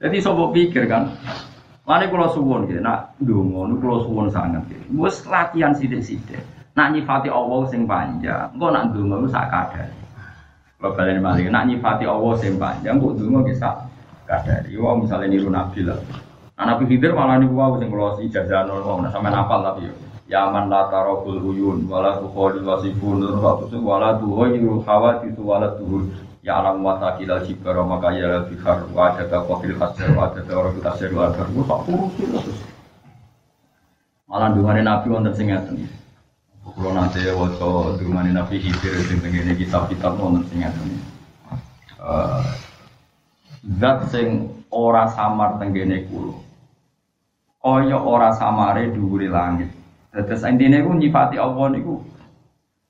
Jadi 0.00 0.16
sapa 0.16 0.48
pikir 0.48 0.88
kan 0.88 1.12
Lani 1.90 2.06
kula 2.06 2.30
suwun 2.30 2.70
gitu, 2.70 2.78
nak 2.78 3.18
ndonga 3.18 3.66
niku 3.66 3.82
kula 3.82 3.96
suwun 4.06 4.26
sanget 4.30 4.62
gitu. 4.70 5.00
Wis 5.00 5.26
latihan 5.26 5.74
sithik-sithik. 5.74 6.38
Nak 6.78 6.94
nyifati 6.94 7.26
Allah 7.26 7.66
sing 7.66 7.82
panjang, 7.82 8.46
engko 8.54 8.70
nak 8.70 8.94
ndonga 8.94 9.26
ku 9.26 9.26
sak 9.26 9.50
kadare. 9.50 9.90
Kalau 10.78 10.94
kalian 10.94 11.18
malih, 11.18 11.50
nak 11.50 11.66
nyifati 11.66 12.06
Allah 12.06 12.32
sing 12.38 12.62
panjang, 12.62 12.94
kok 12.94 13.18
ndonga 13.18 13.42
ki 13.42 13.54
sak 13.58 13.74
kadare. 14.22 14.70
Yo 14.70 14.86
misale 15.02 15.26
niru 15.26 15.50
Nabi 15.50 15.82
lah. 15.82 15.98
Nah, 16.54 16.78
Nabi 16.78 16.94
malah 16.94 17.36
niku 17.42 17.58
wae 17.58 17.82
sing 17.82 17.88
kula 17.90 18.22
ijazah 18.22 18.60
nol, 18.70 18.86
sampean 19.10 19.34
hafal 19.34 19.60
tapi. 19.66 19.90
Yaman 20.30 20.70
la 20.70 20.86
tarokul 20.86 21.42
uyun 21.42 21.90
wala 21.90 22.22
tukholi 22.22 22.62
wasifun 22.62 23.18
Rabbus 23.18 23.74
wala 23.82 24.14
tuhoyiru 24.14 24.78
khawatisu 24.86 25.42
wala 25.42 25.74
tuhur 25.74 26.06
Ya 26.46 26.62
alam 26.62 26.86
wa 26.86 26.96
takila 27.02 27.42
jibara 27.42 27.82
maka 27.82 28.14
ya 28.14 28.30
la 28.30 28.38
bihar 28.46 28.86
Wa 28.94 29.10
adaka 29.10 29.42
qafil 29.42 29.74
khasir 29.74 30.14
wa 30.14 30.30
adaka 30.30 30.54
orang 30.54 30.72
kita 30.78 30.90
sir 30.96 31.10
wa 31.10 31.34
adaka. 31.34 31.50
Wa 31.50 31.82
Malah 34.30 34.54
dungannya 34.54 34.86
Nabi 34.86 35.06
wonten 35.10 35.34
sing 35.34 35.50
ngeten 35.50 35.90
Kalau 36.62 36.94
nanti 36.94 37.26
waca 37.34 37.98
dungannya 37.98 38.30
Nabi 38.30 38.62
Hidir 38.62 39.02
sing 39.10 39.18
tengene 39.18 39.58
kitab-kitab 39.58 40.14
wonten 40.14 40.46
sing 40.46 40.62
eh, 40.62 42.42
Zat 43.82 44.06
sing 44.14 44.46
ora 44.70 45.10
samar 45.10 45.58
tenggene 45.58 46.06
kulo 46.06 46.38
Kaya 47.58 47.98
ora 47.98 48.30
samare 48.32 48.94
dhuwure 48.94 49.26
langit 49.26 49.79
Terus 50.10 50.42
intinya 50.42 50.82
itu 50.82 50.90
nyifati 50.90 51.38
Allah 51.38 51.70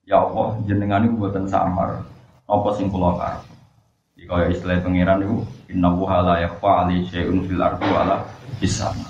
ya 0.09 0.17
Allah 0.27 0.59
jenengan 0.65 1.05
niku 1.05 1.29
buatan 1.29 1.47
samar 1.47 2.03
apa 2.49 2.69
sing 2.75 2.91
kula 2.91 3.15
karep. 3.15 3.45
Iki 4.19 4.25
kaya 4.27 4.47
istilah 4.51 4.81
pangeran 4.83 5.17
niku 5.23 5.37
innahu 5.71 6.09
la 6.09 6.43
yakhfa 6.43 6.71
ali 6.85 7.07
syai'un 7.07 7.45
fil 7.47 7.63
ardi 7.63 7.87
wala 7.89 8.25
bisama. 8.59 9.07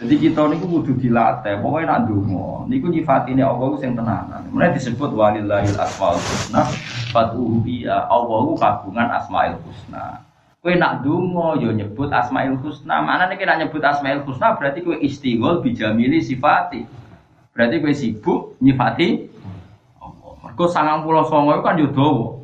Jadi 0.00 0.16
kita 0.16 0.48
niku 0.48 0.80
kudu 0.80 0.96
dilatih, 0.96 1.60
pokoknya 1.60 1.92
nak 1.92 2.00
donga, 2.08 2.64
niku 2.72 2.88
nyifatine 2.88 3.44
Allah 3.44 3.68
sing 3.76 3.92
tenanan. 3.92 4.48
Mulai 4.48 4.72
disebut 4.72 5.12
walillahil 5.12 5.76
asmaul 5.76 6.16
husna, 6.16 6.64
fatuhu 7.12 7.60
biya 7.60 8.08
Allah 8.08 8.44
kagungan 8.56 9.08
asmaul 9.12 9.60
husna. 9.60 10.24
Kue 10.64 10.76
nak 10.76 11.04
dungo 11.04 11.56
yo 11.60 11.72
nyebut 11.76 12.08
asmaul 12.12 12.56
husna. 12.64 13.04
Mana 13.04 13.28
nih 13.28 13.44
nak 13.44 13.60
nyebut 13.60 13.84
asmaul 13.84 14.24
husna 14.24 14.56
berarti 14.56 14.80
kue 14.80 14.96
istighol 15.04 15.60
bijamili 15.60 16.24
sifati. 16.24 16.99
Berarti 17.60 17.76
gue 17.76 17.92
sibuk 17.92 18.56
nyifati 18.64 19.28
Mergo 20.40 20.64
sangang 20.64 21.04
pulau 21.04 21.28
songo 21.28 21.56
itu 21.56 21.64
kan 21.64 21.76
yudowo. 21.76 22.40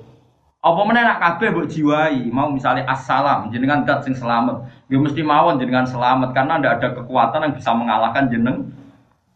Apa 0.61 0.81
mana 0.85 1.05
nak 1.05 1.21
kabeh 1.21 1.53
buat 1.53 1.69
jiwai, 1.69 2.29
mau 2.33 2.53
misalnya 2.53 2.85
assalam, 2.89 3.49
jenengan 3.49 3.85
dat 3.85 4.05
sing 4.05 4.17
selamat, 4.17 4.69
dia 4.89 4.97
mesti 4.97 5.21
mawon 5.25 5.57
jenengan 5.57 5.85
selamat 5.85 6.33
karena 6.33 6.57
tidak 6.57 6.73
ada 6.81 6.89
kekuatan 6.97 7.45
yang 7.45 7.55
bisa 7.57 7.71
mengalahkan 7.77 8.25
jeneng 8.29 8.69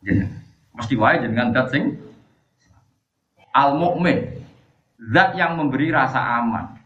jeneng. 0.01 0.33
Mesti 0.77 0.97
wae 0.97 1.17
jenengan 1.21 1.53
dat 1.53 1.69
sing 1.73 1.97
Al 3.53 3.77
mukmin 3.77 4.45
zat 5.13 5.37
yang 5.37 5.61
memberi 5.61 5.93
rasa 5.93 6.41
aman. 6.41 6.77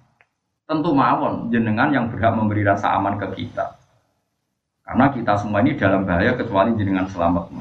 Tentu 0.66 0.94
mawon 0.94 1.50
jenengan 1.50 1.94
yang 1.94 2.10
berhak 2.10 2.34
memberi 2.34 2.62
rasa 2.62 2.90
aman 2.94 3.18
ke 3.18 3.26
kita. 3.38 3.74
Karena 4.82 5.14
kita 5.14 5.38
semua 5.38 5.62
ini 5.62 5.78
dalam 5.78 6.06
bahaya 6.06 6.34
kecuali 6.38 6.74
jenengan 6.78 7.06
selamat. 7.06 7.54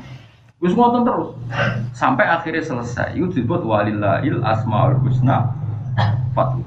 Terus 0.64 0.80
ngotot 0.80 1.04
terus 1.04 1.30
sampai 1.92 2.24
akhirnya 2.24 2.64
selesai. 2.64 3.20
Itu 3.20 3.36
disebut 3.36 3.68
walillahil 3.68 4.40
asmaul 4.48 4.96
husna 5.04 5.52
fatu. 6.32 6.64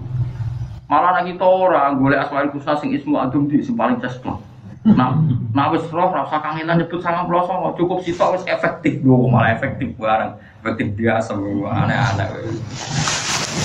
Malah 0.84 1.24
lagi 1.24 1.32
orang 1.40 1.96
golek 1.96 2.20
asmaul 2.28 2.52
husna 2.52 2.76
sing 2.76 2.92
ismu 2.92 3.16
adum 3.16 3.48
di 3.48 3.64
sing 3.64 3.72
paling 3.72 3.96
cesplok. 3.96 4.44
Nah, 4.84 5.16
nah 5.50 5.72
wis 5.72 5.82
roh 5.90 6.12
rasa 6.12 6.38
kangenan 6.44 6.78
nyebut 6.78 7.02
sama 7.02 7.26
pelosong 7.26 7.74
cukup 7.74 8.04
sitok 8.04 8.38
wis 8.38 8.44
efektif 8.46 9.02
dua 9.02 9.18
malah 9.26 9.50
efektif 9.56 9.90
bareng 9.98 10.38
efektif 10.62 10.94
dia 10.94 11.18
semua 11.18 11.88
aneh-aneh. 11.88 12.28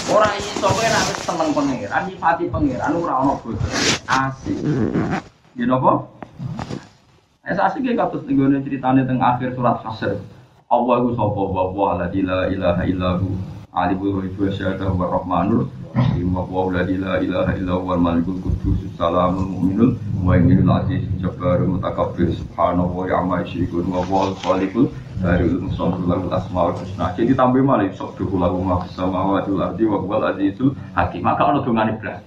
Orang 0.10 0.34
iso 0.40 0.66
kowe 0.66 0.82
nek 0.82 1.04
wis 1.12 1.20
seneng 1.22 1.50
pangeran, 1.54 2.02
nyifati 2.08 2.48
pangeran 2.48 2.96
ora 2.98 3.14
ono. 3.22 3.36
Asik. 4.08 4.58
Ya 5.60 5.68
napa? 5.68 6.08
Es 7.42 7.58
asik 7.58 7.82
ya 7.82 7.98
kados 7.98 8.22
nenggone 8.30 8.62
ceritane 8.62 9.02
teng 9.02 9.18
akhir 9.18 9.58
surat 9.58 9.82
Hasr. 9.82 10.14
Allah 10.70 10.96
iku 11.02 11.18
sapa? 11.18 11.42
Wa 11.42 11.74
wa 11.74 11.98
la 11.98 12.08
ilaha 12.14 12.86
illahu 12.86 13.34
alimul 13.74 14.22
ghaibi 14.22 14.46
wa 14.46 14.54
syahadatu 14.54 14.94
wa 14.94 15.10
rahmanur 15.10 15.66
rahim. 15.98 16.38
Wa 16.38 16.46
wa 16.46 16.70
la 16.70 16.86
ilaha 16.86 17.58
illa 17.58 17.82
huwal 17.82 17.98
malikul 17.98 18.38
qudus 18.46 18.86
salamul 18.94 19.50
mu'minul 19.58 19.98
muhaiminul 20.22 20.70
aziz 20.70 21.02
jabbarul 21.18 21.82
mutakabbir. 21.82 22.30
Subhanahu 22.30 22.94
wa 22.94 23.10
ta'ala 23.10 23.42
yusyrikun 23.42 23.90
wa 23.90 24.06
wa 24.06 24.38
khaliqul 24.38 24.94
dari 25.18 25.50
musallu 25.50 26.06
lahu 26.06 26.30
asmaul 26.30 26.78
husna. 26.78 27.10
Jadi 27.18 27.34
tambah 27.34 27.66
malah 27.66 27.90
sok 27.98 28.22
lahu 28.22 28.62
ma 28.62 28.86
samawati 28.94 29.50
wal 29.50 29.66
ardi 29.66 29.90
wa 29.90 29.98
huwal 29.98 30.30
azizul 30.30 30.78
hakim. 30.94 31.26
Maka 31.26 31.50
ana 31.50 31.66
dongane 31.66 31.98
blas. 31.98 32.22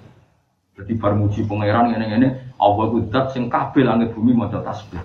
Jadi 0.75 0.99
bar 0.99 1.15
pangeran 1.15 1.95
ngene-ngene 1.95 2.44
Allah 2.59 2.85
ku 2.91 2.99
zat 3.11 3.35
sing 3.35 3.51
kabeh 3.51 3.83
langit 3.83 4.15
bumi 4.15 4.33
maca 4.35 4.63
tasbih. 4.63 5.03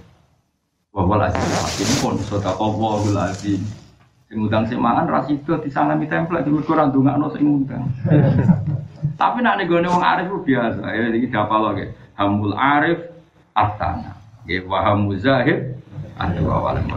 Wa 0.90 1.06
huwal 1.06 1.26
azizul 1.26 1.54
hakim 1.54 1.90
pun 2.02 2.16
sedekah 2.22 2.56
Allahul 2.58 3.20
azim. 3.20 3.62
Sing 4.30 4.36
ngundang 4.38 4.66
sing 4.70 4.78
mangan 4.78 5.10
ra 5.10 5.22
sida 5.26 5.58
disalami 5.62 6.06
templek 6.06 6.46
di 6.46 6.54
mergo 6.54 6.74
ora 6.74 6.90
ndongakno 6.90 7.28
sing 7.34 7.44
ngundang. 7.46 7.84
Tapi 9.20 9.38
nek 9.44 9.64
nggone 9.68 9.88
wong 9.90 10.04
arif 10.04 10.26
ku 10.32 10.40
biasa. 10.46 10.82
Ya 10.96 11.12
iki 11.12 11.28
dapal 11.28 11.76
lho 11.76 11.84
Hamul 12.16 12.56
arif. 12.56 13.00
Ya 14.48 14.64
wa 14.64 14.80
hamuzahid 14.82 15.76
adu 16.16 16.48
awalan 16.48 16.88